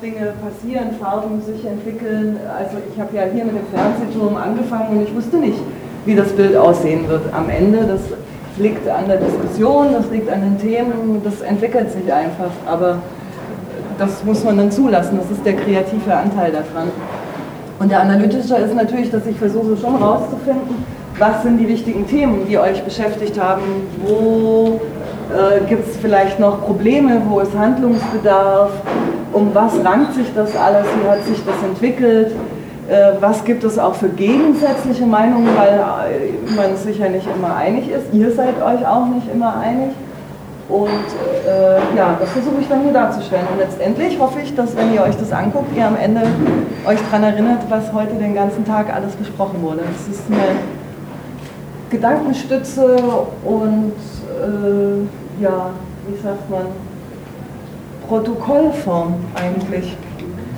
[0.01, 2.39] Dinge passieren, Farben sich entwickeln.
[2.57, 5.59] Also ich habe ja hier mit dem Fernsehturm angefangen und ich wusste nicht,
[6.06, 7.85] wie das Bild aussehen wird am Ende.
[7.85, 8.01] Das
[8.57, 12.51] liegt an der Diskussion, das liegt an den Themen, das entwickelt sich einfach.
[12.65, 12.99] Aber
[13.98, 16.88] das muss man dann zulassen, das ist der kreative Anteil daran.
[17.80, 20.83] Und der analytische ist natürlich, dass ich versuche schon rauszufinden,
[21.17, 23.61] was sind die wichtigen Themen, die euch beschäftigt haben,
[24.06, 24.80] wo
[25.33, 28.72] äh, gibt es vielleicht noch Probleme, wo ist Handlungsbedarf,
[29.32, 32.32] um was rankt sich das alles, wie hat sich das entwickelt,
[32.90, 37.56] äh, was gibt es auch für gegensätzliche Meinungen, weil äh, man sich ja nicht immer
[37.56, 39.91] einig ist, ihr seid euch auch nicht immer einig.
[40.69, 40.88] Und
[41.48, 43.45] äh, ja, das versuche ich dann hier darzustellen.
[43.51, 46.22] Und letztendlich hoffe ich, dass wenn ihr euch das anguckt, ihr am Ende
[46.85, 49.81] euch daran erinnert, was heute den ganzen Tag alles besprochen wurde.
[49.99, 50.59] Es ist eine
[51.89, 52.98] Gedankenstütze
[53.43, 53.93] und
[54.43, 55.72] äh, ja,
[56.07, 56.67] wie sagt man,
[58.07, 59.98] Protokollform eigentlich.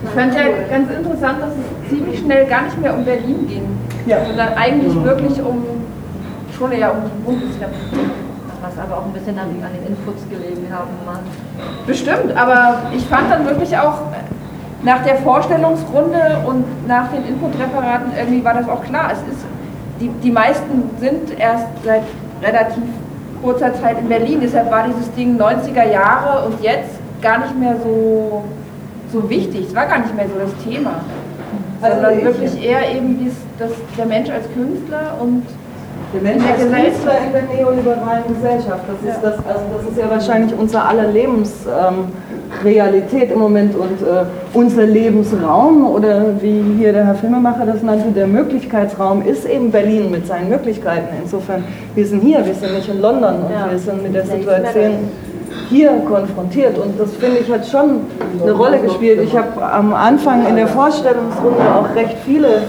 [0.03, 3.64] Ich fand ja ganz interessant, dass es ziemlich schnell gar nicht mehr um Berlin ging,
[4.06, 4.25] Ja.
[4.25, 5.64] sondern eigentlich wirklich um,
[6.57, 8.09] schon eher um die Bundesrepublik.
[8.74, 11.19] Was aber auch ein bisschen an, an den Inputs gelegen haben mag.
[11.85, 14.00] Bestimmt, aber ich fand dann wirklich auch
[14.83, 19.11] nach der Vorstellungsrunde und nach den Inputreferaten irgendwie war das auch klar.
[19.11, 19.43] Es ist,
[20.00, 22.03] die, die meisten sind erst seit
[22.41, 22.83] relativ
[23.43, 27.75] kurzer Zeit in Berlin, deshalb war dieses Ding 90er Jahre und jetzt gar nicht mehr
[27.83, 28.43] so,
[29.11, 29.67] so wichtig.
[29.67, 30.91] Es war gar nicht mehr so das Thema.
[31.82, 35.43] Also sondern ich- wirklich eher eben dies, das, der Mensch als Künstler und
[36.14, 40.09] Der Mensch als Künstler in der neoliberalen Gesellschaft, das ist, das, also das ist ja
[40.09, 47.06] wahrscheinlich unser aller Lebensrealität ähm, im Moment und äh, unser Lebensraum oder wie hier der
[47.06, 51.07] Herr Filmemacher das nannte, der Möglichkeitsraum ist eben Berlin mit seinen Möglichkeiten.
[51.23, 51.64] Insofern,
[51.95, 53.72] wir sind hier, wir sind nicht in London und Ja.
[53.72, 54.91] wir sind mit der Ja, Situation
[55.69, 58.01] hier konfrontiert und das finde ich hat schon
[58.41, 59.22] eine Rolle gespielt.
[59.23, 62.64] Ich habe am Anfang in der Vorstellungsrunde auch recht viele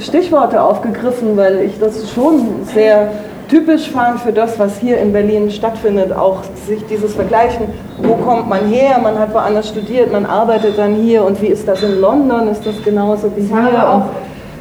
[0.00, 2.40] Stichworte aufgegriffen, weil ich das schon
[2.74, 3.08] sehr
[3.48, 7.66] typisch fand für das, was hier in Berlin stattfindet, auch sich dieses Vergleichen,
[8.02, 11.68] wo kommt man her, man hat woanders studiert, man arbeitet dann hier und wie ist
[11.68, 13.88] das in London, ist das genauso wie hier?
[13.88, 14.06] auch-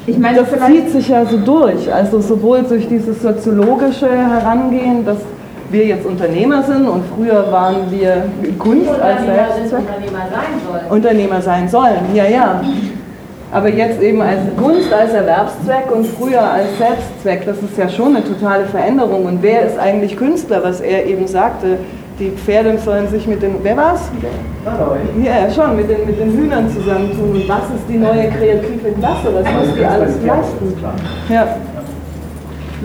[0.06, 5.18] ich meine, das zieht sich ja so durch, also sowohl durch dieses soziologische Herangehen, dass
[5.72, 8.26] wir jetzt Unternehmer sind und früher waren wir
[8.60, 9.80] Kunst als Selbstzweck.
[9.80, 10.86] Unternehmer sein sollen.
[10.92, 12.62] Unternehmer sein sollen, ja, ja.
[13.54, 18.16] Aber jetzt eben als Kunst als Erwerbszweck und früher als Selbstzweck, das ist ja schon
[18.16, 19.28] eine totale Veränderung.
[19.28, 21.78] Und wer ist eigentlich Künstler, was er eben sagte?
[22.20, 24.10] Die Pferde sollen sich mit den, wer war's?
[25.24, 27.32] Ja, ja, schon, mit den, mit den Hühnern zusammentun.
[27.32, 29.32] Und was ist die neue kreative Klasse?
[29.34, 30.74] Was muss die alles leisten?
[31.30, 31.48] Ja.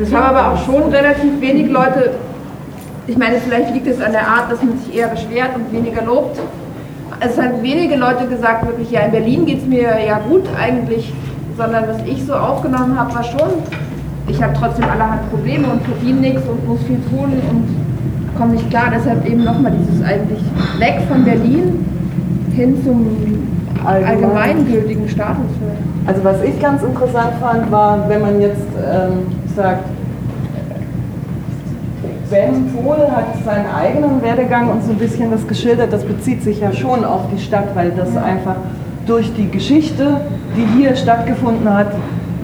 [0.02, 2.10] Es haben aber auch schon relativ wenig Leute,
[3.06, 6.02] ich meine, vielleicht liegt es an der Art, dass man sich eher beschwert und weniger
[6.02, 6.38] lobt.
[7.20, 11.12] Es haben wenige Leute gesagt, wirklich, ja, in Berlin geht es mir ja gut eigentlich,
[11.56, 13.50] sondern was ich so aufgenommen habe, war schon,
[14.28, 18.70] ich habe trotzdem allerhand Probleme und verdiene nichts und muss viel tun und komme nicht
[18.70, 18.92] klar.
[18.94, 20.40] Deshalb eben nochmal dieses eigentlich
[20.78, 21.84] weg von Berlin
[22.54, 23.06] hin zum
[23.84, 25.50] allgemeingültigen Status.
[26.06, 29.84] Also was ich ganz interessant fand, war, wenn man jetzt ähm, sagt,
[32.30, 36.60] Ben Pohl hat seinen eigenen Werdegang und so ein bisschen das geschildert, das bezieht sich
[36.60, 38.56] ja schon auf die Stadt, weil das einfach
[39.06, 40.20] durch die Geschichte,
[40.56, 41.92] die hier stattgefunden hat,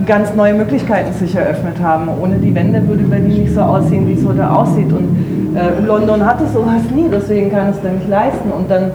[0.07, 2.09] ganz neue Möglichkeiten sich eröffnet haben.
[2.23, 4.91] Ohne die Wende würde Berlin nicht so aussehen, wie es heute aussieht.
[4.91, 8.51] Und äh, London hatte sowas nie, deswegen kann es da nicht leisten.
[8.51, 8.93] Und dann,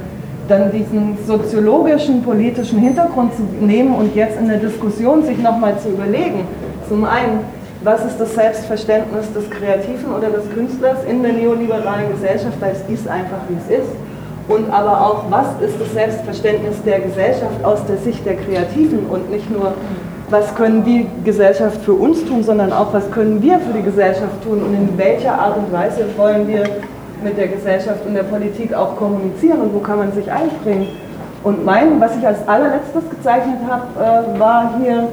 [0.48, 5.90] dann diesen soziologischen, politischen Hintergrund zu nehmen und jetzt in der Diskussion sich nochmal zu
[5.90, 6.42] überlegen,
[6.88, 12.60] zum einen, was ist das Selbstverständnis des Kreativen oder des Künstlers in der neoliberalen Gesellschaft,
[12.60, 13.90] weil es ist einfach, wie es ist.
[14.50, 19.30] Und aber auch, was ist das Selbstverständnis der Gesellschaft aus der Sicht der Kreativen und
[19.30, 19.74] nicht nur,
[20.30, 24.44] was können die Gesellschaft für uns tun, sondern auch, was können wir für die Gesellschaft
[24.44, 26.64] tun und in welcher Art und Weise wollen wir
[27.24, 30.88] mit der Gesellschaft und der Politik auch kommunizieren und wo kann man sich einbringen.
[31.44, 33.86] Und mein, was ich als allerletztes gezeichnet habe,
[34.36, 35.08] äh, war hier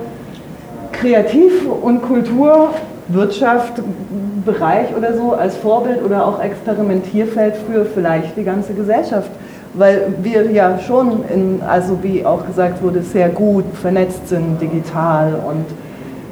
[1.00, 2.70] Kreativ- und Kultur,
[3.08, 3.82] Wirtschaft,
[4.44, 9.30] Bereich oder so als Vorbild oder auch Experimentierfeld für vielleicht die ganze Gesellschaft.
[9.74, 15.34] Weil wir ja schon, in, also wie auch gesagt wurde, sehr gut vernetzt sind digital
[15.46, 15.66] und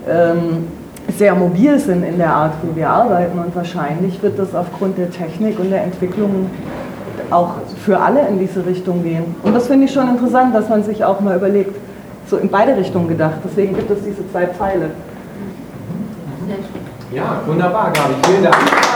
[0.08, 0.66] ähm,
[1.18, 3.38] sehr mobil sind in der Art, wie wir arbeiten.
[3.38, 6.50] Und wahrscheinlich wird das aufgrund der Technik und der Entwicklung
[7.30, 9.24] auch für alle in diese Richtung gehen.
[9.42, 11.76] Und das finde ich schon interessant, dass man sich auch mal überlegt,
[12.34, 13.36] so in beide Richtungen gedacht.
[13.44, 14.90] Deswegen gibt es diese zwei Pfeile.
[17.12, 18.14] Ja, wunderbar, Gabi.
[18.26, 18.93] Vielen Dank.